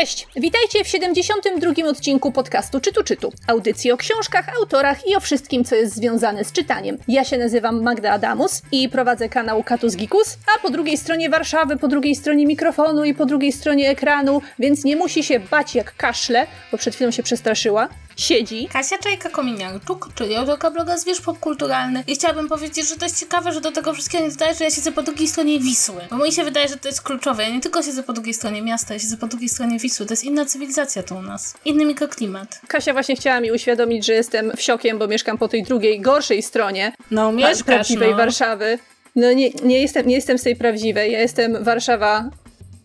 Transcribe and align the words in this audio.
Cześć, 0.00 0.28
witajcie 0.36 0.84
w 0.84 0.88
72. 0.88 1.88
odcinku 1.88 2.32
podcastu 2.32 2.80
Czytu 2.80 3.04
Czytu. 3.04 3.32
Audycji 3.46 3.92
o 3.92 3.96
książkach, 3.96 4.48
autorach 4.58 5.08
i 5.08 5.16
o 5.16 5.20
wszystkim, 5.20 5.64
co 5.64 5.74
jest 5.74 5.94
związane 5.94 6.44
z 6.44 6.52
czytaniem. 6.52 6.98
Ja 7.08 7.24
się 7.24 7.38
nazywam 7.38 7.82
Magda 7.82 8.12
Adamus 8.12 8.62
i 8.72 8.88
prowadzę 8.88 9.28
kanał 9.28 9.62
Katus 9.62 9.96
Gikus, 9.96 10.38
a 10.56 10.60
po 10.62 10.70
drugiej 10.70 10.96
stronie 10.96 11.30
Warszawy, 11.30 11.76
po 11.76 11.88
drugiej 11.88 12.14
stronie 12.16 12.46
mikrofonu 12.46 13.04
i 13.04 13.14
po 13.14 13.26
drugiej 13.26 13.52
stronie 13.52 13.90
ekranu, 13.90 14.42
więc 14.58 14.84
nie 14.84 14.96
musi 14.96 15.24
się 15.24 15.40
bać 15.40 15.74
jak 15.74 15.96
kaszle, 15.96 16.46
bo 16.72 16.78
przed 16.78 16.94
chwilą 16.94 17.10
się 17.10 17.22
przestraszyła 17.22 17.88
siedzi. 18.16 18.68
Kasia 18.72 18.96
Czajka-Kominiarczuk, 18.98 20.08
czyli 20.14 20.34
autorka 20.34 20.70
bloga 20.70 20.96
Zwierz 20.96 21.20
Popkulturalny. 21.20 22.04
I 22.06 22.14
chciałabym 22.14 22.48
powiedzieć, 22.48 22.88
że 22.88 22.96
to 22.96 23.04
jest 23.04 23.20
ciekawe, 23.20 23.52
że 23.52 23.60
do 23.60 23.72
tego 23.72 23.92
wszystkiego 23.92 24.24
nie 24.24 24.30
dodaje, 24.30 24.54
że 24.54 24.64
ja 24.64 24.70
siedzę 24.70 24.92
po 24.92 25.02
drugiej 25.02 25.28
stronie 25.28 25.60
Wisły. 25.60 26.00
Bo 26.10 26.16
mi 26.16 26.32
się 26.32 26.44
wydaje, 26.44 26.68
że 26.68 26.76
to 26.76 26.88
jest 26.88 27.02
kluczowe. 27.02 27.42
Ja 27.42 27.50
nie 27.50 27.60
tylko 27.60 27.82
siedzę 27.82 28.02
po 28.02 28.12
drugiej 28.12 28.34
stronie 28.34 28.62
miasta, 28.62 28.94
ja 28.94 29.00
siedzę 29.00 29.16
po 29.16 29.26
drugiej 29.26 29.48
stronie 29.48 29.78
Wisły. 29.78 30.06
To 30.06 30.12
jest 30.12 30.24
inna 30.24 30.44
cywilizacja 30.44 31.02
tu 31.02 31.16
u 31.16 31.22
nas. 31.22 31.54
Inny 31.64 31.84
mikroklimat. 31.84 32.60
Kasia 32.68 32.92
właśnie 32.92 33.16
chciała 33.16 33.40
mi 33.40 33.52
uświadomić, 33.52 34.06
że 34.06 34.12
jestem 34.12 34.52
wsiokiem, 34.56 34.98
bo 34.98 35.06
mieszkam 35.06 35.38
po 35.38 35.48
tej 35.48 35.62
drugiej, 35.62 36.00
gorszej 36.00 36.42
stronie 36.42 36.92
no, 37.10 37.32
mieszkasz, 37.32 37.62
prawdziwej 37.62 38.10
no. 38.10 38.16
Warszawy. 38.16 38.78
No 39.16 39.32
nie, 39.32 39.50
nie, 39.50 39.82
jestem, 39.82 40.06
nie 40.06 40.14
jestem 40.14 40.38
z 40.38 40.42
tej 40.42 40.56
prawdziwej. 40.56 41.12
Ja 41.12 41.20
jestem 41.20 41.64
Warszawa... 41.64 42.30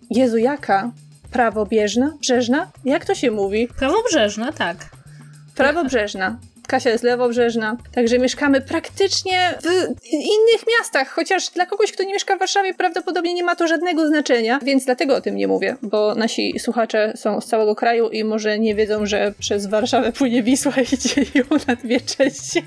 Jezu, 0.10 0.38
jaka? 0.38 0.92
Prawobieżna? 1.32 2.18
Brzeżna? 2.20 2.72
Jak 2.86 3.06
to 3.06 3.16
się 3.16 3.32
mówi? 3.32 3.68
Prawobrzeżna, 3.80 4.52
tak. 4.52 5.01
Prawobrzeżna. 5.56 6.38
Kasia 6.68 6.90
jest 6.90 7.04
lewobrzeżna, 7.04 7.78
także 7.96 8.20
mieszkamy 8.20 8.62
praktycznie 8.62 9.54
w 9.62 10.14
innych 10.14 10.66
miastach, 10.80 11.10
chociaż 11.10 11.50
dla 11.50 11.66
kogoś, 11.66 11.92
kto 11.92 12.04
nie 12.04 12.14
mieszka 12.14 12.36
w 12.36 12.40
Warszawie, 12.40 12.74
prawdopodobnie 12.74 13.34
nie 13.34 13.44
ma 13.44 13.56
to 13.56 13.68
żadnego 13.68 14.08
znaczenia, 14.08 14.60
więc 14.64 14.86
dlatego 14.86 15.16
o 15.16 15.22
tym 15.22 15.36
nie 15.36 15.48
mówię, 15.48 15.76
bo 15.82 16.16
nasi 16.16 16.60
słuchacze 16.60 17.14
są 17.16 17.42
z 17.42 17.46
całego 17.46 17.76
kraju 17.76 18.10
i 18.10 18.24
może 18.24 18.60
nie 18.60 18.76
wiedzą, 18.76 19.06
że 19.06 19.34
przez 19.40 19.66
Warszawę 19.66 20.12
płynie 20.12 20.44
Wisła 20.44 20.74
i 20.94 20.98
dzieje 20.98 21.28
ją 21.36 21.44
na 21.68 21.76
dwie 21.76 22.02
części. 22.02 22.64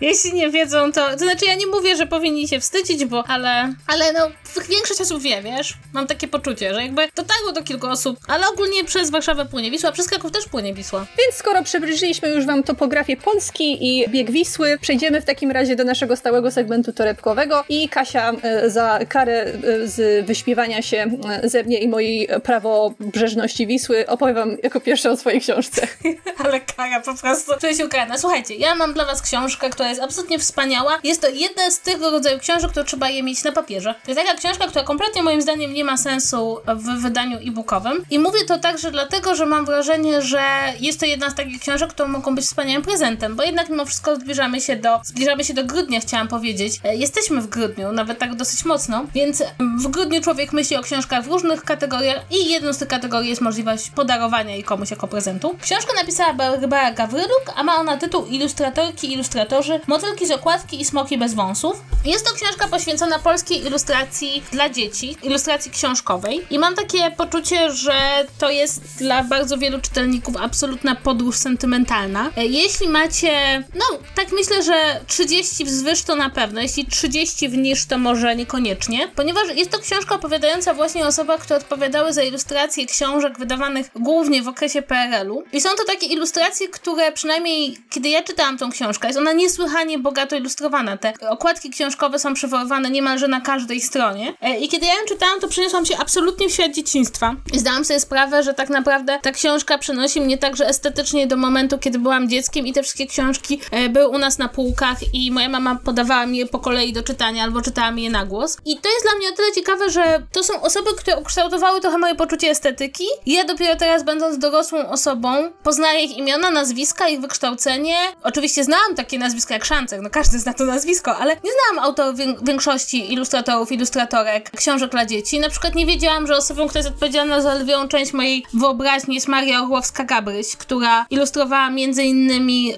Jeśli 0.00 0.32
nie 0.32 0.50
wiedzą, 0.50 0.92
to. 0.92 1.10
To 1.10 1.18
znaczy, 1.18 1.46
ja 1.46 1.54
nie 1.54 1.66
mówię, 1.66 1.96
że 1.96 2.06
powinni 2.06 2.48
się 2.48 2.60
wstydzić, 2.60 3.04
bo. 3.04 3.24
Ale. 3.28 3.74
Ale 3.86 4.12
no, 4.12 4.30
większość 4.68 5.00
osób 5.00 5.22
wie, 5.22 5.42
wiesz? 5.42 5.74
Mam 5.92 6.06
takie 6.06 6.28
poczucie, 6.28 6.74
że 6.74 6.82
jakby 6.82 7.08
dotarło 7.16 7.52
do 7.52 7.62
kilku 7.62 7.86
osób, 7.86 8.18
ale 8.28 8.48
ogólnie 8.48 8.84
przez 8.84 9.10
Warszawę 9.10 9.46
płynie 9.46 9.70
Wisła, 9.70 9.92
przez 9.92 10.08
Kraków 10.08 10.32
też 10.32 10.46
płynie 10.46 10.74
Wisła. 10.74 11.06
Więc 11.18 11.34
skoro 11.34 11.62
przybliżyliśmy 11.62 12.28
już 12.28 12.46
Wam 12.46 12.62
topografię 12.62 13.16
Polski 13.16 13.86
i 13.88 14.08
bieg 14.08 14.30
Wisły, 14.30 14.78
przejdziemy 14.80 15.20
w 15.20 15.24
takim 15.24 15.50
razie 15.50 15.76
do 15.76 15.84
naszego 15.84 16.16
stałego 16.16 16.50
segmentu 16.50 16.92
torebkowego 16.92 17.64
i 17.68 17.88
Kasia 17.88 18.32
e, 18.42 18.70
za 18.70 18.98
karę 19.08 19.42
e, 19.42 19.86
z 19.86 20.26
wyśpiewania 20.26 20.82
się 20.82 21.10
e, 21.42 21.48
ze 21.48 21.64
mnie 21.64 21.78
i 21.78 21.88
mojej 21.88 22.28
prawobrzeżności 22.42 23.66
Wisły 23.66 24.06
opowie 24.06 24.34
Wam 24.34 24.56
jako 24.62 24.80
pierwsza 24.80 25.10
o 25.10 25.16
swojej 25.16 25.40
książce. 25.40 25.86
ale 26.44 26.60
kara 26.60 27.00
po 27.00 27.14
prostu. 27.14 27.52
Czuję 27.60 27.74
się 27.74 27.86
ukarana. 27.86 28.18
Słuchajcie, 28.18 28.54
ja 28.54 28.74
mam 28.74 28.94
dla 28.94 29.04
Was 29.04 29.22
książkę, 29.22 29.70
która 29.70 29.88
jest 29.90 30.02
absolutnie 30.02 30.38
wspaniała. 30.38 30.98
Jest 31.04 31.20
to 31.20 31.28
jedna 31.28 31.70
z 31.70 31.80
tego 31.80 32.10
rodzaju 32.10 32.38
książek, 32.38 32.70
które 32.70 32.86
trzeba 32.86 33.08
je 33.08 33.22
mieć 33.22 33.44
na 33.44 33.52
papierze. 33.52 33.94
To 34.04 34.10
jest 34.10 34.20
taka 34.20 34.38
książka, 34.38 34.66
która 34.66 34.84
kompletnie 34.84 35.22
moim 35.22 35.42
zdaniem 35.42 35.74
nie 35.74 35.84
ma 35.84 35.96
sensu 35.96 36.58
w 36.66 37.02
wydaniu 37.02 37.38
e-bookowym. 37.38 38.04
I 38.10 38.18
mówię 38.18 38.44
to 38.46 38.58
także 38.58 38.90
dlatego, 38.90 39.34
że 39.34 39.46
mam 39.46 39.66
wrażenie, 39.66 40.22
że 40.22 40.42
jest 40.80 41.00
to 41.00 41.06
jedna 41.06 41.30
z 41.30 41.34
takich 41.34 41.60
książek, 41.60 41.90
które 41.90 42.08
mogą 42.08 42.34
być 42.34 42.44
wspaniałym 42.44 42.82
prezentem, 42.82 43.36
bo 43.36 43.42
jednak 43.42 43.68
mimo 43.68 43.84
wszystko 43.84 44.16
zbliżamy 44.16 44.60
się 44.60 44.76
do, 44.76 45.00
zbliżamy 45.04 45.44
się 45.44 45.54
do 45.54 45.64
grudnia, 45.64 46.00
chciałam 46.00 46.28
powiedzieć. 46.28 46.80
E, 46.84 46.96
jesteśmy 46.96 47.40
w 47.40 47.46
grudniu, 47.46 47.92
nawet 47.92 48.18
tak 48.18 48.34
dosyć 48.34 48.64
mocno, 48.64 49.04
więc 49.14 49.42
w 49.78 49.88
grudniu 49.88 50.20
człowiek 50.20 50.52
myśli 50.52 50.76
o 50.76 50.82
książkach 50.82 51.24
w 51.24 51.28
różnych 51.28 51.64
kategoriach 51.64 52.20
i 52.30 52.50
jedną 52.50 52.72
z 52.72 52.78
tych 52.78 52.88
kategorii 52.88 53.30
jest 53.30 53.42
możliwość 53.42 53.90
podarowania 53.90 54.54
jej 54.54 54.64
komuś 54.64 54.90
jako 54.90 55.08
prezentu. 55.08 55.56
Książkę 55.62 55.92
napisała 55.96 56.32
Barbara 56.32 56.92
Gawryluk, 56.92 57.52
a 57.56 57.62
ma 57.62 57.76
ona 57.76 57.96
tytuł 57.96 58.26
Ilustratorki 58.26 59.12
ilustratorzy 59.12 59.79
Motylki 59.88 60.26
z 60.26 60.30
okładki 60.30 60.80
i 60.80 60.84
smoki 60.84 61.18
bez 61.18 61.34
wąsów. 61.34 61.82
Jest 62.04 62.26
to 62.26 62.34
książka 62.34 62.68
poświęcona 62.68 63.18
polskiej 63.18 63.66
ilustracji 63.66 64.42
dla 64.52 64.68
dzieci, 64.68 65.16
ilustracji 65.22 65.70
książkowej. 65.70 66.46
I 66.50 66.58
mam 66.58 66.74
takie 66.74 67.10
poczucie, 67.10 67.72
że 67.72 68.26
to 68.38 68.50
jest 68.50 68.98
dla 68.98 69.24
bardzo 69.24 69.58
wielu 69.58 69.80
czytelników 69.80 70.36
absolutna 70.36 70.94
podróż 70.94 71.36
sentymentalna. 71.36 72.30
E, 72.36 72.46
jeśli 72.46 72.88
macie, 72.88 73.64
no 73.74 73.84
tak 74.14 74.32
myślę, 74.32 74.62
że 74.62 75.00
30 75.06 75.64
wzwyż 75.64 76.02
to 76.02 76.16
na 76.16 76.30
pewno, 76.30 76.60
jeśli 76.60 76.86
30 76.86 77.48
wniż 77.48 77.86
to 77.86 77.98
może 77.98 78.36
niekoniecznie, 78.36 79.08
ponieważ 79.08 79.42
jest 79.54 79.70
to 79.70 79.78
książka 79.78 80.14
opowiadająca 80.14 80.74
właśnie 80.74 81.04
o 81.04 81.06
osobach, 81.06 81.40
które 81.40 81.58
odpowiadały 81.58 82.12
za 82.12 82.22
ilustracje 82.22 82.86
książek 82.86 83.38
wydawanych 83.38 83.90
głównie 83.96 84.42
w 84.42 84.48
okresie 84.48 84.82
PRL-u. 84.82 85.42
I 85.52 85.60
są 85.60 85.68
to 85.76 85.84
takie 85.84 86.06
ilustracje, 86.06 86.68
które 86.68 87.12
przynajmniej 87.12 87.76
kiedy 87.90 88.08
ja 88.08 88.22
czytałam 88.22 88.58
tą 88.58 88.70
książkę, 88.70 89.06
jest 89.06 89.18
ona 89.18 89.32
niesłychanie 89.32 89.69
niesłychanie 89.70 89.98
bogato 89.98 90.36
ilustrowana. 90.36 90.96
Te 90.96 91.12
okładki 91.28 91.70
książkowe 91.70 92.18
są 92.18 92.34
przywoływane 92.34 92.90
niemalże 92.90 93.28
na 93.28 93.40
każdej 93.40 93.80
stronie. 93.80 94.34
E, 94.40 94.58
I 94.58 94.68
kiedy 94.68 94.86
ja 94.86 94.92
ją 94.92 95.00
czytałam, 95.08 95.40
to 95.40 95.48
przeniosłam 95.48 95.86
się 95.86 95.98
absolutnie 95.98 96.48
w 96.48 96.52
świat 96.52 96.72
dzieciństwa. 96.72 97.34
I 97.52 97.58
zdałam 97.58 97.84
sobie 97.84 98.00
sprawę, 98.00 98.42
że 98.42 98.54
tak 98.54 98.70
naprawdę 98.70 99.18
ta 99.22 99.32
książka 99.32 99.78
przenosi 99.78 100.20
mnie 100.20 100.38
także 100.38 100.66
estetycznie 100.66 101.26
do 101.26 101.36
momentu, 101.36 101.78
kiedy 101.78 101.98
byłam 101.98 102.28
dzieckiem 102.28 102.66
i 102.66 102.72
te 102.72 102.82
wszystkie 102.82 103.06
książki 103.06 103.60
e, 103.70 103.88
były 103.88 104.08
u 104.08 104.18
nas 104.18 104.38
na 104.38 104.48
półkach 104.48 104.98
i 105.14 105.30
moja 105.30 105.48
mama 105.48 105.78
podawała 105.84 106.26
mi 106.26 106.38
je 106.38 106.46
po 106.46 106.58
kolei 106.58 106.92
do 106.92 107.02
czytania 107.02 107.44
albo 107.44 107.62
czytała 107.62 107.90
mi 107.90 108.02
je 108.02 108.10
na 108.10 108.24
głos. 108.26 108.56
I 108.64 108.76
to 108.76 108.88
jest 108.88 109.04
dla 109.04 109.14
mnie 109.14 109.28
o 109.28 109.32
tyle 109.32 109.52
ciekawe, 109.52 109.90
że 109.90 110.22
to 110.32 110.44
są 110.44 110.62
osoby, 110.62 110.90
które 110.98 111.16
ukształtowały 111.16 111.80
trochę 111.80 111.98
moje 111.98 112.14
poczucie 112.14 112.50
estetyki. 112.50 113.04
Ja 113.26 113.44
dopiero 113.44 113.76
teraz, 113.76 114.04
będąc 114.04 114.38
dorosłą 114.38 114.88
osobą, 114.88 115.50
poznaję 115.62 116.04
ich 116.04 116.16
imiona, 116.16 116.50
nazwiska, 116.50 117.08
ich 117.08 117.20
wykształcenie. 117.20 117.96
Oczywiście 118.22 118.64
znałam 118.64 118.94
takie 118.96 119.18
nazwiska 119.18 119.59
jak 119.60 119.64
Szancek, 119.64 120.00
no 120.02 120.10
każdy 120.10 120.38
zna 120.38 120.54
to 120.54 120.64
nazwisko, 120.64 121.16
ale 121.16 121.34
nie 121.34 121.50
znałam 121.52 121.88
autorów 121.88 122.18
większości 122.42 123.12
ilustratorów, 123.12 123.72
ilustratorek 123.72 124.50
książek 124.50 124.90
dla 124.90 125.06
dzieci. 125.06 125.40
Na 125.40 125.48
przykład 125.48 125.74
nie 125.74 125.86
wiedziałam, 125.86 126.26
że 126.26 126.36
osobą, 126.36 126.68
która 126.68 126.78
jest 126.78 126.90
odpowiedzialna 126.90 127.40
za 127.40 127.54
lwią 127.54 127.88
część 127.88 128.12
mojej 128.12 128.44
wyobraźni 128.54 129.14
jest 129.14 129.28
Maria 129.28 129.60
Orłowska-Gabryś, 129.60 130.56
która 130.56 131.06
ilustrowała 131.10 131.70
między 131.70 132.02
innymi 132.02 132.72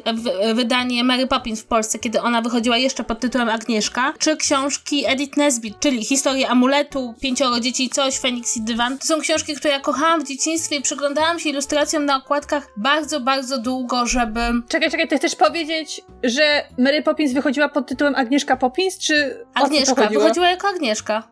wydanie 0.54 1.04
Mary 1.04 1.26
Poppins 1.26 1.60
w 1.60 1.64
Polsce, 1.64 1.98
kiedy 1.98 2.20
ona 2.20 2.42
wychodziła 2.42 2.76
jeszcze 2.76 3.04
pod 3.04 3.20
tytułem 3.20 3.48
Agnieszka, 3.48 4.12
czy 4.18 4.36
książki 4.36 5.04
Edith 5.06 5.36
Nesbit, 5.36 5.80
czyli 5.80 6.04
Historia 6.04 6.48
amuletu, 6.48 7.14
Pięcioro 7.20 7.60
dzieci 7.60 7.84
i 7.84 7.90
coś, 7.90 8.18
Feniks 8.18 8.56
i 8.56 8.62
dywan. 8.62 8.98
To 8.98 9.06
są 9.06 9.20
książki, 9.20 9.54
które 9.54 9.74
ja 9.74 9.80
kochałam 9.80 10.24
w 10.24 10.28
dzieciństwie 10.28 10.76
i 10.76 10.82
przyglądałam 10.82 11.38
się 11.38 11.48
ilustracjom 11.48 12.04
na 12.04 12.16
okładkach 12.16 12.68
bardzo, 12.76 13.20
bardzo 13.20 13.58
długo, 13.58 14.06
żeby... 14.06 14.40
Czekaj, 14.68 14.90
czekaj, 14.90 15.08
ty 15.08 15.18
chcesz 15.18 15.36
powiedzieć, 15.36 16.00
że 16.22 16.61
Mary 16.78 17.02
Poppins 17.02 17.32
wychodziła 17.32 17.68
pod 17.68 17.86
tytułem 17.86 18.14
Agnieszka 18.14 18.56
Poppins, 18.56 18.98
czy 18.98 19.44
Agnieszka, 19.54 20.08
wychodziła 20.08 20.50
jako 20.50 20.68
Agnieszka. 20.68 21.22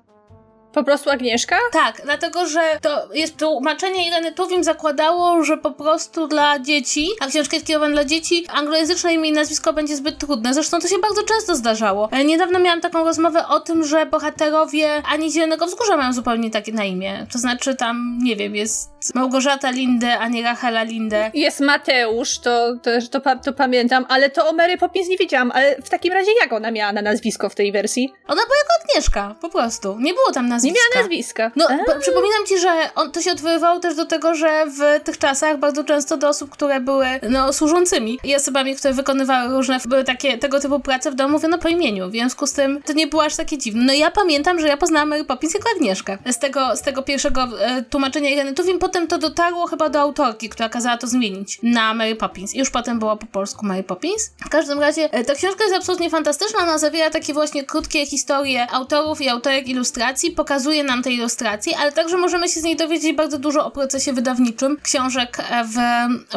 Po 0.73 0.85
prostu 0.85 1.11
Agnieszka? 1.11 1.57
Tak, 1.73 2.01
dlatego 2.05 2.47
że 2.47 2.61
to 2.83 3.15
jest 3.15 3.37
tłumaczenie 3.37 4.09
Ireny 4.09 4.33
Tuwim 4.33 4.65
zakładało, 4.65 5.45
że 5.45 5.57
po 5.57 5.71
prostu 5.71 6.27
dla 6.27 6.59
dzieci, 6.59 7.09
a 7.21 7.27
książka 7.27 7.57
jest 7.57 7.67
kierowana 7.67 7.93
dla 7.95 8.05
dzieci, 8.05 8.47
anglojęzyczne 8.53 9.15
imię 9.15 9.29
i 9.29 9.33
nazwisko 9.33 9.73
będzie 9.73 9.97
zbyt 9.97 10.19
trudne. 10.19 10.55
Zresztą 10.55 10.79
to 10.81 10.89
się 10.89 10.99
bardzo 10.99 11.23
często 11.23 11.57
zdarzało. 11.57 12.09
E, 12.13 12.25
niedawno 12.25 12.59
miałam 12.59 12.81
taką 12.81 13.05
rozmowę 13.05 13.49
o 13.49 13.61
tym, 13.61 13.85
że 13.85 14.07
bohaterowie 14.07 15.03
ani 15.13 15.33
Zielonego 15.33 15.67
Wzgórza 15.67 15.97
mają 15.97 16.13
zupełnie 16.13 16.51
takie 16.51 16.73
na 16.73 16.85
imię. 16.85 17.27
To 17.33 17.39
znaczy 17.39 17.75
tam, 17.75 18.19
nie 18.23 18.37
wiem, 18.37 18.57
jest 18.57 19.15
Małgorzata 19.15 19.71
Lindę, 19.71 20.19
a 20.19 20.29
nie 20.29 20.43
Rachela 20.43 20.83
Lindę. 20.83 21.31
Jest 21.35 21.61
Mateusz, 21.61 22.39
to, 22.39 22.77
to, 22.83 23.21
to, 23.21 23.37
to 23.45 23.53
pamiętam, 23.53 24.07
ale 24.09 24.31
to 24.31 24.49
o 24.49 24.53
Mary 24.53 24.79
Poppins 24.79 25.09
nie 25.09 25.17
wiedziałam, 25.17 25.53
ale 25.55 25.77
w 25.83 25.89
takim 25.89 26.13
razie 26.13 26.31
jak 26.41 26.53
ona 26.53 26.71
miała 26.71 26.93
na 26.93 27.03
nazwisko 27.03 27.49
w 27.49 27.55
tej 27.55 27.73
wersji? 27.73 28.13
Ona 28.29 28.43
była 28.43 28.57
jako 28.59 28.85
Agnieszka, 28.85 29.35
po 29.41 29.49
prostu. 29.49 29.97
Nie 29.99 30.15
było 30.15 30.33
tam 30.33 30.49
nazwiska 30.49 30.60
nazwiska. 30.63 30.79
Nie 30.91 30.93
miała 30.93 31.03
nazwiska. 31.03 31.51
No, 31.57 31.69
przypominam 32.01 32.47
ci, 32.47 32.59
że 32.59 32.91
on, 32.95 33.13
to 33.13 33.23
się 33.23 33.33
odwoływało 33.33 33.81
też 33.81 33.97
do 33.97 34.07
tego, 34.07 34.35
że 34.35 34.67
w 34.67 35.05
tych 35.05 35.19
czasach 35.19 35.59
bardzo 35.59 35.85
często 35.85 36.17
do 36.17 36.29
osób, 36.29 36.51
które 36.51 36.81
były 36.81 37.07
no, 37.31 37.53
służącymi 37.53 38.19
i 38.25 38.37
osobami, 38.37 38.77
które 38.77 38.95
wykonywały 38.95 39.55
różne 39.55 39.81
były 39.85 40.05
takie 40.05 40.39
tego 40.39 40.61
typu 40.61 40.81
prace 40.81 41.11
w 41.11 41.15
domu, 41.15 41.33
mówiono 41.33 41.59
po 41.59 41.69
imieniu. 41.69 42.09
W 42.09 42.13
związku 42.13 42.47
z 42.47 42.53
tym 42.53 42.83
to 42.83 42.93
nie 42.93 43.07
było 43.07 43.25
aż 43.25 43.37
takie 43.37 43.59
dziwne. 43.59 43.85
No 43.85 43.93
ja 43.93 44.11
pamiętam, 44.11 44.61
że 44.61 44.69
ja 44.69 44.77
poznałam 44.77 45.09
Mary 45.09 45.25
Poppins 45.25 45.55
jako 45.55 45.69
Agnieszkę. 45.77 46.19
Z 46.33 46.39
tego, 46.39 46.77
z 46.77 46.83
tego 46.83 47.03
pierwszego 47.03 47.49
e, 47.61 47.83
tłumaczenia 47.83 48.31
Ireny 48.31 48.55
Tuwim. 48.55 48.79
Potem 48.79 49.07
to 49.07 49.19
dotarło 49.19 49.67
chyba 49.67 49.89
do 49.89 50.01
autorki, 50.01 50.49
która 50.49 50.69
kazała 50.69 50.97
to 50.97 51.07
zmienić 51.07 51.59
na 51.63 51.95
Mary 51.95 52.17
Poppins. 52.17 52.55
Już 52.55 52.71
potem 52.71 52.99
było 52.99 53.17
po 53.17 53.27
polsku 53.27 53.67
Mary 53.67 53.83
Poppins. 53.83 54.31
W 54.47 54.49
każdym 54.49 54.81
razie 54.81 55.13
e, 55.13 55.25
ta 55.25 55.35
książka 55.35 55.65
jest 55.65 55.77
absolutnie 55.77 56.11
fantastyczna. 56.11 56.61
Ona 56.63 56.79
zawiera 56.79 57.11
takie 57.11 57.33
właśnie 57.33 57.65
krótkie 57.65 58.07
historie 58.07 58.71
autorów 58.71 59.21
i 59.21 59.29
autorek 59.29 59.69
ilustracji, 59.69 60.31
pokazuje 60.51 60.85
nam 60.85 61.03
te 61.03 61.11
ilustracje, 61.11 61.79
ale 61.79 61.93
także 61.93 62.17
możemy 62.17 62.49
się 62.49 62.61
z 62.61 62.63
niej 62.63 62.77
dowiedzieć 62.77 63.17
bardzo 63.17 63.39
dużo 63.39 63.67
o 63.67 63.71
procesie 63.71 64.13
wydawniczym 64.13 64.77
książek 64.83 65.39
w, 65.65 65.79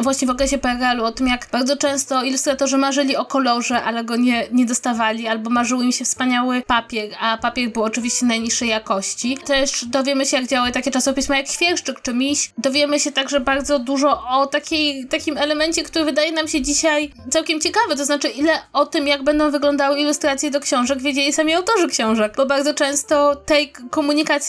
właśnie 0.02 0.28
w 0.28 0.30
okresie 0.30 0.58
PRL-u, 0.58 1.04
o 1.04 1.12
tym 1.12 1.26
jak 1.26 1.48
bardzo 1.52 1.76
często 1.76 2.22
ilustratorzy 2.22 2.78
marzyli 2.78 3.16
o 3.16 3.24
kolorze, 3.24 3.82
ale 3.82 4.04
go 4.04 4.16
nie, 4.16 4.46
nie 4.52 4.66
dostawali, 4.66 5.28
albo 5.28 5.50
marzył 5.50 5.82
im 5.82 5.92
się 5.92 6.04
wspaniały 6.04 6.62
papier, 6.66 7.10
a 7.20 7.38
papier 7.38 7.70
był 7.70 7.82
oczywiście 7.82 8.26
najniższej 8.26 8.68
jakości. 8.68 9.38
Też 9.46 9.84
dowiemy 9.84 10.26
się, 10.26 10.36
jak 10.36 10.46
działały 10.46 10.72
takie 10.72 10.90
czasopisma 10.90 11.36
jak 11.36 11.48
Świerszczyk 11.48 12.00
czy 12.02 12.14
Miś. 12.14 12.52
Dowiemy 12.58 13.00
się 13.00 13.12
także 13.12 13.40
bardzo 13.40 13.78
dużo 13.78 14.22
o 14.28 14.46
takiej, 14.46 15.06
takim 15.06 15.38
elemencie, 15.38 15.82
który 15.82 16.04
wydaje 16.04 16.32
nam 16.32 16.48
się 16.48 16.62
dzisiaj 16.62 17.12
całkiem 17.30 17.60
ciekawy, 17.60 17.96
to 17.96 18.04
znaczy 18.04 18.28
ile 18.28 18.52
o 18.72 18.86
tym, 18.86 19.06
jak 19.06 19.22
będą 19.22 19.50
wyglądały 19.50 20.00
ilustracje 20.00 20.50
do 20.50 20.60
książek, 20.60 21.02
wiedzieli 21.02 21.32
sami 21.32 21.54
autorzy 21.54 21.88
książek, 21.88 22.32
bo 22.36 22.46
bardzo 22.46 22.74
często 22.74 23.36
tej 23.36 23.72
komunikacji 23.72 24.03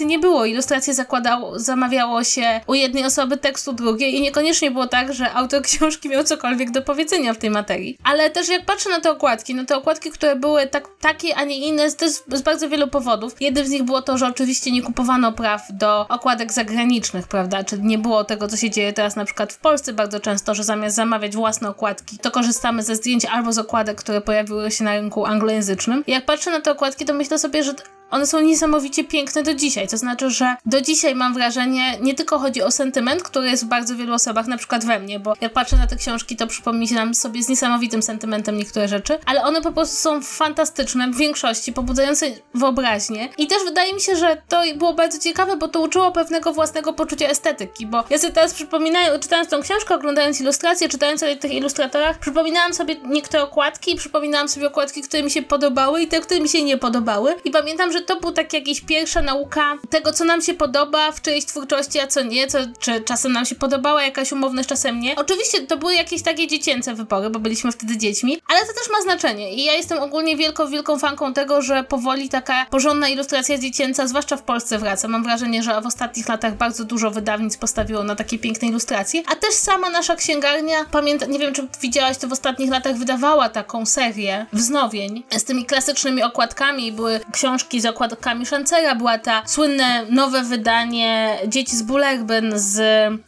nie 0.05 0.19
było. 0.19 0.45
Ilustracje 0.45 0.93
zakładało, 0.93 1.59
zamawiało 1.59 2.23
się 2.23 2.61
u 2.67 2.73
jednej 2.73 3.05
osoby 3.05 3.37
tekstu 3.37 3.73
drugiej 3.73 4.15
i 4.15 4.21
niekoniecznie 4.21 4.71
było 4.71 4.87
tak, 4.87 5.13
że 5.13 5.33
autor 5.33 5.61
książki 5.71 6.09
miał 6.09 6.23
cokolwiek 6.23 6.71
do 6.71 6.81
powiedzenia 6.81 7.33
w 7.33 7.37
tej 7.37 7.49
materii. 7.49 7.97
Ale 8.03 8.29
też 8.29 8.49
jak 8.49 8.65
patrzę 8.65 8.89
na 8.89 8.99
te 8.99 9.11
okładki, 9.11 9.55
no 9.55 9.65
te 9.65 9.77
okładki, 9.77 10.11
które 10.11 10.35
były 10.35 10.67
tak, 10.67 10.87
takie, 11.01 11.35
a 11.35 11.43
nie 11.43 11.57
inne, 11.57 11.89
z 12.27 12.41
bardzo 12.43 12.69
wielu 12.69 12.87
powodów. 12.87 13.35
Jednym 13.39 13.65
z 13.65 13.69
nich 13.69 13.83
było 13.83 14.01
to, 14.01 14.17
że 14.17 14.27
oczywiście 14.27 14.71
nie 14.71 14.81
kupowano 14.81 15.31
praw 15.31 15.61
do 15.69 16.07
okładek 16.07 16.53
zagranicznych, 16.53 17.27
prawda? 17.27 17.63
Czyli 17.63 17.83
nie 17.83 17.97
było 17.97 18.23
tego, 18.23 18.47
co 18.47 18.57
się 18.57 18.69
dzieje 18.69 18.93
teraz 18.93 19.15
na 19.15 19.25
przykład 19.25 19.53
w 19.53 19.57
Polsce 19.57 19.93
bardzo 19.93 20.19
często, 20.19 20.55
że 20.55 20.63
zamiast 20.63 20.95
zamawiać 20.95 21.35
własne 21.35 21.69
okładki, 21.69 22.17
to 22.17 22.31
korzystamy 22.31 22.83
ze 22.83 22.95
zdjęć 22.95 23.25
albo 23.25 23.53
z 23.53 23.57
okładek, 23.57 23.97
które 23.97 24.21
pojawiły 24.21 24.71
się 24.71 24.83
na 24.83 24.93
rynku 24.93 25.25
anglojęzycznym. 25.25 26.03
I 26.07 26.11
jak 26.11 26.25
patrzę 26.25 26.51
na 26.51 26.61
te 26.61 26.71
okładki, 26.71 27.05
to 27.05 27.13
myślę 27.13 27.39
sobie, 27.39 27.63
że 27.63 27.73
one 28.11 28.27
są 28.27 28.39
niesamowicie 28.39 29.03
piękne 29.03 29.43
do 29.43 29.53
dzisiaj. 29.53 29.87
To 29.87 29.97
znaczy, 29.97 30.29
że 30.29 30.55
do 30.65 30.81
dzisiaj 30.81 31.15
mam 31.15 31.33
wrażenie, 31.33 31.97
nie 32.01 32.13
tylko 32.13 32.39
chodzi 32.39 32.61
o 32.61 32.71
sentyment, 32.71 33.23
który 33.23 33.49
jest 33.49 33.65
w 33.65 33.67
bardzo 33.67 33.95
wielu 33.95 34.13
osobach, 34.13 34.47
na 34.47 34.57
przykład 34.57 34.85
we 34.85 34.99
mnie, 34.99 35.19
bo 35.19 35.33
jak 35.41 35.53
patrzę 35.53 35.75
na 35.75 35.87
te 35.87 35.95
książki, 35.95 36.35
to 36.35 36.47
przypominam 36.47 37.15
sobie 37.15 37.43
z 37.43 37.49
niesamowitym 37.49 38.01
sentymentem 38.01 38.57
niektóre 38.57 38.87
rzeczy, 38.87 39.17
ale 39.25 39.43
one 39.43 39.61
po 39.61 39.71
prostu 39.71 39.95
są 39.95 40.21
fantastyczne 40.21 41.11
w 41.11 41.17
większości, 41.17 41.73
pobudzające 41.73 42.25
wyobraźnię. 42.53 43.29
I 43.37 43.47
też 43.47 43.57
wydaje 43.65 43.93
mi 43.93 44.01
się, 44.01 44.15
że 44.15 44.37
to 44.49 44.61
było 44.75 44.93
bardzo 44.93 45.19
ciekawe, 45.19 45.57
bo 45.57 45.67
to 45.67 45.81
uczyło 45.81 46.11
pewnego 46.11 46.53
własnego 46.53 46.93
poczucia 46.93 47.27
estetyki, 47.27 47.85
bo 47.87 48.03
ja 48.09 48.17
sobie 48.17 48.33
teraz 48.33 48.53
przypominaję, 48.53 49.19
czytając 49.19 49.49
tą 49.49 49.61
książkę, 49.61 49.95
oglądając 49.95 50.41
ilustracje, 50.41 50.89
czytając 50.89 51.23
o 51.23 51.25
tych 51.39 51.53
ilustratorach, 51.53 52.19
przypominałam 52.19 52.73
sobie 52.73 52.95
niektóre 53.05 53.43
okładki, 53.43 53.95
przypominałam 53.95 54.49
sobie 54.49 54.67
okładki, 54.67 55.01
które 55.01 55.23
mi 55.23 55.31
się 55.31 55.41
podobały 55.41 56.01
i 56.01 56.07
te, 56.07 56.21
które 56.21 56.39
mi 56.39 56.49
się 56.49 56.63
nie 56.63 56.77
podobały. 56.77 57.35
I 57.45 57.51
pamiętam, 57.51 57.91
że 57.95 58.01
to 58.01 58.19
był 58.19 58.31
tak 58.31 58.53
jakaś 58.53 58.81
pierwsza 58.81 59.21
nauka 59.21 59.77
tego, 59.89 60.13
co 60.13 60.25
nam 60.25 60.41
się 60.41 60.53
podoba 60.53 61.11
w 61.11 61.21
czyjejś 61.21 61.45
twórczości, 61.45 61.99
a 61.99 62.07
co 62.07 62.23
nie, 62.23 62.47
co, 62.47 62.57
czy 62.79 63.01
czasem 63.01 63.31
nam 63.31 63.45
się 63.45 63.55
podobała 63.55 64.03
jakaś 64.03 64.31
umowność, 64.31 64.69
czasem 64.69 64.99
nie. 64.99 65.15
Oczywiście 65.15 65.61
to 65.67 65.77
były 65.77 65.95
jakieś 65.95 66.21
takie 66.21 66.47
dziecięce 66.47 66.95
wybory, 66.95 67.29
bo 67.29 67.39
byliśmy 67.39 67.71
wtedy 67.71 67.97
dziećmi, 67.97 68.37
ale 68.47 68.59
to 68.59 68.73
też 68.73 68.89
ma 68.91 69.01
znaczenie 69.01 69.53
i 69.53 69.63
ja 69.63 69.73
jestem 69.73 69.99
ogólnie 69.99 70.37
wielką, 70.37 70.67
wielką 70.67 70.99
fanką 70.99 71.33
tego, 71.33 71.61
że 71.61 71.83
powoli 71.83 72.29
taka 72.29 72.65
porządna 72.65 73.09
ilustracja 73.09 73.57
dziecięca, 73.57 74.07
zwłaszcza 74.07 74.37
w 74.37 74.43
Polsce 74.43 74.77
wraca. 74.77 75.07
Mam 75.07 75.23
wrażenie, 75.23 75.63
że 75.63 75.81
w 75.81 75.85
ostatnich 75.85 76.27
latach 76.27 76.57
bardzo 76.57 76.85
dużo 76.85 77.11
wydawnictw 77.11 77.59
postawiło 77.59 78.03
na 78.03 78.15
takie 78.15 78.39
piękne 78.39 78.67
ilustracje, 78.67 79.23
a 79.31 79.35
też 79.35 79.53
sama 79.53 79.89
nasza 79.89 80.15
księgarnia, 80.15 80.85
pamiętam, 80.91 81.31
nie 81.31 81.39
wiem 81.39 81.53
czy 81.53 81.67
widziałaś 81.81 82.17
to 82.17 82.27
w 82.27 82.31
ostatnich 82.31 82.71
latach, 82.71 82.97
wydawała 82.97 83.49
taką 83.49 83.85
serię 83.85 84.45
wznowień 84.53 85.23
z 85.37 85.43
tymi 85.43 85.65
klasycznymi 85.65 86.23
okładkami, 86.23 86.91
były 86.91 87.19
książki 87.31 87.81
z 87.81 87.84
okładkami 87.89 88.45
Szancera, 88.45 88.95
była 88.95 89.17
ta 89.17 89.43
słynne 89.45 90.05
nowe 90.09 90.43
wydanie 90.43 91.37
Dzieci 91.47 91.75
z 91.75 91.81
Bullerbyn 91.81 92.51
z 92.55 92.79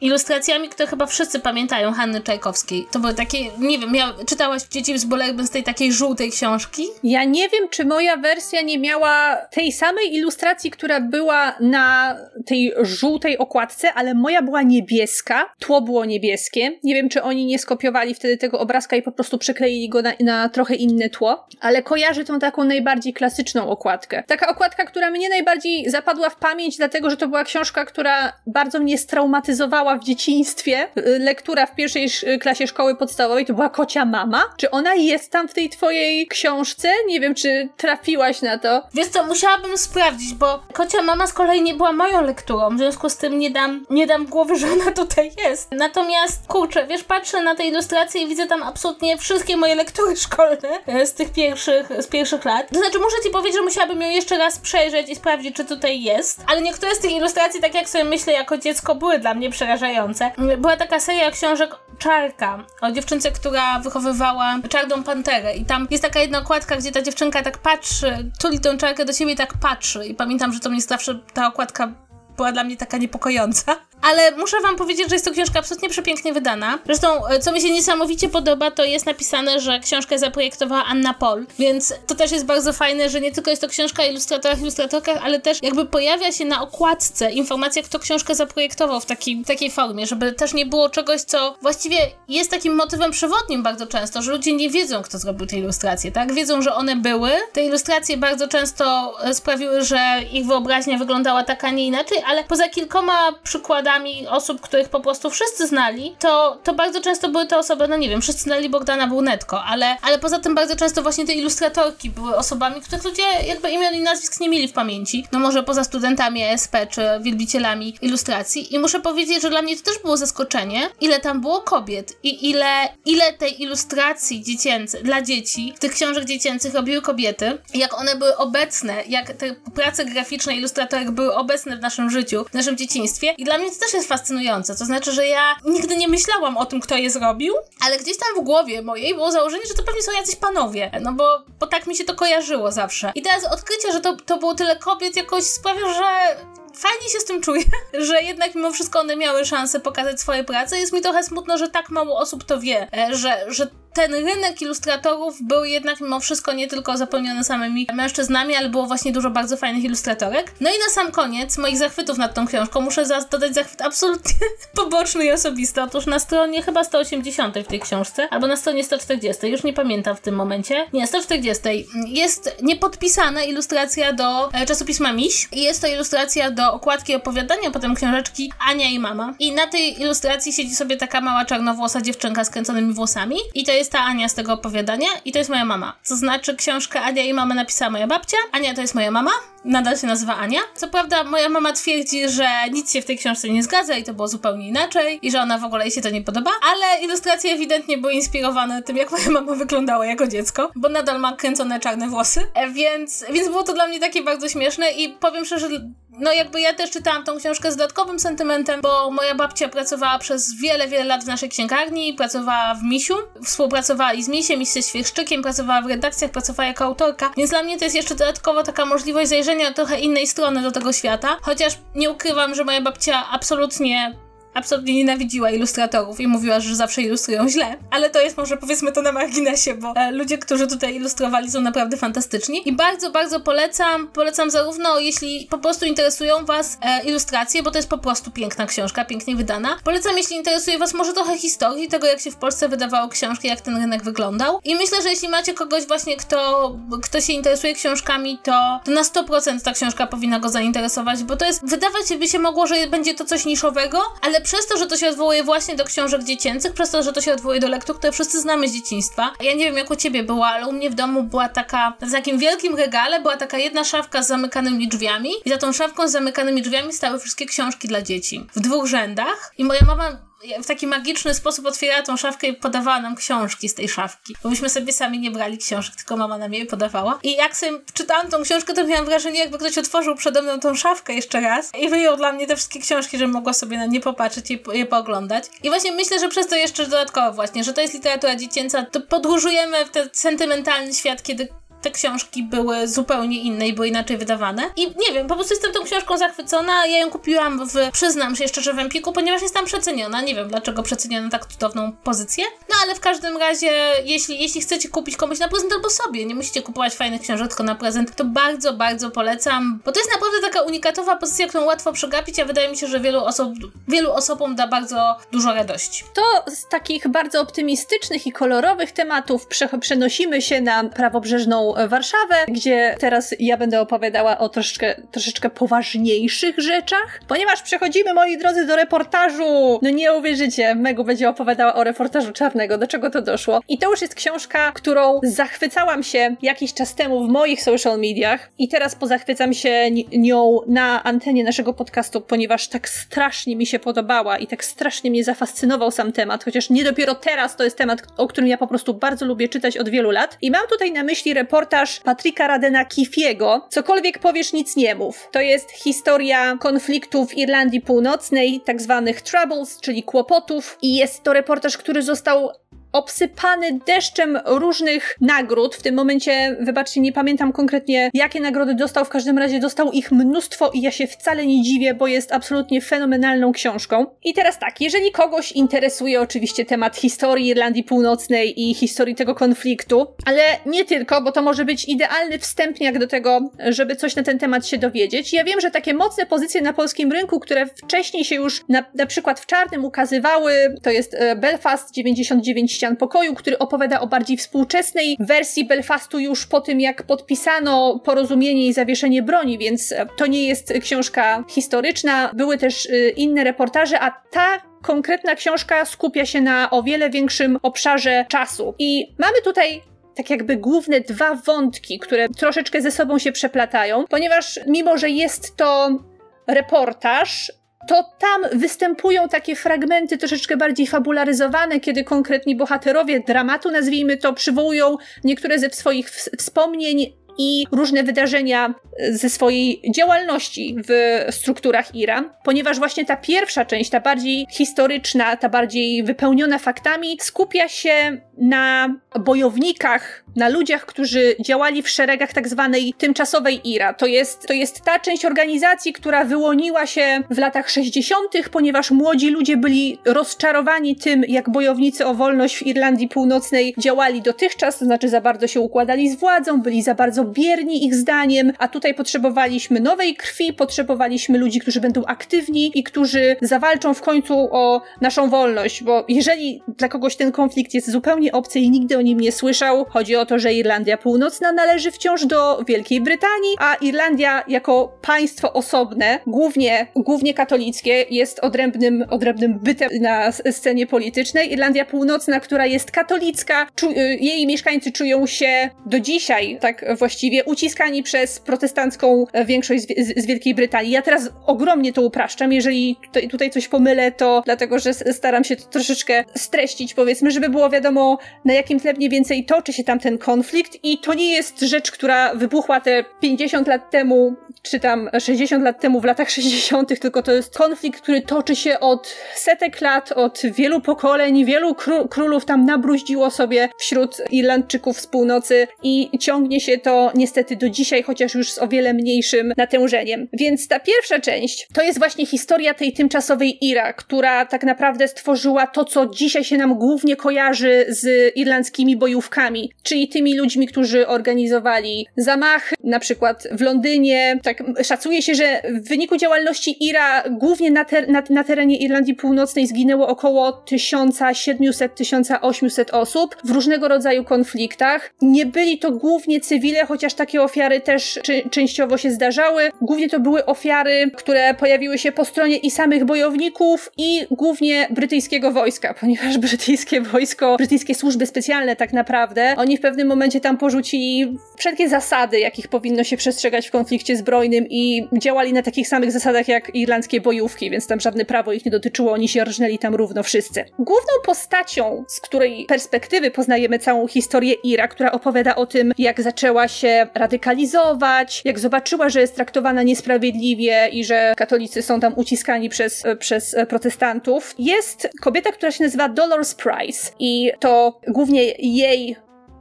ilustracjami, 0.01 0.69
które 0.69 0.87
chyba 0.87 1.05
wszyscy 1.05 1.39
pamiętają, 1.39 1.93
Hanny 1.93 2.21
Czajkowskiej. 2.21 2.87
To 2.91 2.99
były 2.99 3.13
takie, 3.13 3.37
nie 3.57 3.79
wiem, 3.79 3.95
ja, 3.95 4.13
czytałaś 4.27 4.63
Dzieci 4.63 4.99
z 4.99 5.05
Bullerbyn 5.05 5.47
z 5.47 5.49
tej 5.49 5.63
takiej 5.63 5.93
żółtej 5.93 6.31
książki? 6.31 6.83
Ja 7.03 7.23
nie 7.23 7.49
wiem, 7.49 7.69
czy 7.69 7.85
moja 7.85 8.17
wersja 8.17 8.61
nie 8.61 8.79
miała 8.79 9.35
tej 9.51 9.71
samej 9.71 10.15
ilustracji, 10.15 10.71
która 10.71 11.01
była 11.01 11.55
na 11.59 12.15
tej 12.45 12.73
żółtej 12.81 13.37
okładce, 13.37 13.93
ale 13.93 14.13
moja 14.13 14.41
była 14.41 14.61
niebieska, 14.61 15.53
tło 15.59 15.81
było 15.81 16.05
niebieskie. 16.05 16.71
Nie 16.83 16.95
wiem, 16.95 17.09
czy 17.09 17.23
oni 17.23 17.45
nie 17.45 17.59
skopiowali 17.59 18.15
wtedy 18.15 18.37
tego 18.37 18.59
obrazka 18.59 18.95
i 18.95 19.01
po 19.01 19.11
prostu 19.11 19.37
przykleili 19.37 19.89
go 19.89 20.01
na, 20.01 20.13
na 20.19 20.49
trochę 20.49 20.75
inne 20.75 21.09
tło, 21.09 21.47
ale 21.59 21.83
kojarzę 21.83 22.25
tą 22.25 22.39
taką 22.39 22.63
najbardziej 22.63 23.13
klasyczną 23.13 23.69
okładkę. 23.69 24.23
Taka 24.27 24.46
okładka, 24.47 24.85
która 24.85 25.09
mnie 25.11 25.29
najbardziej 25.29 25.89
zapadła 25.89 26.29
w 26.29 26.35
pamięć, 26.35 26.77
dlatego 26.77 27.09
że 27.09 27.17
to 27.17 27.27
była 27.27 27.43
książka, 27.43 27.85
która 27.85 28.33
bardzo 28.47 28.79
mnie 28.79 28.97
straumatyzowała 28.97 29.95
w 29.97 30.03
dzieciństwie. 30.03 30.87
Lektura 31.19 31.65
w 31.65 31.75
pierwszej 31.75 32.09
klasie 32.41 32.67
szkoły 32.67 32.95
podstawowej 32.95 33.45
to 33.45 33.53
była 33.53 33.69
Kocia 33.69 34.05
Mama. 34.05 34.43
Czy 34.57 34.71
ona 34.71 34.95
jest 34.95 35.31
tam 35.31 35.47
w 35.47 35.53
tej 35.53 35.69
twojej 35.69 36.27
książce? 36.27 36.89
Nie 37.07 37.19
wiem, 37.19 37.35
czy 37.35 37.69
trafiłaś 37.77 38.41
na 38.41 38.57
to. 38.57 38.83
Wiesz 38.93 39.07
co, 39.07 39.25
musiałabym 39.25 39.77
sprawdzić, 39.77 40.33
bo 40.33 40.63
Kocia 40.73 41.01
Mama 41.01 41.27
z 41.27 41.33
kolei 41.33 41.61
nie 41.61 41.73
była 41.73 41.93
moją 41.93 42.21
lekturą, 42.21 42.75
w 42.75 42.77
związku 42.77 43.09
z 43.09 43.17
tym 43.17 43.39
nie 43.39 43.51
dam, 43.51 43.85
nie 43.89 44.07
dam 44.07 44.25
głowy, 44.25 44.55
że 44.55 44.67
ona 44.71 44.91
tutaj 44.91 45.31
jest. 45.45 45.71
Natomiast, 45.71 46.47
kurczę, 46.47 46.87
wiesz, 46.87 47.03
patrzę 47.03 47.43
na 47.43 47.55
te 47.55 47.63
ilustracje 47.63 48.21
i 48.21 48.27
widzę 48.27 48.47
tam 48.47 48.63
absolutnie 48.63 49.17
wszystkie 49.17 49.57
moje 49.57 49.75
lektury 49.75 50.15
szkolne 50.15 50.69
e, 50.87 51.05
z 51.05 51.13
tych 51.13 51.31
pierwszych, 51.31 51.87
z 51.99 52.07
pierwszych 52.07 52.45
lat. 52.45 52.69
To 52.73 52.79
znaczy, 52.79 52.99
muszę 52.99 53.15
ci 53.23 53.29
powiedzieć, 53.29 53.55
że 53.55 53.61
musiałabym 53.61 54.01
ją 54.01 54.09
jeszcze 54.09 54.36
raz 54.37 54.59
przejrzeć 54.59 55.09
i 55.09 55.15
sprawdzić, 55.15 55.55
czy 55.55 55.65
tutaj 55.65 56.01
jest. 56.01 56.43
Ale 56.47 56.61
niektóre 56.61 56.95
z 56.95 56.99
tych 56.99 57.11
ilustracji, 57.11 57.61
tak 57.61 57.75
jak 57.75 57.89
sobie 57.89 58.03
myślę 58.03 58.33
jako 58.33 58.57
dziecko, 58.57 58.95
były 58.95 59.19
dla 59.19 59.33
mnie 59.33 59.49
przerażające. 59.49 60.31
Była 60.57 60.77
taka 60.77 60.99
seria 60.99 61.31
książek 61.31 61.75
Czarka, 61.97 62.63
o 62.81 62.91
dziewczynce, 62.91 63.31
która 63.31 63.79
wychowywała 63.79 64.55
czarną 64.69 65.03
panterę 65.03 65.55
i 65.55 65.65
tam 65.65 65.87
jest 65.91 66.03
taka 66.03 66.19
jedna 66.19 66.39
okładka, 66.39 66.75
gdzie 66.75 66.91
ta 66.91 67.01
dziewczynka 67.01 67.43
tak 67.43 67.57
patrzy, 67.57 68.31
tuli 68.41 68.59
tą 68.59 68.77
czarkę 68.77 69.05
do 69.05 69.13
siebie 69.13 69.31
i 69.31 69.35
tak 69.35 69.53
patrzy 69.53 70.05
i 70.05 70.13
pamiętam, 70.13 70.53
że 70.53 70.59
to 70.59 70.69
mnie 70.69 70.81
zawsze 70.81 71.19
ta 71.33 71.47
okładka 71.47 71.91
była 72.37 72.51
dla 72.51 72.63
mnie 72.63 72.77
taka 72.77 72.97
niepokojąca. 72.97 73.75
Ale 74.01 74.31
muszę 74.31 74.61
wam 74.61 74.75
powiedzieć, 74.75 75.09
że 75.09 75.15
jest 75.15 75.25
to 75.25 75.31
książka 75.31 75.59
absolutnie 75.59 75.89
przepięknie 75.89 76.33
wydana. 76.33 76.79
Zresztą, 76.85 77.27
e, 77.27 77.39
co 77.39 77.51
mi 77.51 77.61
się 77.61 77.71
niesamowicie 77.71 78.29
podoba, 78.29 78.71
to 78.71 78.83
jest 78.83 79.05
napisane, 79.05 79.59
że 79.59 79.79
książkę 79.79 80.19
zaprojektowała 80.19 80.85
Anna 80.85 81.13
Pol, 81.13 81.45
więc 81.59 81.93
to 82.07 82.15
też 82.15 82.31
jest 82.31 82.45
bardzo 82.45 82.73
fajne, 82.73 83.09
że 83.09 83.21
nie 83.21 83.31
tylko 83.31 83.49
jest 83.49 83.61
to 83.61 83.67
książka 83.67 84.03
o 84.03 84.05
ilustratorach, 84.05 84.61
ilustratorkach, 84.61 85.17
ale 85.23 85.39
też 85.39 85.57
jakby 85.61 85.85
pojawia 85.85 86.31
się 86.31 86.45
na 86.45 86.61
okładce 86.61 87.31
informacja, 87.31 87.83
kto 87.83 87.99
książkę 87.99 88.35
zaprojektował 88.35 89.01
w, 89.01 89.05
taki, 89.05 89.43
w 89.43 89.47
takiej 89.47 89.71
formie, 89.71 90.07
żeby 90.07 90.33
też 90.33 90.53
nie 90.53 90.65
było 90.65 90.89
czegoś, 90.89 91.21
co 91.21 91.55
właściwie 91.61 91.97
jest 92.27 92.51
takim 92.51 92.75
motywem 92.75 93.11
przewodnim 93.11 93.63
bardzo 93.63 93.87
często, 93.87 94.21
że 94.21 94.31
ludzie 94.31 94.53
nie 94.53 94.69
wiedzą, 94.69 95.01
kto 95.01 95.17
zrobił 95.19 95.47
te 95.47 95.55
ilustracje, 95.55 96.11
tak? 96.11 96.33
Wiedzą, 96.33 96.61
że 96.61 96.73
one 96.73 96.95
były. 96.95 97.31
Te 97.53 97.65
ilustracje 97.65 98.17
bardzo 98.17 98.47
często 98.47 99.15
e, 99.23 99.33
sprawiły, 99.33 99.83
że 99.83 99.99
ich 100.31 100.45
wyobraźnia 100.45 100.97
wyglądała 100.97 101.43
tak, 101.43 101.63
a 101.63 101.69
nie 101.69 101.87
inaczej, 101.87 102.17
ale 102.27 102.43
poza 102.43 102.69
kilkoma 102.69 103.33
przykładami 103.43 103.86
osób, 104.29 104.61
których 104.61 104.89
po 104.89 104.99
prostu 104.99 105.29
wszyscy 105.29 105.67
znali, 105.67 106.15
to, 106.19 106.59
to 106.63 106.73
bardzo 106.73 107.01
często 107.01 107.29
były 107.29 107.45
te 107.45 107.57
osoby, 107.57 107.87
no 107.87 107.97
nie 107.97 108.09
wiem, 108.09 108.21
wszyscy 108.21 108.43
znali 108.43 108.69
Bogdana 108.69 109.07
Brunetko, 109.07 109.63
ale, 109.63 109.97
ale 110.01 110.19
poza 110.19 110.39
tym 110.39 110.55
bardzo 110.55 110.75
często 110.75 111.01
właśnie 111.01 111.25
te 111.25 111.33
ilustratorki 111.33 112.09
były 112.09 112.35
osobami, 112.35 112.81
których 112.81 113.03
ludzie 113.03 113.23
jakby 113.47 113.69
imion 113.71 113.93
i 113.93 113.99
nazwisk 113.99 114.39
nie 114.39 114.49
mieli 114.49 114.67
w 114.67 114.73
pamięci. 114.73 115.25
No 115.31 115.39
może 115.39 115.63
poza 115.63 115.83
studentami 115.83 116.43
ESP 116.43 116.75
czy 116.89 117.01
wielbicielami 117.21 117.97
ilustracji. 118.01 118.75
I 118.75 118.79
muszę 118.79 118.99
powiedzieć, 118.99 119.41
że 119.41 119.49
dla 119.49 119.61
mnie 119.61 119.77
to 119.77 119.83
też 119.83 119.99
było 119.99 120.17
zaskoczenie, 120.17 120.89
ile 121.01 121.19
tam 121.19 121.41
było 121.41 121.61
kobiet 121.61 122.17
i 122.23 122.49
ile, 122.49 122.89
ile 123.05 123.33
tej 123.33 123.61
ilustracji 123.61 124.43
dziecięcej, 124.43 125.03
dla 125.03 125.21
dzieci, 125.21 125.73
tych 125.79 125.93
książek 125.93 126.25
dziecięcych 126.25 126.73
robiły 126.73 127.01
kobiety, 127.01 127.57
jak 127.73 127.99
one 127.99 128.15
były 128.15 128.37
obecne, 128.37 129.03
jak 129.07 129.33
te 129.33 129.55
prace 129.75 130.05
graficzne 130.05 130.55
ilustratorek 130.55 131.11
były 131.11 131.35
obecne 131.35 131.77
w 131.77 131.81
naszym 131.81 132.09
życiu, 132.09 132.45
w 132.51 132.53
naszym 132.53 132.77
dzieciństwie. 132.77 133.35
I 133.37 133.43
dla 133.43 133.57
mnie 133.57 133.71
też 133.79 133.93
jest 133.93 134.07
fascynujące. 134.07 134.75
To 134.75 134.85
znaczy, 134.85 135.11
że 135.11 135.27
ja 135.27 135.55
nigdy 135.65 135.97
nie 135.97 136.07
myślałam 136.07 136.57
o 136.57 136.65
tym, 136.65 136.81
kto 136.81 136.95
je 136.95 137.09
zrobił, 137.09 137.53
ale 137.85 137.97
gdzieś 137.97 138.17
tam 138.17 138.43
w 138.43 138.45
głowie 138.45 138.81
mojej 138.81 139.13
było 139.13 139.31
założenie, 139.31 139.63
że 139.67 139.73
to 139.73 139.83
pewnie 139.83 140.01
są 140.01 140.11
jacyś 140.11 140.35
panowie. 140.35 140.91
No 141.01 141.13
bo, 141.13 141.43
bo 141.59 141.67
tak 141.67 141.87
mi 141.87 141.95
się 141.95 142.03
to 142.03 142.15
kojarzyło 142.15 142.71
zawsze. 142.71 143.11
I 143.15 143.21
teraz 143.21 143.45
odkrycie, 143.45 143.91
że 143.91 144.01
to, 144.01 144.15
to 144.15 144.37
było 144.37 144.55
tyle 144.55 144.75
kobiet 144.75 145.15
jakoś 145.15 145.43
sprawia, 145.43 145.93
że 145.93 146.37
fajnie 146.77 147.09
się 147.09 147.19
z 147.19 147.25
tym 147.25 147.41
czuję, 147.41 147.63
że 148.07 148.21
jednak 148.21 148.55
mimo 148.55 148.71
wszystko 148.71 148.99
one 148.99 149.15
miały 149.15 149.45
szansę 149.45 149.79
pokazać 149.79 150.21
swoje 150.21 150.43
prace. 150.43 150.79
Jest 150.79 150.93
mi 150.93 151.01
trochę 151.01 151.23
smutno, 151.23 151.57
że 151.57 151.67
tak 151.67 151.89
mało 151.89 152.19
osób 152.19 152.43
to 152.43 152.59
wie, 152.59 152.87
e, 152.93 153.15
że, 153.15 153.45
że 153.47 153.67
ten 153.97 154.13
rynek 154.13 154.61
ilustratorów 154.61 155.41
był 155.41 155.63
jednak 155.63 156.01
mimo 156.01 156.19
wszystko 156.19 156.53
nie 156.53 156.67
tylko 156.67 156.97
zapełniony 156.97 157.43
samymi 157.43 157.87
mężczyznami, 157.93 158.55
ale 158.55 158.69
było 158.69 158.85
właśnie 158.85 159.11
dużo 159.11 159.29
bardzo 159.29 159.57
fajnych 159.57 159.83
ilustratorek. 159.83 160.53
No 160.59 160.69
i 160.69 160.73
na 160.73 160.89
sam 160.93 161.11
koniec 161.11 161.57
moich 161.57 161.77
zachwytów 161.77 162.17
nad 162.17 162.33
tą 162.33 162.47
książką 162.47 162.81
muszę 162.81 163.05
dodać 163.31 163.53
zachwyt 163.53 163.81
absolutnie 163.81 164.33
poboczny 164.75 165.25
i 165.25 165.31
osobisty. 165.31 165.81
Otóż 165.81 166.05
na 166.05 166.19
stronie 166.19 166.61
chyba 166.61 166.83
180 166.83 167.59
w 167.59 167.67
tej 167.67 167.79
książce, 167.79 168.27
albo 168.31 168.47
na 168.47 168.57
stronie 168.57 168.83
140, 168.83 169.47
już 169.47 169.63
nie 169.63 169.73
pamiętam 169.73 170.15
w 170.15 170.21
tym 170.21 170.35
momencie. 170.35 170.85
Nie, 170.93 171.07
140 171.07 171.63
jest 172.07 172.55
niepodpisana 172.61 173.43
ilustracja 173.43 174.13
do 174.13 174.53
e, 174.53 174.65
czasopisma 174.65 175.13
Miś 175.13 175.47
i 175.51 175.63
jest 175.63 175.81
to 175.81 175.87
ilustracja 175.87 176.51
do 176.51 176.73
okładki 176.73 177.15
opowiadania, 177.15 177.71
potem 177.71 177.95
książeczki 177.95 178.53
Ania 178.69 178.89
i 178.89 178.99
mama. 178.99 179.33
I 179.39 179.51
na 179.51 179.67
tej 179.67 180.01
ilustracji 180.01 180.53
siedzi 180.53 180.75
sobie 180.75 180.97
taka 180.97 181.21
mała 181.21 181.45
czarnowłosa 181.45 182.01
dziewczynka 182.01 182.45
z 182.45 182.49
kręconymi 182.49 182.93
włosami 182.93 183.37
i 183.53 183.63
to 183.63 183.71
jest 183.71 183.86
ta 183.89 183.99
Ania 183.99 184.29
z 184.29 184.33
tego 184.33 184.53
opowiadania 184.53 185.07
i 185.25 185.31
to 185.31 185.37
jest 185.37 185.49
moja 185.49 185.65
mama. 185.65 185.95
To 186.07 186.15
znaczy 186.15 186.55
książkę 186.55 187.01
Ania 187.01 187.23
i 187.23 187.33
mama 187.33 187.55
napisała 187.55 187.91
moja 187.91 188.07
babcia, 188.07 188.37
Ania 188.51 188.73
to 188.73 188.81
jest 188.81 188.95
moja 188.95 189.11
mama, 189.11 189.31
nadal 189.65 189.97
się 189.97 190.07
nazywa 190.07 190.35
Ania. 190.35 190.59
Co 190.75 190.87
prawda 190.87 191.23
moja 191.23 191.49
mama 191.49 191.73
twierdzi, 191.73 192.29
że 192.29 192.47
nic 192.71 192.93
się 192.93 193.01
w 193.01 193.05
tej 193.05 193.17
książce 193.17 193.49
nie 193.49 193.63
zgadza 193.63 193.95
i 193.95 194.03
to 194.03 194.13
było 194.13 194.27
zupełnie 194.27 194.67
inaczej 194.67 195.19
i 195.21 195.31
że 195.31 195.41
ona 195.41 195.57
w 195.57 195.63
ogóle 195.63 195.83
jej 195.83 195.91
się 195.91 196.01
to 196.01 196.09
nie 196.09 196.21
podoba, 196.21 196.51
ale 196.71 197.03
ilustracje 197.05 197.51
ewidentnie 197.51 197.97
były 197.97 198.13
inspirowane 198.13 198.83
tym, 198.83 198.97
jak 198.97 199.11
moja 199.11 199.29
mama 199.29 199.55
wyglądała 199.55 200.05
jako 200.05 200.27
dziecko, 200.27 200.71
bo 200.75 200.89
nadal 200.89 201.19
ma 201.19 201.35
kręcone 201.35 201.79
czarne 201.79 202.07
włosy, 202.07 202.41
e, 202.53 202.69
więc, 202.69 203.25
więc 203.31 203.47
było 203.47 203.63
to 203.63 203.73
dla 203.73 203.87
mnie 203.87 203.99
takie 203.99 204.23
bardzo 204.23 204.49
śmieszne 204.49 204.91
i 204.91 205.09
powiem 205.09 205.45
szczerze, 205.45 205.69
no 206.17 206.33
jakby 206.33 206.61
ja 206.61 206.73
też 206.73 206.91
czytałam 206.91 207.23
tą 207.23 207.37
książkę 207.37 207.71
z 207.71 207.75
dodatkowym 207.75 208.19
sentymentem, 208.19 208.81
bo 208.81 209.11
moja 209.11 209.35
babcia 209.35 209.69
pracowała 209.69 210.19
przez 210.19 210.55
wiele, 210.55 210.87
wiele 210.87 211.03
lat 211.03 211.23
w 211.23 211.27
naszej 211.27 211.49
księgarni, 211.49 212.13
pracowała 212.13 212.75
w 212.75 212.83
Misiu, 212.83 213.15
współpracowała 213.43 214.13
i 214.13 214.23
z 214.23 214.27
Misiem, 214.27 214.61
i 214.61 214.65
ze 214.65 214.83
Świerszczykiem, 214.83 215.41
pracowała 215.41 215.81
w 215.81 215.87
redakcjach, 215.87 216.31
pracowała 216.31 216.67
jako 216.67 216.85
autorka, 216.85 217.31
więc 217.37 217.49
dla 217.49 217.63
mnie 217.63 217.77
to 217.77 217.83
jest 217.83 217.95
jeszcze 217.95 218.15
dodatkowo 218.15 218.63
taka 218.63 218.85
możliwość 218.85 219.29
zajrzenia 219.29 219.73
trochę 219.73 219.99
innej 219.99 220.27
strony 220.27 220.61
do 220.61 220.71
tego 220.71 220.93
świata, 220.93 221.37
chociaż 221.41 221.77
nie 221.95 222.11
ukrywam, 222.11 222.55
że 222.55 222.63
moja 222.63 222.81
babcia 222.81 223.29
absolutnie 223.31 224.26
absolutnie 224.57 224.93
nienawidziła 224.93 225.51
ilustratorów 225.51 226.19
i 226.19 226.27
mówiła, 226.27 226.59
że 226.59 226.75
zawsze 226.75 227.01
ilustrują 227.01 227.49
źle, 227.49 227.77
ale 227.91 228.09
to 228.09 228.21
jest 228.21 228.37
może 228.37 228.57
powiedzmy 228.57 228.91
to 228.91 229.01
na 229.01 229.11
marginesie, 229.11 229.73
bo 229.73 229.93
e, 229.95 230.11
ludzie, 230.11 230.37
którzy 230.37 230.67
tutaj 230.67 230.95
ilustrowali 230.95 231.51
są 231.51 231.61
naprawdę 231.61 231.97
fantastyczni 231.97 232.69
i 232.69 232.73
bardzo, 232.73 233.11
bardzo 233.11 233.39
polecam, 233.39 234.07
polecam 234.07 234.51
zarówno 234.51 234.99
jeśli 234.99 235.47
po 235.49 235.57
prostu 235.57 235.85
interesują 235.85 236.45
was 236.45 236.77
e, 236.81 237.03
ilustracje, 237.05 237.63
bo 237.63 237.71
to 237.71 237.77
jest 237.77 237.89
po 237.89 237.97
prostu 237.97 238.31
piękna 238.31 238.65
książka, 238.65 239.05
pięknie 239.05 239.35
wydana. 239.35 239.77
Polecam, 239.83 240.17
jeśli 240.17 240.35
interesuje 240.35 240.77
was 240.77 240.93
może 240.93 241.13
trochę 241.13 241.37
historii 241.37 241.87
tego, 241.87 242.07
jak 242.07 242.19
się 242.19 242.31
w 242.31 242.35
Polsce 242.35 242.69
wydawało 242.69 243.09
książki, 243.09 243.47
jak 243.47 243.61
ten 243.61 243.77
rynek 243.77 244.03
wyglądał 244.03 244.59
i 244.63 244.75
myślę, 244.75 245.01
że 245.01 245.09
jeśli 245.09 245.29
macie 245.29 245.53
kogoś 245.53 245.87
właśnie, 245.87 246.17
kto, 246.17 246.71
kto 247.03 247.21
się 247.21 247.33
interesuje 247.33 247.73
książkami, 247.73 248.39
to, 248.43 248.79
to 248.85 248.91
na 248.91 249.01
100% 249.01 249.61
ta 249.61 249.73
książka 249.73 250.07
powinna 250.07 250.39
go 250.39 250.49
zainteresować, 250.49 251.23
bo 251.23 251.35
to 251.35 251.45
jest, 251.45 251.69
wydawać 251.69 252.03
by 252.19 252.27
się 252.27 252.39
mogło, 252.39 252.67
że 252.67 252.87
będzie 252.87 253.13
to 253.13 253.25
coś 253.25 253.45
niszowego, 253.45 253.99
ale 254.21 254.41
przez 254.47 254.67
to, 254.67 254.77
że 254.77 254.87
to 254.87 254.97
się 254.97 255.09
odwołuje 255.09 255.43
właśnie 255.43 255.75
do 255.75 255.85
książek 255.85 256.23
dziecięcych, 256.23 256.73
przez 256.73 256.89
to, 256.89 257.03
że 257.03 257.13
to 257.13 257.21
się 257.21 257.33
odwołuje 257.33 257.59
do 257.59 257.67
lektur, 257.67 257.97
które 257.97 258.13
wszyscy 258.13 258.41
znamy 258.41 258.69
z 258.69 258.73
dzieciństwa. 258.73 259.33
Ja 259.41 259.53
nie 259.53 259.65
wiem, 259.65 259.77
jak 259.77 259.91
u 259.91 259.95
ciebie 259.95 260.23
było, 260.23 260.47
ale 260.47 260.67
u 260.67 260.71
mnie 260.71 260.89
w 260.89 260.95
domu 260.95 261.23
była 261.23 261.49
taka, 261.49 261.93
w 262.01 262.11
takim 262.11 262.37
wielkim 262.37 262.75
regale 262.75 263.21
była 263.21 263.37
taka 263.37 263.57
jedna 263.57 263.83
szafka 263.83 264.23
z 264.23 264.27
zamykanymi 264.27 264.87
drzwiami 264.87 265.31
i 265.45 265.49
za 265.49 265.57
tą 265.57 265.73
szafką 265.73 266.07
z 266.07 266.11
zamykanymi 266.11 266.61
drzwiami 266.61 266.93
stały 266.93 267.19
wszystkie 267.19 267.45
książki 267.45 267.87
dla 267.87 268.01
dzieci. 268.01 268.47
W 268.55 268.59
dwóch 268.59 268.85
rzędach. 268.85 269.53
I 269.57 269.65
moja 269.65 269.81
mama 269.85 270.26
w 270.63 270.65
taki 270.65 270.87
magiczny 270.87 271.33
sposób 271.33 271.65
otwierała 271.65 272.01
tą 272.01 272.17
szafkę 272.17 272.47
i 272.47 272.53
podawała 272.53 273.01
nam 273.01 273.15
książki 273.15 273.69
z 273.69 273.73
tej 273.73 273.89
szafki. 273.89 274.35
Bo 274.43 274.49
myśmy 274.49 274.69
sobie 274.69 274.93
sami 274.93 275.19
nie 275.19 275.31
brali 275.31 275.57
książek, 275.57 275.95
tylko 275.95 276.17
mama 276.17 276.37
nam 276.37 276.53
je 276.53 276.65
podawała. 276.65 277.19
I 277.23 277.35
jak 277.35 277.57
sobie 277.57 277.71
czytałam 277.93 278.29
tą 278.29 278.43
książkę, 278.43 278.73
to 278.73 278.87
miałam 278.87 279.05
wrażenie, 279.05 279.39
jakby 279.39 279.57
ktoś 279.57 279.77
otworzył 279.77 280.15
przede 280.15 280.41
mną 280.41 280.59
tą 280.59 280.75
szafkę 280.75 281.13
jeszcze 281.13 281.41
raz 281.41 281.71
i 281.75 281.89
wyjął 281.89 282.17
dla 282.17 282.31
mnie 282.31 282.47
te 282.47 282.55
wszystkie 282.55 282.79
książki, 282.79 283.17
żebym 283.17 283.33
mogła 283.33 283.53
sobie 283.53 283.77
na 283.77 283.85
nie 283.85 283.99
popatrzeć 283.99 284.51
i 284.51 284.59
je 284.73 284.85
pooglądać. 284.85 285.43
I 285.63 285.69
właśnie 285.69 285.91
myślę, 285.91 286.19
że 286.19 286.29
przez 286.29 286.47
to 286.47 286.55
jeszcze 286.55 286.83
dodatkowo 286.83 287.31
właśnie, 287.31 287.63
że 287.63 287.73
to 287.73 287.81
jest 287.81 287.93
literatura 287.93 288.35
dziecięca, 288.35 288.85
to 288.85 289.01
podróżujemy 289.01 289.85
w 289.85 289.89
ten 289.89 290.09
sentymentalny 290.13 290.93
świat, 290.93 291.23
kiedy 291.23 291.47
te 291.81 291.91
książki 291.91 292.43
były 292.43 292.87
zupełnie 292.87 293.41
inne 293.41 293.67
i 293.67 293.73
były 293.73 293.87
inaczej 293.87 294.17
wydawane. 294.17 294.63
I 294.75 294.87
nie 294.87 295.13
wiem, 295.13 295.27
po 295.27 295.35
prostu 295.35 295.53
jestem 295.53 295.73
tą 295.73 295.83
książką 295.83 296.17
zachwycona. 296.17 296.85
Ja 296.85 296.97
ją 296.97 297.09
kupiłam 297.09 297.67
w, 297.67 297.73
przyznam 297.91 298.35
się 298.35 298.47
szczerze, 298.47 298.73
w 298.73 298.79
Empiku, 298.79 299.11
ponieważ 299.11 299.41
jest 299.41 299.53
tam 299.53 299.65
przeceniona. 299.65 300.21
Nie 300.21 300.35
wiem, 300.35 300.47
dlaczego 300.47 300.83
przeceniona 300.83 301.29
tak 301.29 301.45
cudowną 301.45 301.91
pozycję. 301.91 302.43
No 302.69 302.75
ale 302.83 302.95
w 302.95 302.99
każdym 302.99 303.37
razie, 303.37 303.71
jeśli, 304.05 304.41
jeśli 304.41 304.61
chcecie 304.61 304.89
kupić 304.89 305.17
komuś 305.17 305.39
na 305.39 305.47
prezent 305.47 305.73
albo 305.73 305.89
sobie, 305.89 306.25
nie 306.25 306.35
musicie 306.35 306.61
kupować 306.61 306.93
fajnych 306.93 307.21
książek 307.21 307.47
tylko 307.47 307.63
na 307.63 307.75
prezent, 307.75 308.15
to 308.15 308.25
bardzo, 308.25 308.73
bardzo 308.73 309.11
polecam, 309.11 309.81
bo 309.85 309.91
to 309.91 309.99
jest 309.99 310.11
naprawdę 310.11 310.37
taka 310.41 310.61
unikatowa 310.61 311.15
pozycja, 311.15 311.47
którą 311.47 311.65
łatwo 311.65 311.93
przegapić, 311.93 312.39
a 312.39 312.45
wydaje 312.45 312.69
mi 312.69 312.77
się, 312.77 312.87
że 312.87 312.99
wielu, 312.99 313.23
osób, 313.23 313.53
wielu 313.87 314.11
osobom 314.11 314.55
da 314.55 314.67
bardzo 314.67 315.17
dużo 315.31 315.53
radości. 315.53 316.03
To 316.13 316.51
z 316.51 316.67
takich 316.67 317.07
bardzo 317.07 317.41
optymistycznych 317.41 318.27
i 318.27 318.31
kolorowych 318.31 318.91
tematów 318.91 319.47
przenosimy 319.79 320.41
się 320.41 320.61
na 320.61 320.83
prawobrzeżną 320.83 321.66
Warszawę, 321.87 322.35
gdzie 322.47 322.95
teraz 322.99 323.35
ja 323.39 323.57
będę 323.57 323.81
opowiadała 323.81 324.37
o 324.37 324.49
troszeczkę, 324.49 324.95
troszeczkę 325.11 325.49
poważniejszych 325.49 326.59
rzeczach, 326.59 327.19
ponieważ 327.27 327.61
przechodzimy, 327.61 328.13
moi 328.13 328.37
drodzy, 328.37 328.65
do 328.65 328.75
reportażu. 328.75 329.79
No 329.81 329.89
nie 329.89 330.13
uwierzycie, 330.13 330.75
Megu 330.75 331.03
będzie 331.03 331.29
opowiadała 331.29 331.75
o 331.75 331.83
reportażu 331.83 332.33
czarnego, 332.33 332.77
do 332.77 332.87
czego 332.87 333.09
to 333.09 333.21
doszło. 333.21 333.61
I 333.67 333.77
to 333.77 333.89
już 333.91 334.01
jest 334.01 334.15
książka, 334.15 334.71
którą 334.71 335.19
zachwycałam 335.23 336.03
się 336.03 336.35
jakiś 336.41 336.73
czas 336.73 336.95
temu 336.95 337.27
w 337.27 337.29
moich 337.29 337.63
social 337.63 337.99
mediach 337.99 338.49
i 338.57 338.67
teraz 338.67 338.95
pozachwycam 338.95 339.53
się 339.53 339.91
nią 340.17 340.59
na 340.67 341.03
antenie 341.03 341.43
naszego 341.43 341.73
podcastu, 341.73 342.21
ponieważ 342.21 342.67
tak 342.67 342.89
strasznie 342.89 343.55
mi 343.55 343.65
się 343.65 343.79
podobała 343.79 344.37
i 344.37 344.47
tak 344.47 344.65
strasznie 344.65 345.11
mnie 345.11 345.23
zafascynował 345.23 345.91
sam 345.91 346.11
temat, 346.11 346.43
chociaż 346.43 346.69
nie 346.69 346.83
dopiero 346.83 347.15
teraz 347.15 347.55
to 347.55 347.63
jest 347.63 347.77
temat, 347.77 348.03
o 348.17 348.27
którym 348.27 348.47
ja 348.47 348.57
po 348.57 348.67
prostu 348.67 348.93
bardzo 348.93 349.25
lubię 349.25 349.49
czytać 349.49 349.77
od 349.77 349.89
wielu 349.89 350.11
lat. 350.11 350.37
I 350.41 350.51
mam 350.51 350.67
tutaj 350.69 350.91
na 350.91 351.03
myśli 351.03 351.33
reportaż 351.33 351.56
reportaż 351.57 351.99
Patryka 351.99 352.47
Radena 352.47 352.85
Kifiego. 352.85 353.67
Cokolwiek 353.69 354.19
powiesz, 354.19 354.53
nic 354.53 354.75
nie 354.75 354.95
mów. 354.95 355.29
To 355.31 355.41
jest 355.41 355.71
historia 355.71 356.57
konfliktu 356.59 357.25
w 357.25 357.37
Irlandii 357.37 357.81
Północnej, 357.81 358.61
tak 358.65 358.81
zwanych 358.81 359.21
troubles, 359.21 359.79
czyli 359.81 360.03
kłopotów. 360.03 360.77
I 360.81 360.95
jest 360.95 361.23
to 361.23 361.33
reportaż, 361.33 361.77
który 361.77 362.01
został 362.01 362.49
obsypany 362.91 363.79
deszczem 363.87 364.39
różnych 364.45 365.15
nagród. 365.21 365.75
W 365.75 365.81
tym 365.81 365.95
momencie, 365.95 366.57
wybaczcie, 366.59 367.01
nie 367.01 367.13
pamiętam 367.13 367.51
konkretnie, 367.51 368.09
jakie 368.13 368.39
nagrody 368.39 368.75
dostał. 368.75 369.05
W 369.05 369.09
każdym 369.09 369.37
razie 369.37 369.59
dostał 369.59 369.91
ich 369.91 370.11
mnóstwo 370.11 370.71
i 370.73 370.81
ja 370.81 370.91
się 370.91 371.07
wcale 371.07 371.45
nie 371.45 371.63
dziwię, 371.63 371.93
bo 371.93 372.07
jest 372.07 372.31
absolutnie 372.31 372.81
fenomenalną 372.81 373.51
książką. 373.51 374.05
I 374.23 374.33
teraz 374.33 374.59
tak, 374.59 374.81
jeżeli 374.81 375.11
kogoś 375.11 375.51
interesuje 375.51 376.21
oczywiście 376.21 376.65
temat 376.65 376.97
historii 376.97 377.47
Irlandii 377.47 377.83
Północnej 377.83 378.61
i 378.61 378.73
historii 378.73 379.15
tego 379.15 379.35
konfliktu, 379.35 380.07
ale 380.25 380.41
nie 380.65 380.85
tylko, 380.85 381.21
bo 381.21 381.31
to 381.31 381.41
może 381.41 381.65
być 381.65 381.85
idealny 381.85 382.39
wstępniak 382.39 382.99
do 382.99 383.07
tego, 383.07 383.51
żeby 383.69 383.95
coś 383.95 384.15
na 384.15 384.23
ten 384.23 384.39
temat 384.39 384.67
się 384.67 384.77
dowiedzieć. 384.77 385.33
Ja 385.33 385.43
wiem, 385.43 385.61
że 385.61 385.71
takie 385.71 385.93
mocne 385.93 386.25
pozycje 386.25 386.61
na 386.61 386.73
polskim 386.73 387.11
rynku, 387.11 387.39
które 387.39 387.65
wcześniej 387.65 388.25
się 388.25 388.35
już 388.35 388.65
na, 388.69 388.85
na 388.93 389.05
przykład 389.05 389.39
w 389.39 389.45
czarnym 389.45 389.85
ukazywały, 389.85 390.75
to 390.83 390.89
jest 390.89 391.13
e, 391.13 391.35
Belfast 391.35 391.93
99 391.93 392.76
ścian 392.77 392.95
pokoju, 392.95 393.35
który 393.35 393.59
opowiada 393.59 393.99
o 393.99 394.07
bardziej 394.07 394.37
współczesnej 394.37 395.17
wersji 395.19 395.65
Belfastu 395.65 396.19
już 396.19 396.45
po 396.47 396.61
tym, 396.61 396.81
jak 396.81 397.03
podpisano 397.03 397.99
porozumienie 397.99 398.67
i 398.67 398.73
zawieszenie 398.73 399.21
broni, 399.23 399.57
więc 399.57 399.93
to 400.17 400.27
nie 400.27 400.47
jest 400.47 400.73
książka 400.81 401.43
historyczna. 401.49 402.31
Były 402.33 402.57
też 402.57 402.85
y, 402.85 403.13
inne 403.17 403.43
reportaże, 403.43 403.99
a 403.99 404.11
ta 404.31 404.61
konkretna 404.81 405.35
książka 405.35 405.85
skupia 405.85 406.25
się 406.25 406.41
na 406.41 406.69
o 406.69 406.83
wiele 406.83 407.09
większym 407.09 407.59
obszarze 407.63 408.25
czasu. 408.29 408.75
I 408.79 409.15
mamy 409.19 409.41
tutaj 409.43 409.81
tak 410.15 410.29
jakby 410.29 410.57
główne 410.57 411.01
dwa 411.01 411.35
wątki, 411.35 411.99
które 411.99 412.29
troszeczkę 412.29 412.81
ze 412.81 412.91
sobą 412.91 413.19
się 413.19 413.31
przeplatają, 413.31 414.05
ponieważ 414.09 414.59
mimo, 414.67 414.97
że 414.97 415.09
jest 415.09 415.57
to 415.57 415.99
reportaż, 416.47 417.51
to 417.87 418.03
tam 418.19 418.59
występują 418.59 419.29
takie 419.29 419.55
fragmenty 419.55 420.17
troszeczkę 420.17 420.57
bardziej 420.57 420.87
fabularyzowane, 420.87 421.79
kiedy 421.79 422.03
konkretni 422.03 422.55
bohaterowie 422.55 423.19
dramatu, 423.19 423.71
nazwijmy 423.71 424.17
to, 424.17 424.33
przywołują 424.33 424.97
niektóre 425.23 425.59
ze 425.59 425.69
swoich 425.69 426.09
wspomnień 426.37 427.13
i 427.37 427.65
różne 427.71 428.03
wydarzenia 428.03 428.73
ze 429.09 429.29
swojej 429.29 429.81
działalności 429.95 430.75
w 430.87 431.25
strukturach 431.35 431.95
IRA, 431.95 432.23
ponieważ 432.43 432.79
właśnie 432.79 433.05
ta 433.05 433.15
pierwsza 433.15 433.65
część, 433.65 433.89
ta 433.89 433.99
bardziej 433.99 434.47
historyczna, 434.51 435.37
ta 435.37 435.49
bardziej 435.49 436.03
wypełniona 436.03 436.59
faktami, 436.59 437.17
skupia 437.21 437.67
się 437.67 438.21
na 438.37 438.95
bojownikach, 439.19 440.23
na 440.35 440.49
ludziach, 440.49 440.85
którzy 440.85 441.35
działali 441.39 441.83
w 441.83 441.89
szeregach 441.89 442.33
tak 442.33 442.47
zwanej 442.47 442.93
tymczasowej 442.97 443.69
IRA. 443.69 443.93
To 443.93 444.05
jest, 444.05 444.47
to 444.47 444.53
jest 444.53 444.81
ta 444.81 444.99
część 444.99 445.25
organizacji, 445.25 445.93
która 445.93 446.25
wyłoniła 446.25 446.85
się 446.85 447.23
w 447.29 447.37
latach 447.37 447.69
60., 447.69 448.19
ponieważ 448.51 448.91
młodzi 448.91 449.29
ludzie 449.29 449.57
byli 449.57 449.97
rozczarowani 450.05 450.95
tym, 450.95 451.23
jak 451.27 451.49
bojownicy 451.49 452.05
o 452.05 452.13
wolność 452.13 452.57
w 452.57 452.67
Irlandii 452.67 453.07
Północnej 453.07 453.75
działali 453.77 454.21
dotychczas, 454.21 454.79
to 454.79 454.85
znaczy 454.85 455.09
za 455.09 455.21
bardzo 455.21 455.47
się 455.47 455.59
układali 455.59 456.09
z 456.09 456.15
władzą, 456.15 456.61
byli 456.61 456.81
za 456.83 456.95
bardzo 456.95 457.23
bierni 457.23 457.85
ich 457.85 457.95
zdaniem, 457.95 458.53
a 458.59 458.67
tutaj 458.67 458.93
potrzebowaliśmy 458.93 459.79
nowej 459.79 460.15
krwi, 460.15 460.53
potrzebowaliśmy 460.53 461.37
ludzi, 461.37 461.59
którzy 461.59 461.81
będą 461.81 462.05
aktywni 462.05 462.71
i 462.75 462.83
którzy 462.83 463.35
zawalczą 463.41 463.93
w 463.93 464.01
końcu 464.01 464.49
o 464.51 464.81
naszą 465.01 465.29
wolność, 465.29 465.83
bo 465.83 466.05
jeżeli 466.07 466.61
dla 466.77 466.87
kogoś 466.89 467.15
ten 467.15 467.31
konflikt 467.31 467.73
jest 467.73 467.91
zupełnie 467.91 468.26
obcy 468.31 468.59
i 468.59 468.69
nigdy 468.69 468.97
o 468.97 469.01
nim 469.01 469.19
nie 469.19 469.31
słyszał, 469.31 469.85
chodzi 469.89 470.15
o 470.15 470.25
to, 470.25 470.39
że 470.39 470.53
Irlandia 470.53 470.97
Północna 470.97 471.51
należy 471.51 471.91
wciąż 471.91 472.25
do 472.25 472.63
Wielkiej 472.67 473.01
Brytanii, 473.01 473.55
a 473.59 473.75
Irlandia 473.75 474.43
jako 474.47 474.97
państwo 475.01 475.53
osobne, 475.53 476.19
głównie, 476.27 476.87
głównie 476.95 477.33
katolickie, 477.33 478.05
jest 478.09 478.39
odrębnym, 478.39 479.05
odrębnym 479.09 479.59
bytem 479.59 479.89
na 480.01 480.31
scenie 480.31 480.87
politycznej. 480.87 481.53
Irlandia 481.53 481.85
Północna, 481.85 482.39
która 482.39 482.65
jest 482.65 482.91
katolicka, 482.91 483.67
czu, 483.75 483.91
jej 484.19 484.47
mieszkańcy 484.47 484.91
czują 484.91 485.27
się 485.27 485.69
do 485.85 485.99
dzisiaj, 485.99 486.57
tak 486.61 486.97
właściwie, 486.97 487.43
uciskani 487.43 488.03
przez 488.03 488.39
protestancką 488.39 489.25
większość 489.45 489.83
z, 489.83 490.23
z 490.23 490.25
Wielkiej 490.25 490.55
Brytanii. 490.55 490.91
Ja 490.91 491.01
teraz 491.01 491.29
ogromnie 491.45 491.93
to 491.93 492.01
upraszczam, 492.01 492.53
jeżeli 492.53 492.97
tutaj, 493.03 493.27
tutaj 493.27 493.49
coś 493.49 493.67
pomylę, 493.67 494.11
to 494.11 494.41
dlatego, 494.45 494.79
że 494.79 494.93
staram 494.93 495.43
się 495.43 495.55
to 495.55 495.63
troszeczkę 495.65 496.23
streścić, 496.35 496.93
powiedzmy, 496.93 497.31
żeby 497.31 497.49
było 497.49 497.69
wiadomo, 497.69 498.16
na 498.45 498.53
jakim 498.53 498.79
tle 498.79 498.93
mniej 498.93 499.09
więcej 499.09 499.45
toczy 499.45 499.73
się 499.73 499.83
tam 499.83 499.99
ten 499.99 500.17
konflikt 500.17 500.77
i 500.83 500.97
to 500.97 501.13
nie 501.13 501.31
jest 501.33 501.59
rzecz, 501.59 501.91
która 501.91 502.35
wybuchła 502.35 502.81
te 502.81 503.03
50 503.21 503.67
lat 503.67 503.91
temu, 503.91 504.35
czy 504.61 504.79
tam 504.79 505.09
60 505.19 505.63
lat 505.63 505.81
temu 505.81 506.01
w 506.01 506.05
latach 506.05 506.29
60., 506.37 506.99
tylko 506.99 507.23
to 507.23 507.31
jest 507.31 507.57
konflikt, 507.57 508.01
który 508.01 508.21
toczy 508.21 508.55
się 508.55 508.79
od 508.79 509.15
setek 509.35 509.81
lat, 509.81 510.11
od 510.11 510.41
wielu 510.55 510.81
pokoleń, 510.81 511.45
wielu 511.45 511.75
królów 512.09 512.45
tam 512.45 512.65
nabruździło 512.65 513.31
sobie 513.31 513.69
wśród 513.79 514.21
Irlandczyków 514.31 514.99
z 514.99 515.07
północy 515.07 515.67
i 515.83 516.09
ciągnie 516.19 516.59
się 516.59 516.77
to 516.77 517.11
niestety 517.15 517.55
do 517.55 517.69
dzisiaj, 517.69 518.03
chociaż 518.03 518.35
już 518.35 518.51
z 518.51 518.59
o 518.59 518.67
wiele 518.67 518.93
mniejszym 518.93 519.53
natężeniem. 519.57 520.27
Więc 520.33 520.67
ta 520.67 520.79
pierwsza 520.79 521.19
część 521.19 521.67
to 521.73 521.81
jest 521.81 521.99
właśnie 521.99 522.25
historia 522.25 522.73
tej 522.73 522.93
tymczasowej 522.93 523.65
Ira, 523.65 523.93
która 523.93 524.45
tak 524.45 524.63
naprawdę 524.63 525.07
stworzyła 525.07 525.67
to, 525.67 525.85
co 525.85 526.05
dzisiaj 526.05 526.43
się 526.43 526.57
nam 526.57 526.75
głównie 526.75 527.15
kojarzy 527.15 527.85
z 527.89 528.06
irlandzkimi 528.35 528.97
bojówkami, 528.97 529.71
czyli 529.83 530.07
tymi 530.07 530.37
ludźmi, 530.37 530.67
którzy 530.67 531.07
organizowali 531.07 532.07
zamachy, 532.17 532.75
na 532.83 532.99
przykład 532.99 533.47
w 533.51 533.61
Londynie. 533.61 534.39
Tak, 534.43 534.63
szacuje 534.83 535.21
się, 535.21 535.35
że 535.35 535.61
w 535.69 535.89
wyniku 535.89 536.17
działalności 536.17 536.85
IRA 536.85 537.23
głównie 537.29 537.71
na, 537.71 537.85
ter 537.85 538.09
na, 538.09 538.23
na 538.29 538.43
terenie 538.43 538.77
Irlandii 538.77 539.15
Północnej 539.15 539.67
zginęło 539.67 540.07
około 540.07 540.63
1700-1800 540.71 542.85
osób 542.91 543.35
w 543.43 543.51
różnego 543.51 543.87
rodzaju 543.87 544.23
konfliktach. 544.23 545.13
Nie 545.21 545.45
byli 545.45 545.79
to 545.79 545.91
głównie 545.91 546.41
cywile, 546.41 546.85
chociaż 546.85 547.13
takie 547.13 547.41
ofiary 547.41 547.81
też 547.81 548.19
częściowo 548.51 548.97
się 548.97 549.11
zdarzały. 549.11 549.71
Głównie 549.81 550.09
to 550.09 550.19
były 550.19 550.45
ofiary, 550.45 551.11
które 551.15 551.53
pojawiły 551.53 551.97
się 551.97 552.11
po 552.11 552.25
stronie 552.25 552.57
i 552.57 552.71
samych 552.71 553.05
bojowników, 553.05 553.91
i 553.97 554.27
głównie 554.31 554.87
brytyjskiego 554.89 555.51
wojska, 555.51 555.93
ponieważ 555.93 556.37
brytyjskie 556.37 557.01
wojsko, 557.01 557.57
brytyjskie 557.57 557.95
służby 557.97 558.25
specjalne 558.25 558.75
tak 558.75 558.93
naprawdę, 558.93 559.53
oni 559.57 559.77
w 559.77 559.81
pewnym 559.81 560.07
momencie 560.07 560.39
tam 560.39 560.57
porzucili 560.57 561.37
wszelkie 561.57 561.89
zasady, 561.89 562.39
jakich 562.39 562.67
powinno 562.67 563.03
się 563.03 563.17
przestrzegać 563.17 563.67
w 563.67 563.71
konflikcie 563.71 564.17
zbrojnym 564.17 564.65
i 564.69 565.07
działali 565.13 565.53
na 565.53 565.61
takich 565.63 565.87
samych 565.87 566.11
zasadach 566.11 566.47
jak 566.47 566.75
irlandzkie 566.75 567.21
bojówki, 567.21 567.69
więc 567.69 567.87
tam 567.87 567.99
żadne 567.99 568.25
prawo 568.25 568.53
ich 568.53 568.65
nie 568.65 568.71
dotyczyło, 568.71 569.11
oni 569.11 569.27
się 569.27 569.43
rżnęli 569.43 569.77
tam 569.77 569.95
równo 569.95 570.23
wszyscy. 570.23 570.65
Główną 570.79 571.13
postacią, 571.25 572.03
z 572.07 572.19
której 572.19 572.65
perspektywy 572.65 573.31
poznajemy 573.31 573.79
całą 573.79 574.07
historię 574.07 574.53
Ira, 574.53 574.87
która 574.87 575.11
opowiada 575.11 575.55
o 575.55 575.65
tym, 575.65 575.93
jak 575.97 576.21
zaczęła 576.21 576.67
się 576.67 577.07
radykalizować, 577.13 578.41
jak 578.45 578.59
zobaczyła, 578.59 579.09
że 579.09 579.21
jest 579.21 579.35
traktowana 579.35 579.83
niesprawiedliwie 579.83 580.89
i 580.91 581.05
że 581.05 581.33
katolicy 581.37 581.81
są 581.81 581.99
tam 581.99 582.13
uciskani 582.15 582.69
przez, 582.69 583.03
przez 583.19 583.55
protestantów, 583.69 584.55
jest 584.59 585.09
kobieta, 585.21 585.51
która 585.51 585.71
się 585.71 585.83
nazywa 585.83 586.09
Dolores 586.09 586.55
Price 586.55 587.11
i 587.19 587.51
to 587.59 587.86
głównie 588.07 588.43
jej 588.59 589.15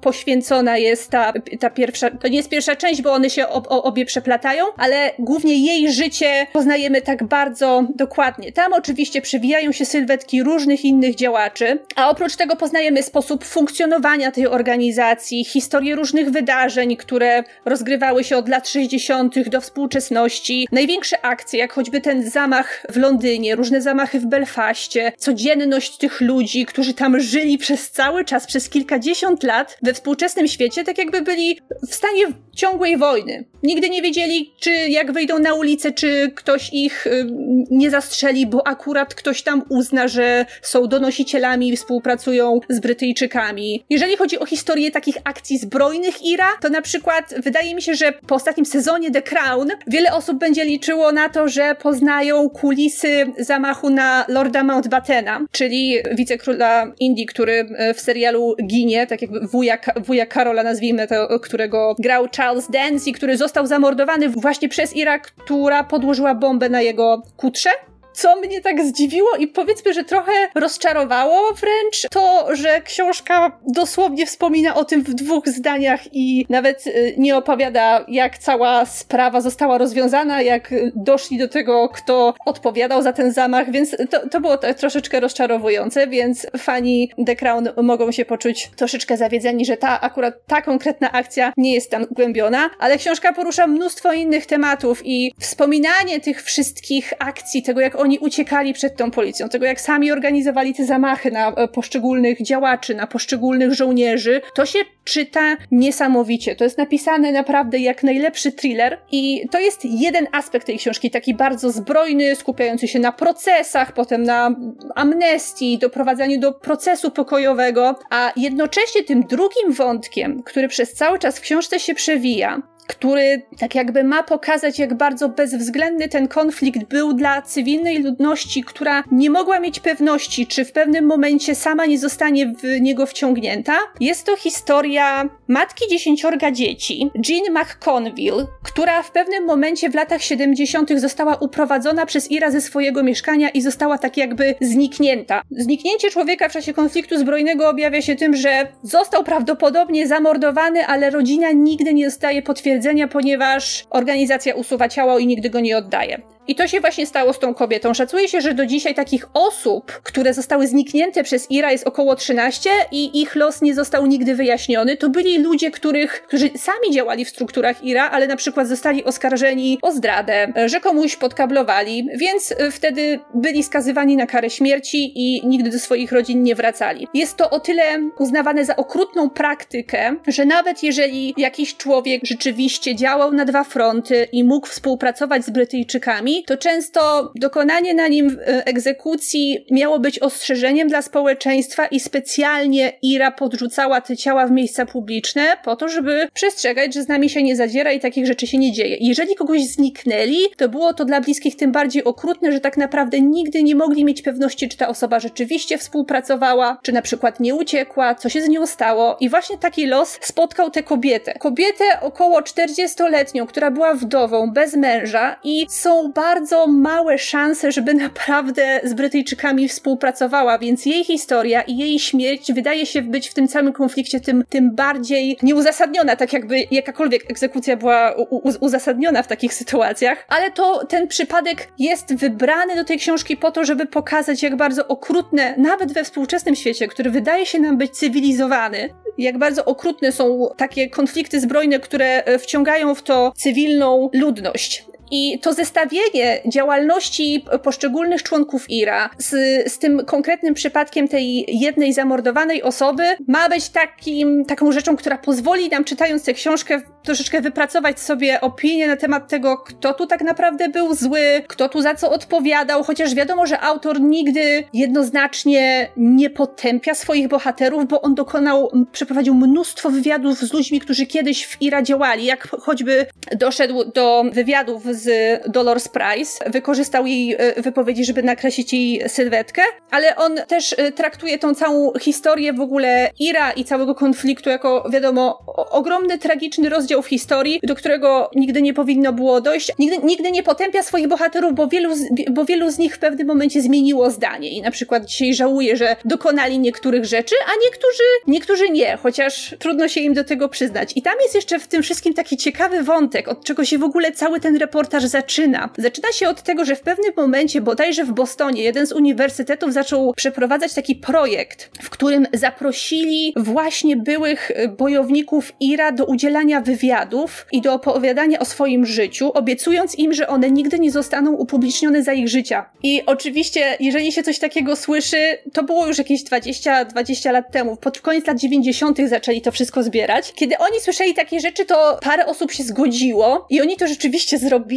poświęcona 0.06 0.78
jest 0.78 1.10
ta, 1.10 1.32
ta 1.60 1.70
pierwsza, 1.70 2.10
to 2.10 2.28
nie 2.28 2.36
jest 2.36 2.48
pierwsza 2.48 2.76
część, 2.76 3.02
bo 3.02 3.12
one 3.12 3.30
się 3.30 3.48
ob, 3.48 3.66
obie 3.68 4.04
przeplatają, 4.04 4.64
ale 4.76 5.12
głównie 5.18 5.54
jej 5.66 5.92
życie 5.92 6.46
poznajemy 6.52 7.02
tak 7.02 7.24
bardzo 7.24 7.84
dokładnie. 7.94 8.52
Tam 8.52 8.72
oczywiście 8.72 9.22
przewijają 9.22 9.72
się 9.72 9.84
sylwetki 9.84 10.42
różnych 10.42 10.84
innych 10.84 11.14
działaczy, 11.14 11.78
a 11.96 12.10
oprócz 12.10 12.36
tego 12.36 12.56
poznajemy 12.56 13.02
sposób 13.02 13.44
funkcjonowania 13.44 14.30
tej 14.30 14.46
organizacji, 14.46 15.44
historię 15.44 15.94
różnych 15.94 16.30
wydarzeń, 16.30 16.96
które 16.96 17.44
rozgrywały 17.64 18.24
się 18.24 18.36
od 18.36 18.48
lat 18.48 18.68
60. 18.68 19.48
do 19.48 19.60
współczesności, 19.60 20.68
największe 20.72 21.24
akcje, 21.24 21.58
jak 21.58 21.72
choćby 21.72 22.00
ten 22.00 22.30
zamach 22.30 22.82
w 22.90 22.96
Londynie, 22.96 23.56
różne 23.56 23.82
zamachy 23.82 24.20
w 24.20 24.26
Belfaście, 24.26 25.12
codzienność 25.18 25.98
tych 25.98 26.20
ludzi, 26.20 26.66
którzy 26.66 26.94
tam 26.94 27.20
żyli 27.20 27.58
przez 27.58 27.90
cały 27.90 28.24
czas, 28.24 28.46
przez 28.46 28.68
kilkadziesiąt 28.68 29.42
lat 29.42 29.78
we 29.82 29.95
współczesnym 29.96 30.48
świecie 30.48 30.84
tak 30.84 30.98
jakby 30.98 31.22
byli 31.22 31.58
w 31.88 31.94
stanie 31.94 32.24
ciągłej 32.56 32.96
wojny. 32.96 33.44
Nigdy 33.62 33.90
nie 33.90 34.02
wiedzieli, 34.02 34.54
czy 34.60 34.70
jak 34.70 35.12
wyjdą 35.12 35.38
na 35.38 35.54
ulicę, 35.54 35.92
czy 35.92 36.32
ktoś 36.34 36.72
ich 36.72 37.06
y, 37.06 37.26
nie 37.70 37.90
zastrzeli, 37.90 38.46
bo 38.46 38.66
akurat 38.66 39.14
ktoś 39.14 39.42
tam 39.42 39.62
uzna, 39.68 40.08
że 40.08 40.46
są 40.62 40.86
donosicielami 40.86 41.68
i 41.68 41.76
współpracują 41.76 42.60
z 42.68 42.80
Brytyjczykami. 42.80 43.84
Jeżeli 43.90 44.16
chodzi 44.16 44.38
o 44.38 44.46
historię 44.46 44.90
takich 44.90 45.16
akcji 45.24 45.58
zbrojnych 45.58 46.24
Ira, 46.24 46.48
to 46.60 46.68
na 46.68 46.82
przykład 46.82 47.34
wydaje 47.44 47.74
mi 47.74 47.82
się, 47.82 47.94
że 47.94 48.12
po 48.12 48.34
ostatnim 48.34 48.66
sezonie 48.66 49.10
The 49.10 49.22
Crown 49.22 49.68
wiele 49.86 50.12
osób 50.12 50.38
będzie 50.38 50.64
liczyło 50.64 51.12
na 51.12 51.28
to, 51.28 51.48
że 51.48 51.74
poznają 51.74 52.50
kulisy 52.50 53.26
zamachu 53.38 53.90
na 53.90 54.24
Lorda 54.28 54.64
Mountbattena, 54.64 55.40
czyli 55.52 55.96
wicekróla 56.14 56.92
Indii, 57.00 57.26
który 57.26 57.52
y, 57.90 57.94
w 57.94 58.00
serialu 58.00 58.54
ginie, 58.66 59.06
tak 59.06 59.22
jakby 59.22 59.40
wuja, 59.46 59.78
wuja 60.06 60.26
Karola, 60.26 60.62
nazwijmy 60.62 61.06
to, 61.06 61.40
którego 61.40 61.94
grał 61.98 62.28
Charles 62.36 62.70
Dance 62.70 63.10
i 63.10 63.12
który 63.12 63.36
został 63.36 63.66
zamordowany 63.66 64.28
właśnie 64.28 64.68
przez 64.68 64.96
Irak, 64.96 65.22
która 65.22 65.84
podłożyła 65.84 66.34
bombę 66.34 66.68
na 66.68 66.80
jego 66.80 67.22
kutrze 67.36 67.70
co 68.16 68.36
mnie 68.36 68.60
tak 68.60 68.84
zdziwiło 68.84 69.36
i 69.36 69.46
powiedzmy, 69.46 69.94
że 69.94 70.04
trochę 70.04 70.32
rozczarowało 70.54 71.52
wręcz 71.52 72.06
to, 72.10 72.48
że 72.56 72.80
książka 72.80 73.58
dosłownie 73.66 74.26
wspomina 74.26 74.74
o 74.74 74.84
tym 74.84 75.02
w 75.02 75.14
dwóch 75.14 75.48
zdaniach 75.48 76.00
i 76.12 76.46
nawet 76.48 76.86
y, 76.86 77.14
nie 77.18 77.36
opowiada, 77.36 78.04
jak 78.08 78.38
cała 78.38 78.86
sprawa 78.86 79.40
została 79.40 79.78
rozwiązana, 79.78 80.42
jak 80.42 80.74
doszli 80.94 81.38
do 81.38 81.48
tego, 81.48 81.88
kto 81.88 82.34
odpowiadał 82.46 83.02
za 83.02 83.12
ten 83.12 83.32
zamach, 83.32 83.70
więc 83.70 83.96
to, 84.10 84.28
to 84.28 84.40
było 84.40 84.58
troszeczkę 84.58 85.20
rozczarowujące, 85.20 86.06
więc 86.06 86.46
fani 86.58 87.10
The 87.26 87.36
Crown 87.36 87.68
mogą 87.82 88.12
się 88.12 88.24
poczuć 88.24 88.70
troszeczkę 88.76 89.16
zawiedzeni, 89.16 89.64
że 89.64 89.76
ta 89.76 90.00
akurat 90.00 90.34
ta 90.46 90.62
konkretna 90.62 91.12
akcja 91.12 91.52
nie 91.56 91.74
jest 91.74 91.90
tam 91.90 92.06
głębiona, 92.10 92.70
ale 92.78 92.98
książka 92.98 93.32
porusza 93.32 93.66
mnóstwo 93.66 94.12
innych 94.12 94.46
tematów 94.46 95.02
i 95.04 95.32
wspominanie 95.40 96.20
tych 96.20 96.42
wszystkich 96.42 97.12
akcji, 97.18 97.62
tego 97.62 97.80
jak 97.80 98.00
oni 98.00 98.05
oni 98.06 98.18
uciekali 98.18 98.72
przed 98.72 98.96
tą 98.96 99.10
policją, 99.10 99.48
tego 99.48 99.66
jak 99.66 99.80
sami 99.80 100.12
organizowali 100.12 100.74
te 100.74 100.84
zamachy 100.84 101.30
na 101.30 101.52
e, 101.52 101.68
poszczególnych 101.68 102.42
działaczy, 102.42 102.94
na 102.94 103.06
poszczególnych 103.06 103.74
żołnierzy, 103.74 104.40
to 104.54 104.66
się 104.66 104.78
czyta 105.04 105.56
niesamowicie. 105.70 106.56
To 106.56 106.64
jest 106.64 106.78
napisane 106.78 107.32
naprawdę 107.32 107.78
jak 107.78 108.02
najlepszy 108.02 108.52
thriller 108.52 108.98
i 109.12 109.48
to 109.50 109.60
jest 109.60 109.84
jeden 109.84 110.26
aspekt 110.32 110.66
tej 110.66 110.78
książki, 110.78 111.10
taki 111.10 111.34
bardzo 111.34 111.70
zbrojny, 111.70 112.36
skupiający 112.36 112.88
się 112.88 112.98
na 112.98 113.12
procesach, 113.12 113.92
potem 113.92 114.22
na 114.22 114.56
amnestii, 114.94 115.78
doprowadzaniu 115.78 116.40
do 116.40 116.52
procesu 116.52 117.10
pokojowego, 117.10 117.98
a 118.10 118.32
jednocześnie 118.36 119.04
tym 119.04 119.22
drugim 119.22 119.72
wątkiem, 119.72 120.42
który 120.42 120.68
przez 120.68 120.92
cały 120.92 121.18
czas 121.18 121.38
w 121.38 121.40
książce 121.40 121.80
się 121.80 121.94
przewija, 121.94 122.62
który 122.86 123.42
tak 123.58 123.74
jakby 123.74 124.04
ma 124.04 124.22
pokazać, 124.22 124.78
jak 124.78 124.94
bardzo 124.94 125.28
bezwzględny 125.28 126.08
ten 126.08 126.28
konflikt 126.28 126.84
był 126.84 127.12
dla 127.12 127.42
cywilnej 127.42 128.02
ludności, 128.02 128.64
która 128.64 129.02
nie 129.10 129.30
mogła 129.30 129.60
mieć 129.60 129.80
pewności, 129.80 130.46
czy 130.46 130.64
w 130.64 130.72
pewnym 130.72 131.06
momencie 131.06 131.54
sama 131.54 131.86
nie 131.86 131.98
zostanie 131.98 132.46
w 132.46 132.80
niego 132.80 133.06
wciągnięta. 133.06 133.78
Jest 134.00 134.26
to 134.26 134.36
historia 134.36 135.28
matki 135.48 135.84
dziesięciorga 135.90 136.50
dzieci, 136.50 137.10
Jean 137.28 137.54
McConville, 137.54 138.46
która 138.62 139.02
w 139.02 139.10
pewnym 139.10 139.44
momencie 139.44 139.90
w 139.90 139.94
latach 139.94 140.22
70. 140.22 141.00
została 141.00 141.36
uprowadzona 141.36 142.06
przez 142.06 142.30
Ira 142.30 142.50
ze 142.50 142.60
swojego 142.60 143.02
mieszkania 143.02 143.48
i 143.48 143.62
została 143.62 143.98
tak 143.98 144.16
jakby 144.16 144.54
zniknięta. 144.60 145.42
Zniknięcie 145.50 146.10
człowieka 146.10 146.48
w 146.48 146.52
czasie 146.52 146.74
konfliktu 146.74 147.18
zbrojnego 147.18 147.68
objawia 147.68 148.02
się 148.02 148.16
tym, 148.16 148.36
że 148.36 148.66
został 148.82 149.24
prawdopodobnie 149.24 150.06
zamordowany, 150.06 150.86
ale 150.86 151.10
rodzina 151.10 151.50
nigdy 151.52 151.94
nie 151.94 152.04
dostaje 152.04 152.42
potwierdzenia, 152.76 153.08
ponieważ 153.08 153.84
organizacja 153.90 154.54
usuwa 154.54 154.88
ciało 154.88 155.18
i 155.18 155.26
nigdy 155.26 155.50
go 155.50 155.60
nie 155.60 155.76
oddaje. 155.76 156.35
I 156.48 156.54
to 156.54 156.68
się 156.68 156.80
właśnie 156.80 157.06
stało 157.06 157.32
z 157.32 157.38
tą 157.38 157.54
kobietą. 157.54 157.94
Szacuje 157.94 158.28
się, 158.28 158.40
że 158.40 158.54
do 158.54 158.66
dzisiaj 158.66 158.94
takich 158.94 159.26
osób, 159.34 159.92
które 159.92 160.34
zostały 160.34 160.66
zniknięte 160.66 161.22
przez 161.24 161.50
Ira 161.50 161.72
jest 161.72 161.86
około 161.86 162.16
13 162.16 162.70
i 162.92 163.20
ich 163.20 163.36
los 163.36 163.62
nie 163.62 163.74
został 163.74 164.06
nigdy 164.06 164.34
wyjaśniony. 164.34 164.96
To 164.96 165.08
byli 165.08 165.38
ludzie, 165.38 165.70
których, 165.70 166.22
którzy 166.22 166.50
sami 166.56 166.94
działali 166.94 167.24
w 167.24 167.28
strukturach 167.28 167.84
Ira, 167.84 168.10
ale 168.10 168.26
na 168.26 168.36
przykład 168.36 168.68
zostali 168.68 169.04
oskarżeni 169.04 169.78
o 169.82 169.92
zdradę, 169.92 170.52
że 170.66 170.80
komuś 170.80 171.16
podkablowali, 171.16 172.08
więc 172.14 172.52
e, 172.52 172.70
wtedy 172.70 173.20
byli 173.34 173.62
skazywani 173.62 174.16
na 174.16 174.26
karę 174.26 174.50
śmierci 174.50 175.12
i 175.14 175.46
nigdy 175.46 175.70
do 175.70 175.78
swoich 175.78 176.12
rodzin 176.12 176.42
nie 176.42 176.54
wracali. 176.54 177.08
Jest 177.14 177.36
to 177.36 177.50
o 177.50 177.60
tyle 177.60 177.82
uznawane 178.18 178.64
za 178.64 178.76
okrutną 178.76 179.30
praktykę, 179.30 180.16
że 180.26 180.44
nawet 180.44 180.82
jeżeli 180.82 181.34
jakiś 181.36 181.76
człowiek 181.76 182.20
rzeczywiście 182.24 182.94
działał 182.94 183.32
na 183.32 183.44
dwa 183.44 183.64
fronty 183.64 184.28
i 184.32 184.44
mógł 184.44 184.66
współpracować 184.66 185.44
z 185.44 185.50
Brytyjczykami, 185.50 186.35
to 186.44 186.56
często 186.56 187.32
dokonanie 187.34 187.94
na 187.94 188.08
nim 188.08 188.38
e, 188.40 188.66
egzekucji 188.66 189.66
miało 189.70 189.98
być 189.98 190.18
ostrzeżeniem 190.18 190.88
dla 190.88 191.02
społeczeństwa 191.02 191.86
i 191.86 192.00
specjalnie 192.00 192.92
Ira 193.02 193.30
podrzucała 193.30 194.00
te 194.00 194.16
ciała 194.16 194.46
w 194.46 194.50
miejsca 194.50 194.86
publiczne 194.86 195.56
po 195.64 195.76
to, 195.76 195.88
żeby 195.88 196.28
przestrzegać, 196.34 196.94
że 196.94 197.02
z 197.02 197.08
nami 197.08 197.30
się 197.30 197.42
nie 197.42 197.56
zadziera 197.56 197.92
i 197.92 198.00
takich 198.00 198.26
rzeczy 198.26 198.46
się 198.46 198.58
nie 198.58 198.72
dzieje. 198.72 198.96
Jeżeli 199.00 199.34
kogoś 199.34 199.62
zniknęli, 199.62 200.38
to 200.56 200.68
było 200.68 200.94
to 200.94 201.04
dla 201.04 201.20
bliskich 201.20 201.56
tym 201.56 201.72
bardziej 201.72 202.04
okrutne, 202.04 202.52
że 202.52 202.60
tak 202.60 202.76
naprawdę 202.76 203.20
nigdy 203.20 203.62
nie 203.62 203.74
mogli 203.74 204.04
mieć 204.04 204.22
pewności, 204.22 204.68
czy 204.68 204.76
ta 204.76 204.88
osoba 204.88 205.20
rzeczywiście 205.20 205.78
współpracowała, 205.78 206.78
czy 206.82 206.92
na 206.92 207.02
przykład 207.02 207.40
nie 207.40 207.54
uciekła, 207.54 208.14
co 208.14 208.28
się 208.28 208.42
z 208.42 208.48
nią 208.48 208.66
stało. 208.66 209.16
I 209.20 209.28
właśnie 209.28 209.58
taki 209.58 209.86
los 209.86 210.18
spotkał 210.20 210.70
tę 210.70 210.82
kobietę. 210.82 211.34
Kobietę 211.38 211.84
około 212.00 212.40
40-letnią, 212.40 213.46
która 213.46 213.70
była 213.70 213.94
wdową, 213.94 214.50
bez 214.50 214.76
męża 214.76 215.36
i 215.44 215.66
są 215.70 216.12
bardzo 216.12 216.25
bardzo 216.26 216.66
małe 216.66 217.18
szanse, 217.18 217.72
żeby 217.72 217.94
naprawdę 217.94 218.80
z 218.84 218.94
Brytyjczykami 218.94 219.68
współpracowała, 219.68 220.58
więc 220.58 220.86
jej 220.86 221.04
historia 221.04 221.62
i 221.62 221.76
jej 221.76 221.98
śmierć 221.98 222.52
wydaje 222.52 222.86
się 222.86 223.02
być 223.02 223.28
w 223.28 223.34
tym 223.34 223.48
całym 223.48 223.72
konflikcie 223.72 224.20
tym, 224.20 224.44
tym 224.48 224.74
bardziej 224.74 225.38
nieuzasadniona, 225.42 226.16
tak 226.16 226.32
jakby 226.32 226.56
jakakolwiek 226.70 227.30
egzekucja 227.30 227.76
była 227.76 228.14
uzasadniona 228.60 229.22
w 229.22 229.26
takich 229.26 229.54
sytuacjach. 229.54 230.24
Ale 230.28 230.50
to 230.50 230.86
ten 230.86 231.08
przypadek 231.08 231.68
jest 231.78 232.14
wybrany 232.14 232.76
do 232.76 232.84
tej 232.84 232.98
książki 232.98 233.36
po 233.36 233.50
to, 233.50 233.64
żeby 233.64 233.86
pokazać, 233.86 234.42
jak 234.42 234.56
bardzo 234.56 234.88
okrutne, 234.88 235.54
nawet 235.56 235.92
we 235.92 236.04
współczesnym 236.04 236.56
świecie, 236.56 236.88
który 236.88 237.10
wydaje 237.10 237.46
się 237.46 237.60
nam 237.60 237.78
być 237.78 237.90
cywilizowany, 237.90 238.88
jak 239.18 239.38
bardzo 239.38 239.64
okrutne 239.64 240.12
są 240.12 240.48
takie 240.56 240.90
konflikty 240.90 241.40
zbrojne, 241.40 241.80
które 241.80 242.38
wciągają 242.38 242.94
w 242.94 243.02
to 243.02 243.32
cywilną 243.36 244.10
ludność. 244.12 244.84
I 245.10 245.38
to 245.38 245.52
zestawienie 245.52 246.40
działalności 246.46 247.44
poszczególnych 247.62 248.22
członków 248.22 248.70
IRA 248.70 249.10
z, 249.18 249.30
z 249.72 249.78
tym 249.78 250.04
konkretnym 250.04 250.54
przypadkiem 250.54 251.08
tej 251.08 251.44
jednej 251.60 251.92
zamordowanej 251.92 252.62
osoby 252.62 253.04
ma 253.28 253.48
być 253.48 253.68
takim, 253.68 254.44
taką 254.44 254.72
rzeczą, 254.72 254.96
która 254.96 255.18
pozwoli 255.18 255.68
nam, 255.68 255.84
czytając 255.84 256.24
tę 256.24 256.34
książkę, 256.34 256.80
troszeczkę 257.02 257.40
wypracować 257.40 258.00
sobie 258.00 258.40
opinię 258.40 258.86
na 258.86 258.96
temat 258.96 259.28
tego, 259.28 259.58
kto 259.58 259.94
tu 259.94 260.06
tak 260.06 260.20
naprawdę 260.20 260.68
był 260.68 260.94
zły, 260.94 261.42
kto 261.46 261.68
tu 261.68 261.80
za 261.80 261.94
co 261.94 262.10
odpowiadał, 262.10 262.84
chociaż 262.84 263.14
wiadomo, 263.14 263.46
że 263.46 263.60
autor 263.60 264.00
nigdy 264.00 264.64
jednoznacznie 264.72 265.90
nie 265.96 266.30
potępia 266.30 266.94
swoich 266.94 267.28
bohaterów, 267.28 267.88
bo 267.88 268.02
on 268.02 268.14
dokonał, 268.14 268.70
przeprowadził 268.92 269.34
mnóstwo 269.34 269.90
wywiadów 269.90 270.38
z 270.38 270.52
ludźmi, 270.52 270.80
którzy 270.80 271.06
kiedyś 271.06 271.46
w 271.46 271.62
IRA 271.62 271.82
działali, 271.82 272.24
jak 272.24 272.48
choćby 272.48 273.06
doszedł 273.36 273.84
do 273.92 274.24
wywiadów 274.32 274.95
z 274.96 275.42
Dolores 275.48 275.88
Price, 275.88 276.50
wykorzystał 276.50 277.06
jej 277.06 277.34
e, 277.38 277.62
wypowiedzi, 277.62 278.04
żeby 278.04 278.22
nakreślić 278.22 278.72
jej 278.72 279.08
sylwetkę, 279.08 279.62
ale 279.90 280.16
on 280.16 280.36
też 280.48 280.74
e, 280.78 280.92
traktuje 280.92 281.38
tą 281.38 281.54
całą 281.54 281.92
historię 282.00 282.52
w 282.52 282.60
ogóle 282.60 283.10
Ira 283.18 283.52
i 283.52 283.64
całego 283.64 283.94
konfliktu 283.94 284.50
jako, 284.50 284.88
wiadomo, 284.92 285.38
ogromny, 285.70 286.18
tragiczny 286.18 286.68
rozdział 286.68 287.02
w 287.02 287.06
historii, 287.06 287.60
do 287.62 287.74
którego 287.74 288.30
nigdy 288.34 288.62
nie 288.62 288.74
powinno 288.74 289.12
było 289.12 289.40
dojść. 289.40 289.72
Nigdy, 289.78 289.98
nigdy 289.98 290.30
nie 290.30 290.42
potępia 290.42 290.82
swoich 290.82 291.08
bohaterów, 291.08 291.54
bo 291.54 291.68
wielu, 291.68 291.96
z, 291.96 292.08
bo 292.30 292.44
wielu 292.44 292.70
z 292.70 292.78
nich 292.78 292.94
w 292.94 292.98
pewnym 292.98 293.26
momencie 293.26 293.62
zmieniło 293.62 294.10
zdanie 294.10 294.48
i 294.48 294.62
na 294.62 294.70
przykład 294.70 295.04
dzisiaj 295.04 295.34
żałuje, 295.34 295.76
że 295.76 295.96
dokonali 296.04 296.58
niektórych 296.58 297.04
rzeczy, 297.04 297.34
a 297.46 297.50
niektórzy, 297.64 298.02
niektórzy 298.26 298.70
nie, 298.70 298.96
chociaż 298.96 299.54
trudno 299.58 299.88
się 299.88 300.00
im 300.00 300.14
do 300.14 300.24
tego 300.24 300.48
przyznać. 300.48 300.92
I 300.96 301.02
tam 301.02 301.14
jest 301.22 301.34
jeszcze 301.34 301.58
w 301.58 301.66
tym 301.66 301.82
wszystkim 301.82 302.14
taki 302.14 302.36
ciekawy 302.36 302.82
wątek, 302.82 303.28
od 303.28 303.44
czego 303.44 303.64
się 303.64 303.78
w 303.78 303.84
ogóle 303.84 304.12
cały 304.12 304.40
ten 304.40 304.56
reportaż 304.56 304.85
reportaż 304.86 305.04
zaczyna? 305.10 305.70
Zaczyna 305.78 306.12
się 306.12 306.28
od 306.28 306.42
tego, 306.42 306.64
że 306.64 306.76
w 306.76 306.80
pewnym 306.80 307.12
momencie, 307.16 307.60
bodajże 307.60 308.04
w 308.04 308.12
Bostonie, 308.12 308.62
jeden 308.62 308.86
z 308.86 308.92
uniwersytetów 308.92 309.72
zaczął 309.72 310.12
przeprowadzać 310.16 310.74
taki 310.74 310.94
projekt, 310.94 311.70
w 311.82 311.90
którym 311.90 312.26
zaprosili 312.32 313.32
właśnie 313.36 313.96
byłych 313.96 314.50
y, 314.50 314.68
bojowników 314.68 315.52
IRA 315.60 315.92
do 315.92 316.04
udzielania 316.04 316.60
wywiadów 316.60 317.46
i 317.52 317.60
do 317.60 317.74
opowiadania 317.74 318.38
o 318.38 318.44
swoim 318.44 318.86
życiu, 318.86 319.32
obiecując 319.32 319.98
im, 319.98 320.12
że 320.12 320.28
one 320.28 320.50
nigdy 320.50 320.78
nie 320.78 320.90
zostaną 320.90 321.32
upublicznione 321.32 322.02
za 322.02 322.12
ich 322.12 322.28
życia. 322.28 322.70
I 322.82 323.02
oczywiście, 323.06 323.76
jeżeli 323.80 324.12
się 324.12 324.22
coś 324.22 324.38
takiego 324.38 324.76
słyszy, 324.76 325.38
to 325.52 325.62
było 325.62 325.86
już 325.86 325.98
jakieś 325.98 326.22
20, 326.22 326.84
20 326.84 327.32
lat 327.32 327.52
temu. 327.52 327.76
Pod 327.76 328.00
koniec 328.00 328.26
lat 328.26 328.38
90. 328.38 328.98
zaczęli 329.08 329.40
to 329.40 329.52
wszystko 329.52 329.82
zbierać. 329.82 330.32
Kiedy 330.32 330.58
oni 330.58 330.80
słyszeli 330.80 331.14
takie 331.14 331.40
rzeczy, 331.40 331.64
to 331.64 331.98
parę 332.02 332.26
osób 332.26 332.52
się 332.52 332.62
zgodziło 332.62 333.46
i 333.50 333.60
oni 333.60 333.76
to 333.76 333.86
rzeczywiście 333.86 334.38
zrobili 334.38 334.75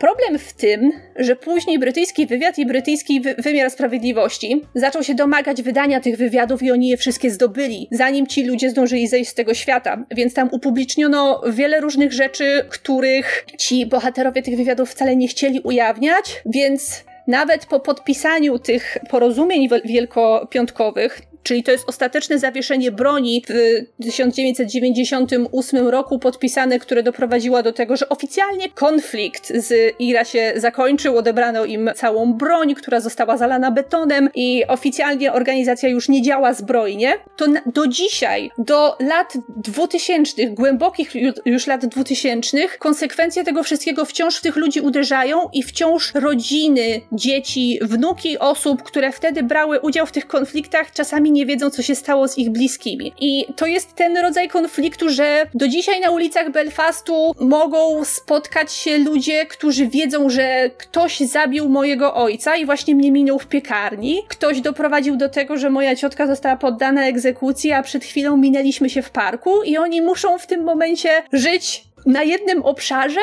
Problem 0.00 0.38
w 0.38 0.52
tym, 0.52 0.92
że 1.16 1.36
później 1.36 1.78
brytyjski 1.78 2.26
wywiad 2.26 2.58
i 2.58 2.66
brytyjski 2.66 3.20
wy 3.20 3.34
wymiar 3.38 3.70
sprawiedliwości 3.70 4.62
zaczął 4.74 5.02
się 5.02 5.14
domagać 5.14 5.62
wydania 5.62 6.00
tych 6.00 6.16
wywiadów 6.16 6.62
i 6.62 6.70
oni 6.70 6.88
je 6.88 6.96
wszystkie 6.96 7.30
zdobyli, 7.30 7.88
zanim 7.90 8.26
ci 8.26 8.44
ludzie 8.44 8.70
zdążyli 8.70 9.08
zejść 9.08 9.30
z 9.30 9.34
tego 9.34 9.54
świata. 9.54 10.04
Więc 10.10 10.34
tam 10.34 10.48
upubliczniono 10.52 11.42
wiele 11.50 11.80
różnych 11.80 12.12
rzeczy, 12.12 12.64
których 12.68 13.46
ci 13.58 13.86
bohaterowie 13.86 14.42
tych 14.42 14.56
wywiadów 14.56 14.90
wcale 14.90 15.16
nie 15.16 15.28
chcieli 15.28 15.60
ujawniać, 15.60 16.42
więc 16.46 17.04
nawet 17.26 17.66
po 17.66 17.80
podpisaniu 17.80 18.58
tych 18.58 18.98
porozumień 19.10 19.68
wielkopiątkowych, 19.84 21.22
czyli 21.42 21.62
to 21.62 21.72
jest 21.72 21.88
ostateczne 21.88 22.38
zawieszenie 22.38 22.92
broni 22.92 23.42
w 23.48 24.02
1998 24.04 25.88
roku 25.88 26.18
podpisane, 26.18 26.78
które 26.78 27.02
doprowadziło 27.02 27.62
do 27.62 27.72
tego, 27.72 27.96
że 27.96 28.08
oficjalnie 28.08 28.70
konflikt 28.70 29.52
z 29.54 29.94
Ira 29.98 30.24
się 30.24 30.52
zakończył, 30.56 31.18
odebrano 31.18 31.64
im 31.64 31.90
całą 31.96 32.34
broń, 32.34 32.74
która 32.74 33.00
została 33.00 33.36
zalana 33.36 33.70
betonem 33.70 34.28
i 34.34 34.66
oficjalnie 34.68 35.32
organizacja 35.32 35.88
już 35.88 36.08
nie 36.08 36.22
działa 36.22 36.54
zbrojnie, 36.54 37.12
to 37.36 37.46
do 37.66 37.86
dzisiaj, 37.86 38.50
do 38.58 38.96
lat 39.00 39.32
2000, 39.56 40.46
głębokich 40.46 41.10
już 41.44 41.66
lat 41.66 41.86
2000, 41.86 42.58
konsekwencje 42.78 43.44
tego 43.44 43.62
wszystkiego 43.62 44.04
wciąż 44.04 44.36
w 44.36 44.42
tych 44.42 44.56
ludzi 44.56 44.80
uderzają 44.80 45.48
i 45.52 45.62
wciąż 45.62 46.14
rodziny, 46.14 47.00
dzieci, 47.12 47.78
wnuki 47.82 48.38
osób, 48.38 48.82
które 48.82 49.12
wtedy 49.12 49.42
brały 49.42 49.80
udział 49.80 50.06
w 50.06 50.12
tych 50.12 50.26
konfliktach, 50.26 50.92
czasami 50.92 51.29
nie 51.30 51.46
wiedzą, 51.46 51.70
co 51.70 51.82
się 51.82 51.94
stało 51.94 52.28
z 52.28 52.38
ich 52.38 52.50
bliskimi. 52.50 53.12
I 53.20 53.46
to 53.56 53.66
jest 53.66 53.94
ten 53.94 54.16
rodzaj 54.16 54.48
konfliktu, 54.48 55.08
że 55.08 55.46
do 55.54 55.68
dzisiaj 55.68 56.00
na 56.00 56.10
ulicach 56.10 56.50
Belfastu 56.50 57.32
mogą 57.40 58.04
spotkać 58.04 58.72
się 58.72 58.98
ludzie, 58.98 59.46
którzy 59.46 59.86
wiedzą, 59.86 60.30
że 60.30 60.70
ktoś 60.78 61.20
zabił 61.20 61.68
mojego 61.68 62.14
ojca 62.14 62.56
i 62.56 62.66
właśnie 62.66 62.94
mnie 62.94 63.12
minął 63.12 63.38
w 63.38 63.46
piekarni. 63.46 64.22
Ktoś 64.28 64.60
doprowadził 64.60 65.16
do 65.16 65.28
tego, 65.28 65.56
że 65.56 65.70
moja 65.70 65.96
ciotka 65.96 66.26
została 66.26 66.56
poddana 66.56 67.06
egzekucji, 67.06 67.72
a 67.72 67.82
przed 67.82 68.04
chwilą 68.04 68.36
minęliśmy 68.36 68.90
się 68.90 69.02
w 69.02 69.10
parku 69.10 69.62
i 69.62 69.76
oni 69.78 70.02
muszą 70.02 70.38
w 70.38 70.46
tym 70.46 70.64
momencie 70.64 71.10
żyć 71.32 71.84
na 72.06 72.22
jednym 72.22 72.62
obszarze 72.62 73.20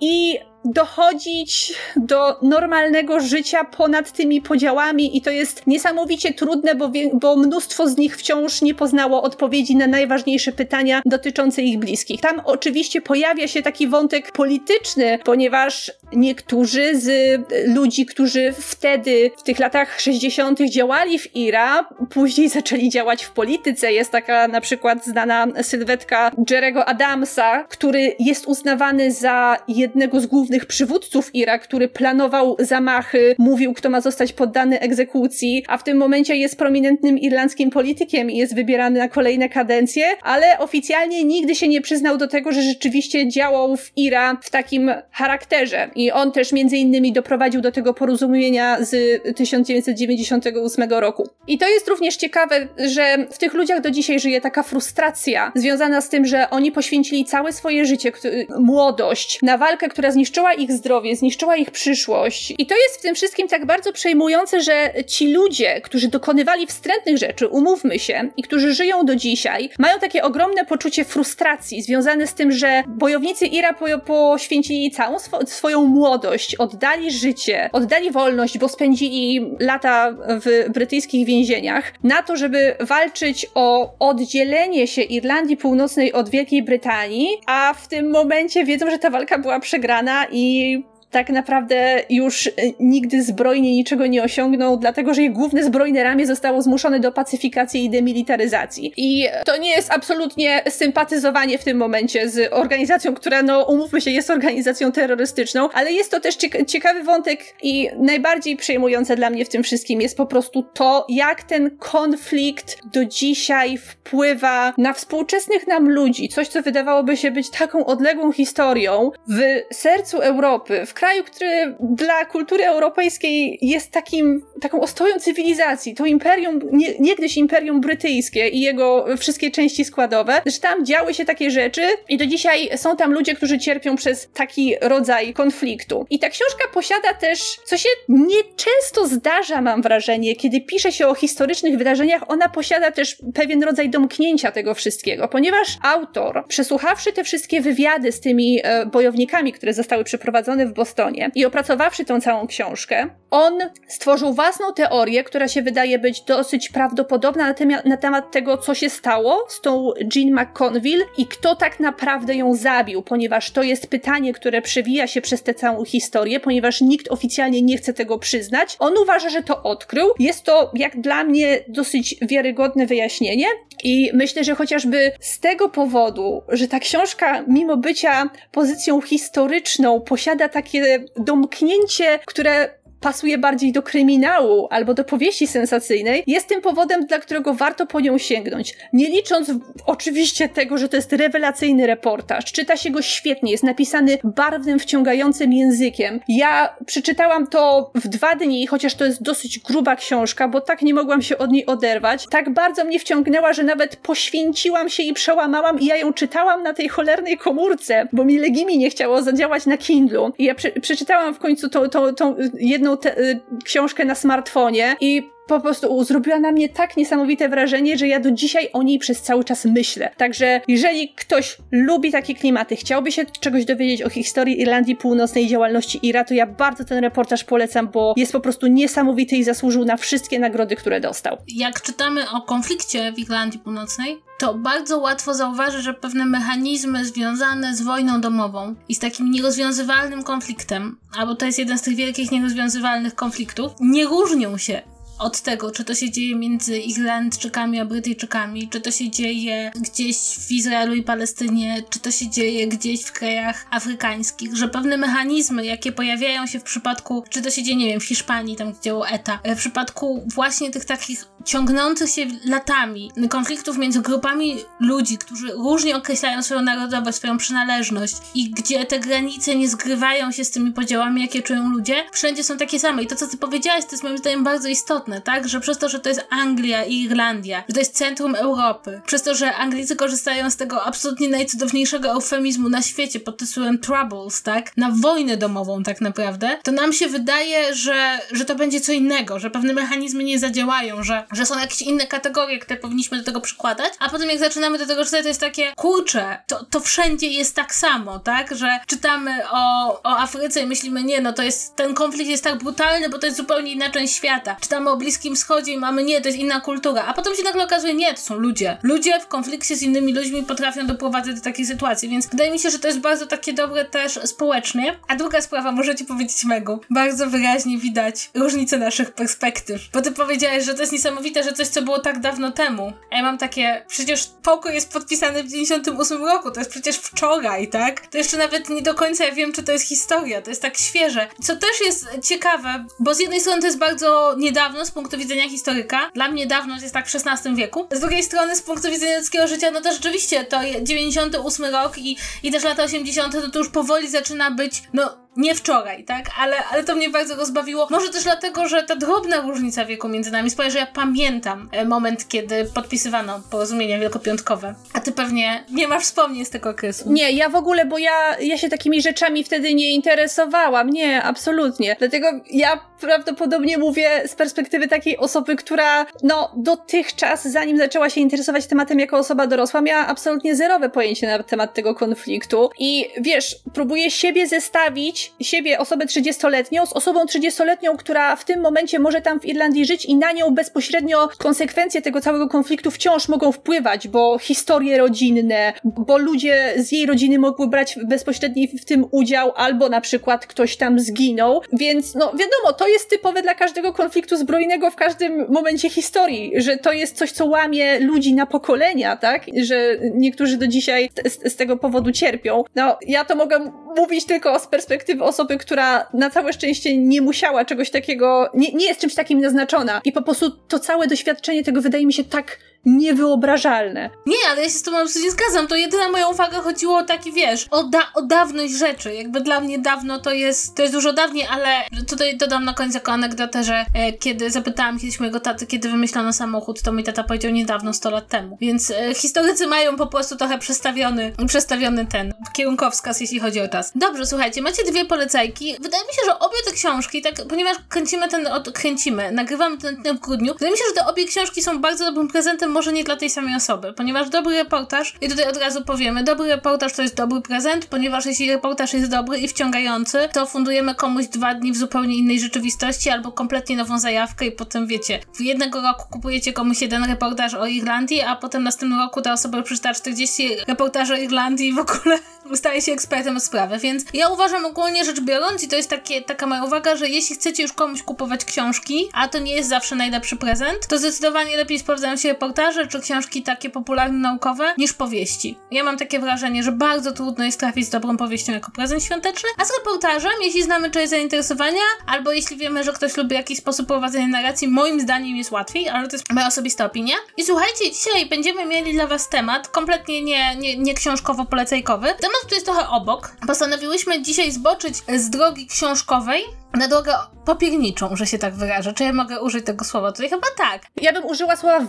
i 0.00 0.38
dochodzić 0.64 1.74
do 1.96 2.36
normalnego 2.42 3.20
życia 3.20 3.64
ponad 3.64 4.12
tymi 4.12 4.42
podziałami 4.42 5.16
i 5.16 5.22
to 5.22 5.30
jest 5.30 5.66
niesamowicie 5.66 6.34
trudne, 6.34 6.74
bo, 6.74 6.90
wie, 6.90 7.10
bo 7.14 7.36
mnóstwo 7.36 7.88
z 7.88 7.96
nich 7.96 8.16
wciąż 8.16 8.62
nie 8.62 8.74
poznało 8.74 9.22
odpowiedzi 9.22 9.76
na 9.76 9.86
najważniejsze 9.86 10.52
pytania 10.52 11.02
dotyczące 11.04 11.62
ich 11.62 11.78
bliskich. 11.78 12.20
Tam 12.20 12.40
oczywiście 12.44 13.02
pojawia 13.02 13.48
się 13.48 13.62
taki 13.62 13.88
wątek 13.88 14.32
polityczny, 14.32 15.18
ponieważ 15.24 15.92
niektórzy 16.12 17.00
z 17.00 17.40
ludzi, 17.66 18.06
którzy 18.06 18.52
wtedy 18.58 19.30
w 19.36 19.42
tych 19.42 19.58
latach 19.58 20.00
60. 20.00 20.58
działali 20.70 21.18
w 21.18 21.36
IRA, 21.36 21.88
później 22.10 22.48
zaczęli 22.58 22.90
działać 22.90 23.24
w 23.24 23.30
polityce. 23.30 23.92
Jest 23.92 24.12
taka 24.12 24.48
na 24.48 24.60
przykład 24.60 25.04
znana 25.04 25.46
sylwetka 25.62 26.30
Jerego 26.50 26.84
Adamsa, 26.84 27.64
który 27.64 28.16
jest 28.18 28.46
uznawany 28.46 29.12
za 29.12 29.56
jednego 29.68 30.20
z 30.20 30.26
głównych 30.26 30.49
przywódców 30.66 31.34
IRA, 31.34 31.58
który 31.58 31.88
planował 31.88 32.56
zamachy, 32.58 33.34
mówił, 33.38 33.74
kto 33.74 33.90
ma 33.90 34.00
zostać 34.00 34.32
poddany 34.32 34.80
egzekucji, 34.80 35.64
a 35.68 35.78
w 35.78 35.84
tym 35.84 35.96
momencie 35.96 36.36
jest 36.36 36.58
prominentnym 36.58 37.18
irlandzkim 37.18 37.70
politykiem 37.70 38.30
i 38.30 38.36
jest 38.36 38.54
wybierany 38.54 38.98
na 38.98 39.08
kolejne 39.08 39.48
kadencje, 39.48 40.04
ale 40.22 40.58
oficjalnie 40.58 41.24
nigdy 41.24 41.54
się 41.54 41.68
nie 41.68 41.80
przyznał 41.80 42.16
do 42.16 42.28
tego, 42.28 42.52
że 42.52 42.62
rzeczywiście 42.62 43.28
działał 43.28 43.76
w 43.76 43.92
IRA 43.96 44.36
w 44.42 44.50
takim 44.50 44.90
charakterze. 45.10 45.90
I 45.94 46.12
on 46.12 46.32
też 46.32 46.52
między 46.52 46.76
innymi 46.76 47.12
doprowadził 47.12 47.60
do 47.60 47.72
tego 47.72 47.94
porozumienia 47.94 48.76
z 48.80 49.22
1998 49.36 50.90
roku. 50.90 51.28
I 51.46 51.58
to 51.58 51.68
jest 51.68 51.88
również 51.88 52.16
ciekawe, 52.16 52.68
że 52.78 53.26
w 53.30 53.38
tych 53.38 53.54
ludziach 53.54 53.80
do 53.80 53.90
dzisiaj 53.90 54.20
żyje 54.20 54.40
taka 54.40 54.62
frustracja 54.62 55.52
związana 55.54 56.00
z 56.00 56.08
tym, 56.08 56.26
że 56.26 56.50
oni 56.50 56.72
poświęcili 56.72 57.24
całe 57.24 57.52
swoje 57.52 57.84
życie, 57.84 58.12
młodość 58.58 59.38
na 59.42 59.58
walkę, 59.58 59.88
która 59.88 60.10
zniszczyła 60.10 60.39
ich 60.54 60.72
zdrowie, 60.72 61.16
zniszczyła 61.16 61.56
ich 61.56 61.70
przyszłość. 61.70 62.54
I 62.58 62.66
to 62.66 62.74
jest 62.74 62.98
w 62.98 63.02
tym 63.02 63.14
wszystkim 63.14 63.48
tak 63.48 63.66
bardzo 63.66 63.92
przejmujące, 63.92 64.60
że 64.60 64.92
ci 65.06 65.32
ludzie, 65.32 65.80
którzy 65.80 66.08
dokonywali 66.08 66.66
wstrętnych 66.66 67.18
rzeczy, 67.18 67.48
umówmy 67.48 67.98
się, 67.98 68.28
i 68.36 68.42
którzy 68.42 68.74
żyją 68.74 69.04
do 69.04 69.16
dzisiaj, 69.16 69.70
mają 69.78 69.98
takie 69.98 70.22
ogromne 70.22 70.64
poczucie 70.64 71.04
frustracji 71.04 71.82
związane 71.82 72.26
z 72.26 72.34
tym, 72.34 72.52
że 72.52 72.82
bojownicy 72.88 73.46
Ira 73.46 73.74
po 73.74 73.86
poświęcili 73.98 74.90
całą 74.90 75.16
sw 75.16 75.46
swoją 75.46 75.84
młodość, 75.84 76.54
oddali 76.54 77.10
życie, 77.10 77.70
oddali 77.72 78.10
wolność, 78.10 78.58
bo 78.58 78.68
spędzili 78.68 79.56
lata 79.60 80.12
w 80.12 80.72
brytyjskich 80.72 81.26
więzieniach, 81.26 81.92
na 82.02 82.22
to, 82.22 82.36
żeby 82.36 82.76
walczyć 82.80 83.46
o 83.54 83.94
oddzielenie 83.98 84.86
się 84.86 85.02
Irlandii 85.02 85.56
Północnej 85.56 86.12
od 86.12 86.28
Wielkiej 86.28 86.62
Brytanii, 86.62 87.28
a 87.46 87.74
w 87.74 87.88
tym 87.88 88.10
momencie 88.10 88.64
wiedzą, 88.64 88.90
że 88.90 88.98
ta 88.98 89.10
walka 89.10 89.38
była 89.38 89.60
przegrana 89.60 90.24
i 90.32 90.84
tak 91.10 91.28
naprawdę 91.28 92.02
już 92.10 92.46
e, 92.46 92.50
nigdy 92.80 93.22
zbrojnie 93.22 93.72
niczego 93.72 94.06
nie 94.06 94.22
osiągnął, 94.22 94.76
dlatego 94.76 95.14
że 95.14 95.22
jej 95.22 95.30
główne 95.30 95.64
zbrojne 95.64 96.04
ramię 96.04 96.26
zostało 96.26 96.62
zmuszone 96.62 97.00
do 97.00 97.12
pacyfikacji 97.12 97.84
i 97.84 97.90
demilitaryzacji. 97.90 98.92
I 98.96 99.28
to 99.44 99.56
nie 99.56 99.70
jest 99.70 99.92
absolutnie 99.92 100.62
sympatyzowanie 100.68 101.58
w 101.58 101.64
tym 101.64 101.76
momencie 101.76 102.28
z 102.28 102.52
organizacją, 102.52 103.14
która, 103.14 103.42
no 103.42 103.64
umówmy 103.64 104.00
się, 104.00 104.10
jest 104.10 104.30
organizacją 104.30 104.92
terrorystyczną, 104.92 105.70
ale 105.70 105.92
jest 105.92 106.10
to 106.10 106.20
też 106.20 106.36
ciekawy 106.66 107.02
wątek 107.02 107.40
i 107.62 107.88
najbardziej 107.98 108.56
przejmujące 108.56 109.16
dla 109.16 109.30
mnie 109.30 109.44
w 109.44 109.48
tym 109.48 109.62
wszystkim 109.62 110.00
jest 110.00 110.16
po 110.16 110.26
prostu 110.26 110.62
to, 110.62 111.06
jak 111.08 111.42
ten 111.42 111.76
konflikt 111.78 112.78
do 112.92 113.04
dzisiaj 113.04 113.78
wpływa 113.78 114.74
na 114.78 114.92
współczesnych 114.92 115.66
nam 115.66 115.90
ludzi. 115.90 116.28
Coś, 116.28 116.48
co 116.48 116.62
wydawałoby 116.62 117.16
się 117.16 117.30
być 117.30 117.50
taką 117.50 117.86
odległą 117.86 118.32
historią 118.32 119.10
w 119.28 119.40
sercu 119.74 120.18
Europy, 120.18 120.86
w 120.86 120.94
kraju, 121.00 121.24
który 121.24 121.74
dla 121.80 122.24
kultury 122.24 122.64
europejskiej 122.64 123.58
jest 123.62 123.90
takim, 123.90 124.42
taką 124.60 124.80
ostoją 124.80 125.18
cywilizacji, 125.18 125.94
to 125.94 126.06
imperium, 126.06 126.60
nie, 126.72 126.94
niegdyś 126.98 127.36
imperium 127.36 127.80
brytyjskie 127.80 128.48
i 128.48 128.60
jego 128.60 129.06
wszystkie 129.18 129.50
części 129.50 129.84
składowe, 129.84 130.42
że 130.46 130.58
tam 130.58 130.84
działy 130.84 131.14
się 131.14 131.24
takie 131.24 131.50
rzeczy 131.50 131.82
i 132.08 132.18
do 132.18 132.26
dzisiaj 132.26 132.70
są 132.76 132.96
tam 132.96 133.12
ludzie, 133.12 133.34
którzy 133.34 133.58
cierpią 133.58 133.96
przez 133.96 134.28
taki 134.34 134.74
rodzaj 134.80 135.32
konfliktu. 135.32 136.06
I 136.10 136.18
ta 136.18 136.30
książka 136.30 136.64
posiada 136.74 137.14
też, 137.14 137.40
co 137.64 137.76
się 137.76 137.88
nieczęsto 138.08 139.06
zdarza, 139.06 139.60
mam 139.60 139.82
wrażenie, 139.82 140.36
kiedy 140.36 140.60
pisze 140.60 140.92
się 140.92 141.06
o 141.06 141.14
historycznych 141.14 141.78
wydarzeniach, 141.78 142.30
ona 142.30 142.48
posiada 142.48 142.90
też 142.90 143.16
pewien 143.34 143.62
rodzaj 143.62 143.90
domknięcia 143.90 144.52
tego 144.52 144.74
wszystkiego, 144.74 145.28
ponieważ 145.28 145.78
autor, 145.82 146.44
przesłuchawszy 146.48 147.12
te 147.12 147.24
wszystkie 147.24 147.60
wywiady 147.60 148.12
z 148.12 148.20
tymi 148.20 148.60
e, 148.62 148.86
bojownikami, 148.86 149.52
które 149.52 149.74
zostały 149.74 150.04
przeprowadzone 150.04 150.66
w 150.66 150.72
Bostonie, 150.72 150.89
Bostonie. 150.90 151.30
I 151.34 151.44
opracowawszy 151.44 152.04
tą 152.04 152.20
całą 152.20 152.46
książkę, 152.46 153.06
on 153.30 153.58
stworzył 153.88 154.32
własną 154.32 154.72
teorię, 154.72 155.24
która 155.24 155.48
się 155.48 155.62
wydaje 155.62 155.98
być 155.98 156.20
dosyć 156.20 156.68
prawdopodobna 156.68 157.54
na, 157.66 157.82
na 157.84 157.96
temat 157.96 158.30
tego, 158.32 158.58
co 158.58 158.74
się 158.74 158.90
stało 158.90 159.46
z 159.48 159.60
tą 159.60 159.92
Jean 160.16 160.40
McConville 160.40 161.04
i 161.18 161.26
kto 161.26 161.56
tak 161.56 161.80
naprawdę 161.80 162.34
ją 162.34 162.54
zabił, 162.54 163.02
ponieważ 163.02 163.50
to 163.50 163.62
jest 163.62 163.86
pytanie, 163.86 164.32
które 164.32 164.62
przewija 164.62 165.06
się 165.06 165.20
przez 165.20 165.42
tę 165.42 165.54
całą 165.54 165.84
historię, 165.84 166.40
ponieważ 166.40 166.80
nikt 166.80 167.08
oficjalnie 167.10 167.62
nie 167.62 167.78
chce 167.78 167.94
tego 167.94 168.18
przyznać. 168.18 168.76
On 168.78 168.94
uważa, 168.98 169.28
że 169.28 169.42
to 169.42 169.62
odkrył. 169.62 170.08
Jest 170.18 170.44
to, 170.44 170.70
jak 170.74 171.00
dla 171.00 171.24
mnie, 171.24 171.64
dosyć 171.68 172.14
wiarygodne 172.22 172.86
wyjaśnienie. 172.86 173.46
I 173.84 174.10
myślę, 174.14 174.44
że 174.44 174.54
chociażby 174.54 175.12
z 175.20 175.40
tego 175.40 175.68
powodu, 175.68 176.42
że 176.48 176.68
ta 176.68 176.78
książka, 176.78 177.44
mimo 177.48 177.76
bycia 177.76 178.30
pozycją 178.52 179.00
historyczną, 179.00 180.00
posiada 180.00 180.48
takie 180.48 181.04
domknięcie, 181.16 182.18
które 182.26 182.79
pasuje 183.00 183.38
bardziej 183.38 183.72
do 183.72 183.82
kryminału 183.82 184.68
albo 184.70 184.94
do 184.94 185.04
powieści 185.04 185.46
sensacyjnej, 185.46 186.22
jest 186.26 186.48
tym 186.48 186.60
powodem, 186.60 187.06
dla 187.06 187.18
którego 187.18 187.54
warto 187.54 187.86
po 187.86 188.00
nią 188.00 188.18
sięgnąć. 188.18 188.74
Nie 188.92 189.08
licząc 189.08 189.50
oczywiście 189.86 190.48
tego, 190.48 190.78
że 190.78 190.88
to 190.88 190.96
jest 190.96 191.12
rewelacyjny 191.12 191.86
reportaż. 191.86 192.44
Czyta 192.44 192.76
się 192.76 192.90
go 192.90 193.02
świetnie, 193.02 193.52
jest 193.52 193.64
napisany 193.64 194.18
barwnym, 194.24 194.78
wciągającym 194.78 195.52
językiem. 195.52 196.20
Ja 196.28 196.76
przeczytałam 196.86 197.46
to 197.46 197.90
w 197.94 198.08
dwa 198.08 198.34
dni, 198.34 198.66
chociaż 198.66 198.94
to 198.94 199.04
jest 199.04 199.22
dosyć 199.22 199.58
gruba 199.58 199.96
książka, 199.96 200.48
bo 200.48 200.60
tak 200.60 200.82
nie 200.82 200.94
mogłam 200.94 201.22
się 201.22 201.38
od 201.38 201.50
niej 201.50 201.66
oderwać. 201.66 202.26
Tak 202.30 202.50
bardzo 202.50 202.84
mnie 202.84 202.98
wciągnęła, 202.98 203.52
że 203.52 203.62
nawet 203.62 203.96
poświęciłam 203.96 204.88
się 204.88 205.02
i 205.02 205.12
przełamałam 205.12 205.80
i 205.80 205.86
ja 205.86 205.96
ją 205.96 206.12
czytałam 206.12 206.62
na 206.62 206.74
tej 206.74 206.88
cholernej 206.88 207.38
komórce, 207.38 208.08
bo 208.12 208.24
mi 208.24 208.38
Legimi 208.38 208.78
nie 208.78 208.90
chciało 208.90 209.22
zadziałać 209.22 209.66
na 209.66 209.76
Kindlu. 209.76 210.32
I 210.38 210.44
ja 210.44 210.54
przeczytałam 210.82 211.34
w 211.34 211.38
końcu 211.38 211.68
tą, 211.68 211.88
tą, 211.88 212.14
tą 212.14 212.36
jedną 212.54 212.89
y, 212.94 213.40
książkę 213.64 214.04
na 214.04 214.14
smartfonie 214.14 214.96
i 215.00 215.32
po 215.50 215.60
prostu 215.60 216.04
zrobiła 216.04 216.38
na 216.38 216.52
mnie 216.52 216.68
tak 216.68 216.96
niesamowite 216.96 217.48
wrażenie, 217.48 217.98
że 217.98 218.08
ja 218.08 218.20
do 218.20 218.30
dzisiaj 218.30 218.68
o 218.72 218.82
niej 218.82 218.98
przez 218.98 219.22
cały 219.22 219.44
czas 219.44 219.64
myślę. 219.64 220.10
Także 220.16 220.60
jeżeli 220.68 221.08
ktoś 221.08 221.56
lubi 221.70 222.12
takie 222.12 222.34
klimaty, 222.34 222.76
chciałby 222.76 223.12
się 223.12 223.24
czegoś 223.40 223.64
dowiedzieć 223.64 224.02
o 224.02 224.10
historii 224.10 224.60
Irlandii 224.60 224.96
Północnej 224.96 225.44
i 225.44 225.48
działalności 225.48 226.06
IRA, 226.06 226.24
to 226.24 226.34
ja 226.34 226.46
bardzo 226.46 226.84
ten 226.84 226.98
reportaż 226.98 227.44
polecam, 227.44 227.88
bo 227.88 228.14
jest 228.16 228.32
po 228.32 228.40
prostu 228.40 228.66
niesamowity 228.66 229.36
i 229.36 229.44
zasłużył 229.44 229.84
na 229.84 229.96
wszystkie 229.96 230.38
nagrody, 230.38 230.76
które 230.76 231.00
dostał. 231.00 231.36
Jak 231.48 231.82
czytamy 231.82 232.30
o 232.30 232.42
konflikcie 232.42 233.12
w 233.12 233.18
Irlandii 233.18 233.60
Północnej, 233.60 234.16
to 234.38 234.54
bardzo 234.54 234.98
łatwo 234.98 235.34
zauważyć, 235.34 235.82
że 235.82 235.94
pewne 235.94 236.24
mechanizmy 236.24 237.04
związane 237.04 237.76
z 237.76 237.82
wojną 237.82 238.20
domową 238.20 238.74
i 238.88 238.94
z 238.94 238.98
takim 238.98 239.30
nierozwiązywalnym 239.30 240.22
konfliktem, 240.22 240.98
albo 241.18 241.34
to 241.34 241.46
jest 241.46 241.58
jeden 241.58 241.78
z 241.78 241.82
tych 241.82 241.96
wielkich 241.96 242.30
nierozwiązywalnych 242.30 243.14
konfliktów, 243.14 243.72
nie 243.80 244.04
różnią 244.04 244.58
się 244.58 244.82
od 245.20 245.40
tego, 245.40 245.70
czy 245.70 245.84
to 245.84 245.94
się 245.94 246.10
dzieje 246.10 246.36
między 246.36 246.78
Irlandczykami 246.78 247.80
a 247.80 247.84
Brytyjczykami, 247.84 248.68
czy 248.68 248.80
to 248.80 248.90
się 248.90 249.10
dzieje 249.10 249.72
gdzieś 249.80 250.16
w 250.16 250.50
Izraelu 250.50 250.94
i 250.94 251.02
Palestynie, 251.02 251.82
czy 251.90 252.00
to 252.00 252.10
się 252.10 252.30
dzieje 252.30 252.68
gdzieś 252.68 253.02
w 253.02 253.12
krajach 253.12 253.66
afrykańskich, 253.70 254.56
że 254.56 254.68
pewne 254.68 254.96
mechanizmy, 254.96 255.64
jakie 255.64 255.92
pojawiają 255.92 256.46
się 256.46 256.60
w 256.60 256.62
przypadku, 256.62 257.24
czy 257.30 257.42
to 257.42 257.50
się 257.50 257.62
dzieje, 257.62 257.76
nie 257.76 257.86
wiem, 257.86 258.00
w 258.00 258.04
Hiszpanii, 258.04 258.56
tam 258.56 258.72
gdzie 258.72 258.90
było 258.90 259.08
ETA, 259.08 259.40
w 259.44 259.56
przypadku 259.56 260.24
właśnie 260.34 260.70
tych 260.70 260.84
takich 260.84 261.24
ciągnących 261.44 262.10
się 262.10 262.26
latami 262.44 263.12
konfliktów 263.30 263.78
między 263.78 264.00
grupami 264.00 264.64
ludzi, 264.80 265.18
którzy 265.18 265.52
różnie 265.52 265.96
określają 265.96 266.42
swoją 266.42 266.62
narodowość, 266.62 267.16
swoją 267.16 267.38
przynależność 267.38 268.14
i 268.34 268.50
gdzie 268.50 268.84
te 268.84 269.00
granice 269.00 269.56
nie 269.56 269.68
zgrywają 269.68 270.32
się 270.32 270.44
z 270.44 270.50
tymi 270.50 270.72
podziałami, 270.72 271.22
jakie 271.22 271.42
czują 271.42 271.70
ludzie, 271.70 272.04
wszędzie 272.12 272.44
są 272.44 272.56
takie 272.56 272.78
same. 272.78 273.02
I 273.02 273.06
to, 273.06 273.16
co 273.16 273.26
ty 273.26 273.36
powiedziałaś, 273.36 273.84
to 273.84 273.90
jest 273.90 274.04
moim 274.04 274.18
zdaniem 274.18 274.44
bardzo 274.44 274.68
istotne 274.68 275.20
tak? 275.20 275.48
Że 275.48 275.60
przez 275.60 275.78
to, 275.78 275.88
że 275.88 276.00
to 276.00 276.08
jest 276.08 276.26
Anglia 276.30 276.84
i 276.84 277.02
Irlandia, 277.02 277.64
że 277.68 277.74
to 277.74 277.80
jest 277.80 277.94
centrum 277.94 278.34
Europy, 278.34 279.00
przez 279.06 279.22
to, 279.22 279.34
że 279.34 279.54
Anglicy 279.54 279.96
korzystają 279.96 280.50
z 280.50 280.56
tego 280.56 280.84
absolutnie 280.84 281.28
najcudowniejszego 281.28 282.10
eufemizmu 282.10 282.68
na 282.68 282.82
świecie 282.82 283.20
pod 283.20 283.36
tytułem 283.36 283.78
Troubles, 283.78 284.42
tak? 284.42 284.76
Na 284.76 284.90
wojnę 284.90 285.36
domową 285.36 285.82
tak 285.82 286.00
naprawdę, 286.00 286.58
to 286.62 286.72
nam 286.72 286.92
się 286.92 287.08
wydaje, 287.08 287.74
że, 287.74 288.18
że 288.32 288.44
to 288.44 288.54
będzie 288.54 288.80
co 288.80 288.92
innego, 288.92 289.38
że 289.38 289.50
pewne 289.50 289.74
mechanizmy 289.74 290.24
nie 290.24 290.38
zadziałają, 290.38 291.02
że 291.02 291.24
że 291.32 291.46
są 291.46 291.58
jakieś 291.58 291.82
inne 291.82 292.06
kategorie, 292.06 292.58
które 292.58 292.80
powinniśmy 292.80 293.18
do 293.18 293.24
tego 293.24 293.40
przykładać, 293.40 293.92
a 293.98 294.08
potem 294.08 294.28
jak 294.28 294.38
zaczynamy 294.38 294.78
do 294.78 294.86
tego 294.86 295.04
czytać, 295.04 295.22
to 295.22 295.28
jest 295.28 295.40
takie, 295.40 295.72
kurczę, 295.76 296.38
to, 296.46 296.64
to 296.64 296.80
wszędzie 296.80 297.26
jest 297.26 297.56
tak 297.56 297.74
samo, 297.74 298.18
tak? 298.18 298.56
Że 298.56 298.80
czytamy 298.86 299.30
o, 299.50 299.92
o 300.02 300.18
Afryce 300.18 300.60
i 300.60 300.66
myślimy, 300.66 301.04
nie, 301.04 301.20
no 301.20 301.32
to 301.32 301.42
jest, 301.42 301.76
ten 301.76 301.94
konflikt 301.94 302.30
jest 302.30 302.44
tak 302.44 302.58
brutalny, 302.58 303.08
bo 303.08 303.18
to 303.18 303.26
jest 303.26 303.38
zupełnie 303.38 303.72
inna 303.72 303.90
część 303.90 304.14
świata. 304.14 304.56
Czytamy 304.60 304.90
o 304.90 304.96
Bliskim 304.96 305.36
Wschodzie 305.36 305.72
i 305.72 305.78
mamy, 305.78 306.04
nie, 306.04 306.20
to 306.20 306.28
jest 306.28 306.38
inna 306.38 306.60
kultura, 306.60 307.04
a 307.06 307.14
potem 307.14 307.36
się 307.36 307.42
nagle 307.42 307.64
okazuje, 307.64 307.94
nie, 307.94 308.14
to 308.14 308.20
są 308.20 308.34
ludzie. 308.34 308.78
Ludzie 308.82 309.20
w 309.20 309.26
konflikcie 309.26 309.76
z 309.76 309.82
innymi 309.82 310.14
ludźmi 310.14 310.42
potrafią 310.42 310.86
doprowadzać 310.86 311.36
do 311.36 311.42
takiej 311.42 311.66
sytuacji, 311.66 312.08
więc 312.08 312.26
wydaje 312.26 312.50
mi 312.50 312.58
się, 312.58 312.70
że 312.70 312.78
to 312.78 312.88
jest 312.88 313.00
bardzo 313.00 313.26
takie 313.26 313.52
dobre 313.52 313.84
też 313.84 314.12
społecznie. 314.24 314.96
A 315.08 315.16
druga 315.16 315.42
sprawa, 315.42 315.72
możecie 315.72 316.04
powiedzieć 316.04 316.44
Megu, 316.44 316.80
bardzo 316.90 317.26
wyraźnie 317.26 317.78
widać 317.78 318.30
różnicę 318.34 318.78
naszych 318.78 319.12
perspektyw, 319.12 319.80
bo 319.92 320.02
ty 320.02 320.12
powiedziałeś, 320.12 320.64
że 320.64 320.74
to 320.74 320.80
jest 320.80 320.92
niesamowite, 320.92 321.19
że 321.44 321.52
coś, 321.52 321.68
co 321.68 321.82
było 321.82 321.98
tak 321.98 322.20
dawno 322.20 322.52
temu. 322.52 322.92
A 323.10 323.16
ja 323.16 323.22
mam 323.22 323.38
takie, 323.38 323.84
przecież 323.88 324.30
pokój 324.42 324.74
jest 324.74 324.92
podpisany 324.92 325.42
w 325.42 325.48
98 325.48 326.24
roku, 326.24 326.50
to 326.50 326.60
jest 326.60 326.70
przecież 326.70 326.96
wczoraj, 326.96 327.68
tak? 327.68 328.06
To 328.06 328.18
jeszcze 328.18 328.36
nawet 328.36 328.68
nie 328.68 328.82
do 328.82 328.94
końca 328.94 329.24
ja 329.24 329.32
wiem, 329.32 329.52
czy 329.52 329.62
to 329.62 329.72
jest 329.72 329.88
historia, 329.88 330.42
to 330.42 330.50
jest 330.50 330.62
tak 330.62 330.76
świeże. 330.76 331.28
Co 331.42 331.56
też 331.56 331.80
jest 331.86 332.06
ciekawe, 332.22 332.84
bo 332.98 333.14
z 333.14 333.20
jednej 333.20 333.40
strony 333.40 333.60
to 333.60 333.66
jest 333.66 333.78
bardzo 333.78 334.34
niedawno 334.38 334.86
z 334.86 334.90
punktu 334.90 335.18
widzenia 335.18 335.48
historyka, 335.48 336.10
dla 336.14 336.30
mnie 336.30 336.46
dawność 336.46 336.82
jest 336.82 336.94
tak 336.94 337.08
w 337.08 337.14
XVI 337.14 337.54
wieku, 337.54 337.86
z 337.92 338.00
drugiej 338.00 338.22
strony 338.22 338.56
z 338.56 338.62
punktu 338.62 338.90
widzenia 338.90 339.18
ludzkiego 339.18 339.46
życia, 339.46 339.70
no 339.70 339.80
to 339.80 339.92
rzeczywiście 339.92 340.44
to 340.44 340.60
98 340.82 341.66
rok 341.66 341.98
i, 341.98 342.16
i 342.42 342.52
też 342.52 342.64
lata 342.64 342.82
80 342.82 343.32
to, 343.32 343.50
to 343.50 343.58
już 343.58 343.68
powoli 343.68 344.08
zaczyna 344.08 344.50
być, 344.50 344.82
no 344.92 345.29
nie 345.36 345.54
wczoraj, 345.54 346.04
tak? 346.04 346.30
Ale, 346.38 346.56
ale 346.64 346.84
to 346.84 346.94
mnie 346.94 347.10
bardzo 347.10 347.36
rozbawiło. 347.36 347.86
Może 347.90 348.08
też 348.08 348.24
dlatego, 348.24 348.68
że 348.68 348.82
ta 348.82 348.96
drobna 348.96 349.40
różnica 349.40 349.84
wieku 349.84 350.08
między 350.08 350.30
nami 350.30 350.50
sprawia, 350.50 350.70
że 350.70 350.78
ja 350.78 350.86
pamiętam 350.86 351.68
e, 351.72 351.84
moment, 351.84 352.28
kiedy 352.28 352.64
podpisywano 352.64 353.40
porozumienia 353.50 353.98
wielkopiątkowe. 353.98 354.74
A 354.92 355.00
ty 355.00 355.12
pewnie 355.12 355.64
nie 355.70 355.88
masz 355.88 356.02
wspomnień 356.02 356.44
z 356.44 356.50
tego 356.50 356.70
okresu. 356.70 357.12
Nie, 357.12 357.32
ja 357.32 357.48
w 357.48 357.54
ogóle, 357.54 357.84
bo 357.84 357.98
ja, 357.98 358.38
ja 358.40 358.58
się 358.58 358.68
takimi 358.68 359.02
rzeczami 359.02 359.44
wtedy 359.44 359.74
nie 359.74 359.90
interesowałam. 359.90 360.90
Nie, 360.90 361.22
absolutnie. 361.22 361.96
Dlatego 361.98 362.26
ja 362.50 362.80
prawdopodobnie 363.00 363.78
mówię 363.78 364.22
z 364.26 364.34
perspektywy 364.34 364.88
takiej 364.88 365.18
osoby, 365.18 365.56
która 365.56 366.06
no 366.22 366.52
dotychczas, 366.56 367.48
zanim 367.48 367.78
zaczęła 367.78 368.10
się 368.10 368.20
interesować 368.20 368.66
tematem 368.66 368.98
jako 368.98 369.18
osoba 369.18 369.46
dorosła, 369.46 369.80
miała 369.80 370.06
absolutnie 370.06 370.56
zerowe 370.56 370.90
pojęcie 370.90 371.26
na 371.26 371.42
temat 371.42 371.74
tego 371.74 371.94
konfliktu. 371.94 372.70
I 372.78 373.08
wiesz, 373.20 373.56
próbuję 373.74 374.10
siebie 374.10 374.46
zestawić 374.46 375.19
siebie, 375.40 375.78
osobę 375.78 376.06
30-letnią, 376.06 376.86
z 376.86 376.92
osobą 376.92 377.24
30-letnią, 377.24 377.96
która 377.96 378.36
w 378.36 378.44
tym 378.44 378.60
momencie 378.60 378.98
może 378.98 379.20
tam 379.20 379.40
w 379.40 379.44
Irlandii 379.44 379.86
żyć 379.86 380.04
i 380.04 380.16
na 380.16 380.32
nią 380.32 380.50
bezpośrednio 380.50 381.28
konsekwencje 381.38 382.02
tego 382.02 382.20
całego 382.20 382.48
konfliktu 382.48 382.90
wciąż 382.90 383.28
mogą 383.28 383.52
wpływać, 383.52 384.08
bo 384.08 384.38
historie 384.38 384.98
rodzinne, 384.98 385.72
bo 385.84 386.18
ludzie 386.18 386.74
z 386.76 386.92
jej 386.92 387.06
rodziny 387.06 387.38
mogły 387.38 387.68
brać 387.68 387.98
bezpośredni 388.04 388.68
w 388.68 388.84
tym 388.84 389.04
udział, 389.10 389.52
albo 389.56 389.88
na 389.88 390.00
przykład 390.00 390.46
ktoś 390.46 390.76
tam 390.76 391.00
zginął. 391.00 391.62
Więc 391.72 392.14
no 392.14 392.26
wiadomo, 392.26 392.72
to 392.78 392.88
jest 392.88 393.10
typowe 393.10 393.42
dla 393.42 393.54
każdego 393.54 393.92
konfliktu 393.92 394.36
zbrojnego 394.36 394.90
w 394.90 394.96
każdym 394.96 395.46
momencie 395.48 395.90
historii, 395.90 396.52
że 396.56 396.76
to 396.76 396.92
jest 396.92 397.16
coś, 397.16 397.32
co 397.32 397.46
łamie 397.46 398.00
ludzi 398.00 398.34
na 398.34 398.46
pokolenia, 398.46 399.16
tak? 399.16 399.46
Że 399.62 399.96
niektórzy 400.14 400.56
do 400.56 400.66
dzisiaj 400.66 401.10
z, 401.24 401.52
z 401.52 401.56
tego 401.56 401.76
powodu 401.76 402.12
cierpią. 402.12 402.64
No, 402.74 402.98
ja 403.06 403.24
to 403.24 403.36
mogę 403.36 403.72
mówić 403.96 404.24
tylko 404.24 404.58
z 404.58 404.66
perspektywy 404.66 405.09
perspektywy 405.10 405.24
osoby, 405.24 405.58
która 405.58 406.08
na 406.14 406.30
całe 406.30 406.52
szczęście 406.52 406.96
nie 406.96 407.20
musiała 407.20 407.64
czegoś 407.64 407.90
takiego, 407.90 408.50
nie, 408.54 408.72
nie 408.72 408.86
jest 408.86 409.00
czymś 409.00 409.14
takim 409.14 409.40
naznaczona. 409.40 410.00
I 410.04 410.12
po 410.12 410.22
prostu 410.22 410.50
to 410.50 410.78
całe 410.78 411.06
doświadczenie 411.06 411.64
tego 411.64 411.82
wydaje 411.82 412.06
mi 412.06 412.12
się 412.12 412.24
tak 412.24 412.58
niewyobrażalne. 412.84 414.10
Nie, 414.26 414.36
ale 414.50 414.62
ja 414.62 414.68
się 414.68 414.78
z 414.78 414.82
tobą 414.82 414.96
absolutnie 414.96 415.30
zgadzam. 415.30 415.66
To 415.66 415.76
jedyna 415.76 416.08
moja 416.08 416.28
uwaga 416.28 416.60
chodziło 416.60 416.96
o 416.96 417.02
taki, 417.02 417.32
wiesz, 417.32 417.66
o, 417.70 417.84
da 417.84 417.98
o 418.14 418.22
dawność 418.22 418.72
rzeczy. 418.72 419.14
Jakby 419.14 419.40
dla 419.40 419.60
mnie 419.60 419.78
dawno 419.78 420.18
to 420.18 420.32
jest, 420.32 420.74
to 420.74 420.82
jest 420.82 420.94
dużo 420.94 421.12
dawniej, 421.12 421.46
ale 421.50 421.68
tutaj 422.08 422.36
dodam 422.36 422.64
na 422.64 422.74
koniec 422.74 422.94
jako 422.94 423.12
anegdotę, 423.12 423.64
że 423.64 423.84
e, 423.94 424.12
kiedy 424.12 424.50
zapytałam 424.50 424.98
kiedyś 424.98 425.20
mojego 425.20 425.40
taty, 425.40 425.66
kiedy 425.66 425.88
wymyślono 425.88 426.32
samochód, 426.32 426.82
to 426.82 426.92
mój 426.92 427.04
tata 427.04 427.24
powiedział 427.24 427.52
niedawno, 427.52 427.92
100 427.92 428.10
lat 428.10 428.28
temu. 428.28 428.58
Więc 428.60 428.90
e, 428.90 429.14
historycy 429.14 429.66
mają 429.66 429.96
po 429.96 430.06
prostu 430.06 430.36
trochę 430.36 430.58
przestawiony, 430.58 431.32
przestawiony 431.46 432.06
ten 432.06 432.34
kierunkowskaz, 432.52 433.20
jeśli 433.20 433.40
chodzi 433.40 433.60
o 433.60 433.68
czas. 433.68 433.92
Dobrze, 433.94 434.26
słuchajcie, 434.26 434.62
macie 434.62 434.84
dwie 434.84 435.04
polecajki. 435.04 435.76
Wydaje 435.80 436.02
mi 436.02 436.12
się, 436.12 436.22
że 436.26 436.38
obie 436.38 436.56
te 436.66 436.72
książki, 436.72 437.22
tak, 437.22 437.34
ponieważ 437.48 437.76
kręcimy 437.88 438.28
ten, 438.28 438.46
od, 438.46 438.72
kręcimy, 438.72 439.32
nagrywamy 439.32 439.78
ten, 439.78 440.02
ten 440.02 440.16
w 440.16 440.20
grudniu, 440.20 440.52
wydaje 440.52 440.72
mi 440.72 440.78
się, 440.78 440.84
że 440.88 440.94
te 440.94 441.06
obie 441.06 441.24
książki 441.24 441.62
są 441.62 441.80
bardzo 441.80 442.04
dobrym 442.04 442.28
prezentem 442.28 442.69
może 442.70 442.92
nie 442.92 443.04
dla 443.04 443.16
tej 443.16 443.30
samej 443.30 443.56
osoby, 443.56 443.92
ponieważ 443.92 444.28
dobry 444.28 444.56
reportaż, 444.56 445.14
i 445.20 445.28
tutaj 445.28 445.48
od 445.48 445.56
razu 445.56 445.84
powiemy, 445.84 446.24
dobry 446.24 446.48
reportaż 446.48 446.92
to 446.92 447.02
jest 447.02 447.16
dobry 447.16 447.40
prezent, 447.40 447.86
ponieważ 447.86 448.26
jeśli 448.26 448.50
reportaż 448.50 448.94
jest 448.94 449.10
dobry 449.10 449.38
i 449.38 449.48
wciągający, 449.48 450.28
to 450.32 450.46
fundujemy 450.46 450.94
komuś 450.94 451.26
dwa 451.26 451.54
dni 451.54 451.72
w 451.72 451.76
zupełnie 451.76 452.16
innej 452.16 452.40
rzeczywistości 452.40 453.10
albo 453.10 453.32
kompletnie 453.32 453.76
nową 453.76 453.98
zajawkę 453.98 454.46
i 454.46 454.52
potem 454.52 454.86
wiecie, 454.86 455.20
w 455.34 455.40
jednego 455.40 455.82
roku 455.82 456.04
kupujecie 456.10 456.52
komuś 456.52 456.82
jeden 456.82 457.04
reportaż 457.04 457.54
o 457.54 457.66
Irlandii, 457.66 458.20
a 458.20 458.36
potem 458.36 458.62
następnym 458.62 459.00
roku 459.00 459.22
ta 459.22 459.32
osoba 459.32 459.62
przeczyta 459.62 459.94
40 459.94 460.48
reportaży 460.68 461.14
o 461.14 461.16
Irlandii 461.16 461.68
i 461.68 461.72
w 461.72 461.78
ogóle 461.78 462.18
staje 462.54 462.82
się 462.82 462.92
ekspertem 462.92 463.36
od 463.36 463.42
sprawy, 463.42 463.78
więc 463.78 464.04
ja 464.14 464.28
uważam 464.28 464.64
ogólnie 464.64 465.04
rzecz 465.04 465.20
biorąc 465.20 465.64
i 465.64 465.68
to 465.68 465.76
jest 465.76 465.90
takie, 465.90 466.22
taka 466.22 466.46
moja 466.46 466.64
uwaga, 466.64 466.96
że 466.96 467.08
jeśli 467.08 467.36
chcecie 467.36 467.62
już 467.62 467.72
komuś 467.72 468.02
kupować 468.02 468.44
książki, 468.44 469.08
a 469.12 469.28
to 469.28 469.38
nie 469.38 469.54
jest 469.54 469.68
zawsze 469.68 469.96
najlepszy 469.96 470.36
prezent, 470.36 470.86
to 470.88 470.98
zdecydowanie 470.98 471.56
lepiej 471.56 471.78
sprawdzają 471.78 472.16
się 472.16 472.28
reportaże 472.28 472.59
czy 472.90 473.00
książki 473.00 473.42
takie 473.42 473.70
popularno-naukowe 473.70 474.74
niż 474.78 474.92
powieści. 474.92 475.58
Ja 475.70 475.84
mam 475.84 475.96
takie 475.96 476.18
wrażenie, 476.18 476.62
że 476.62 476.72
bardzo 476.72 477.12
trudno 477.12 477.44
jest 477.44 477.60
trafić 477.60 477.86
z 477.86 477.90
dobrą 477.90 478.16
powieścią 478.16 478.52
jako 478.52 478.70
prezent 478.70 479.02
świąteczny, 479.02 479.48
a 479.58 479.64
z 479.64 479.72
reportażem, 479.78 480.32
jeśli 480.42 480.62
znamy 480.62 480.90
czyjeś 480.90 481.08
zainteresowania, 481.08 481.82
albo 482.06 482.32
jeśli 482.32 482.56
wiemy, 482.56 482.84
że 482.84 482.92
ktoś 482.92 483.16
lubi 483.16 483.34
jakiś 483.34 483.58
sposób 483.58 483.86
prowadzenia 483.86 484.26
narracji, 484.26 484.68
moim 484.68 485.00
zdaniem 485.00 485.36
jest 485.36 485.50
łatwiej, 485.50 485.88
ale 485.88 486.08
to 486.08 486.16
jest 486.16 486.32
moja 486.32 486.46
osobista 486.46 486.84
opinia. 486.84 487.14
I 487.36 487.44
słuchajcie, 487.44 487.90
dzisiaj 487.92 488.26
będziemy 488.26 488.66
mieli 488.66 488.92
dla 488.92 489.06
Was 489.06 489.28
temat, 489.28 489.68
kompletnie 489.68 490.22
nie, 490.22 490.56
nie, 490.56 490.76
nie 490.76 490.94
książkowo-polecajkowy. 490.94 492.06
Temat, 492.06 492.40
który 492.40 492.54
jest 492.54 492.66
trochę 492.66 492.88
obok. 492.88 493.36
Postanowiłyśmy 493.46 494.22
dzisiaj 494.22 494.52
zboczyć 494.52 494.94
z 495.16 495.30
drogi 495.30 495.66
książkowej 495.66 496.44
na 496.74 496.88
drogę 496.88 497.14
papierniczą, 497.44 498.16
że 498.16 498.26
się 498.26 498.38
tak 498.38 498.54
wyrażę. 498.54 498.92
Czy 498.92 499.04
ja 499.04 499.12
mogę 499.12 499.40
użyć 499.40 499.66
tego 499.66 499.84
słowa? 499.84 500.12
Tutaj 500.12 500.30
chyba 500.30 500.46
tak. 500.56 500.82
Ja 500.96 501.12
bym 501.12 501.26
użyła 501.26 501.56
słowa 501.56 501.80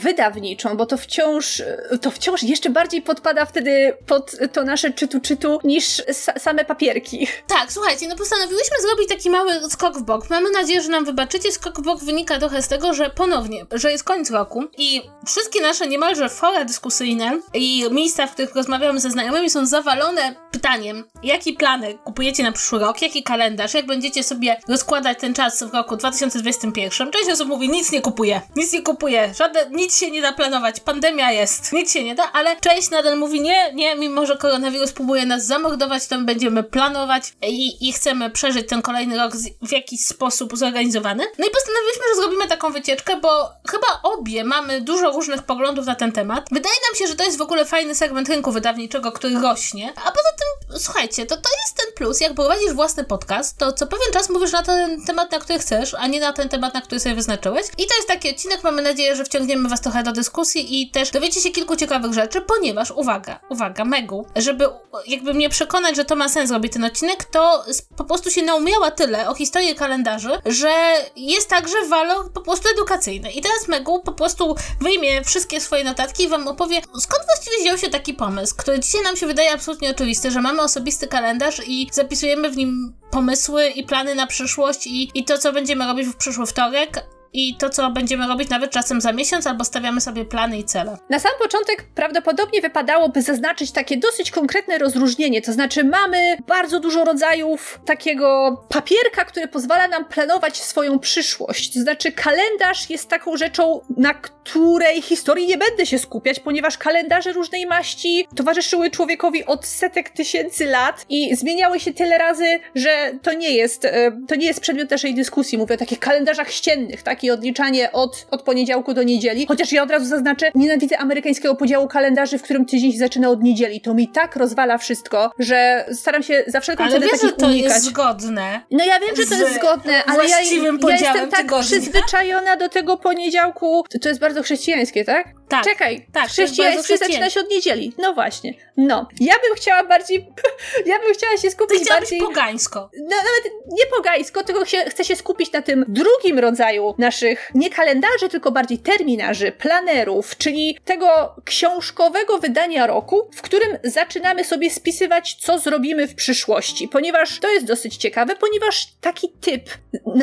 bo 0.76 0.86
to 0.86 0.98
wciąż, 0.98 1.62
to 2.02 2.12
wciąż 2.12 2.44
jeszcze 2.44 2.70
bardziej 2.70 3.02
podpada 3.02 3.46
wtedy 3.46 3.98
pod 4.08 4.36
to 4.54 4.64
nasze 4.64 4.92
czytu-czytu 4.92 5.60
niż 5.64 6.02
same 6.38 6.66
papierki. 6.66 7.28
Tak, 7.48 7.72
słuchajcie, 7.72 8.08
no 8.08 8.16
postanowiłyśmy 8.16 8.78
zrobić 8.82 9.10
taki 9.10 9.30
mały 9.30 9.70
skok 9.70 9.98
w 9.98 10.04
bok. 10.04 10.30
Mamy 10.30 10.52
nadzieję, 10.52 10.82
że 10.82 10.90
nam 10.90 11.06
wybaczycie. 11.06 11.52
Skok 11.52 11.80
w 11.80 11.84
bok 11.84 12.04
wynika 12.04 12.40
trochę 12.40 12.62
z 12.62 12.68
tego, 12.68 12.94
że 12.94 13.10
ponownie, 13.10 13.66
że 13.72 13.92
jest 13.92 14.04
koniec 14.04 14.32
roku 14.32 14.64
i 14.78 15.02
wszystkie 15.28 15.62
nasze 15.62 15.88
niemalże 15.88 16.30
fora 16.30 16.66
dyskusyjne 16.66 17.40
i 17.54 17.86
miejsca, 17.92 18.28
w 18.28 18.34
których 18.34 18.56
rozmawiamy 18.56 19.00
ze 19.00 19.12
znajomymi 19.12 19.50
są 19.50 19.66
zawalone 19.66 20.36
pytaniem, 20.52 21.04
jakie 21.24 21.54
plany 21.54 21.98
kupujecie 22.04 22.44
na 22.44 22.52
przyszły 22.52 22.80
rok, 22.80 23.02
jaki 23.02 23.24
kalendarz, 23.24 23.74
jak 23.74 23.86
będziecie 23.86 24.24
sobie 24.24 24.58
rozkładać 24.68 25.20
ten 25.20 25.34
czas 25.34 25.64
w 25.64 25.74
roku 25.74 25.98
2021. 25.98 27.12
Część 27.12 27.30
osób 27.30 27.48
mówi, 27.48 27.70
nic 27.70 27.92
nie 27.92 28.02
kupuje, 28.02 28.42
nic 28.56 28.74
nie 28.74 28.82
kupuje, 28.82 29.34
żadne, 29.38 29.66
nic 29.72 30.00
się 30.00 30.12
nie 30.12 30.22
da 30.22 30.34
planować, 30.34 30.51
pandemia 30.86 31.32
jest, 31.32 31.72
nic 31.72 31.92
się 31.92 32.04
nie 32.04 32.16
da, 32.16 32.32
ale 32.34 32.56
część 32.56 32.90
nadal 32.90 33.18
mówi, 33.18 33.42
nie, 33.42 33.74
nie, 33.74 33.96
mimo 33.96 34.26
że 34.26 34.38
koronawirus 34.38 34.92
próbuje 34.92 35.26
nas 35.26 35.46
zamordować, 35.46 36.08
to 36.08 36.18
my 36.18 36.26
będziemy 36.26 36.64
planować 36.64 37.34
i, 37.48 37.90
i 37.90 37.94
chcemy 37.94 38.30
przeżyć 38.30 38.70
ten 38.70 38.82
kolejny 38.82 39.18
rok 39.18 39.34
w 39.62 39.72
jakiś 39.72 40.06
sposób 40.06 40.58
zorganizowany. 40.58 41.24
No 41.40 41.48
i 41.48 41.50
postanowiliśmy, 41.50 42.04
że 42.10 42.22
zrobimy 42.22 42.48
taką 42.48 42.72
wycieczkę, 42.72 43.18
bo 43.18 43.50
chyba 43.72 43.88
obie 44.04 44.44
mamy 44.44 44.82
dużo 44.82 45.12
różnych 45.12 45.44
poglądów 45.44 45.86
na 45.86 45.96
ten 45.96 46.12
temat. 46.12 46.46
Wydaje 46.52 46.76
nam 46.90 47.00
się, 47.00 47.08
że 47.08 47.16
to 47.16 47.24
jest 47.24 47.38
w 47.38 47.42
ogóle 47.42 47.66
fajny 47.66 47.96
segment 47.96 48.30
rynku 48.30 48.52
wydawniczego, 48.52 49.12
który 49.12 49.40
rośnie, 49.40 49.94
a 49.96 50.12
poza 50.12 50.30
tym, 50.40 50.80
słuchajcie, 50.80 51.26
to 51.26 51.36
to 51.36 51.50
jest 51.62 51.78
ten 51.78 51.94
plus, 51.96 52.22
jak 52.22 52.34
prowadzisz 52.34 52.74
własny 52.74 53.04
podcast, 53.04 53.58
to 53.58 53.74
co 53.74 53.88
pewien 53.88 54.14
czas 54.14 54.30
mówisz 54.30 54.52
na 54.52 54.64
ten 54.64 55.06
temat, 55.06 55.32
na 55.32 55.40
który 55.40 55.60
chcesz, 55.60 55.94
a 55.94 56.08
nie 56.08 56.20
na 56.20 56.34
ten 56.34 56.50
temat, 56.50 56.74
na 56.74 56.82
który 56.82 57.00
sobie 57.00 57.16
wyznaczyłeś. 57.16 57.66
I 57.78 57.88
to 57.88 57.96
jest 57.96 58.08
taki 58.08 58.30
odcinek, 58.30 58.64
mamy 58.64 58.82
nadzieję, 58.82 59.16
że 59.16 59.26
wciągniemy 59.26 59.70
Was 59.70 59.82
trochę 59.82 60.04
do 60.04 60.12
dyskusji 60.12 60.41
i 60.56 60.92
też 60.92 61.12
dowiecie 61.12 61.42
się 61.42 61.50
kilku 61.50 61.76
ciekawych 61.76 62.14
rzeczy, 62.14 62.42
ponieważ, 62.42 62.92
uwaga, 62.92 63.40
uwaga, 63.50 63.86
Megu, 63.86 64.26
żeby 64.36 64.70
jakby 65.08 65.34
mnie 65.34 65.50
przekonać, 65.50 65.96
że 65.96 66.06
to 66.06 66.16
ma 66.16 66.30
sens 66.30 66.52
robić 66.52 66.74
ten 66.74 66.84
odcinek, 66.84 67.24
to 67.24 67.64
po 67.98 68.04
prostu 68.04 68.32
się 68.32 68.42
naumiała 68.42 68.92
tyle 68.92 69.30
o 69.30 69.34
historii 69.34 69.76
kalendarzy, 69.76 70.30
że 70.46 70.74
jest 71.16 71.50
także 71.50 71.86
walor 71.88 72.34
po 72.34 72.42
prostu 72.42 72.70
edukacyjny. 72.74 73.32
I 73.32 73.42
teraz 73.42 73.68
Megu 73.68 74.00
po 74.00 74.12
prostu 74.12 74.56
wyjmie 74.82 75.24
wszystkie 75.24 75.62
swoje 75.62 75.84
notatki 75.84 76.24
i 76.24 76.28
Wam 76.28 76.48
opowie, 76.48 76.82
skąd 76.82 77.24
właściwie 77.26 77.64
wziął 77.64 77.78
się 77.78 77.90
taki 77.90 78.14
pomysł, 78.14 78.56
który 78.58 78.80
dzisiaj 78.80 79.04
nam 79.04 79.18
się 79.18 79.28
wydaje 79.28 79.52
absolutnie 79.52 79.90
oczywisty, 79.90 80.32
że 80.32 80.42
mamy 80.42 80.62
osobisty 80.62 81.08
kalendarz 81.08 81.62
i 81.68 81.90
zapisujemy 81.92 82.50
w 82.50 82.58
nim 82.58 82.94
pomysły 83.12 83.68
i 83.68 83.84
plany 83.84 84.16
na 84.16 84.28
przyszłość 84.28 84.88
i, 84.88 85.12
i 85.14 85.26
to, 85.26 85.38
co 85.38 85.54
będziemy 85.54 85.88
robić 85.88 86.08
w 86.08 86.16
przyszły 86.16 86.46
wtorek, 86.46 87.06
i 87.34 87.56
to, 87.56 87.70
co 87.70 87.92
będziemy 87.92 88.28
robić 88.28 88.50
nawet 88.50 88.72
czasem 88.72 89.02
za 89.02 89.14
miesiąc, 89.14 89.48
albo 89.48 89.64
stawiamy 89.64 90.02
sobie 90.02 90.26
plany 90.26 90.58
i 90.58 90.64
cele. 90.64 90.98
Na 91.10 91.20
sam 91.20 91.32
początek 91.40 91.86
prawdopodobnie 91.96 92.62
wypadałoby 92.62 93.22
zaznaczyć 93.22 93.72
takie 93.72 93.98
dosyć 93.98 94.32
konkretne 94.32 94.78
rozróżnienie, 94.78 95.42
to 95.42 95.54
znaczy 95.54 95.84
mamy 95.84 96.38
bardzo 96.48 96.80
dużo 96.80 97.06
rodzajów 97.06 97.80
takiego 97.86 98.58
papierka, 98.70 99.26
który 99.26 99.48
pozwala 99.48 99.88
nam 99.88 100.06
planować 100.06 100.58
swoją 100.58 101.00
przyszłość. 101.00 101.74
To 101.74 101.80
znaczy 101.80 102.12
kalendarz 102.12 102.90
jest 102.90 103.10
taką 103.10 103.38
rzeczą, 103.38 103.82
na 103.98 104.14
której 104.14 105.02
historii 105.02 105.48
nie 105.48 105.58
będę 105.58 105.86
się 105.86 106.00
skupiać, 106.00 106.40
ponieważ 106.40 106.78
kalendarze 106.78 107.34
różnej 107.34 107.66
maści 107.66 108.28
towarzyszyły 108.36 108.92
człowiekowi 108.92 109.46
od 109.46 109.66
setek 109.66 110.10
tysięcy 110.10 110.66
lat 110.66 111.06
i 111.10 111.36
zmieniały 111.36 111.80
się 111.80 111.94
tyle 111.94 112.18
razy, 112.18 112.60
że 112.76 113.12
to 113.22 113.34
nie 113.34 113.52
jest, 113.52 113.86
e, 113.86 114.12
to 114.28 114.36
nie 114.36 114.46
jest 114.46 114.60
przedmiot 114.60 114.92
naszej 114.92 115.16
dyskusji. 115.16 115.58
Mówię 115.58 115.76
o 115.76 115.78
takich 115.78 116.00
kalendarzach 116.00 116.52
ściennych, 116.52 117.04
takie 117.22 117.34
odliczanie 117.34 117.92
od, 117.92 118.26
od 118.32 118.42
poniedziałku 118.42 118.94
do 118.94 119.04
niedzieli. 119.04 119.46
Chociaż 119.48 119.72
ja 119.72 119.84
od 119.84 119.92
razu 119.92 120.06
zaznaczę, 120.06 120.52
nienawidzę 120.56 120.98
amerykańskiego 120.98 121.56
podziału 121.56 121.88
kalendarzy, 121.88 122.38
w 122.38 122.42
którym 122.42 122.66
tydzień 122.66 122.92
się 122.92 122.98
zaczyna 122.98 123.30
od 123.30 123.44
niedzieli. 123.44 123.82
To 123.82 123.94
mi 123.94 124.08
tak 124.08 124.36
rozwala 124.36 124.78
wszystko, 124.78 125.32
że 125.40 125.86
staram 125.94 126.24
się 126.24 126.44
za 126.48 126.60
wszelką 126.60 126.90
cenę 126.90 127.08
takich 127.08 127.22
że 127.22 127.34
to 127.34 127.46
unikać. 127.46 127.74
jest 127.74 127.86
zgodne. 127.86 128.62
No 128.72 128.86
ja 128.86 129.00
wiem, 129.00 129.16
że 129.16 129.26
to 129.26 129.36
jest 129.36 129.56
zgodne, 129.56 130.06
ale 130.06 130.24
ja, 130.24 130.30
ja 130.30 130.40
jestem 130.42 130.80
tak 130.80 131.42
tygodnia. 131.42 131.66
przyzwyczajona 131.66 132.58
do 132.58 132.70
tego 132.70 132.98
poniedziałku. 132.98 133.84
To, 133.90 134.00
to 134.00 134.10
jest 134.10 134.22
bardzo 134.22 134.44
chrześcijańskie, 134.44 135.06
tak? 135.06 135.28
Tak. 135.52 135.64
Czekaj, 135.64 136.06
tak, 136.14 136.28
chrześcijaństwo 136.28 136.98
zaczyna 136.98 137.30
się 137.30 137.40
od 137.40 137.50
niedzieli. 137.50 137.94
No 137.98 138.14
właśnie. 138.14 138.54
No. 138.78 139.08
Ja 139.20 139.34
bym 139.34 139.56
chciała 139.56 139.84
bardziej, 139.84 140.28
ja 140.86 141.00
bym 141.00 141.14
chciała 141.14 141.38
się 141.38 141.52
skupić 141.52 141.80
Ty 141.80 141.90
bardziej... 141.90 142.20
pogańsko. 142.20 142.90
No, 143.00 143.16
nawet 143.16 143.54
nie 143.72 143.86
pogańsko, 143.98 144.44
tylko 144.44 144.66
się, 144.66 144.78
chcę 144.78 145.04
się 145.04 145.16
skupić 145.16 145.52
na 145.52 145.62
tym 145.62 145.86
drugim 145.88 146.40
rodzaju 146.40 146.96
naszych, 147.12 147.52
nie 147.56 147.70
kalendarzy, 147.70 148.30
tylko 148.30 148.52
bardziej 148.52 148.78
terminarzy, 148.78 149.52
planerów, 149.52 150.38
czyli 150.38 150.78
tego 150.86 151.36
książkowego 151.46 152.40
wydania 152.40 152.88
roku, 152.88 153.30
w 153.36 153.42
którym 153.42 153.78
zaczynamy 153.84 154.44
sobie 154.44 154.70
spisywać, 154.70 155.36
co 155.40 155.60
zrobimy 155.60 156.08
w 156.08 156.16
przyszłości, 156.16 156.88
ponieważ 156.88 157.40
to 157.40 157.50
jest 157.50 157.66
dosyć 157.66 157.98
ciekawe, 157.98 158.36
ponieważ 158.36 158.88
taki 159.02 159.30
typ 159.30 159.70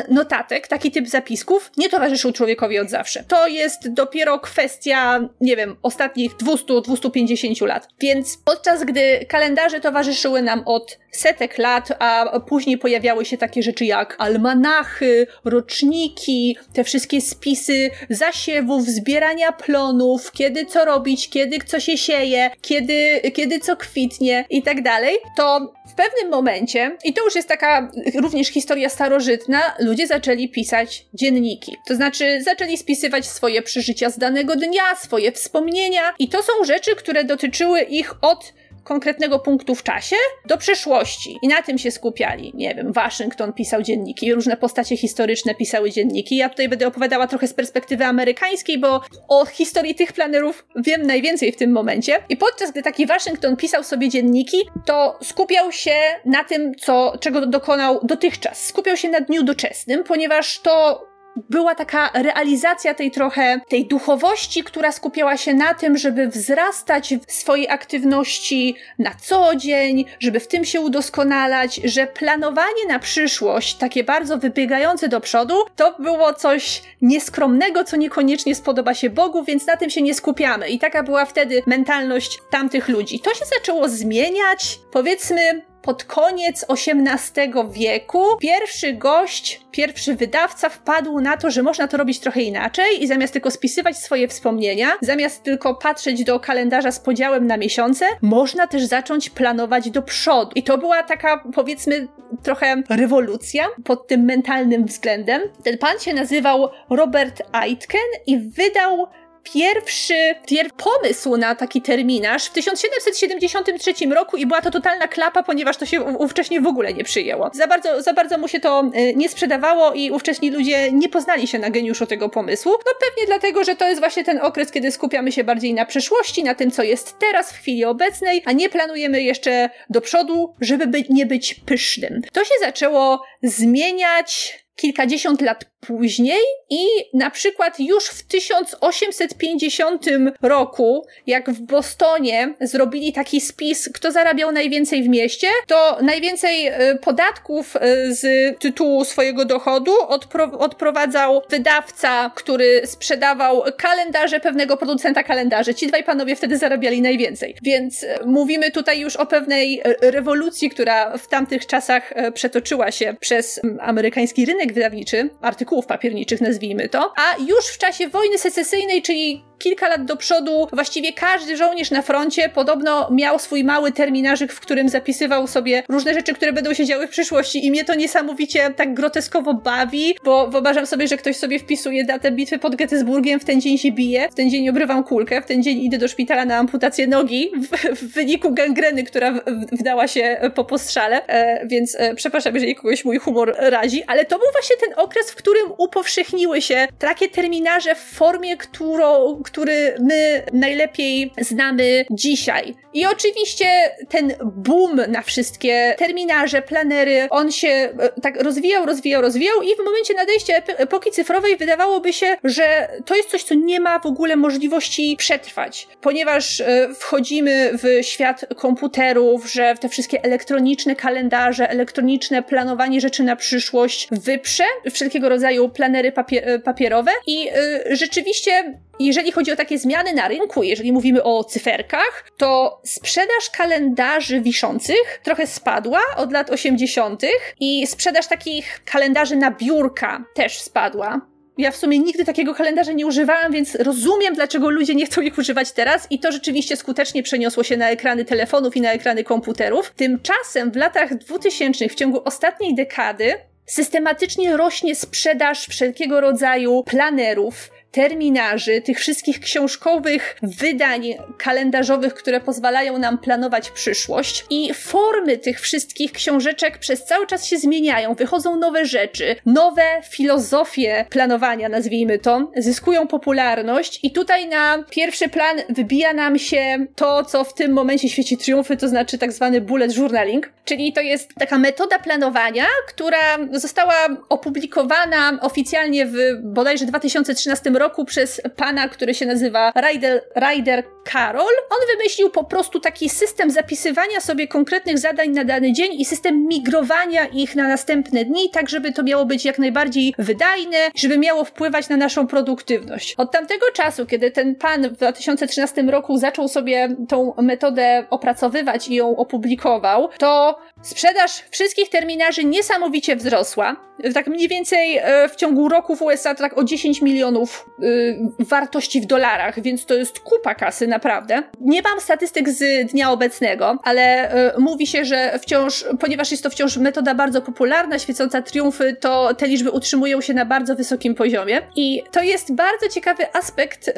notatek, 0.09 0.67
taki 0.67 0.91
typ 0.91 1.07
zapisków 1.07 1.71
nie 1.77 1.89
towarzyszył 1.89 2.31
człowiekowi 2.31 2.79
od 2.79 2.89
zawsze. 2.89 3.23
To 3.23 3.47
jest 3.47 3.93
dopiero 3.93 4.39
kwestia, 4.39 5.29
nie 5.41 5.55
wiem, 5.55 5.75
ostatnich 5.81 6.31
200-250 6.31 7.67
lat. 7.67 7.87
Więc 7.99 8.37
podczas 8.45 8.83
gdy 8.83 9.25
kalendarze 9.27 9.79
towarzyszyły 9.79 10.41
nam 10.41 10.63
od 10.65 10.97
setek 11.11 11.57
lat, 11.57 11.89
a 11.99 12.39
później 12.39 12.77
pojawiały 12.77 13.25
się 13.25 13.37
takie 13.37 13.63
rzeczy 13.63 13.85
jak 13.85 14.15
almanachy, 14.19 15.27
roczniki, 15.45 16.57
te 16.73 16.83
wszystkie 16.83 17.21
spisy 17.21 17.89
zasiewów, 18.09 18.85
zbierania 18.85 19.51
plonów, 19.51 20.31
kiedy 20.31 20.65
co 20.65 20.85
robić, 20.85 21.29
kiedy 21.29 21.57
co 21.65 21.79
się 21.79 21.97
sieje, 21.97 22.51
kiedy, 22.61 23.21
kiedy 23.33 23.59
co 23.59 23.75
kwitnie 23.75 24.45
i 24.49 24.63
tak 24.63 24.81
dalej, 24.81 25.17
to 25.37 25.73
w 25.91 25.95
pewnym 25.95 26.31
momencie, 26.31 26.97
i 27.03 27.13
to 27.13 27.25
już 27.25 27.35
jest 27.35 27.47
taka 27.47 27.91
również 28.15 28.47
historia 28.47 28.89
starożytna, 28.89 29.59
ludzie 29.79 30.07
zaczęli 30.07 30.49
pisać 30.49 31.05
dzienniki. 31.13 31.75
To 31.87 31.95
znaczy 31.95 32.41
zaczęli 32.43 32.77
spisywać 32.77 33.25
swoje 33.25 33.61
przeżycia 33.61 34.09
z 34.09 34.17
danego 34.17 34.55
dnia, 34.55 34.95
swoje 35.01 35.31
wspomnienia 35.31 36.01
i 36.19 36.29
to 36.29 36.43
są 36.43 36.63
rzeczy, 36.65 36.95
które 36.95 37.23
dotyczyły 37.23 37.81
ich 37.81 38.13
od 38.23 38.53
konkretnego 38.83 39.39
punktu 39.39 39.75
w 39.75 39.83
czasie 39.83 40.15
do 40.45 40.57
przeszłości. 40.57 41.37
I 41.41 41.47
na 41.47 41.61
tym 41.61 41.77
się 41.77 41.91
skupiali. 41.91 42.51
Nie 42.55 42.75
wiem, 42.75 42.93
Waszyngton 42.93 43.53
pisał 43.53 43.81
dzienniki, 43.81 44.33
różne 44.33 44.57
postacie 44.57 44.97
historyczne 44.97 45.55
pisały 45.55 45.91
dzienniki. 45.91 46.37
Ja 46.37 46.49
tutaj 46.49 46.69
będę 46.69 46.87
opowiadała 46.87 47.27
trochę 47.27 47.47
z 47.47 47.53
perspektywy 47.53 48.05
amerykańskiej, 48.05 48.77
bo 48.77 49.01
o 49.27 49.45
historii 49.45 49.95
tych 49.95 50.13
planerów 50.13 50.65
wiem 50.75 51.01
najwięcej 51.01 51.51
w 51.51 51.57
tym 51.57 51.71
momencie. 51.71 52.13
I 52.29 52.37
podczas 52.37 52.71
gdy 52.71 52.81
taki 52.81 53.05
Waszyngton 53.05 53.55
pisał 53.55 53.83
sobie 53.83 54.09
dzienniki, 54.09 54.57
to 54.85 55.19
skupiał 55.23 55.71
się 55.71 55.95
na 56.25 56.43
tym, 56.43 56.75
co, 56.75 57.13
czego 57.19 57.45
dokonał 57.45 57.99
dotychczas. 58.03 58.65
Skupiał 58.65 58.97
się 58.97 59.09
na 59.09 59.21
dniu 59.21 59.43
doczesnym, 59.43 60.03
ponieważ 60.03 60.59
to 60.59 61.05
była 61.49 61.75
taka 61.75 62.09
realizacja 62.13 62.93
tej 62.93 63.11
trochę, 63.11 63.61
tej 63.69 63.85
duchowości, 63.85 64.63
która 64.63 64.91
skupiała 64.91 65.37
się 65.37 65.53
na 65.53 65.73
tym, 65.73 65.97
żeby 65.97 66.27
wzrastać 66.27 67.13
w 67.27 67.31
swojej 67.31 67.69
aktywności 67.69 68.75
na 68.99 69.11
co 69.21 69.55
dzień, 69.55 70.05
żeby 70.19 70.39
w 70.39 70.47
tym 70.47 70.65
się 70.65 70.81
udoskonalać, 70.81 71.75
że 71.83 72.07
planowanie 72.07 72.85
na 72.87 72.99
przyszłość, 72.99 73.75
takie 73.75 74.03
bardzo 74.03 74.37
wybiegające 74.37 75.07
do 75.07 75.21
przodu, 75.21 75.55
to 75.75 75.95
było 75.99 76.33
coś 76.33 76.81
nieskromnego, 77.01 77.83
co 77.83 77.97
niekoniecznie 77.97 78.55
spodoba 78.55 78.93
się 78.93 79.09
Bogu, 79.09 79.43
więc 79.43 79.67
na 79.67 79.77
tym 79.77 79.89
się 79.89 80.01
nie 80.01 80.13
skupiamy. 80.13 80.69
I 80.69 80.79
taka 80.79 81.03
była 81.03 81.25
wtedy 81.25 81.63
mentalność 81.65 82.39
tamtych 82.49 82.89
ludzi. 82.89 83.19
To 83.19 83.33
się 83.33 83.45
zaczęło 83.45 83.89
zmieniać, 83.89 84.79
powiedzmy, 84.91 85.68
pod 85.81 86.03
koniec 86.03 86.65
XVIII 86.69 87.53
wieku 87.71 88.23
pierwszy 88.39 88.93
gość, 88.93 89.61
pierwszy 89.71 90.15
wydawca 90.15 90.69
wpadł 90.69 91.19
na 91.19 91.37
to, 91.37 91.51
że 91.51 91.63
można 91.63 91.87
to 91.87 91.97
robić 91.97 92.19
trochę 92.19 92.41
inaczej 92.41 93.03
i 93.03 93.07
zamiast 93.07 93.33
tylko 93.33 93.51
spisywać 93.51 93.97
swoje 93.97 94.27
wspomnienia, 94.27 94.87
zamiast 95.01 95.43
tylko 95.43 95.75
patrzeć 95.75 96.23
do 96.23 96.39
kalendarza 96.39 96.91
z 96.91 96.99
podziałem 96.99 97.47
na 97.47 97.57
miesiące, 97.57 98.05
można 98.21 98.67
też 98.67 98.83
zacząć 98.83 99.29
planować 99.29 99.89
do 99.89 100.01
przodu. 100.01 100.51
I 100.55 100.63
to 100.63 100.77
była 100.77 101.03
taka, 101.03 101.43
powiedzmy, 101.53 102.07
trochę 102.43 102.83
rewolucja 102.89 103.67
pod 103.83 104.07
tym 104.07 104.21
mentalnym 104.21 104.85
względem. 104.85 105.41
Ten 105.63 105.77
pan 105.77 105.99
się 105.99 106.13
nazywał 106.13 106.69
Robert 106.89 107.41
Aitken 107.51 108.01
i 108.27 108.37
wydał 108.37 109.07
pierwszy, 109.43 110.35
pierwszy 110.47 110.73
pomysł 110.77 111.37
na 111.37 111.55
taki 111.55 111.81
terminarz 111.81 112.45
w 112.45 112.49
1773 112.49 113.93
roku 114.15 114.37
i 114.37 114.45
była 114.45 114.61
to 114.61 114.71
totalna 114.71 115.07
klapa, 115.07 115.43
ponieważ 115.43 115.77
to 115.77 115.85
się 115.85 116.01
ówcześnie 116.01 116.61
w 116.61 116.67
ogóle 116.67 116.93
nie 116.93 117.03
przyjęło. 117.03 117.49
Za 117.53 117.67
bardzo, 117.67 118.01
za 118.01 118.13
bardzo 118.13 118.37
mu 118.37 118.47
się 118.47 118.59
to 118.59 118.91
y, 118.95 119.13
nie 119.15 119.29
sprzedawało 119.29 119.93
i 119.93 120.11
ówcześni 120.11 120.51
ludzie 120.51 120.91
nie 120.91 121.09
poznali 121.09 121.47
się 121.47 121.59
na 121.59 121.69
geniuszu 121.69 122.05
tego 122.05 122.29
pomysłu. 122.29 122.71
No 122.71 122.91
pewnie 122.99 123.27
dlatego, 123.27 123.63
że 123.63 123.75
to 123.75 123.87
jest 123.87 123.99
właśnie 123.99 124.23
ten 124.23 124.39
okres, 124.41 124.71
kiedy 124.71 124.91
skupiamy 124.91 125.31
się 125.31 125.43
bardziej 125.43 125.73
na 125.73 125.85
przeszłości, 125.85 126.43
na 126.43 126.55
tym, 126.55 126.71
co 126.71 126.83
jest 126.83 127.19
teraz, 127.19 127.53
w 127.53 127.57
chwili 127.57 127.85
obecnej, 127.85 128.41
a 128.45 128.51
nie 128.51 128.69
planujemy 128.69 129.21
jeszcze 129.21 129.69
do 129.89 130.01
przodu, 130.01 130.55
żeby 130.61 130.87
by, 130.87 131.03
nie 131.09 131.25
być 131.25 131.53
pysznym. 131.53 132.21
To 132.33 132.43
się 132.43 132.53
zaczęło 132.61 133.23
zmieniać 133.43 134.59
kilkadziesiąt 134.75 135.41
lat 135.41 135.65
później 135.79 136.41
i 136.69 136.85
na 137.13 137.29
przykład 137.29 137.79
już 137.79 138.05
w 138.05 138.23
1850 138.23 140.05
roku, 140.41 141.05
jak 141.27 141.49
w 141.49 141.61
Bostonie 141.61 142.53
zrobili 142.61 143.13
taki 143.13 143.41
spis, 143.41 143.89
kto 143.93 144.11
zarabiał 144.11 144.51
najwięcej 144.51 145.03
w 145.03 145.07
mieście, 145.07 145.47
to 145.67 145.97
najwięcej 146.01 146.67
e, 146.67 146.95
podatków 146.95 147.75
e, 147.75 147.79
z 148.13 148.57
tytułu 148.59 149.05
swojego 149.05 149.45
dochodu 149.45 149.91
odpro 150.07 150.51
odprowadzał 150.59 151.41
wydawca, 151.49 152.31
który 152.35 152.81
sprzedawał 152.85 153.63
kalendarze 153.77 154.39
pewnego 154.39 154.77
producenta 154.77 155.23
kalendarzy. 155.23 155.75
Ci 155.75 155.87
dwaj 155.87 156.03
panowie 156.03 156.35
wtedy 156.35 156.57
zarabiali 156.57 157.01
najwięcej. 157.01 157.55
Więc 157.61 158.03
e, 158.03 158.19
mówimy 158.25 158.71
tutaj 158.71 158.99
już 158.99 159.15
o 159.15 159.25
pewnej 159.25 159.81
rewolucji, 160.01 160.69
która 160.69 161.17
w 161.17 161.27
tamtych 161.27 161.67
czasach 161.67 162.13
przetoczyła 162.33 162.91
się 162.91 163.15
przez 163.19 163.61
amerykański 163.79 164.45
rynek 164.45 164.73
wydawniczy, 164.73 165.29
artykułów 165.69 165.85
papierniczych, 165.85 166.41
nazwijmy 166.41 166.89
to. 166.89 167.13
A 167.15 167.35
już 167.37 167.65
w 167.65 167.77
czasie 167.77 168.07
wojny 168.07 168.37
secesyjnej, 168.37 169.01
czyli 169.01 169.43
kilka 169.59 169.87
lat 169.89 170.05
do 170.05 170.17
przodu 170.17 170.67
właściwie 170.73 171.13
każdy 171.13 171.57
żołnierz 171.57 171.91
na 171.91 172.01
froncie 172.01 172.49
podobno 172.49 173.09
miał 173.11 173.39
swój 173.39 173.63
mały 173.63 173.91
terminarzyk, 173.91 174.53
w 174.53 174.59
którym 174.59 174.89
zapisywał 174.89 175.47
sobie 175.47 175.83
różne 175.89 176.13
rzeczy, 176.13 176.33
które 176.33 176.53
będą 176.53 176.73
się 176.73 176.85
działy 176.85 177.07
w 177.07 177.09
przyszłości. 177.09 177.65
I 177.65 177.71
mnie 177.71 177.85
to 177.85 177.95
niesamowicie 177.95 178.73
tak 178.75 178.93
groteskowo 178.93 179.53
bawi, 179.53 180.15
bo 180.23 180.47
wyobrażam 180.47 180.85
sobie, 180.85 181.07
że 181.07 181.17
ktoś 181.17 181.35
sobie 181.35 181.59
wpisuje 181.59 182.05
datę 182.05 182.31
bitwy 182.31 182.59
pod 182.59 182.75
Gettysburgiem, 182.75 183.39
w 183.39 183.45
ten 183.45 183.61
dzień 183.61 183.77
się 183.77 183.91
bije, 183.91 184.29
w 184.29 184.35
ten 184.35 184.49
dzień 184.49 184.69
obrywam 184.69 185.03
kulkę, 185.03 185.41
w 185.41 185.45
ten 185.45 185.63
dzień 185.63 185.83
idę 185.83 185.97
do 185.97 186.07
szpitala 186.07 186.45
na 186.45 186.57
amputację 186.57 187.07
nogi 187.07 187.51
w, 187.71 187.95
w 187.99 188.13
wyniku 188.13 188.53
gangreny, 188.53 189.03
która 189.03 189.31
w, 189.31 189.41
wdała 189.71 190.07
się 190.07 190.51
po 190.55 190.65
postrzale, 190.65 191.27
e, 191.27 191.67
więc 191.67 191.95
e, 191.99 192.15
przepraszam, 192.15 192.53
jeżeli 192.53 192.75
kogoś 192.75 193.05
mój 193.05 193.17
humor 193.17 193.55
razi, 193.59 194.03
ale 194.07 194.25
to 194.25 194.39
był 194.39 194.47
właśnie 194.51 194.75
ten 194.77 194.89
okres, 194.97 195.31
w 195.31 195.35
którym 195.35 195.71
upowszechniły 195.77 196.61
się 196.61 196.87
takie 196.99 197.29
terminarze 197.29 197.95
w 197.95 197.99
formie, 197.99 198.57
którą 198.57 199.41
który 199.51 199.95
my 199.99 200.43
najlepiej 200.53 201.31
znamy 201.41 202.05
dzisiaj. 202.11 202.75
I 202.93 203.05
oczywiście 203.05 203.65
ten 204.09 204.33
boom 204.43 205.01
na 205.07 205.21
wszystkie 205.21 205.95
terminarze, 205.97 206.61
planery, 206.61 207.27
on 207.29 207.51
się 207.51 207.67
e, 207.67 207.91
tak 208.21 208.43
rozwijał, 208.43 208.85
rozwijał, 208.85 209.21
rozwijał 209.21 209.61
i 209.61 209.75
w 209.75 209.85
momencie 209.85 210.13
nadejścia 210.13 210.53
epoki 210.67 211.11
cyfrowej 211.11 211.57
wydawałoby 211.57 212.13
się, 212.13 212.37
że 212.43 212.89
to 213.05 213.15
jest 213.15 213.29
coś, 213.29 213.43
co 213.43 213.55
nie 213.55 213.79
ma 213.79 213.99
w 213.99 214.05
ogóle 214.05 214.35
możliwości 214.35 215.15
przetrwać, 215.17 215.87
ponieważ 216.01 216.61
e, 216.61 216.89
wchodzimy 216.93 217.71
w 217.73 218.05
świat 218.05 218.45
komputerów, 218.57 219.51
że 219.51 219.75
te 219.79 219.89
wszystkie 219.89 220.23
elektroniczne 220.23 220.95
kalendarze, 220.95 221.69
elektroniczne 221.69 222.43
planowanie 222.43 223.01
rzeczy 223.01 223.23
na 223.23 223.35
przyszłość 223.35 224.07
wyprze 224.11 224.63
wszelkiego 224.91 225.29
rodzaju 225.29 225.69
planery 225.69 226.11
papier 226.11 226.49
e, 226.49 226.59
papierowe 226.59 227.11
i 227.27 227.49
rzeczywiście 227.91 228.73
jeżeli 228.99 229.31
chodzi 229.31 229.51
o 229.51 229.55
takie 229.55 229.79
zmiany 229.79 230.13
na 230.13 230.27
rynku, 230.27 230.63
jeżeli 230.63 230.91
mówimy 230.91 231.23
o 231.23 231.43
cyferkach, 231.43 232.25
to 232.37 232.78
sprzedaż 232.85 233.49
kalendarzy 233.57 234.41
wiszących 234.41 235.19
trochę 235.23 235.47
spadła 235.47 235.99
od 236.15 236.31
lat 236.31 236.49
80. 236.49 237.21
i 237.59 237.87
sprzedaż 237.87 238.27
takich 238.27 238.81
kalendarzy 238.85 239.35
na 239.35 239.51
biurka 239.51 240.23
też 240.35 240.61
spadła. 240.61 241.21
Ja 241.57 241.71
w 241.71 241.75
sumie 241.75 241.99
nigdy 241.99 242.25
takiego 242.25 242.53
kalendarza 242.53 242.91
nie 242.91 243.07
używałam, 243.07 243.51
więc 243.51 243.75
rozumiem, 243.75 244.35
dlaczego 244.35 244.69
ludzie 244.69 244.95
nie 244.95 245.05
chcą 245.05 245.21
ich 245.21 245.37
używać 245.37 245.71
teraz 245.71 246.07
i 246.09 246.19
to 246.19 246.31
rzeczywiście 246.31 246.75
skutecznie 246.75 247.23
przeniosło 247.23 247.63
się 247.63 247.77
na 247.77 247.89
ekrany 247.89 248.25
telefonów 248.25 248.75
i 248.75 248.81
na 248.81 248.91
ekrany 248.91 249.23
komputerów. 249.23 249.93
Tymczasem 249.95 250.71
w 250.71 250.75
latach 250.75 251.17
2000, 251.17 251.89
w 251.89 251.95
ciągu 251.95 252.21
ostatniej 252.25 252.75
dekady, 252.75 253.33
systematycznie 253.65 254.57
rośnie 254.57 254.95
sprzedaż 254.95 255.67
wszelkiego 255.67 256.21
rodzaju 256.21 256.83
planerów, 256.83 257.69
terminarzy, 257.91 258.81
tych 258.81 258.99
wszystkich 258.99 259.39
książkowych 259.39 260.35
wydań 260.43 261.03
kalendarzowych, 261.37 262.13
które 262.13 262.41
pozwalają 262.41 262.97
nam 262.97 263.17
planować 263.17 263.71
przyszłość. 263.71 264.45
I 264.49 264.73
formy 264.73 265.37
tych 265.37 265.61
wszystkich 265.61 266.11
książeczek 266.11 266.77
przez 266.77 267.05
cały 267.05 267.27
czas 267.27 267.45
się 267.45 267.57
zmieniają, 267.57 268.13
wychodzą 268.15 268.55
nowe 268.55 268.85
rzeczy, 268.85 269.35
nowe 269.45 269.83
filozofie 270.09 271.05
planowania, 271.09 271.69
nazwijmy 271.69 272.19
to, 272.19 272.51
zyskują 272.55 273.07
popularność. 273.07 273.99
I 274.03 274.11
tutaj 274.11 274.47
na 274.47 274.83
pierwszy 274.89 275.29
plan 275.29 275.57
wybija 275.69 276.13
nam 276.13 276.39
się 276.39 276.85
to, 276.95 277.25
co 277.25 277.43
w 277.43 277.53
tym 277.53 277.71
momencie 277.71 278.09
świeci 278.09 278.37
triumfy, 278.37 278.77
to 278.77 278.87
znaczy 278.87 279.17
tak 279.17 279.31
zwany 279.31 279.61
bullet 279.61 279.97
journaling, 279.97 280.49
czyli 280.65 280.93
to 280.93 281.01
jest 281.01 281.29
taka 281.39 281.57
metoda 281.57 281.99
planowania, 281.99 282.65
która 282.87 283.37
została 283.51 283.93
opublikowana 284.29 285.39
oficjalnie 285.41 286.05
w 286.05 286.15
bodajże 286.43 286.85
2013 286.85 287.69
roku 287.69 287.78
przez 288.05 288.41
pana, 288.55 288.89
który 288.89 289.13
się 289.13 289.25
nazywa 289.25 289.71
Ryder, 289.75 290.23
Ryder 290.35 290.83
Carroll. 291.11 291.55
On 291.69 291.97
wymyślił 291.97 292.29
po 292.29 292.43
prostu 292.43 292.79
taki 292.79 293.09
system 293.09 293.51
zapisywania 293.51 294.21
sobie 294.21 294.47
konkretnych 294.47 294.97
zadań 294.97 295.29
na 295.29 295.43
dany 295.43 295.73
dzień 295.73 295.93
i 295.93 296.05
system 296.05 296.47
migrowania 296.47 297.25
ich 297.25 297.55
na 297.55 297.67
następne 297.67 298.25
dni, 298.25 298.49
tak 298.49 298.69
żeby 298.69 298.91
to 298.91 299.03
miało 299.03 299.25
być 299.25 299.45
jak 299.45 299.59
najbardziej 299.59 300.13
wydajne, 300.17 300.77
żeby 300.95 301.17
miało 301.17 301.43
wpływać 301.43 301.89
na 301.89 301.97
naszą 301.97 302.27
produktywność. 302.27 303.15
Od 303.17 303.31
tamtego 303.31 303.65
czasu, 303.73 304.05
kiedy 304.05 304.31
ten 304.31 304.55
pan 304.55 304.89
w 304.89 304.97
2013 304.97 305.81
roku 305.81 306.17
zaczął 306.17 306.47
sobie 306.47 306.95
tą 307.07 307.33
metodę 307.37 308.05
opracowywać 308.09 308.87
i 308.87 308.95
ją 308.95 309.15
opublikował, 309.17 310.09
to 310.17 310.59
sprzedaż 310.81 311.43
wszystkich 311.51 311.89
terminarzy 311.89 312.43
niesamowicie 312.43 313.15
wzrosła 313.15 313.89
tak 314.13 314.27
mniej 314.27 314.47
więcej 314.47 314.97
e, 314.97 315.29
w 315.29 315.35
ciągu 315.35 315.69
roku 315.69 315.95
w 315.95 316.01
USA 316.01 316.35
tak 316.35 316.57
o 316.57 316.63
10 316.63 317.01
milionów 317.01 317.68
y, 317.83 318.19
wartości 318.39 319.01
w 319.01 319.05
dolarach, 319.05 319.61
więc 319.61 319.85
to 319.85 319.93
jest 319.93 320.19
kupa 320.19 320.55
kasy 320.55 320.87
naprawdę. 320.87 321.43
Nie 321.61 321.81
mam 321.81 322.01
statystyk 322.01 322.49
z 322.49 322.91
dnia 322.91 323.11
obecnego, 323.11 323.77
ale 323.83 324.35
y, 324.55 324.59
mówi 324.59 324.87
się, 324.87 325.05
że 325.05 325.39
wciąż, 325.39 325.85
ponieważ 325.99 326.31
jest 326.31 326.43
to 326.43 326.49
wciąż 326.49 326.77
metoda 326.77 327.15
bardzo 327.15 327.41
popularna, 327.41 327.99
świecąca 327.99 328.41
triumfy, 328.41 328.95
to 328.99 329.33
te 329.33 329.47
liczby 329.47 329.71
utrzymują 329.71 330.21
się 330.21 330.33
na 330.33 330.45
bardzo 330.45 330.75
wysokim 330.75 331.15
poziomie. 331.15 331.61
I 331.75 332.03
to 332.11 332.23
jest 332.23 332.55
bardzo 332.55 332.89
ciekawy 332.89 333.23
aspekt 333.33 333.87
y, 333.87 333.93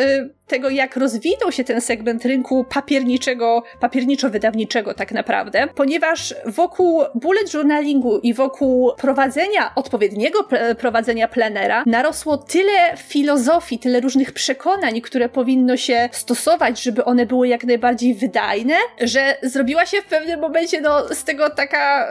tego, 0.48 0.70
jak 0.70 0.98
rozwinął 0.98 1.52
się 1.52 1.64
ten 1.64 1.82
segment 1.82 2.26
rynku 2.26 2.66
papierniczego, 2.70 3.64
papierniczo-wydawniczego 3.82 4.94
tak 4.94 5.12
naprawdę, 5.12 5.68
ponieważ 5.76 6.36
wokół 6.46 7.02
bullet 7.16 7.54
journalingu 7.54 8.20
i 8.20 8.34
wokół 8.34 8.92
prowadzenia 8.98 9.76
od 9.76 9.90
odpowiedniego 9.92 10.48
prowadzenia 10.78 11.28
plenera 11.28 11.84
narosło 11.86 12.38
tyle 12.38 12.98
filozofii, 12.98 13.71
tyle 13.80 14.00
różnych 14.00 14.32
przekonań, 14.32 15.02
które 15.02 15.30
powinno 15.30 15.78
się 15.78 16.10
stosować, 16.12 16.84
żeby 16.84 17.06
one 17.06 17.26
były 17.26 17.48
jak 17.48 17.64
najbardziej 17.64 18.16
wydajne, 18.16 18.76
że 19.02 19.38
zrobiła 19.44 19.86
się 19.86 20.02
w 20.02 20.06
pewnym 20.06 20.40
momencie 20.40 20.82
no, 20.82 21.14
z 21.14 21.24
tego 21.24 21.50
taka 21.50 22.08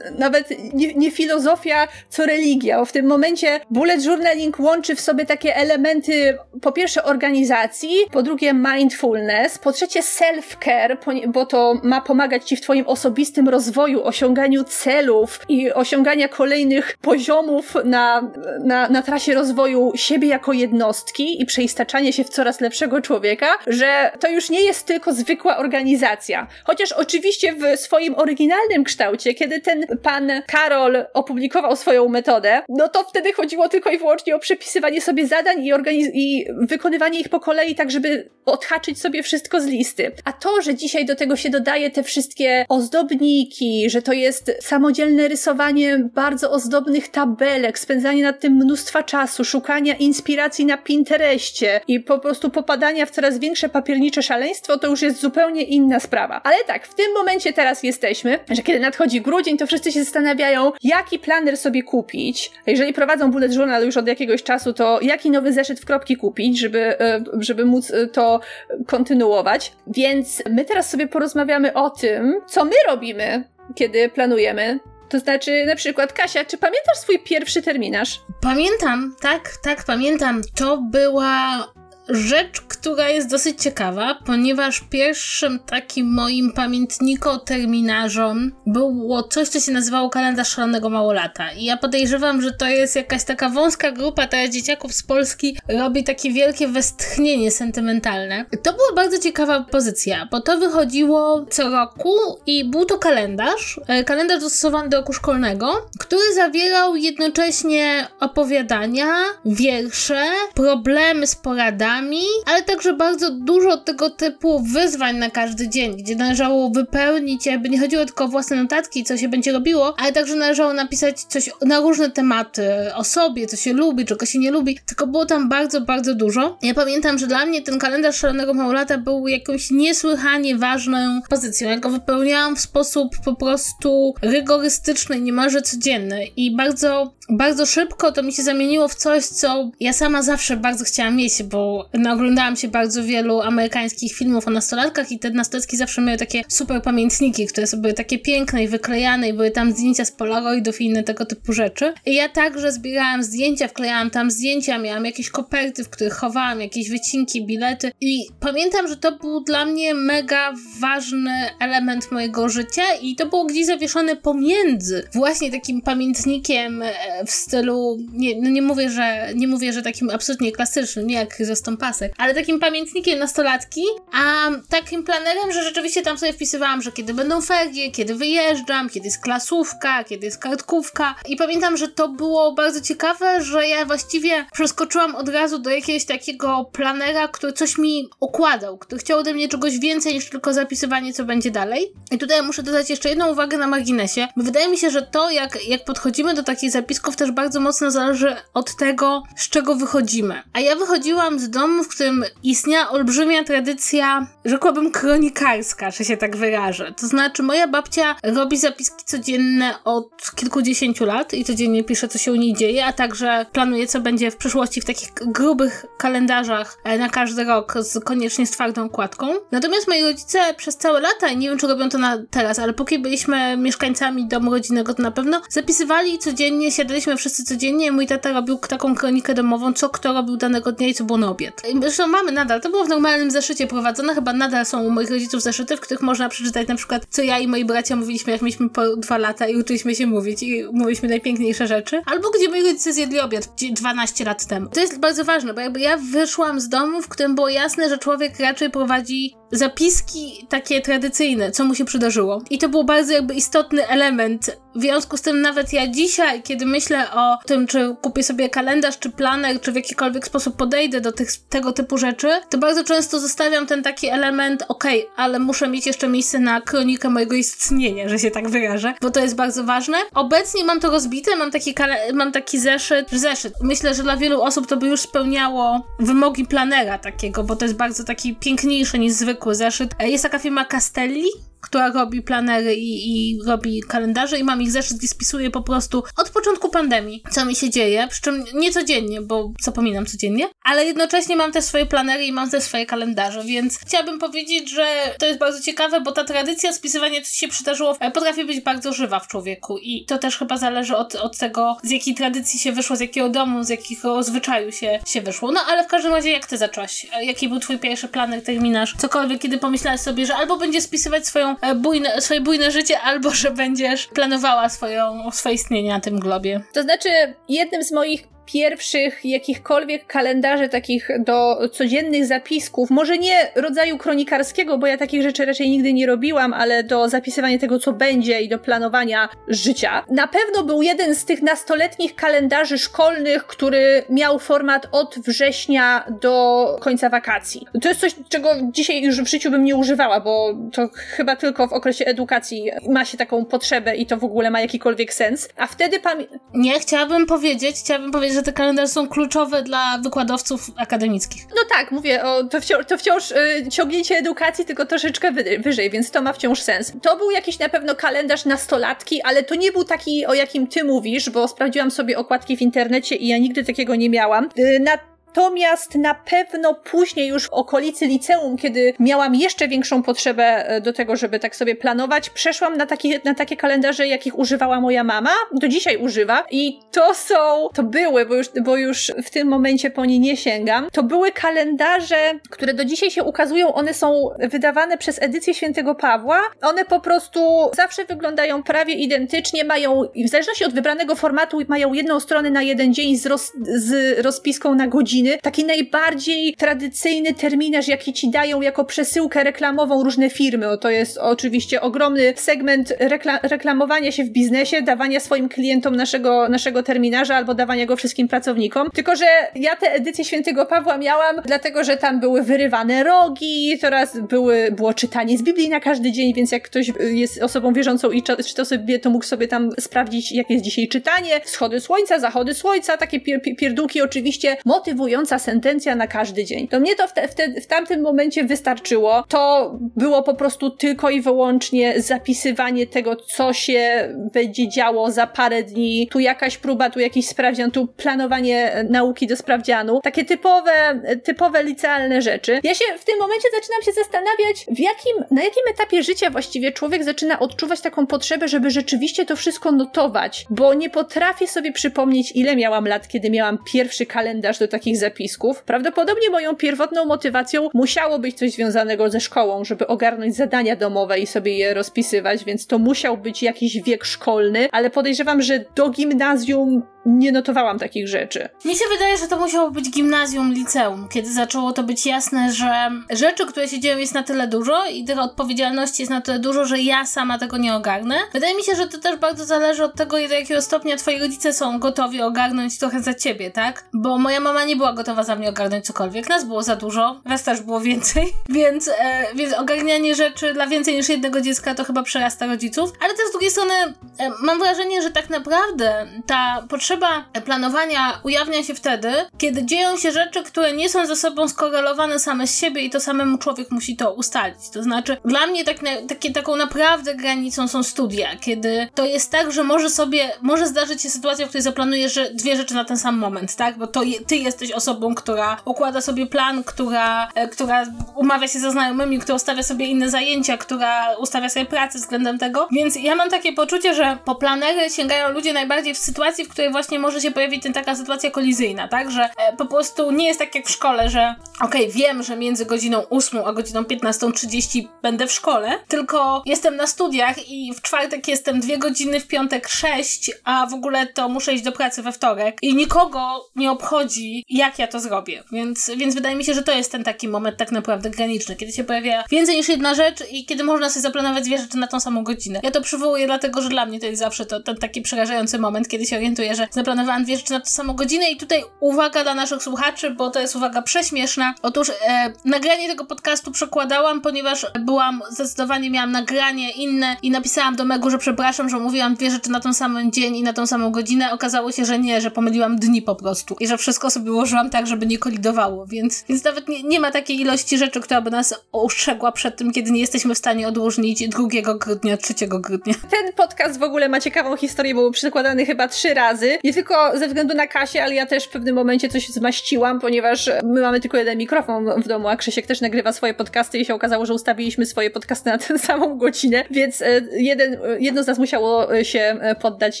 yy, 0.04 0.18
nawet 0.18 0.74
nie, 0.74 0.94
nie, 0.94 1.10
filozofia, 1.10 1.88
co 2.08 2.26
religia. 2.26 2.78
Bo 2.78 2.84
w 2.84 2.92
tym 2.92 3.06
momencie 3.06 3.60
bullet 3.70 4.04
journaling 4.04 4.60
łączy 4.60 4.96
w 4.96 5.00
sobie 5.00 5.26
takie 5.26 5.56
elementy 5.56 6.38
po 6.62 6.72
pierwsze 6.72 7.04
organizacji, 7.04 7.96
po 8.12 8.22
drugie 8.22 8.54
mindfulness, 8.54 9.58
po 9.58 9.72
trzecie 9.72 10.00
self-care, 10.00 10.96
bo 11.28 11.46
to 11.46 11.80
ma 11.82 12.00
pomagać 12.00 12.44
ci 12.44 12.56
w 12.56 12.60
twoim 12.60 12.86
osobistym 12.86 13.48
rozwoju, 13.48 14.04
osiąganiu 14.04 14.64
celów 14.64 15.40
i 15.48 15.72
osiągania 15.72 16.28
kolejnych 16.28 16.96
poziomów 17.02 17.74
na, 17.84 18.30
na, 18.64 18.88
na 18.88 19.02
trasie 19.02 19.34
rozwoju 19.34 19.92
siebie 19.94 20.28
jako 20.28 20.52
jednostki 20.52 20.99
i 21.40 21.46
przeistaczanie 21.46 22.12
się 22.12 22.24
w 22.24 22.28
coraz 22.28 22.60
lepszego 22.60 23.00
człowieka, 23.00 23.46
że 23.66 24.12
to 24.20 24.28
już 24.28 24.50
nie 24.50 24.60
jest 24.60 24.86
tylko 24.86 25.12
zwykła 25.12 25.56
organizacja. 25.56 26.46
Chociaż 26.64 26.92
oczywiście 26.92 27.54
w 27.54 27.80
swoim 27.80 28.14
oryginalnym 28.14 28.84
kształcie, 28.84 29.34
kiedy 29.34 29.60
ten 29.60 29.86
pan 30.02 30.32
Karol 30.46 31.04
opublikował 31.14 31.76
swoją 31.76 32.08
metodę, 32.08 32.62
no 32.68 32.88
to 32.88 33.04
wtedy 33.04 33.32
chodziło 33.32 33.68
tylko 33.68 33.90
i 33.90 33.98
wyłącznie 33.98 34.36
o 34.36 34.38
przepisywanie 34.38 35.00
sobie 35.00 35.26
zadań 35.26 35.64
i, 35.64 35.74
organiz- 35.74 36.10
i 36.14 36.46
wykonywanie 36.60 37.20
ich 37.20 37.28
po 37.28 37.40
kolei, 37.40 37.74
tak 37.74 37.90
żeby 37.90 38.30
odhaczyć 38.46 39.00
sobie 39.00 39.22
wszystko 39.22 39.60
z 39.60 39.66
listy. 39.66 40.12
A 40.24 40.32
to, 40.32 40.62
że 40.62 40.74
dzisiaj 40.74 41.04
do 41.04 41.16
tego 41.16 41.36
się 41.36 41.50
dodaje 41.50 41.90
te 41.90 42.02
wszystkie 42.02 42.64
ozdobniki, 42.68 43.90
że 43.90 44.02
to 44.02 44.12
jest 44.12 44.52
samodzielne 44.60 45.28
rysowanie 45.28 45.98
bardzo 46.14 46.50
ozdobnych 46.50 47.08
tabelek, 47.08 47.78
spędzanie 47.78 48.22
nad 48.22 48.40
tym 48.40 48.52
mnóstwa 48.52 49.02
czasu, 49.02 49.44
szukania 49.44 49.94
inspiracji 49.94 50.66
na 50.66 50.78
Pinterestie 50.84 51.80
i 51.88 52.00
po 52.00 52.18
prostu 52.18 52.50
popadania 52.50 53.06
w 53.06 53.10
coraz 53.10 53.38
większe 53.38 53.68
papiernicze 53.68 54.22
szaleństwo, 54.22 54.78
to 54.78 54.86
już 54.86 55.02
jest 55.02 55.20
zupełnie 55.20 55.62
inna 55.62 56.00
sprawa. 56.00 56.40
Ale 56.44 56.56
tak, 56.66 56.86
w 56.86 56.94
tym 56.94 57.14
momencie 57.14 57.52
teraz 57.52 57.82
jesteśmy, 57.82 58.38
że 58.50 58.62
kiedy 58.62 58.80
nadchodzi 58.80 59.20
grudzień, 59.20 59.58
to 59.58 59.66
wszyscy 59.66 59.92
się 59.92 60.04
zastanawiają, 60.04 60.72
jaki 60.82 61.18
planer 61.18 61.56
sobie 61.56 61.82
kupić. 61.82 62.50
Jeżeli 62.66 62.92
prowadzą 62.92 63.30
bullet 63.30 63.54
journal 63.54 63.84
już 63.84 63.96
od 63.96 64.06
jakiegoś 64.06 64.42
czasu, 64.42 64.72
to 64.72 65.00
jaki 65.02 65.30
nowy 65.30 65.52
zeszyt 65.52 65.80
w 65.80 65.84
kropki 65.84 66.16
kupić, 66.16 66.58
żeby, 66.58 67.00
e, 67.00 67.24
żeby 67.38 67.64
móc 67.64 67.90
e, 67.90 68.06
to 68.06 68.40
kontynuować. 68.86 69.72
Więc 69.86 70.42
my 70.50 70.64
teraz 70.64 70.90
sobie 70.90 71.08
porozmawiamy 71.08 71.72
o 71.74 71.90
tym, 71.90 72.40
co 72.46 72.64
my 72.64 72.76
robimy, 72.88 73.44
kiedy 73.74 74.08
planujemy 74.08 74.80
to 75.10 75.18
znaczy, 75.18 75.64
na 75.66 75.76
przykład, 75.76 76.12
Kasia, 76.12 76.44
czy 76.44 76.58
pamiętasz 76.58 76.98
swój 76.98 77.18
pierwszy 77.18 77.62
terminarz? 77.62 78.20
Pamiętam, 78.40 79.16
tak, 79.20 79.56
tak, 79.62 79.84
pamiętam. 79.84 80.42
To 80.54 80.78
była 80.90 81.66
rzecz, 82.10 82.60
która 82.60 83.08
jest 83.08 83.30
dosyć 83.30 83.62
ciekawa, 83.62 84.18
ponieważ 84.26 84.80
pierwszym 84.90 85.58
takim 85.58 86.14
moim 86.14 86.52
pamiętniko-terminarzom 86.52 88.50
było 88.66 89.22
coś, 89.22 89.48
co 89.48 89.60
się 89.60 89.72
nazywało 89.72 90.10
kalendarz 90.10 90.48
szalonego 90.48 90.90
małolata. 90.90 91.52
I 91.52 91.64
ja 91.64 91.76
podejrzewam, 91.76 92.42
że 92.42 92.52
to 92.52 92.66
jest 92.66 92.96
jakaś 92.96 93.24
taka 93.24 93.48
wąska 93.48 93.92
grupa 93.92 94.26
teraz 94.26 94.50
dzieciaków 94.50 94.94
z 94.94 95.02
Polski 95.02 95.56
robi 95.68 96.04
takie 96.04 96.32
wielkie 96.32 96.68
westchnienie 96.68 97.50
sentymentalne. 97.50 98.44
To 98.62 98.72
była 98.72 98.92
bardzo 98.94 99.18
ciekawa 99.18 99.60
pozycja, 99.60 100.28
bo 100.30 100.40
to 100.40 100.58
wychodziło 100.58 101.46
co 101.50 101.70
roku 101.70 102.16
i 102.46 102.64
był 102.64 102.84
to 102.84 102.98
kalendarz, 102.98 103.80
e, 103.86 104.04
kalendarz 104.04 104.40
dostosowany 104.40 104.88
do 104.88 104.96
roku 104.96 105.12
szkolnego, 105.12 105.90
który 105.98 106.34
zawierał 106.34 106.96
jednocześnie 106.96 108.06
opowiadania, 108.20 109.06
wiersze, 109.44 110.26
problemy 110.54 111.26
z 111.26 111.36
poradami, 111.36 111.99
ale 112.46 112.62
także 112.62 112.92
bardzo 112.92 113.30
dużo 113.30 113.76
tego 113.76 114.10
typu 114.10 114.60
wyzwań 114.60 115.16
na 115.16 115.30
każdy 115.30 115.68
dzień, 115.68 115.96
gdzie 115.96 116.16
należało 116.16 116.70
wypełnić, 116.70 117.46
jakby 117.46 117.68
nie 117.68 117.80
chodziło 117.80 118.04
tylko 118.04 118.24
o 118.24 118.28
własne 118.28 118.56
notatki, 118.56 119.04
co 119.04 119.16
się 119.16 119.28
będzie 119.28 119.52
robiło, 119.52 119.94
ale 119.98 120.12
także 120.12 120.36
należało 120.36 120.72
napisać 120.72 121.22
coś 121.22 121.50
na 121.62 121.80
różne 121.80 122.10
tematy, 122.10 122.64
o 122.94 123.04
sobie, 123.04 123.46
co 123.46 123.56
się 123.56 123.72
lubi, 123.72 124.04
czego 124.04 124.26
się 124.26 124.38
nie 124.38 124.50
lubi, 124.50 124.78
tylko 124.86 125.06
było 125.06 125.26
tam 125.26 125.48
bardzo, 125.48 125.80
bardzo 125.80 126.14
dużo. 126.14 126.58
Ja 126.62 126.74
pamiętam, 126.74 127.18
że 127.18 127.26
dla 127.26 127.46
mnie 127.46 127.62
ten 127.62 127.78
kalendarz 127.78 128.16
Szalonego 128.16 128.54
Małolata 128.54 128.98
był 128.98 129.28
jakąś 129.28 129.70
niesłychanie 129.70 130.56
ważną 130.56 131.20
pozycją. 131.30 131.68
Ja 131.68 131.78
go 131.78 131.90
wypełniałam 131.90 132.56
w 132.56 132.60
sposób 132.60 133.16
po 133.24 133.34
prostu 133.34 134.14
rygorystyczny, 134.22 135.20
niemalże 135.20 135.62
codzienny 135.62 136.26
i 136.36 136.56
bardzo, 136.56 137.12
bardzo 137.28 137.66
szybko 137.66 138.12
to 138.12 138.22
mi 138.22 138.32
się 138.32 138.42
zamieniło 138.42 138.88
w 138.88 138.94
coś, 138.94 139.24
co 139.24 139.70
ja 139.80 139.92
sama 139.92 140.22
zawsze 140.22 140.56
bardzo 140.56 140.84
chciałam 140.84 141.16
mieć, 141.16 141.42
bo 141.42 141.79
wieku 141.84 141.98
no, 141.98 142.12
oglądałam 142.12 142.56
się 142.56 142.68
bardzo 142.68 143.04
wielu 143.04 143.40
amerykańskich 143.40 144.12
filmów 144.12 144.48
o 144.48 144.50
nastolatkach 144.50 145.12
i 145.12 145.18
te 145.18 145.30
nastolatki 145.30 145.76
zawsze 145.76 146.02
miały 146.02 146.18
takie 146.18 146.42
super 146.48 146.82
pamiętniki, 146.82 147.46
które 147.46 147.66
były 147.76 147.92
takie 147.92 148.18
piękne 148.18 148.64
i 148.64 148.68
wyklejane 148.68 149.28
i 149.28 149.32
były 149.32 149.50
tam 149.50 149.72
zdjęcia 149.72 150.04
z 150.04 150.12
polaroidów 150.12 150.80
i 150.80 150.84
inne 150.84 151.02
tego 151.02 151.26
typu 151.26 151.52
rzeczy. 151.52 151.92
I 152.06 152.14
ja 152.14 152.28
także 152.28 152.72
zbierałam 152.72 153.22
zdjęcia, 153.22 153.68
wklejałam 153.68 154.10
tam 154.10 154.30
zdjęcia, 154.30 154.78
miałam 154.78 155.04
jakieś 155.04 155.30
koperty, 155.30 155.84
w 155.84 155.88
których 155.88 156.12
chowałam 156.12 156.60
jakieś 156.60 156.90
wycinki, 156.90 157.46
bilety 157.46 157.92
i 158.00 158.26
pamiętam, 158.40 158.88
że 158.88 158.96
to 158.96 159.12
był 159.12 159.40
dla 159.40 159.64
mnie 159.64 159.94
mega 159.94 160.52
ważny 160.80 161.32
element 161.60 162.12
mojego 162.12 162.48
życia 162.48 162.82
i 163.02 163.16
to 163.16 163.26
było 163.26 163.44
gdzieś 163.44 163.66
zawieszone 163.66 164.16
pomiędzy 164.16 165.08
właśnie 165.14 165.50
takim 165.50 165.82
pamiętnikiem 165.82 166.82
e, 166.82 166.92
w 167.26 167.30
stylu, 167.30 167.98
nie, 168.12 168.40
no 168.40 168.50
nie 168.50 168.62
mówię, 168.62 168.90
że 168.90 169.28
nie 169.34 169.48
mówię, 169.48 169.72
że 169.72 169.82
takim 169.82 170.10
absolutnie 170.10 170.52
klasycznym, 170.52 171.06
nie 171.06 171.14
jak 171.14 171.38
Pasek, 171.76 172.12
ale 172.18 172.34
takim 172.34 172.60
pamiętnikiem 172.60 173.18
nastolatki, 173.18 173.82
a 174.12 174.50
takim 174.68 175.04
planerem, 175.04 175.52
że 175.52 175.64
rzeczywiście 175.64 176.02
tam 176.02 176.18
sobie 176.18 176.32
wpisywałam, 176.32 176.82
że 176.82 176.92
kiedy 176.92 177.14
będą 177.14 177.40
ferie, 177.42 177.90
kiedy 177.90 178.14
wyjeżdżam, 178.14 178.90
kiedy 178.90 179.06
jest 179.06 179.22
klasówka, 179.22 180.04
kiedy 180.04 180.26
jest 180.26 180.38
kartkówka 180.38 181.14
i 181.28 181.36
pamiętam, 181.36 181.76
że 181.76 181.88
to 181.88 182.08
było 182.08 182.52
bardzo 182.52 182.80
ciekawe, 182.80 183.42
że 183.44 183.68
ja 183.68 183.84
właściwie 183.84 184.46
przeskoczyłam 184.52 185.16
od 185.16 185.28
razu 185.28 185.58
do 185.58 185.70
jakiegoś 185.70 186.04
takiego 186.04 186.70
planera, 186.72 187.28
który 187.28 187.52
coś 187.52 187.78
mi 187.78 188.08
układał, 188.20 188.78
który 188.78 188.98
chciał 188.98 189.18
ode 189.18 189.34
mnie 189.34 189.48
czegoś 189.48 189.78
więcej 189.78 190.14
niż 190.14 190.30
tylko 190.30 190.52
zapisywanie, 190.52 191.12
co 191.12 191.24
będzie 191.24 191.50
dalej. 191.50 191.92
I 192.10 192.18
tutaj 192.18 192.42
muszę 192.42 192.62
dodać 192.62 192.90
jeszcze 192.90 193.08
jedną 193.08 193.32
uwagę 193.32 193.58
na 193.58 193.66
marginesie. 193.66 194.28
Wydaje 194.36 194.68
mi 194.68 194.78
się, 194.78 194.90
że 194.90 195.02
to, 195.02 195.30
jak, 195.30 195.66
jak 195.66 195.84
podchodzimy 195.84 196.34
do 196.34 196.42
takich 196.42 196.70
zapisków, 196.70 197.16
też 197.16 197.30
bardzo 197.30 197.60
mocno 197.60 197.90
zależy 197.90 198.36
od 198.54 198.76
tego, 198.76 199.22
z 199.36 199.48
czego 199.48 199.74
wychodzimy. 199.74 200.42
A 200.52 200.60
ja 200.60 200.76
wychodziłam 200.76 201.38
z 201.38 201.50
domu, 201.50 201.59
w 201.68 201.88
którym 201.88 202.24
istniała 202.42 202.90
olbrzymia 202.90 203.44
tradycja, 203.44 204.26
rzekłabym 204.44 204.90
kronikarska, 204.90 205.90
że 205.90 206.04
się 206.04 206.16
tak 206.16 206.36
wyrażę. 206.36 206.94
To 206.96 207.06
znaczy, 207.06 207.42
moja 207.42 207.68
babcia 207.68 208.16
robi 208.22 208.56
zapiski 208.56 209.04
codzienne 209.04 209.74
od 209.84 210.10
kilkudziesięciu 210.34 211.04
lat 211.04 211.34
i 211.34 211.44
codziennie 211.44 211.84
pisze, 211.84 212.08
co 212.08 212.18
się 212.18 212.32
u 212.32 212.34
niej 212.34 212.54
dzieje, 212.54 212.86
a 212.86 212.92
także 212.92 213.46
planuje, 213.52 213.86
co 213.86 214.00
będzie 214.00 214.30
w 214.30 214.36
przyszłości 214.36 214.80
w 214.80 214.84
takich 214.84 215.08
grubych 215.14 215.86
kalendarzach 215.98 216.78
e, 216.84 216.98
na 216.98 217.08
każdy 217.08 217.44
rok, 217.44 217.74
z, 217.80 218.04
koniecznie 218.04 218.46
z 218.46 218.50
twardą 218.50 218.88
kładką. 218.88 219.26
Natomiast 219.50 219.88
moi 219.88 220.02
rodzice 220.02 220.54
przez 220.56 220.76
całe 220.76 221.00
lata, 221.00 221.32
nie 221.32 221.48
wiem, 221.48 221.58
czy 221.58 221.66
robią 221.66 221.88
to 221.88 221.98
na 221.98 222.18
teraz, 222.30 222.58
ale 222.58 222.72
póki 222.72 222.98
byliśmy 222.98 223.56
mieszkańcami 223.56 224.28
domu 224.28 224.50
rodzinnego, 224.50 224.94
to 224.94 225.02
na 225.02 225.10
pewno 225.10 225.42
zapisywali 225.48 226.18
codziennie, 226.18 226.72
siadaliśmy 226.72 227.16
wszyscy 227.16 227.44
codziennie. 227.44 227.92
Mój 227.92 228.06
tata 228.06 228.32
robił 228.32 228.58
taką 228.58 228.94
kronikę 228.94 229.34
domową, 229.34 229.72
co 229.72 229.88
kto 229.88 230.12
robił 230.12 230.36
danego 230.36 230.72
dnia 230.72 230.88
i 230.88 230.94
co 230.94 231.04
było 231.04 231.18
na 231.18 231.30
obiad. 231.30 231.49
Zresztą 231.80 232.06
mamy 232.06 232.32
nadal, 232.32 232.60
to 232.60 232.70
było 232.70 232.84
w 232.84 232.88
normalnym 232.88 233.30
zeszycie 233.30 233.66
prowadzone, 233.66 234.14
chyba 234.14 234.32
nadal 234.32 234.66
są 234.66 234.82
u 234.82 234.90
moich 234.90 235.10
rodziców 235.10 235.42
zeszyty, 235.42 235.76
w 235.76 235.80
których 235.80 236.02
można 236.02 236.28
przeczytać 236.28 236.68
na 236.68 236.74
przykład, 236.74 237.06
co 237.10 237.22
ja 237.22 237.38
i 237.38 237.48
moi 237.48 237.64
bracia 237.64 237.96
mówiliśmy, 237.96 238.32
jak 238.32 238.42
mieliśmy 238.42 238.70
po 238.70 238.96
dwa 238.96 239.18
lata 239.18 239.48
i 239.48 239.56
uczyliśmy 239.56 239.94
się 239.94 240.06
mówić 240.06 240.42
i 240.42 240.64
mówiliśmy 240.72 241.08
najpiękniejsze 241.08 241.66
rzeczy. 241.66 242.02
Albo 242.06 242.30
gdzie 242.30 242.48
moi 242.48 242.62
rodzice 242.62 242.92
zjedli 242.92 243.20
obiad 243.20 243.48
12 243.72 244.24
lat 244.24 244.46
temu. 244.46 244.68
To 244.68 244.80
jest 244.80 244.98
bardzo 244.98 245.24
ważne, 245.24 245.54
bo 245.54 245.60
jakby 245.60 245.80
ja 245.80 245.96
wyszłam 245.96 246.60
z 246.60 246.68
domu, 246.68 247.02
w 247.02 247.08
którym 247.08 247.34
było 247.34 247.48
jasne, 247.48 247.88
że 247.88 247.98
człowiek 247.98 248.40
raczej 248.40 248.70
prowadzi 248.70 249.34
zapiski 249.52 250.46
takie 250.48 250.80
tradycyjne, 250.80 251.50
co 251.50 251.64
mu 251.64 251.74
się 251.74 251.84
przydarzyło. 251.84 252.42
I 252.50 252.58
to 252.58 252.68
był 252.68 252.84
bardzo 252.84 253.12
jakby 253.12 253.34
istotny 253.34 253.88
element. 253.88 254.56
W 254.74 254.80
związku 254.80 255.16
z 255.16 255.20
tym 255.20 255.40
nawet 255.40 255.72
ja 255.72 255.88
dzisiaj, 255.88 256.42
kiedy 256.42 256.66
myślę 256.66 257.12
o 257.12 257.38
tym, 257.46 257.66
czy 257.66 257.96
kupię 258.00 258.22
sobie 258.22 258.48
kalendarz, 258.48 258.98
czy 258.98 259.10
planer, 259.10 259.60
czy 259.60 259.72
w 259.72 259.74
jakikolwiek 259.74 260.26
sposób 260.26 260.56
podejdę 260.56 261.00
do 261.00 261.12
tych, 261.12 261.28
tego 261.48 261.72
typu 261.72 261.98
rzeczy, 261.98 262.28
to 262.50 262.58
bardzo 262.58 262.84
często 262.84 263.20
zostawiam 263.20 263.66
ten 263.66 263.82
taki 263.82 264.08
element, 264.08 264.64
okej, 264.68 265.02
okay, 265.02 265.16
ale 265.16 265.38
muszę 265.38 265.68
mieć 265.68 265.86
jeszcze 265.86 266.08
miejsce 266.08 266.38
na 266.38 266.60
kronikę 266.60 267.10
mojego 267.10 267.34
istnienia, 267.34 268.08
że 268.08 268.18
się 268.18 268.30
tak 268.30 268.48
wyrażę, 268.48 268.94
bo 269.00 269.10
to 269.10 269.20
jest 269.20 269.36
bardzo 269.36 269.64
ważne. 269.64 269.98
Obecnie 270.14 270.64
mam 270.64 270.80
to 270.80 270.90
rozbite, 270.90 271.36
mam 271.36 271.50
taki, 271.50 271.74
mam 272.14 272.32
taki 272.32 272.58
zeszyt, 272.58 273.10
zeszyt. 273.10 273.54
Myślę, 273.62 273.94
że 273.94 274.02
dla 274.02 274.16
wielu 274.16 274.42
osób 274.42 274.66
to 274.66 274.76
by 274.76 274.86
już 274.86 275.00
spełniało 275.00 275.86
wymogi 275.98 276.44
planera 276.44 276.98
takiego, 276.98 277.44
bo 277.44 277.56
to 277.56 277.64
jest 277.64 277.76
bardzo 277.76 278.04
taki 278.04 278.36
piękniejszy 278.36 278.98
niż 278.98 279.12
zwykły 279.12 279.54
zeszyt. 279.54 279.90
E, 279.98 280.08
jest 280.08 280.22
taka 280.22 280.38
firma 280.38 280.64
Castelli, 280.64 281.24
która 281.60 281.92
robi 281.92 282.22
planery 282.22 282.74
i, 282.74 283.10
i 283.10 283.38
robi 283.46 283.82
kalendarze 283.82 284.38
i 284.38 284.44
mam 284.44 284.62
ich 284.62 284.70
zeszyt, 284.70 284.96
gdzie 284.98 285.08
spisuję 285.08 285.50
po 285.50 285.62
prostu 285.62 286.02
od 286.16 286.30
początku 286.30 286.68
pandemii, 286.68 287.22
co 287.30 287.44
mi 287.44 287.56
się 287.56 287.70
dzieje, 287.70 288.08
przy 288.10 288.22
czym 288.22 288.44
nie 288.54 288.72
codziennie, 288.72 289.20
bo 289.20 289.52
zapominam 289.60 290.06
codziennie, 290.06 290.48
ale 290.64 290.84
jednocześnie 290.84 291.36
mam 291.36 291.52
te 291.52 291.62
swoje 291.62 291.86
planery 291.86 292.24
i 292.24 292.32
mam 292.32 292.50
te 292.50 292.60
swoje 292.60 292.86
kalendarze, 292.86 293.44
więc 293.44 293.78
chciałabym 293.78 294.18
powiedzieć, 294.18 294.70
że 294.70 294.86
to 295.18 295.26
jest 295.26 295.38
bardzo 295.38 295.60
ciekawe, 295.60 296.00
bo 296.00 296.12
ta 296.12 296.24
tradycja 296.24 296.72
spisywania, 296.72 297.20
co 297.20 297.32
się 297.32 297.48
przydarzyło, 297.48 297.96
e, 298.00 298.10
potrafi 298.10 298.44
być 298.44 298.60
bardzo 298.60 298.92
żywa 298.92 299.20
w 299.20 299.28
człowieku 299.28 299.78
i 299.78 300.04
to 300.04 300.18
też 300.18 300.38
chyba 300.38 300.56
zależy 300.56 300.96
od, 300.96 301.14
od 301.14 301.38
tego, 301.38 301.76
z 301.82 301.90
jakiej 301.90 302.14
tradycji 302.14 302.58
się 302.58 302.72
wyszło, 302.72 302.96
z 302.96 303.00
jakiego 303.00 303.28
domu, 303.28 303.64
z 303.64 303.68
jakiego 303.68 304.22
zwyczaju 304.22 304.72
się, 304.72 305.00
się 305.06 305.20
wyszło. 305.22 305.52
No 305.52 305.60
ale 305.68 305.84
w 305.84 305.86
każdym 305.86 306.14
razie, 306.14 306.30
jak 306.30 306.46
ty 306.46 306.58
zaczęłaś? 306.58 307.06
E, 307.12 307.24
jaki 307.24 307.48
był 307.48 307.60
twój 307.60 307.78
pierwszy 307.78 308.08
planer, 308.08 308.44
terminarz? 308.44 308.94
Cokolwiek, 308.98 309.40
kiedy 309.40 309.58
pomyślałaś 309.58 310.00
sobie, 310.00 310.26
że 310.26 310.36
albo 310.36 310.56
będziesz 310.56 310.84
spisywać 310.84 311.26
swoją 311.26 311.49
E, 311.60 311.74
bujne, 311.74 312.20
swoje 312.20 312.40
bujne 312.40 312.70
życie, 312.70 313.00
albo 313.00 313.30
że 313.30 313.50
będziesz 313.50 314.06
planowała 314.06 314.68
swoją, 314.68 315.30
swoje 315.30 315.54
istnienie 315.54 315.90
na 315.90 316.00
tym 316.00 316.20
globie. 316.20 316.60
To 316.72 316.82
znaczy, 316.82 317.08
jednym 317.48 317.84
z 317.84 317.92
moich 317.92 318.28
pierwszych 318.52 319.24
jakichkolwiek 319.24 320.06
kalendarzy 320.06 320.68
takich 320.68 321.08
do 321.18 321.68
codziennych 321.72 322.26
zapisków, 322.26 322.90
może 322.90 323.18
nie 323.18 323.50
rodzaju 323.54 323.98
kronikarskiego, 323.98 324.78
bo 324.78 324.86
ja 324.86 324.98
takich 324.98 325.22
rzeczy 325.22 325.44
raczej 325.44 325.70
nigdy 325.70 325.92
nie 325.92 326.06
robiłam, 326.06 326.54
ale 326.54 326.84
do 326.84 327.08
zapisywania 327.08 327.58
tego, 327.58 327.78
co 327.78 327.92
będzie 327.92 328.40
i 328.40 328.48
do 328.48 328.58
planowania 328.58 329.28
życia. 329.48 330.04
Na 330.10 330.28
pewno 330.28 330.64
był 330.64 330.82
jeden 330.82 331.14
z 331.14 331.24
tych 331.24 331.42
nastoletnich 331.42 332.14
kalendarzy 332.14 332.78
szkolnych, 332.78 333.46
który 333.46 334.04
miał 334.08 334.38
format 334.38 334.86
od 334.92 335.18
września 335.18 336.04
do 336.22 336.76
końca 336.80 337.08
wakacji. 337.08 337.66
To 337.82 337.88
jest 337.88 338.00
coś, 338.00 338.14
czego 338.28 338.50
dzisiaj 338.72 339.02
już 339.02 339.20
w 339.20 339.28
życiu 339.28 339.50
bym 339.50 339.64
nie 339.64 339.76
używała, 339.76 340.20
bo 340.20 340.54
to 340.72 340.88
chyba 340.94 341.36
tylko 341.36 341.68
w 341.68 341.72
okresie 341.72 342.04
edukacji 342.04 342.70
ma 342.88 343.04
się 343.04 343.18
taką 343.18 343.44
potrzebę 343.44 343.96
i 343.96 344.06
to 344.06 344.16
w 344.16 344.24
ogóle 344.24 344.50
ma 344.50 344.60
jakikolwiek 344.60 345.14
sens. 345.14 345.48
A 345.56 345.66
wtedy 345.66 346.00
pamiętam. 346.00 346.38
Nie, 346.54 346.80
chciałabym 346.80 347.26
powiedzieć, 347.26 347.76
chciałabym 347.76 348.12
powiedzieć, 348.12 348.39
że 348.40 348.44
te 348.44 348.52
kalendarze 348.52 348.88
są 348.88 349.08
kluczowe 349.08 349.62
dla 349.62 349.98
wykładowców 350.04 350.70
akademickich. 350.76 351.46
No 351.56 351.62
tak, 351.68 351.90
mówię, 351.90 352.24
o, 352.24 352.44
to, 352.44 352.60
wciąż, 352.60 352.86
to 352.86 352.98
wciąż 352.98 353.30
y, 353.30 353.66
ciągnięcie 353.70 354.16
edukacji, 354.16 354.64
tylko 354.64 354.86
troszeczkę 354.86 355.32
wy, 355.32 355.58
wyżej, 355.58 355.90
więc 355.90 356.10
to 356.10 356.22
ma 356.22 356.32
wciąż 356.32 356.60
sens. 356.60 356.92
To 357.02 357.16
był 357.16 357.30
jakiś 357.30 357.58
na 357.58 357.68
pewno 357.68 357.94
kalendarz 357.94 358.44
nastolatki, 358.44 359.22
ale 359.22 359.42
to 359.42 359.54
nie 359.54 359.72
był 359.72 359.84
taki, 359.84 360.26
o 360.26 360.34
jakim 360.34 360.66
ty 360.66 360.84
mówisz, 360.84 361.30
bo 361.30 361.48
sprawdziłam 361.48 361.90
sobie 361.90 362.18
okładki 362.18 362.56
w 362.56 362.62
internecie 362.62 363.16
i 363.16 363.28
ja 363.28 363.38
nigdy 363.38 363.64
takiego 363.64 363.94
nie 363.94 364.10
miałam. 364.10 364.48
Y, 364.58 364.80
na 364.80 364.98
Natomiast 365.36 365.94
na 365.94 366.14
pewno 366.14 366.74
później 366.74 367.28
już 367.28 367.46
w 367.46 367.52
okolicy 367.52 368.06
liceum, 368.06 368.56
kiedy 368.56 368.94
miałam 368.98 369.34
jeszcze 369.34 369.68
większą 369.68 370.02
potrzebę 370.02 370.68
e, 370.68 370.80
do 370.80 370.92
tego, 370.92 371.16
żeby 371.16 371.38
tak 371.38 371.56
sobie 371.56 371.76
planować, 371.76 372.30
przeszłam 372.30 372.76
na 372.76 372.86
takie, 372.86 373.20
na 373.24 373.34
takie 373.34 373.56
kalendarze, 373.56 374.06
jakich 374.06 374.38
używała 374.38 374.80
moja 374.80 375.04
mama, 375.04 375.30
do 375.52 375.68
dzisiaj 375.68 375.96
używa. 375.96 376.44
I 376.50 376.80
to 376.92 377.14
są, 377.14 377.68
to 377.74 377.82
były, 377.82 378.26
bo 378.26 378.34
już, 378.34 378.46
bo 378.62 378.76
już 378.76 379.12
w 379.24 379.30
tym 379.30 379.48
momencie 379.48 379.90
po 379.90 380.04
nie 380.04 380.18
nie 380.18 380.36
sięgam, 380.36 380.88
to 380.92 381.02
były 381.02 381.32
kalendarze, 381.32 382.38
które 382.50 382.74
do 382.74 382.84
dzisiaj 382.84 383.10
się 383.10 383.22
ukazują, 383.22 383.74
one 383.74 383.94
są 383.94 384.30
wydawane 384.38 384.98
przez 384.98 385.22
edycję 385.22 385.54
Świętego 385.54 385.94
Pawła, 385.94 386.40
one 386.62 386.84
po 386.84 387.00
prostu 387.00 387.40
zawsze 387.76 388.04
wyglądają 388.04 388.62
prawie 388.62 388.94
identycznie, 388.94 389.64
mają, 389.64 390.02
w 390.24 390.28
zależności 390.28 390.64
od 390.64 390.74
wybranego 390.74 391.16
formatu, 391.16 391.58
mają 391.68 391.92
jedną 391.92 392.20
stronę 392.20 392.50
na 392.50 392.62
jeden 392.62 392.94
dzień 392.94 393.16
z, 393.16 393.26
roz, 393.26 393.52
z 393.76 394.18
rozpiską 394.18 394.74
na 394.74 394.86
godzinę, 394.86 395.19
godziny. 395.20 395.38
Taki 395.42 395.64
najbardziej 395.64 396.54
tradycyjny 396.54 397.34
terminarz, 397.34 397.88
jaki 397.88 398.12
ci 398.12 398.30
dają 398.30 398.60
jako 398.60 398.84
przesyłkę 398.84 399.44
reklamową 399.44 400.04
różne 400.04 400.30
firmy. 400.30 400.68
O, 400.68 400.76
to 400.76 400.90
jest 400.90 401.18
oczywiście 401.18 401.80
ogromny 401.80 402.32
segment 402.36 402.92
rekla 402.98 403.38
reklamowania 403.42 404.12
się 404.12 404.24
w 404.24 404.28
biznesie, 404.28 404.82
dawania 404.82 405.20
swoim 405.20 405.48
klientom 405.48 405.96
naszego, 405.96 406.48
naszego 406.48 406.82
terminarza 406.82 407.36
albo 407.36 407.54
dawania 407.54 407.86
go 407.86 407.96
wszystkim 407.96 408.28
pracownikom. 408.28 408.90
Tylko, 408.94 409.16
że 409.16 409.26
ja 409.54 409.76
tę 409.76 409.92
edycję 409.92 410.24
Świętego 410.24 410.66
Pawła 410.66 410.98
miałam, 410.98 411.36
dlatego, 411.44 411.84
że 411.84 411.96
tam 411.96 412.20
były 412.20 412.42
wyrywane 412.42 413.04
rogi, 413.04 413.78
teraz 413.80 414.18
były, 414.18 414.68
było 414.76 414.94
czytanie 414.94 415.38
z 415.38 415.42
Biblii 415.42 415.68
na 415.68 415.80
każdy 415.80 416.12
dzień, 416.12 416.34
więc 416.34 416.52
jak 416.52 416.62
ktoś 416.62 416.92
jest 417.12 417.42
osobą 417.42 417.72
wierzącą 417.72 418.10
i 418.10 418.22
czyta 418.22 418.64
sobie, 418.64 418.98
to 418.98 419.10
mógł 419.10 419.24
sobie 419.24 419.48
tam 419.48 419.70
sprawdzić, 419.80 420.32
jakie 420.32 420.54
jest 420.54 420.64
dzisiaj 420.64 420.88
czytanie, 420.88 421.40
wschody 421.44 421.80
słońca, 421.80 422.18
zachody 422.18 422.54
słońca, 422.54 422.96
takie 422.96 423.20
pier 423.20 423.40
pierdółki 423.58 424.02
oczywiście 424.02 424.56
motywujące 424.64 425.09
sentencja 425.38 425.94
na 425.94 426.06
każdy 426.06 426.44
dzień. 426.44 426.68
To 426.68 426.80
mnie 426.80 426.96
to 426.96 427.08
w, 427.08 427.12
te, 427.12 427.28
w, 427.28 427.34
te, 427.34 427.60
w 427.60 427.66
tamtym 427.66 428.00
momencie 428.00 428.44
wystarczyło. 428.44 429.24
To 429.28 429.72
było 429.96 430.22
po 430.22 430.34
prostu 430.34 430.70
tylko 430.70 431.10
i 431.10 431.20
wyłącznie 431.20 432.00
zapisywanie 432.02 432.86
tego, 432.86 433.16
co 433.16 433.52
się 433.52 434.08
będzie 434.32 434.68
działo 434.68 435.10
za 435.10 435.26
parę 435.26 435.62
dni. 435.62 436.08
Tu 436.12 436.20
jakaś 436.20 436.58
próba, 436.58 436.90
tu 436.90 437.00
jakiś 437.00 437.28
sprawdzian, 437.28 437.70
tu 437.70 437.86
planowanie 437.86 438.84
nauki 438.90 439.26
do 439.26 439.36
sprawdzianu. 439.36 440.00
Takie 440.00 440.24
typowe, 440.24 441.00
typowe 441.24 441.64
licealne 441.64 442.22
rzeczy. 442.22 442.60
Ja 442.62 442.74
się 442.74 442.84
w 442.98 443.04
tym 443.04 443.18
momencie 443.18 443.48
zaczynam 443.60 443.82
się 443.82 443.92
zastanawiać, 443.92 444.66
w 444.70 444.78
jakim, 444.78 445.24
na 445.30 445.42
jakim 445.42 445.62
etapie 445.74 446.02
życia 446.02 446.30
właściwie 446.30 446.72
człowiek 446.72 447.04
zaczyna 447.04 447.38
odczuwać 447.38 447.80
taką 447.80 448.06
potrzebę, 448.06 448.48
żeby 448.48 448.70
rzeczywiście 448.70 449.26
to 449.26 449.36
wszystko 449.36 449.72
notować, 449.72 450.46
bo 450.50 450.74
nie 450.74 450.90
potrafię 450.90 451.46
sobie 451.46 451.72
przypomnieć, 451.72 452.32
ile 452.34 452.56
miałam 452.56 452.86
lat, 452.86 453.08
kiedy 453.08 453.30
miałam 453.30 453.58
pierwszy 453.72 454.06
kalendarz 454.06 454.58
do 454.58 454.68
takich 454.68 454.98
zapisków. 455.00 455.62
Prawdopodobnie 455.62 456.30
moją 456.30 456.56
pierwotną 456.56 457.04
motywacją 457.04 457.68
musiało 457.74 458.18
być 458.18 458.38
coś 458.38 458.52
związanego 458.52 459.10
ze 459.10 459.20
szkołą, 459.20 459.64
żeby 459.64 459.86
ogarnąć 459.86 460.36
zadania 460.36 460.76
domowe 460.76 461.18
i 461.18 461.26
sobie 461.26 461.58
je 461.58 461.74
rozpisywać, 461.74 462.44
więc 462.44 462.66
to 462.66 462.78
musiał 462.78 463.16
być 463.16 463.42
jakiś 463.42 463.82
wiek 463.82 464.04
szkolny, 464.04 464.68
ale 464.72 464.90
podejrzewam, 464.90 465.42
że 465.42 465.64
do 465.74 465.90
gimnazjum 465.90 466.82
nie 467.06 467.32
notowałam 467.32 467.78
takich 467.78 468.08
rzeczy. 468.08 468.48
Mi 468.64 468.76
się 468.76 468.84
wydaje, 468.92 469.16
że 469.16 469.28
to 469.28 469.38
musiało 469.38 469.70
być 469.70 469.90
gimnazjum, 469.90 470.52
liceum, 470.52 471.08
kiedy 471.08 471.32
zaczęło 471.32 471.72
to 471.72 471.82
być 471.82 472.06
jasne, 472.06 472.52
że 472.52 472.90
rzeczy, 473.10 473.46
które 473.46 473.68
się 473.68 473.80
dzieją 473.80 473.98
jest 473.98 474.14
na 474.14 474.22
tyle 474.22 474.48
dużo 474.48 474.86
i 474.86 475.04
tych 475.04 475.18
odpowiedzialności 475.18 476.02
jest 476.02 476.10
na 476.10 476.20
tyle 476.20 476.38
dużo, 476.38 476.64
że 476.64 476.78
ja 476.78 477.06
sama 477.06 477.38
tego 477.38 477.56
nie 477.56 477.74
ogarnę. 477.74 478.16
Wydaje 478.32 478.54
mi 478.54 478.62
się, 478.62 478.74
że 478.74 478.88
to 478.88 478.98
też 478.98 479.16
bardzo 479.16 479.44
zależy 479.44 479.84
od 479.84 479.94
tego, 479.94 480.16
do 480.28 480.34
jakiego 480.34 480.62
stopnia 480.62 480.96
twoi 480.96 481.18
rodzice 481.18 481.52
są 481.52 481.78
gotowi 481.78 482.22
ogarnąć 482.22 482.78
trochę 482.78 483.00
za 483.00 483.14
ciebie, 483.14 483.50
tak? 483.50 483.84
Bo 483.92 484.18
moja 484.18 484.40
mama 484.40 484.64
nie 484.64 484.76
była 484.76 484.89
gotowa 484.92 485.24
za 485.24 485.36
mnie 485.36 485.48
ogarnąć 485.48 485.86
cokolwiek. 485.86 486.28
Nas 486.28 486.44
było 486.44 486.62
za 486.62 486.76
dużo, 486.76 487.20
was 487.24 487.42
też 487.42 487.60
było 487.60 487.80
więcej, 487.80 488.32
więc, 488.48 488.88
e, 488.88 489.26
więc 489.34 489.54
ogarnianie 489.54 490.14
rzeczy 490.14 490.54
dla 490.54 490.66
więcej 490.66 490.96
niż 490.96 491.08
jednego 491.08 491.40
dziecka 491.40 491.74
to 491.74 491.84
chyba 491.84 492.02
przerasta 492.02 492.46
rodziców. 492.46 492.92
Ale 493.00 493.14
też 493.14 493.28
z 493.28 493.30
drugiej 493.30 493.50
strony 493.50 493.74
e, 493.74 493.94
mam 494.42 494.58
wrażenie, 494.58 495.02
że 495.02 495.10
tak 495.10 495.30
naprawdę 495.30 496.06
ta 496.26 496.64
potrzeba 496.68 496.90
potrzeba 496.90 497.24
planowania 497.44 498.20
ujawnia 498.24 498.62
się 498.62 498.74
wtedy, 498.74 499.12
kiedy 499.38 499.64
dzieją 499.64 499.96
się 499.96 500.12
rzeczy, 500.12 500.42
które 500.42 500.72
nie 500.72 500.88
są 500.88 501.06
ze 501.06 501.16
sobą 501.16 501.48
skorelowane 501.48 502.18
same 502.18 502.46
z 502.46 502.58
siebie 502.58 502.82
i 502.82 502.90
to 502.90 503.00
samemu 503.00 503.38
człowiek 503.38 503.70
musi 503.70 503.96
to 503.96 504.12
ustalić. 504.12 504.70
To 504.72 504.82
znaczy, 504.82 505.16
dla 505.24 505.46
mnie 505.46 505.64
tak 505.64 505.82
na, 505.82 505.90
takie, 506.08 506.32
taką 506.32 506.56
naprawdę 506.56 507.14
granicą 507.14 507.68
są 507.68 507.82
studia, 507.82 508.36
kiedy 508.36 508.88
to 508.94 509.06
jest 509.06 509.30
tak, 509.30 509.52
że 509.52 509.64
może 509.64 509.90
sobie, 509.90 510.30
może 510.42 510.66
zdarzyć 510.66 511.02
się 511.02 511.10
sytuacja, 511.10 511.46
w 511.46 511.48
której 511.48 511.62
zaplanujesz 511.62 512.14
że 512.14 512.30
dwie 512.30 512.56
rzeczy 512.56 512.74
na 512.74 512.84
ten 512.84 512.96
sam 512.96 513.18
moment, 513.18 513.56
tak? 513.56 513.78
Bo 513.78 513.86
to 513.86 514.02
je, 514.02 514.20
ty 514.20 514.36
jesteś 514.36 514.72
osobą, 514.80 515.14
która 515.14 515.56
układa 515.64 516.00
sobie 516.00 516.26
plan, 516.26 516.64
która, 516.64 517.28
e, 517.34 517.48
która 517.48 517.86
umawia 518.16 518.48
się 518.48 518.58
ze 518.58 518.70
znajomymi, 518.70 519.18
która 519.18 519.36
ustawia 519.36 519.62
sobie 519.62 519.86
inne 519.86 520.10
zajęcia, 520.10 520.56
która 520.58 521.16
ustawia 521.16 521.48
sobie 521.48 521.66
pracę 521.66 521.98
względem 521.98 522.38
tego. 522.38 522.68
Więc 522.72 522.96
ja 522.96 523.14
mam 523.14 523.30
takie 523.30 523.52
poczucie, 523.52 523.94
że 523.94 524.18
po 524.24 524.34
planery 524.34 524.90
sięgają 524.90 525.28
ludzie 525.32 525.52
najbardziej 525.52 525.94
w 525.94 525.98
sytuacji, 525.98 526.44
w 526.44 526.48
której 526.48 526.70
właśnie 526.72 526.98
może 526.98 527.20
się 527.20 527.30
pojawić 527.30 527.62
ten, 527.62 527.72
taka 527.72 527.96
sytuacja 527.96 528.30
kolizyjna, 528.30 528.88
tak? 528.88 529.10
Że 529.10 529.22
e, 529.22 529.56
po 529.56 529.66
prostu 529.66 530.10
nie 530.10 530.26
jest 530.26 530.40
tak 530.40 530.54
jak 530.54 530.66
w 530.66 530.70
szkole, 530.70 531.10
że 531.10 531.34
okej, 531.60 531.80
okay, 531.80 531.94
wiem, 531.94 532.22
że 532.22 532.36
między 532.36 532.66
godziną 532.66 533.08
8 533.10 533.40
a 533.46 533.52
godziną 533.52 533.82
15.30 533.82 534.84
będę 535.02 535.26
w 535.26 535.32
szkole, 535.32 535.78
tylko 535.88 536.42
jestem 536.46 536.76
na 536.76 536.86
studiach 536.86 537.50
i 537.50 537.74
w 537.74 537.82
czwartek 537.82 538.28
jestem 538.28 538.60
dwie 538.60 538.78
godziny, 538.78 539.20
w 539.20 539.26
piątek 539.26 539.68
6, 539.68 540.30
a 540.44 540.66
w 540.66 540.74
ogóle 540.74 541.06
to 541.06 541.28
muszę 541.28 541.52
iść 541.52 541.64
do 541.64 541.72
pracy 541.72 542.02
we 542.02 542.12
wtorek 542.12 542.56
i 542.62 542.74
nikogo 542.74 543.50
nie 543.56 543.70
obchodzi, 543.70 544.44
jak 544.48 544.69
ja 544.78 544.86
to 544.86 545.00
zrobię. 545.00 545.42
Więc, 545.52 545.90
więc 545.96 546.14
wydaje 546.14 546.36
mi 546.36 546.44
się, 546.44 546.54
że 546.54 546.62
to 546.62 546.72
jest 546.72 546.92
ten 546.92 547.04
taki 547.04 547.28
moment 547.28 547.56
tak 547.56 547.72
naprawdę 547.72 548.10
graniczny, 548.10 548.56
kiedy 548.56 548.72
się 548.72 548.84
pojawia 548.84 549.24
więcej 549.30 549.56
niż 549.56 549.68
jedna 549.68 549.94
rzecz 549.94 550.22
i 550.30 550.44
kiedy 550.44 550.64
można 550.64 550.90
sobie 550.90 551.02
zaplanować 551.02 551.44
dwie 551.44 551.58
rzeczy 551.58 551.76
na 551.76 551.86
tą 551.86 552.00
samą 552.00 552.24
godzinę. 552.24 552.60
Ja 552.62 552.70
to 552.70 552.80
przywołuję 552.80 553.26
dlatego, 553.26 553.62
że 553.62 553.68
dla 553.68 553.86
mnie 553.86 554.00
to 554.00 554.06
jest 554.06 554.18
zawsze 554.18 554.46
to, 554.46 554.60
ten 554.60 554.76
taki 554.76 555.02
przerażający 555.02 555.58
moment, 555.58 555.88
kiedy 555.88 556.06
się 556.06 556.16
orientuję, 556.16 556.54
że 556.54 556.68
zaplanowałam 556.70 557.24
dwie 557.24 557.36
rzeczy 557.36 557.52
na 557.52 557.60
tę 557.60 557.70
samą 557.70 557.92
godzinę 557.92 558.30
i 558.30 558.36
tutaj 558.36 558.62
uwaga 558.80 559.22
dla 559.22 559.34
naszych 559.34 559.62
słuchaczy, 559.62 560.10
bo 560.10 560.30
to 560.30 560.40
jest 560.40 560.56
uwaga 560.56 560.82
prześmieszna. 560.82 561.54
Otóż 561.62 561.90
e, 561.90 562.32
nagranie 562.44 562.88
tego 562.88 563.04
podcastu 563.04 563.50
przekładałam, 563.50 564.20
ponieważ 564.20 564.66
byłam, 564.80 565.22
zdecydowanie 565.30 565.90
miałam 565.90 566.12
nagranie 566.12 566.70
inne 566.70 567.16
i 567.22 567.30
napisałam 567.30 567.76
do 567.76 567.84
Megu, 567.84 568.10
że 568.10 568.18
przepraszam, 568.18 568.68
że 568.68 568.78
mówiłam 568.78 569.14
dwie 569.14 569.30
rzeczy 569.30 569.50
na 569.50 569.60
ten 569.60 569.74
sam 569.74 570.12
dzień 570.12 570.36
i 570.36 570.42
na 570.42 570.52
tą 570.52 570.66
samą 570.66 570.90
godzinę. 570.90 571.32
Okazało 571.32 571.72
się, 571.72 571.84
że 571.84 571.98
nie, 571.98 572.20
że 572.20 572.30
pomyliłam 572.30 572.78
dni 572.78 573.02
po 573.02 573.14
prostu 573.14 573.56
i 573.60 573.66
że 573.66 573.78
wszystko 573.78 574.10
sobie 574.10 574.32
ułożyłam 574.32 574.59
tak, 574.68 574.86
żeby 574.86 575.06
nie 575.06 575.18
kolidowało, 575.18 575.86
więc, 575.86 576.24
więc 576.28 576.44
nawet 576.44 576.68
nie, 576.68 576.82
nie 576.82 577.00
ma 577.00 577.10
takiej 577.10 577.40
ilości 577.40 577.78
rzeczy, 577.78 578.00
która 578.00 578.20
by 578.20 578.30
nas 578.30 578.54
ustrzegła 578.72 579.32
przed 579.32 579.56
tym, 579.56 579.72
kiedy 579.72 579.90
nie 579.90 580.00
jesteśmy 580.00 580.34
w 580.34 580.38
stanie 580.38 580.68
odróżnić 580.68 581.28
2 581.28 581.74
grudnia, 581.74 582.16
3 582.16 582.34
grudnia. 582.48 582.94
Ten 583.10 583.32
podcast 583.36 583.78
w 583.78 583.82
ogóle 583.82 584.08
ma 584.08 584.20
ciekawą 584.20 584.56
historię, 584.56 584.94
bo 584.94 585.00
był 585.00 585.10
przykładany 585.10 585.66
chyba 585.66 585.88
trzy 585.88 586.14
razy 586.14 586.58
nie 586.64 586.74
tylko 586.74 587.18
ze 587.18 587.28
względu 587.28 587.54
na 587.54 587.66
Kasię, 587.66 588.04
ale 588.04 588.14
ja 588.14 588.26
też 588.26 588.44
w 588.44 588.48
pewnym 588.48 588.74
momencie 588.74 589.08
coś 589.08 589.28
zmaściłam, 589.28 590.00
ponieważ 590.00 590.50
my 590.64 590.80
mamy 590.80 591.00
tylko 591.00 591.16
jeden 591.16 591.38
mikrofon 591.38 592.02
w 592.02 592.08
domu, 592.08 592.28
a 592.28 592.36
Krzysiek 592.36 592.66
też 592.66 592.80
nagrywa 592.80 593.12
swoje 593.12 593.34
podcasty 593.34 593.78
i 593.78 593.84
się 593.84 593.94
okazało, 593.94 594.26
że 594.26 594.34
ustawiliśmy 594.34 594.86
swoje 594.86 595.10
podcasty 595.10 595.50
na 595.50 595.58
tę 595.58 595.78
samą 595.78 596.18
godzinę, 596.18 596.64
więc 596.70 597.02
e, 597.02 597.20
jeden, 597.32 597.78
jedno 597.98 598.22
z 598.22 598.26
nas 598.26 598.38
musiało 598.38 598.96
e, 598.96 599.04
się 599.04 599.20
e, 599.20 599.54
poddać 599.54 600.00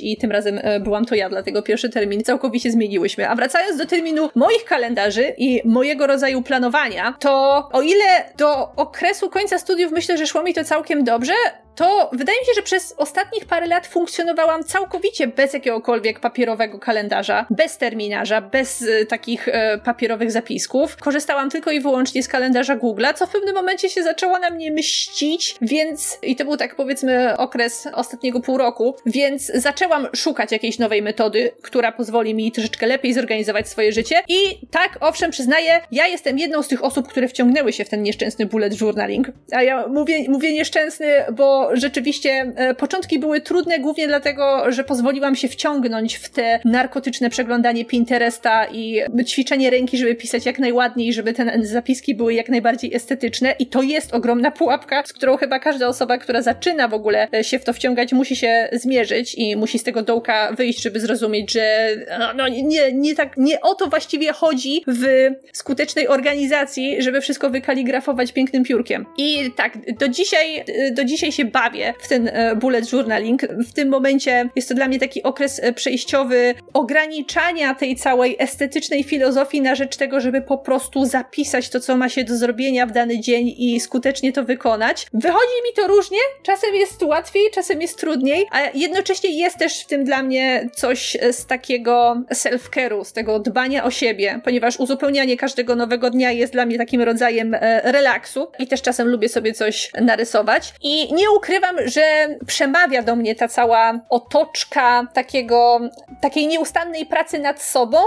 i 0.00 0.16
tym 0.16 0.30
razem 0.30 0.60
byłam 0.80 1.04
to 1.04 1.14
ja, 1.14 1.28
dlatego 1.28 1.62
pierwszy 1.62 1.90
termin 1.90 2.24
całkowicie 2.24 2.70
zmieniłyśmy. 2.70 3.28
A 3.28 3.34
wracając 3.34 3.78
do 3.78 3.86
terminu 3.86 4.30
moich 4.40 4.64
kalendarzy 4.64 5.34
i 5.38 5.62
mojego 5.64 6.06
rodzaju 6.06 6.42
planowania, 6.42 7.14
to 7.18 7.68
o 7.72 7.82
ile 7.82 8.32
do 8.36 8.72
okresu 8.76 9.30
końca 9.30 9.58
studiów 9.58 9.92
myślę, 9.92 10.18
że 10.18 10.26
szło 10.26 10.42
mi 10.42 10.54
to 10.54 10.64
całkiem 10.64 11.04
dobrze, 11.04 11.32
to 11.80 12.10
wydaje 12.12 12.38
mi 12.40 12.46
się, 12.46 12.52
że 12.56 12.62
przez 12.62 12.94
ostatnich 12.96 13.44
parę 13.44 13.66
lat 13.66 13.86
funkcjonowałam 13.86 14.64
całkowicie 14.64 15.26
bez 15.26 15.52
jakiegokolwiek 15.52 16.20
papierowego 16.20 16.78
kalendarza, 16.78 17.46
bez 17.50 17.78
terminarza, 17.78 18.40
bez 18.40 18.82
y, 18.82 19.06
takich 19.06 19.48
y, 19.48 19.52
papierowych 19.84 20.32
zapisków. 20.32 20.96
Korzystałam 20.96 21.50
tylko 21.50 21.70
i 21.70 21.80
wyłącznie 21.80 22.22
z 22.22 22.28
kalendarza 22.28 22.76
Google'a, 22.76 23.14
co 23.14 23.26
w 23.26 23.30
pewnym 23.30 23.54
momencie 23.54 23.90
się 23.90 24.02
zaczęło 24.02 24.38
na 24.38 24.50
mnie 24.50 24.70
mścić, 24.70 25.56
więc 25.62 26.18
i 26.22 26.36
to 26.36 26.44
był 26.44 26.56
tak 26.56 26.74
powiedzmy 26.74 27.36
okres 27.36 27.88
ostatniego 27.92 28.40
pół 28.40 28.58
roku, 28.58 28.96
więc 29.06 29.52
zaczęłam 29.54 30.08
szukać 30.16 30.52
jakiejś 30.52 30.78
nowej 30.78 31.02
metody, 31.02 31.50
która 31.62 31.92
pozwoli 31.92 32.34
mi 32.34 32.52
troszeczkę 32.52 32.86
lepiej 32.86 33.14
zorganizować 33.14 33.68
swoje 33.68 33.92
życie. 33.92 34.22
I 34.28 34.66
tak, 34.70 34.98
owszem, 35.00 35.30
przyznaję, 35.30 35.80
ja 35.92 36.06
jestem 36.06 36.38
jedną 36.38 36.62
z 36.62 36.68
tych 36.68 36.84
osób, 36.84 37.08
które 37.08 37.28
wciągnęły 37.28 37.72
się 37.72 37.84
w 37.84 37.88
ten 37.88 38.02
nieszczęsny 38.02 38.46
bullet 38.46 38.80
journaling. 38.80 39.26
A 39.52 39.62
ja 39.62 39.86
mówię, 39.86 40.24
mówię 40.28 40.52
nieszczęsny, 40.52 41.06
bo 41.32 41.69
rzeczywiście 41.72 42.52
e, 42.56 42.74
początki 42.74 43.18
były 43.18 43.40
trudne, 43.40 43.78
głównie 43.78 44.06
dlatego, 44.06 44.72
że 44.72 44.84
pozwoliłam 44.84 45.36
się 45.36 45.48
wciągnąć 45.48 46.16
w 46.16 46.28
te 46.28 46.60
narkotyczne 46.64 47.30
przeglądanie 47.30 47.84
Pinteresta 47.84 48.66
i 48.72 49.00
ćwiczenie 49.26 49.70
ręki, 49.70 49.98
żeby 49.98 50.14
pisać 50.14 50.46
jak 50.46 50.58
najładniej, 50.58 51.12
żeby 51.12 51.32
te 51.32 51.62
zapiski 51.62 52.14
były 52.14 52.34
jak 52.34 52.48
najbardziej 52.48 52.94
estetyczne. 52.94 53.54
I 53.58 53.66
to 53.66 53.82
jest 53.82 54.14
ogromna 54.14 54.50
pułapka, 54.50 55.02
z 55.06 55.12
którą 55.12 55.36
chyba 55.36 55.58
każda 55.58 55.88
osoba, 55.88 56.18
która 56.18 56.42
zaczyna 56.42 56.88
w 56.88 56.94
ogóle 56.94 57.28
e, 57.34 57.44
się 57.44 57.58
w 57.58 57.64
to 57.64 57.72
wciągać, 57.72 58.12
musi 58.12 58.36
się 58.36 58.68
zmierzyć 58.72 59.34
i 59.34 59.56
musi 59.56 59.78
z 59.78 59.82
tego 59.82 60.02
dołka 60.02 60.52
wyjść, 60.52 60.82
żeby 60.82 61.00
zrozumieć, 61.00 61.52
że 61.52 61.88
no, 62.18 62.34
no 62.34 62.48
nie, 62.48 62.92
nie 62.92 63.14
tak, 63.14 63.36
nie 63.36 63.60
o 63.60 63.74
to 63.74 63.86
właściwie 63.86 64.32
chodzi 64.32 64.84
w 64.86 65.30
skutecznej 65.52 66.08
organizacji, 66.08 67.02
żeby 67.02 67.20
wszystko 67.20 67.50
wykaligrafować 67.50 68.32
pięknym 68.32 68.64
piórkiem. 68.64 69.06
I 69.18 69.50
tak, 69.56 69.78
do 69.98 70.08
dzisiaj, 70.08 70.64
do 70.92 71.04
dzisiaj 71.04 71.32
się 71.32 71.44
bawię 71.50 71.94
w 72.00 72.08
ten 72.08 72.28
e, 72.28 72.56
bullet 72.56 72.92
journaling. 72.92 73.42
W 73.42 73.72
tym 73.72 73.88
momencie 73.88 74.48
jest 74.56 74.68
to 74.68 74.74
dla 74.74 74.88
mnie 74.88 74.98
taki 74.98 75.22
okres 75.22 75.60
e, 75.62 75.72
przejściowy 75.72 76.54
ograniczania 76.72 77.74
tej 77.74 77.96
całej 77.96 78.36
estetycznej 78.38 79.04
filozofii 79.04 79.60
na 79.60 79.74
rzecz 79.74 79.96
tego, 79.96 80.20
żeby 80.20 80.42
po 80.42 80.58
prostu 80.58 81.04
zapisać 81.04 81.68
to, 81.68 81.80
co 81.80 81.96
ma 81.96 82.08
się 82.08 82.24
do 82.24 82.36
zrobienia 82.36 82.86
w 82.86 82.92
dany 82.92 83.20
dzień 83.20 83.54
i 83.58 83.80
skutecznie 83.80 84.32
to 84.32 84.44
wykonać. 84.44 85.06
Wychodzi 85.14 85.62
mi 85.64 85.74
to 85.76 85.86
różnie, 85.86 86.18
czasem 86.42 86.74
jest 86.74 87.02
łatwiej, 87.02 87.42
czasem 87.54 87.82
jest 87.82 87.98
trudniej, 87.98 88.46
a 88.50 88.60
jednocześnie 88.74 89.38
jest 89.38 89.58
też 89.58 89.80
w 89.80 89.86
tym 89.86 90.04
dla 90.04 90.22
mnie 90.22 90.68
coś 90.74 91.16
e, 91.16 91.32
z 91.32 91.46
takiego 91.46 92.22
self-care'u, 92.34 93.04
z 93.04 93.12
tego 93.12 93.38
dbania 93.38 93.84
o 93.84 93.90
siebie, 93.90 94.40
ponieważ 94.44 94.80
uzupełnianie 94.80 95.36
każdego 95.36 95.76
nowego 95.76 96.10
dnia 96.10 96.32
jest 96.32 96.52
dla 96.52 96.66
mnie 96.66 96.78
takim 96.78 97.02
rodzajem 97.02 97.56
relaksu 97.82 98.50
i 98.58 98.66
też 98.66 98.82
czasem 98.82 99.08
lubię 99.08 99.28
sobie 99.28 99.52
coś 99.52 99.90
narysować. 100.00 100.74
I 100.82 101.14
nie 101.14 101.30
ukrywam, 101.40 101.76
że 101.84 102.28
przemawia 102.46 103.02
do 103.02 103.16
mnie 103.16 103.34
ta 103.34 103.48
cała 103.48 104.00
otoczka 104.08 105.06
takiego, 105.14 105.80
takiej 106.20 106.46
nieustannej 106.46 107.06
pracy 107.06 107.38
nad 107.38 107.62
sobą, 107.62 107.98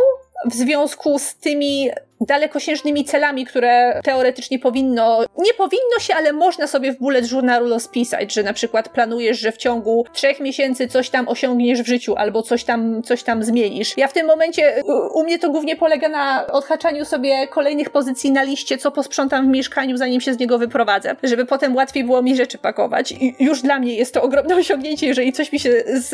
w 0.45 0.53
związku 0.53 1.19
z 1.19 1.35
tymi 1.35 1.89
dalekosiężnymi 2.21 3.05
celami, 3.05 3.45
które 3.45 4.01
teoretycznie 4.03 4.59
powinno, 4.59 5.25
nie 5.37 5.53
powinno 5.53 5.99
się, 5.99 6.15
ale 6.15 6.33
można 6.33 6.67
sobie 6.67 6.93
w 6.93 6.99
bullet 6.99 7.31
journalu 7.31 7.69
rozpisać, 7.69 8.33
że 8.33 8.43
na 8.43 8.53
przykład 8.53 8.89
planujesz, 8.89 9.39
że 9.39 9.51
w 9.51 9.57
ciągu 9.57 10.05
trzech 10.13 10.39
miesięcy 10.39 10.87
coś 10.87 11.09
tam 11.09 11.27
osiągniesz 11.27 11.81
w 11.81 11.87
życiu 11.87 12.15
albo 12.15 12.41
coś 12.41 12.63
tam, 12.63 13.03
coś 13.03 13.23
tam 13.23 13.43
zmienisz. 13.43 13.97
Ja 13.97 14.07
w 14.07 14.13
tym 14.13 14.27
momencie, 14.27 14.81
u, 15.13 15.23
mnie 15.23 15.39
to 15.39 15.49
głównie 15.49 15.75
polega 15.75 16.09
na 16.09 16.47
odhaczaniu 16.47 17.05
sobie 17.05 17.47
kolejnych 17.47 17.89
pozycji 17.89 18.31
na 18.31 18.43
liście, 18.43 18.77
co 18.77 18.91
posprzątam 18.91 19.45
w 19.45 19.49
mieszkaniu, 19.49 19.97
zanim 19.97 20.21
się 20.21 20.33
z 20.33 20.39
niego 20.39 20.57
wyprowadzę, 20.57 21.15
żeby 21.23 21.45
potem 21.45 21.75
łatwiej 21.75 22.03
było 22.03 22.21
mi 22.21 22.35
rzeczy 22.35 22.57
pakować. 22.57 23.11
I 23.11 23.35
już 23.39 23.61
dla 23.61 23.79
mnie 23.79 23.95
jest 23.95 24.13
to 24.13 24.21
ogromne 24.21 24.55
osiągnięcie, 24.63 25.07
jeżeli 25.07 25.33
coś 25.33 25.51
mi 25.51 25.59
się 25.59 25.83
z, 25.87 26.09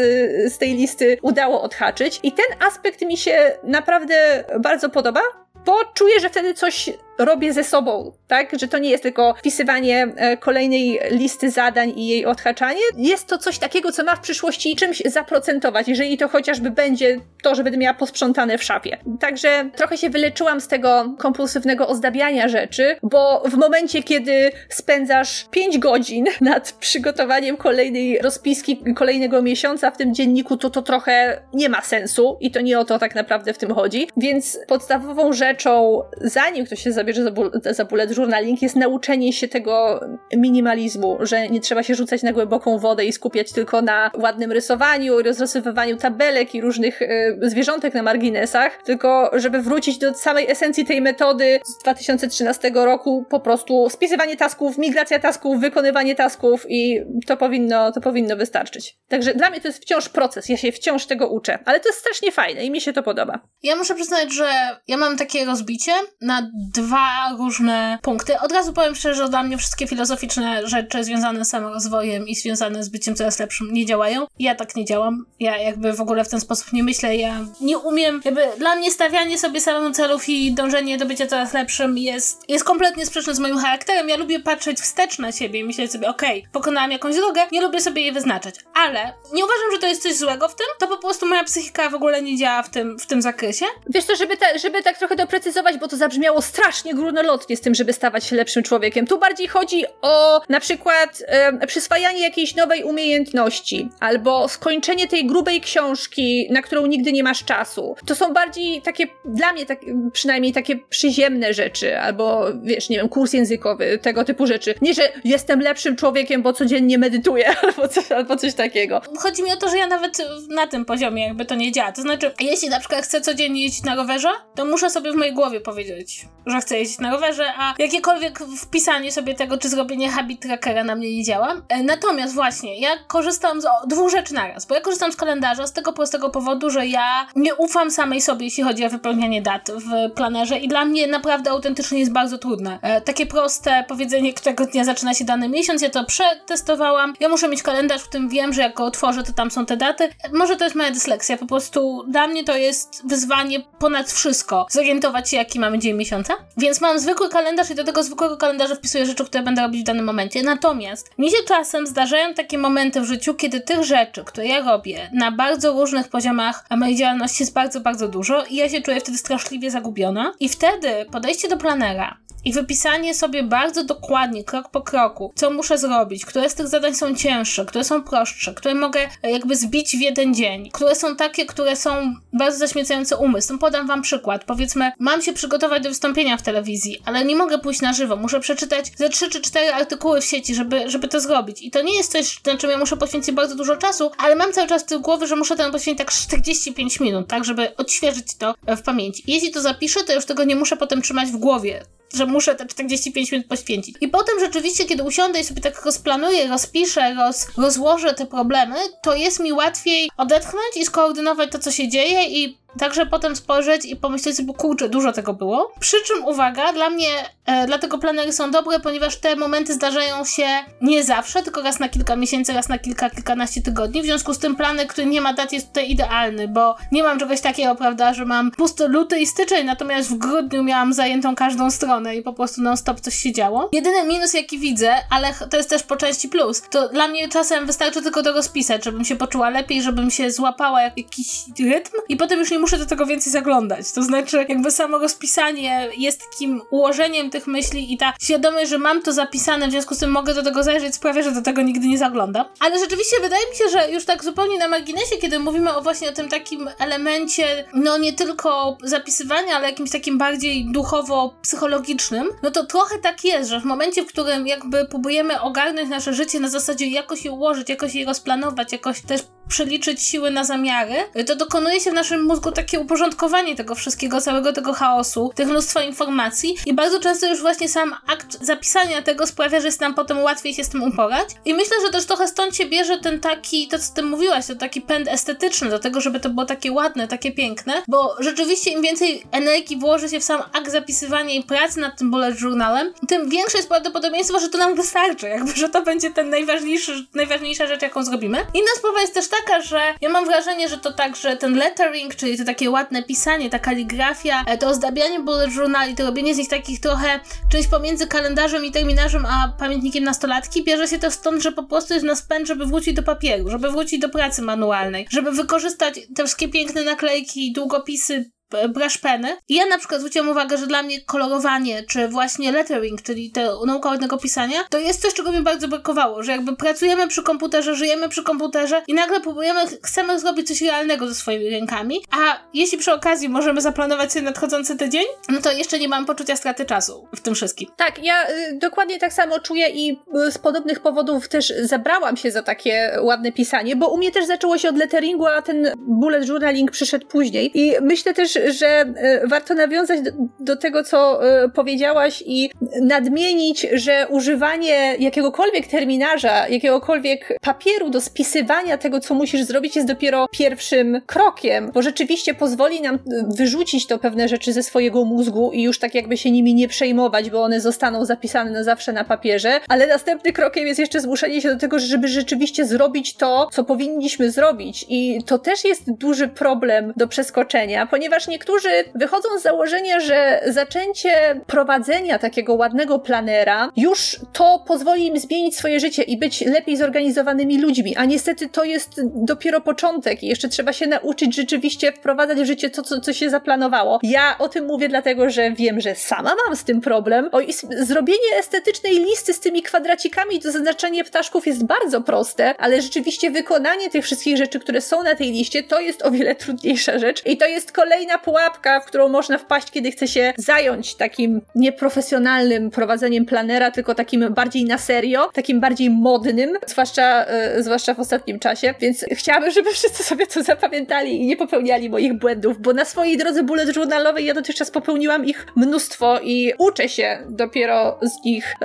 z 0.53 0.57
tej 0.57 0.73
listy 0.73 1.17
udało 1.21 1.61
odhaczyć. 1.61 2.19
I 2.23 2.31
ten 2.31 2.45
aspekt 2.67 3.01
mi 3.01 3.17
się 3.17 3.51
naprawdę 3.63 4.43
bardzo 4.59 4.89
podoba, 4.89 5.21
bo 5.69 5.85
czuję, 5.93 6.19
że 6.19 6.29
wtedy 6.29 6.53
coś 6.53 6.89
robię 7.19 7.53
ze 7.53 7.63
sobą, 7.63 8.11
tak? 8.27 8.59
Że 8.59 8.67
to 8.67 8.77
nie 8.77 8.89
jest 8.89 9.03
tylko 9.03 9.35
wpisywanie 9.39 10.07
e, 10.15 10.37
kolejnej 10.37 10.99
listy 11.11 11.51
zadań 11.51 11.93
i 11.95 12.07
jej 12.07 12.25
odhaczanie. 12.25 12.81
Jest 12.97 13.27
to 13.27 13.37
coś 13.37 13.59
takiego, 13.59 13.91
co 13.91 14.03
ma 14.03 14.15
w 14.15 14.19
przyszłości 14.19 14.75
czymś 14.75 15.01
zaprocentować, 15.05 15.87
jeżeli 15.87 16.17
to 16.17 16.27
chociażby 16.27 16.71
będzie 16.71 17.19
to, 17.43 17.55
że 17.55 17.63
będę 17.63 17.77
miała 17.77 17.93
posprzątane 17.93 18.57
w 18.57 18.63
szafie. 18.63 18.97
Także 19.19 19.69
trochę 19.75 19.97
się 19.97 20.09
wyleczyłam 20.09 20.61
z 20.61 20.67
tego 20.67 21.15
kompulsywnego 21.17 21.87
ozdabiania 21.87 22.47
rzeczy, 22.47 22.95
bo 23.03 23.43
w 23.45 23.53
momencie, 23.53 24.03
kiedy 24.03 24.51
spędzasz 24.69 25.45
5 25.51 25.77
godzin 25.77 26.25
nad 26.41 26.71
przygotowaniem 26.71 27.57
kolejnej 27.57 28.19
rozpiski, 28.19 28.83
kolejnego 28.95 29.41
miesiąca 29.41 29.91
w 29.91 29.97
tym 29.97 30.13
dzienniku, 30.13 30.57
to 30.57 30.69
to 30.69 30.81
trochę 30.81 31.41
nie 31.53 31.69
ma 31.69 31.81
sensu 31.81 32.37
i 32.41 32.51
to 32.51 32.61
nie 32.61 32.79
o 32.79 32.85
to 32.85 32.99
tak 32.99 33.15
naprawdę 33.15 33.53
w 33.53 33.57
tym 33.57 33.73
chodzi. 33.73 34.07
Więc 34.17 34.59
podstawową 34.67 35.33
rzeczą, 35.33 36.01
zanim 36.21 36.65
ktoś 36.65 36.83
się 36.83 36.91
zabierze 36.91 37.08
bierze 37.09 37.23
za, 37.23 37.31
bu- 37.31 37.51
za 37.71 37.85
bullet 37.85 38.17
journaling, 38.17 38.61
jest 38.61 38.75
nauczenie 38.75 39.33
się 39.33 39.47
tego 39.47 39.99
minimalizmu, 40.37 41.17
że 41.19 41.49
nie 41.49 41.61
trzeba 41.61 41.83
się 41.83 41.95
rzucać 41.95 42.23
na 42.23 42.33
głęboką 42.33 42.79
wodę 42.79 43.05
i 43.05 43.13
skupiać 43.13 43.51
tylko 43.51 43.81
na 43.81 44.11
ładnym 44.17 44.51
rysowaniu, 44.51 45.21
rozrysowywaniu 45.21 45.97
tabelek 45.97 46.55
i 46.55 46.61
różnych 46.61 47.01
y, 47.01 47.37
zwierzątek 47.41 47.93
na 47.93 48.03
marginesach, 48.03 48.83
tylko 48.83 49.31
żeby 49.33 49.61
wrócić 49.61 49.97
do 49.97 50.13
samej 50.13 50.51
esencji 50.51 50.85
tej 50.85 51.01
metody 51.01 51.59
z 51.65 51.83
2013 51.83 52.71
roku, 52.73 53.25
po 53.29 53.39
prostu 53.39 53.89
spisywanie 53.89 54.37
tasków, 54.37 54.77
migracja 54.77 55.19
tasków, 55.19 55.59
wykonywanie 55.59 56.15
tasków 56.15 56.65
i 56.69 57.01
to 57.27 57.37
powinno, 57.37 57.91
to 57.91 58.01
powinno 58.01 58.35
wystarczyć. 58.35 58.97
Także 59.07 59.33
dla 59.33 59.49
mnie 59.49 59.61
to 59.61 59.67
jest 59.67 59.81
wciąż 59.81 60.09
proces, 60.09 60.49
ja 60.49 60.57
się 60.57 60.71
wciąż 60.71 61.05
tego 61.05 61.27
uczę, 61.29 61.59
ale 61.65 61.79
to 61.79 61.89
jest 61.89 61.99
strasznie 61.99 62.31
fajne 62.31 62.65
i 62.65 62.71
mi 62.71 62.81
się 62.81 62.93
to 62.93 63.03
podoba. 63.03 63.39
Ja 63.63 63.75
muszę 63.75 63.95
przyznać, 63.95 64.33
że 64.33 64.49
ja 64.87 64.97
mam 64.97 65.17
takie 65.17 65.45
rozbicie 65.45 65.91
na 66.21 66.51
dwa 66.75 66.98
dwa 66.99 67.37
różne 67.37 67.99
punkty. 68.01 68.39
Od 68.39 68.51
razu 68.51 68.73
powiem 68.73 68.95
szczerze, 68.95 69.23
że 69.23 69.29
dla 69.29 69.43
mnie 69.43 69.57
wszystkie 69.57 69.87
filozoficzne 69.87 70.67
rzeczy 70.67 71.03
związane 71.03 71.45
z 71.45 71.49
samorozwojem 71.49 72.27
i 72.27 72.35
związane 72.35 72.83
z 72.83 72.89
byciem 72.89 73.15
coraz 73.15 73.39
lepszym 73.39 73.73
nie 73.73 73.85
działają. 73.85 74.27
Ja 74.39 74.55
tak 74.55 74.75
nie 74.75 74.85
działam. 74.85 75.25
Ja 75.39 75.57
jakby 75.57 75.93
w 75.93 76.01
ogóle 76.01 76.23
w 76.23 76.29
ten 76.29 76.39
sposób 76.41 76.73
nie 76.73 76.83
myślę. 76.83 77.15
Ja 77.15 77.45
nie 77.61 77.77
umiem, 77.77 78.21
jakby 78.25 78.41
dla 78.57 78.75
mnie 78.75 78.91
stawianie 78.91 79.37
sobie 79.37 79.61
samemu 79.61 79.91
celów 79.91 80.29
i 80.29 80.51
dążenie 80.51 80.97
do 80.97 81.05
bycia 81.05 81.27
coraz 81.27 81.53
lepszym 81.53 81.97
jest, 81.97 82.49
jest 82.49 82.63
kompletnie 82.63 83.05
sprzeczne 83.05 83.35
z 83.35 83.39
moim 83.39 83.57
charakterem. 83.57 84.09
Ja 84.09 84.17
lubię 84.17 84.39
patrzeć 84.39 84.79
wstecz 84.79 85.19
na 85.19 85.31
siebie 85.31 85.59
i 85.59 85.63
myśleć 85.63 85.91
sobie, 85.91 86.09
okej, 86.09 86.39
okay, 86.39 86.51
pokonałam 86.51 86.91
jakąś 86.91 87.15
drogę, 87.15 87.41
nie 87.51 87.61
lubię 87.61 87.81
sobie 87.81 88.01
jej 88.01 88.11
wyznaczać. 88.11 88.55
Ale 88.73 89.13
nie 89.33 89.45
uważam, 89.45 89.71
że 89.73 89.77
to 89.79 89.87
jest 89.87 90.03
coś 90.03 90.15
złego 90.15 90.47
w 90.47 90.55
tym, 90.55 90.67
to 90.79 90.87
po 90.87 90.97
prostu 90.97 91.25
moja 91.25 91.43
psychika 91.43 91.89
w 91.89 91.95
ogóle 91.95 92.21
nie 92.21 92.37
działa 92.37 92.63
w 92.63 92.69
tym, 92.69 92.99
w 92.99 93.05
tym 93.05 93.21
zakresie. 93.21 93.65
Wiesz 93.89 94.05
co, 94.05 94.15
żeby, 94.15 94.37
ta, 94.37 94.57
żeby 94.57 94.83
tak 94.83 94.97
trochę 94.97 95.15
doprecyzować, 95.15 95.77
bo 95.77 95.87
to 95.87 95.97
zabrzmiało 95.97 96.41
strasznie 96.41 96.88
strasznie 96.89 97.03
górnolotnie 97.03 97.57
z 97.57 97.61
tym, 97.61 97.75
żeby 97.75 97.93
stawać 97.93 98.23
się 98.23 98.35
lepszym 98.35 98.63
człowiekiem. 98.63 99.07
Tu 99.07 99.19
bardziej 99.19 99.47
chodzi 99.47 99.83
o 100.01 100.41
na 100.49 100.59
przykład 100.59 101.23
e, 101.27 101.67
przyswajanie 101.67 102.21
jakiejś 102.21 102.55
nowej 102.55 102.83
umiejętności 102.83 103.89
albo 103.99 104.47
skończenie 104.47 105.07
tej 105.07 105.25
grubej 105.25 105.61
książki, 105.61 106.47
na 106.51 106.61
którą 106.61 106.85
nigdy 106.85 107.11
nie 107.11 107.23
masz 107.23 107.43
czasu. 107.43 107.95
To 108.05 108.15
są 108.15 108.33
bardziej 108.33 108.81
takie, 108.81 109.07
dla 109.25 109.53
mnie 109.53 109.65
tak, 109.65 109.79
przynajmniej 110.13 110.53
takie 110.53 110.77
przyziemne 110.89 111.53
rzeczy, 111.53 111.99
albo 111.99 112.45
wiesz, 112.63 112.89
nie 112.89 112.97
wiem, 112.97 113.09
kurs 113.09 113.33
językowy, 113.33 113.99
tego 114.01 114.25
typu 114.25 114.47
rzeczy. 114.47 114.75
Nie, 114.81 114.93
że 114.93 115.01
jestem 115.23 115.59
lepszym 115.59 115.95
człowiekiem, 115.95 116.41
bo 116.41 116.53
codziennie 116.53 116.97
medytuję, 116.97 117.55
albo 117.63 117.87
coś, 117.87 118.11
albo 118.11 118.35
coś 118.35 118.53
takiego. 118.53 119.01
Chodzi 119.17 119.43
mi 119.43 119.51
o 119.51 119.55
to, 119.55 119.69
że 119.69 119.77
ja 119.77 119.87
nawet 119.87 120.17
na 120.49 120.67
tym 120.67 120.85
poziomie 120.85 121.27
jakby 121.27 121.45
to 121.45 121.55
nie 121.55 121.71
działa. 121.71 121.91
To 121.91 122.01
znaczy, 122.01 122.31
jeśli 122.39 122.69
na 122.69 122.79
przykład 122.79 123.03
chcę 123.03 123.21
codziennie 123.21 123.63
jeździć 123.63 123.83
na 123.83 123.95
rowerze, 123.95 124.29
to 124.55 124.65
muszę 124.65 124.89
sobie 124.89 125.11
w 125.11 125.15
mojej 125.15 125.33
głowie 125.33 125.61
powiedzieć, 125.61 126.25
że 126.45 126.59
chcę 126.61 126.78
jeździć 126.79 126.99
na 126.99 127.11
rowerze, 127.11 127.53
a 127.57 127.73
jakiekolwiek 127.77 128.39
wpisanie 128.39 129.11
sobie 129.11 129.35
tego, 129.35 129.57
czy 129.57 129.69
zrobienie 129.69 130.09
habit 130.09 130.41
trackera 130.41 130.83
na 130.83 130.95
mnie 130.95 131.17
nie 131.17 131.23
działa. 131.23 131.55
E, 131.69 131.83
natomiast 131.83 132.33
właśnie, 132.33 132.79
ja 132.79 132.89
korzystam 133.07 133.61
z 133.61 133.65
dwóch 133.87 134.11
rzeczy 134.11 134.33
naraz, 134.33 134.65
bo 134.65 134.75
ja 134.75 134.81
korzystam 134.81 135.11
z 135.11 135.15
kalendarza 135.15 135.67
z 135.67 135.73
tego 135.73 135.93
prostego 135.93 136.29
powodu, 136.29 136.69
że 136.69 136.87
ja 136.87 137.27
nie 137.35 137.55
ufam 137.55 137.91
samej 137.91 138.21
sobie, 138.21 138.45
jeśli 138.45 138.63
chodzi 138.63 138.85
o 138.85 138.89
wypełnianie 138.89 139.41
dat 139.41 139.71
w 139.71 140.11
planerze 140.11 140.59
i 140.59 140.67
dla 140.67 140.85
mnie 140.85 141.07
naprawdę 141.07 141.51
autentycznie 141.51 141.99
jest 141.99 142.11
bardzo 142.11 142.37
trudne. 142.37 142.79
E, 142.81 143.01
takie 143.01 143.25
proste 143.25 143.83
powiedzenie, 143.87 144.33
którego 144.33 144.65
dnia 144.65 144.83
zaczyna 144.83 145.13
się 145.13 145.25
dany 145.25 145.49
miesiąc, 145.49 145.81
ja 145.81 145.89
to 145.89 146.05
przetestowałam. 146.05 147.13
Ja 147.19 147.29
muszę 147.29 147.47
mieć 147.47 147.63
kalendarz, 147.63 148.01
w 148.01 148.09
którym 148.09 148.29
wiem, 148.29 148.53
że 148.53 148.61
jak 148.61 148.73
go 148.73 148.85
otworzę, 148.85 149.23
to 149.23 149.33
tam 149.33 149.51
są 149.51 149.65
te 149.65 149.77
daty. 149.77 150.03
E, 150.03 150.09
może 150.33 150.55
to 150.55 150.63
jest 150.63 150.75
moja 150.75 150.91
dysleksja, 150.91 151.37
po 151.37 151.45
prostu 151.45 152.03
dla 152.07 152.27
mnie 152.27 152.43
to 152.43 152.57
jest 152.57 153.07
wyzwanie 153.07 153.59
ponad 153.79 154.11
wszystko, 154.11 154.65
zorientować 154.69 155.29
się, 155.29 155.37
jaki 155.37 155.59
mamy 155.59 155.79
dzień 155.79 155.97
miesiąca. 155.97 156.33
Więc 156.59 156.81
mam 156.81 156.99
zwykły 156.99 157.29
kalendarz 157.29 157.69
i 157.69 157.75
do 157.75 157.83
tego 157.83 158.03
zwykłego 158.03 158.37
kalendarza 158.37 158.75
wpisuję 158.75 159.05
rzeczy, 159.05 159.25
które 159.25 159.43
będę 159.43 159.61
robić 159.61 159.81
w 159.81 159.85
danym 159.85 160.05
momencie. 160.05 160.43
Natomiast 160.43 161.17
mi 161.17 161.31
się 161.31 161.37
czasem 161.47 161.87
zdarzają 161.87 162.33
takie 162.33 162.57
momenty 162.57 163.01
w 163.01 163.05
życiu, 163.05 163.33
kiedy 163.33 163.61
tych 163.61 163.83
rzeczy, 163.83 164.23
które 164.23 164.47
ja 164.47 164.61
robię 164.61 165.09
na 165.13 165.31
bardzo 165.31 165.71
różnych 165.71 166.07
poziomach 166.07 166.65
mojej 166.77 166.95
działalności 166.95 167.43
jest 167.43 167.53
bardzo, 167.53 167.81
bardzo 167.81 168.07
dużo 168.07 168.45
i 168.45 168.55
ja 168.55 168.69
się 168.69 168.81
czuję 168.81 168.99
wtedy 168.99 169.17
straszliwie 169.17 169.71
zagubiona. 169.71 170.33
I 170.39 170.49
wtedy 170.49 171.05
podejście 171.11 171.47
do 171.47 171.57
planera 171.57 172.17
i 172.45 172.53
wypisanie 172.53 173.13
sobie 173.13 173.43
bardzo 173.43 173.83
dokładnie, 173.83 174.43
krok 174.43 174.69
po 174.69 174.81
kroku, 174.81 175.33
co 175.35 175.51
muszę 175.51 175.77
zrobić, 175.77 176.25
które 176.25 176.49
z 176.49 176.55
tych 176.55 176.67
zadań 176.67 176.95
są 176.95 177.15
cięższe, 177.15 177.65
które 177.65 177.83
są 177.83 178.03
prostsze, 178.03 178.53
które 178.53 178.75
mogę 178.75 179.07
jakby 179.23 179.55
zbić 179.55 179.97
w 179.97 180.01
jeden 180.01 180.33
dzień, 180.33 180.69
które 180.73 180.95
są 180.95 181.15
takie, 181.15 181.45
które 181.45 181.75
są 181.75 182.15
bardzo 182.33 182.57
zaśmiecające 182.57 183.17
umysł. 183.17 183.53
No 183.53 183.59
podam 183.59 183.87
wam 183.87 184.01
przykład. 184.01 184.43
Powiedzmy, 184.43 184.91
mam 184.99 185.21
się 185.21 185.33
przygotować 185.33 185.83
do 185.83 185.89
wystąpienia 185.89 186.37
w 186.37 186.41
telewizji, 186.41 187.01
ale 187.05 187.25
nie 187.25 187.35
mogę 187.35 187.57
pójść 187.57 187.81
na 187.81 187.93
żywo. 187.93 188.15
Muszę 188.15 188.39
przeczytać 188.39 188.91
ze 188.97 189.09
3 189.09 189.29
czy 189.29 189.41
4 189.41 189.73
artykuły 189.73 190.21
w 190.21 190.25
sieci, 190.25 190.55
żeby, 190.55 190.89
żeby 190.89 191.07
to 191.07 191.19
zrobić. 191.19 191.61
I 191.61 191.71
to 191.71 191.81
nie 191.81 191.97
jest 191.97 192.11
coś, 192.11 192.43
na 192.45 192.57
czym 192.57 192.69
ja 192.69 192.77
muszę 192.77 192.97
poświęcić 192.97 193.35
bardzo 193.35 193.55
dużo 193.55 193.77
czasu, 193.77 194.11
ale 194.17 194.35
mam 194.35 194.53
cały 194.53 194.67
czas 194.67 194.83
w 194.83 194.85
tył 194.85 195.01
głowy, 195.01 195.27
że 195.27 195.35
muszę 195.35 195.55
temu 195.55 195.71
poświęcić 195.71 195.97
tak 195.97 196.11
45 196.11 196.99
minut, 196.99 197.27
tak, 197.27 197.45
żeby 197.45 197.75
odświeżyć 197.75 198.35
to 198.35 198.55
w 198.67 198.81
pamięci. 198.81 199.23
Jeśli 199.27 199.51
to 199.51 199.61
zapiszę, 199.61 200.03
to 200.03 200.13
już 200.13 200.25
tego 200.25 200.43
nie 200.43 200.55
muszę 200.55 200.77
potem 200.77 201.01
trzymać 201.01 201.29
w 201.29 201.37
głowie 201.37 201.83
że 202.13 202.25
muszę 202.29 202.55
te 202.55 202.65
45 202.65 203.31
minut 203.31 203.47
poświęcić. 203.47 203.95
I 204.01 204.07
potem 204.07 204.39
rzeczywiście, 204.39 204.85
kiedy 204.85 205.03
usiądę 205.03 205.39
i 205.39 205.43
sobie 205.43 205.61
tak 205.61 205.85
rozplanuję, 205.85 206.47
rozpiszę, 206.47 207.15
roz, 207.15 207.47
rozłożę 207.57 208.13
te 208.13 208.25
problemy, 208.25 208.75
to 209.03 209.15
jest 209.15 209.39
mi 209.39 209.53
łatwiej 209.53 210.09
odetchnąć 210.17 210.77
i 210.77 210.85
skoordynować 210.85 211.51
to, 211.51 211.59
co 211.59 211.71
się 211.71 211.89
dzieje 211.89 212.23
i 212.25 212.57
Także 212.79 213.05
potem 213.05 213.35
spojrzeć 213.35 213.85
i 213.85 213.95
pomyśleć 213.95 214.37
sobie, 214.37 214.53
kurczę, 214.53 214.89
dużo 214.89 215.11
tego 215.11 215.33
było. 215.33 215.73
Przy 215.79 215.97
czym 216.07 216.25
uwaga, 216.25 216.73
dla 216.73 216.89
mnie, 216.89 217.09
e, 217.45 217.67
dlatego 217.67 217.97
planery 217.97 218.33
są 218.33 218.51
dobre, 218.51 218.79
ponieważ 218.79 219.15
te 219.15 219.35
momenty 219.35 219.73
zdarzają 219.73 220.25
się 220.25 220.47
nie 220.81 221.03
zawsze, 221.03 221.43
tylko 221.43 221.61
raz 221.61 221.79
na 221.79 221.89
kilka 221.89 222.15
miesięcy, 222.15 222.53
raz 222.53 222.69
na 222.69 222.77
kilka, 222.77 223.09
kilkanaście 223.09 223.61
tygodni. 223.61 224.01
W 224.01 224.05
związku 224.05 224.33
z 224.33 224.39
tym 224.39 224.55
planer, 224.55 224.87
który 224.87 225.07
nie 225.07 225.21
ma 225.21 225.33
dat 225.33 225.53
jest 225.53 225.67
tutaj 225.67 225.91
idealny, 225.91 226.47
bo 226.47 226.75
nie 226.91 227.03
mam 227.03 227.19
czegoś 227.19 227.41
takiego, 227.41 227.75
prawda, 227.75 228.13
że 228.13 228.25
mam 228.25 228.51
pusty 228.51 228.87
luty 228.87 229.19
i 229.19 229.27
styczeń, 229.27 229.65
natomiast 229.65 230.09
w 230.09 230.17
grudniu 230.17 230.63
miałam 230.63 230.93
zajętą 230.93 231.35
każdą 231.35 231.71
stronę 231.71 232.15
i 232.15 232.21
po 232.21 232.33
prostu 232.33 232.61
non-stop 232.61 232.99
coś 232.99 233.15
się 233.15 233.31
działo. 233.31 233.69
Jedyny 233.71 234.03
minus, 234.03 234.33
jaki 234.33 234.59
widzę, 234.59 234.95
ale 235.09 235.33
to 235.49 235.57
jest 235.57 235.69
też 235.69 235.83
po 235.83 235.95
części 235.95 236.29
plus, 236.29 236.61
to 236.69 236.89
dla 236.89 237.07
mnie 237.07 237.27
czasem 237.29 237.65
wystarczy 237.65 238.01
tylko 238.01 238.23
to 238.23 238.33
rozpisać, 238.33 238.85
żebym 238.85 239.05
się 239.05 239.15
poczuła 239.15 239.49
lepiej, 239.49 239.81
żebym 239.81 240.11
się 240.11 240.31
złapała 240.31 240.81
jakiś 240.81 241.27
rytm 241.59 241.91
i 242.09 242.17
potem 242.17 242.39
już 242.39 242.51
nie 242.51 242.58
muszę 242.59 242.77
do 242.77 242.85
tego 242.85 243.05
więcej 243.05 243.33
zaglądać. 243.33 243.91
To 243.91 244.03
znaczy, 244.03 244.45
jakby 244.49 244.71
samo 244.71 244.97
rozpisanie 244.97 245.89
jest 245.97 246.21
takim 246.31 246.61
ułożeniem 246.71 247.29
tych 247.29 247.47
myśli 247.47 247.93
i 247.93 247.97
ta 247.97 248.13
świadomość, 248.21 248.69
że 248.69 248.77
mam 248.77 249.01
to 249.01 249.13
zapisane, 249.13 249.67
w 249.67 249.71
związku 249.71 249.95
z 249.95 249.97
tym 249.97 250.11
mogę 250.11 250.33
do 250.33 250.43
tego 250.43 250.63
zajrzeć, 250.63 250.95
sprawia, 250.95 251.21
że 251.21 251.31
do 251.31 251.41
tego 251.41 251.61
nigdy 251.61 251.87
nie 251.87 251.97
zaglądam. 251.97 252.45
Ale 252.59 252.79
rzeczywiście 252.79 253.15
wydaje 253.21 253.43
mi 253.51 253.55
się, 253.55 253.69
że 253.69 253.91
już 253.91 254.05
tak 254.05 254.23
zupełnie 254.23 254.57
na 254.57 254.67
marginesie, 254.67 255.17
kiedy 255.21 255.39
mówimy 255.39 255.75
o 255.75 255.81
właśnie 255.81 256.09
o 256.09 256.13
tym 256.13 256.29
takim 256.29 256.69
elemencie, 256.79 257.65
no 257.73 257.97
nie 257.97 258.13
tylko 258.13 258.77
zapisywania, 258.83 259.55
ale 259.55 259.69
jakimś 259.69 259.91
takim 259.91 260.17
bardziej 260.17 260.65
duchowo-psychologicznym, 260.71 262.27
no 262.43 262.51
to 262.51 262.65
trochę 262.65 262.97
tak 262.97 263.23
jest, 263.23 263.49
że 263.49 263.59
w 263.59 263.65
momencie, 263.65 264.03
w 264.03 264.07
którym 264.07 264.47
jakby 264.47 264.85
próbujemy 264.85 265.41
ogarnąć 265.41 265.89
nasze 265.89 266.13
życie 266.13 266.39
na 266.39 266.49
zasadzie 266.49 266.87
jakoś 266.87 267.25
je 267.25 267.31
ułożyć, 267.31 267.69
jakoś 267.69 267.95
je 267.95 268.05
rozplanować, 268.05 268.71
jakoś 268.71 269.01
też 269.01 269.21
przeliczyć 269.49 270.01
siły 270.01 270.31
na 270.31 270.43
zamiary, 270.43 270.95
to 271.27 271.35
dokonuje 271.35 271.79
się 271.79 271.91
w 271.91 271.93
naszym 271.93 272.25
mózgu 272.25 272.51
takie 272.51 272.79
uporządkowanie 272.79 273.55
tego 273.55 273.75
wszystkiego, 273.75 274.21
całego 274.21 274.53
tego 274.53 274.73
chaosu, 274.73 275.31
tych 275.35 275.47
mnóstwa 275.47 275.81
informacji 275.81 276.55
i 276.65 276.73
bardzo 276.73 276.99
często 276.99 277.27
już 277.27 277.41
właśnie 277.41 277.69
sam 277.69 277.95
akt 278.07 278.45
zapisania 278.45 279.01
tego 279.01 279.27
sprawia, 279.27 279.59
że 279.59 279.67
jest 279.67 279.81
nam 279.81 279.93
potem 279.93 280.19
łatwiej 280.19 280.53
się 280.53 280.63
z 280.63 280.69
tym 280.69 280.83
uporać. 280.83 281.29
I 281.45 281.53
myślę, 281.53 281.77
że 281.85 281.91
też 281.91 282.05
trochę 282.05 282.27
stąd 282.27 282.55
się 282.55 282.65
bierze 282.65 282.97
ten 282.97 283.19
taki, 283.19 283.67
to 283.67 283.79
co 283.79 283.93
ty 283.93 284.03
mówiłaś, 284.03 284.45
to 284.47 284.55
taki 284.55 284.81
pęd 284.81 285.07
estetyczny 285.07 285.69
do 285.69 285.79
tego, 285.79 286.01
żeby 286.01 286.19
to 286.19 286.29
było 286.29 286.45
takie 286.45 286.71
ładne, 286.71 287.07
takie 287.07 287.31
piękne, 287.31 287.73
bo 287.87 288.15
rzeczywiście 288.19 288.71
im 288.71 288.81
więcej 288.81 289.23
energii 289.31 289.77
włoży 289.77 290.09
się 290.09 290.19
w 290.19 290.23
sam 290.23 290.41
akt 290.53 290.71
zapisywania 290.71 291.33
i 291.33 291.43
pracy 291.43 291.79
nad 291.79 291.97
tym 291.97 292.11
bullet 292.11 292.41
journalem, 292.41 292.93
tym 293.07 293.29
większe 293.29 293.57
jest 293.57 293.69
prawdopodobieństwo, 293.69 294.39
że 294.39 294.49
to 294.49 294.57
nam 294.57 294.75
wystarczy, 294.75 295.27
jakby, 295.27 295.51
że 295.51 295.69
to 295.69 295.81
będzie 295.81 296.11
ten 296.11 296.29
najważniejszy, 296.29 297.05
najważniejsza 297.13 297.67
rzecz, 297.67 297.81
jaką 297.81 298.03
zrobimy. 298.03 298.37
Inna 298.37 298.71
sprawa 298.77 299.01
jest 299.01 299.13
też 299.13 299.27
taka, 299.27 299.38
że 299.63 299.93
ja 300.01 300.09
mam 300.09 300.25
wrażenie, 300.25 300.69
że 300.69 300.77
to 300.77 300.93
także 300.93 301.37
ten 301.37 301.55
lettering, 301.55 302.15
czyli 302.15 302.37
to 302.37 302.45
takie 302.45 302.69
ładne 302.69 303.03
pisanie, 303.03 303.49
ta 303.49 303.59
kaligrafia, 303.59 304.43
e, 304.47 304.57
to 304.57 304.67
ozdabianie 304.67 305.19
bullet 305.19 305.55
journali, 305.55 305.95
to 305.95 306.05
robienie 306.05 306.35
z 306.35 306.37
nich 306.37 306.49
takich 306.49 306.79
trochę 306.79 307.19
czymś 307.51 307.67
pomiędzy 307.67 308.07
kalendarzem 308.07 308.65
i 308.65 308.71
terminarzem, 308.71 309.25
a 309.25 309.53
pamiętnikiem 309.59 310.03
nastolatki, 310.03 310.63
bierze 310.63 310.87
się 310.87 310.99
to 310.99 311.11
stąd, 311.11 311.41
że 311.41 311.51
po 311.51 311.63
prostu 311.63 311.93
jest 311.93 312.05
nas 312.05 312.21
pęd, 312.21 312.47
żeby 312.47 312.65
wrócić 312.65 312.93
do 312.93 313.03
papieru, 313.03 313.49
żeby 313.49 313.71
wrócić 313.71 313.99
do 313.99 314.09
pracy 314.09 314.41
manualnej, 314.41 315.07
żeby 315.09 315.31
wykorzystać 315.31 315.99
te 316.15 316.23
wszystkie 316.23 316.49
piękne 316.49 316.83
naklejki, 316.83 317.53
długopisy, 317.53 318.31
brushpeny. 318.69 319.37
I 319.49 319.55
ja 319.55 319.65
na 319.65 319.77
przykład 319.77 319.99
zwróciłam 319.99 320.29
uwagę, 320.29 320.57
że 320.57 320.67
dla 320.67 320.83
mnie 320.83 321.01
kolorowanie, 321.01 321.83
czy 321.83 322.07
właśnie 322.07 322.51
lettering, 322.51 323.01
czyli 323.01 323.31
te 323.31 323.49
nauka 323.65 323.89
ładnego 323.89 324.17
pisania, 324.17 324.59
to 324.69 324.79
jest 324.79 325.01
coś, 325.01 325.13
czego 325.13 325.31
mi 325.31 325.41
bardzo 325.41 325.67
brakowało, 325.67 326.23
że 326.23 326.31
jakby 326.31 326.55
pracujemy 326.55 327.07
przy 327.07 327.23
komputerze, 327.23 327.75
żyjemy 327.75 328.09
przy 328.09 328.23
komputerze 328.23 328.81
i 328.87 328.93
nagle 328.93 329.19
próbujemy, 329.19 329.61
chcemy 329.83 330.19
zrobić 330.19 330.47
coś 330.47 330.61
realnego 330.61 331.07
ze 331.07 331.15
swoimi 331.15 331.49
rękami, 331.49 332.01
a 332.11 332.39
jeśli 332.53 332.77
przy 332.77 332.93
okazji 332.93 333.29
możemy 333.29 333.61
zaplanować 333.61 334.13
sobie 334.13 334.25
nadchodzący 334.25 334.77
tydzień, 334.77 335.05
no 335.29 335.41
to 335.41 335.51
jeszcze 335.51 335.79
nie 335.79 335.87
mam 335.87 336.05
poczucia 336.05 336.35
straty 336.35 336.65
czasu 336.65 337.07
w 337.15 337.21
tym 337.21 337.35
wszystkim. 337.35 337.69
Tak, 337.77 338.03
ja 338.03 338.29
y, 338.29 338.57
dokładnie 338.61 338.99
tak 338.99 339.13
samo 339.13 339.39
czuję 339.39 339.69
i 339.69 339.99
y, 340.27 340.31
z 340.31 340.37
podobnych 340.37 340.79
powodów 340.79 341.27
też 341.27 341.53
zabrałam 341.61 342.17
się 342.17 342.31
za 342.31 342.43
takie 342.43 342.97
ładne 343.01 343.31
pisanie, 343.31 343.75
bo 343.75 343.89
u 343.89 343.97
mnie 343.97 344.11
też 344.11 344.25
zaczęło 344.25 344.57
się 344.57 344.69
od 344.69 344.77
letteringu, 344.77 345.27
a 345.27 345.41
ten 345.41 345.71
bullet 345.77 346.27
journaling 346.27 346.71
przyszedł 346.71 347.07
później 347.07 347.51
i 347.53 347.73
myślę 347.81 348.13
też, 348.13 348.38
że 348.47 348.67
e, 348.67 349.27
warto 349.27 349.53
nawiązać 349.53 350.01
do, 350.01 350.11
do 350.39 350.55
tego, 350.55 350.83
co 350.83 351.29
e, 351.43 351.49
powiedziałaś 351.49 352.23
i 352.25 352.49
nadmienić, 352.81 353.67
że 353.73 354.07
używanie 354.09 354.95
jakiegokolwiek 354.99 355.67
terminarza, 355.67 356.47
jakiegokolwiek 356.47 357.37
papieru 357.41 357.89
do 357.89 358.01
spisywania 358.01 358.77
tego, 358.77 358.99
co 358.99 359.13
musisz 359.13 359.41
zrobić, 359.41 359.75
jest 359.75 359.87
dopiero 359.87 360.27
pierwszym 360.31 361.01
krokiem, 361.05 361.71
bo 361.73 361.81
rzeczywiście 361.81 362.33
pozwoli 362.33 362.81
nam 362.81 362.99
wyrzucić 363.37 363.87
to 363.87 363.99
pewne 363.99 364.27
rzeczy 364.27 364.53
ze 364.53 364.63
swojego 364.63 365.05
mózgu 365.05 365.51
i 365.53 365.61
już 365.61 365.79
tak 365.79 365.95
jakby 365.95 366.17
się 366.17 366.31
nimi 366.31 366.53
nie 366.53 366.67
przejmować, 366.67 367.29
bo 367.29 367.43
one 367.43 367.61
zostaną 367.61 368.05
zapisane 368.05 368.51
na 368.51 368.63
zawsze 368.63 368.93
na 368.93 369.03
papierze, 369.03 369.59
ale 369.67 369.87
następnym 369.87 370.33
krokiem 370.33 370.67
jest 370.67 370.79
jeszcze 370.79 371.01
zmuszenie 371.01 371.41
się 371.41 371.49
do 371.49 371.59
tego, 371.59 371.79
żeby 371.79 372.07
rzeczywiście 372.07 372.65
zrobić 372.65 373.13
to, 373.13 373.49
co 373.51 373.63
powinniśmy 373.63 374.31
zrobić. 374.31 374.85
I 374.89 375.23
to 375.25 375.39
też 375.39 375.65
jest 375.65 375.91
duży 375.91 376.27
problem 376.27 376.93
do 376.97 377.07
przeskoczenia, 377.07 377.87
ponieważ 377.87 378.27
niektórzy 378.29 378.69
wychodzą 378.95 379.39
z 379.39 379.41
założenia, 379.41 379.99
że 379.99 380.41
zaczęcie 380.47 381.41
prowadzenia 381.47 382.19
takiego 382.19 382.53
ładnego 382.53 382.99
planera 382.99 383.71
już 383.75 384.19
to 384.33 384.63
pozwoli 384.67 385.07
im 385.07 385.19
zmienić 385.19 385.57
swoje 385.57 385.79
życie 385.79 386.03
i 386.03 386.17
być 386.17 386.41
lepiej 386.41 386.77
zorganizowanymi 386.77 387.61
ludźmi, 387.61 387.95
a 387.95 388.05
niestety 388.05 388.49
to 388.49 388.63
jest 388.63 389.01
dopiero 389.05 389.61
początek 389.61 390.23
i 390.23 390.27
jeszcze 390.27 390.49
trzeba 390.49 390.73
się 390.73 390.87
nauczyć 390.87 391.35
rzeczywiście 391.35 391.91
wprowadzać 391.91 392.39
w 392.39 392.45
życie 392.45 392.69
to, 392.69 392.81
co, 392.83 393.01
co 393.01 393.13
się 393.13 393.29
zaplanowało. 393.29 393.99
Ja 394.03 394.35
o 394.39 394.49
tym 394.49 394.65
mówię 394.65 394.89
dlatego, 394.89 395.29
że 395.29 395.51
wiem, 395.51 395.81
że 395.81 395.95
sama 395.95 396.35
mam 396.45 396.55
z 396.55 396.63
tym 396.63 396.81
problem. 396.81 397.29
O, 397.31 397.39
zrobienie 397.79 398.37
estetycznej 398.39 398.93
listy 398.93 399.33
z 399.33 399.39
tymi 399.39 399.63
kwadracikami 399.63 400.39
do 400.39 400.51
zaznaczenia 400.51 401.03
ptaszków 401.03 401.47
jest 401.47 401.65
bardzo 401.65 402.01
proste, 402.01 402.55
ale 402.57 402.81
rzeczywiście 402.81 403.31
wykonanie 403.31 403.89
tych 403.89 404.05
wszystkich 404.05 404.37
rzeczy, 404.37 404.59
które 404.59 404.81
są 404.81 405.03
na 405.03 405.15
tej 405.15 405.31
liście, 405.31 405.63
to 405.63 405.79
jest 405.79 406.05
o 406.05 406.11
wiele 406.11 406.35
trudniejsza 406.35 406.99
rzecz 406.99 407.25
i 407.25 407.37
to 407.37 407.45
jest 407.45 407.71
kolejna 407.71 408.17
pułapka, 408.19 408.79
w 408.79 408.85
którą 408.85 409.09
można 409.09 409.37
wpaść, 409.37 409.71
kiedy 409.71 409.91
chce 409.91 410.07
się 410.07 410.33
zająć 410.37 410.95
takim 410.95 411.41
nieprofesjonalnym 411.55 412.71
prowadzeniem 412.71 413.25
planera, 413.25 413.71
tylko 413.71 413.95
takim 413.95 414.33
bardziej 414.33 414.65
na 414.65 414.77
serio, 414.77 415.29
takim 415.33 415.59
bardziej 415.59 415.89
modnym, 415.89 416.49
zwłaszcza, 416.67 417.25
yy, 417.55 417.63
zwłaszcza 417.63 417.93
w 417.93 417.99
ostatnim 417.99 418.39
czasie. 418.39 418.73
Więc 418.79 419.05
chciałabym, 419.11 419.51
żeby 419.51 419.71
wszyscy 419.71 420.03
sobie 420.03 420.27
to 420.27 420.43
zapamiętali 420.43 421.21
i 421.21 421.25
nie 421.25 421.37
popełniali 421.37 421.89
moich 421.89 422.13
błędów, 422.13 422.61
bo 422.61 422.73
na 422.73 422.85
swojej 422.85 423.17
drodze 423.17 423.43
bullet 423.43 423.75
journalowej 423.75 424.25
ja 424.25 424.33
dotychczas 424.33 424.71
popełniłam 424.71 425.25
ich 425.25 425.45
mnóstwo 425.55 426.19
i 426.23 426.53
uczę 426.57 426.89
się 426.89 427.17
dopiero 427.29 427.99
z 428.01 428.25
nich 428.25 428.55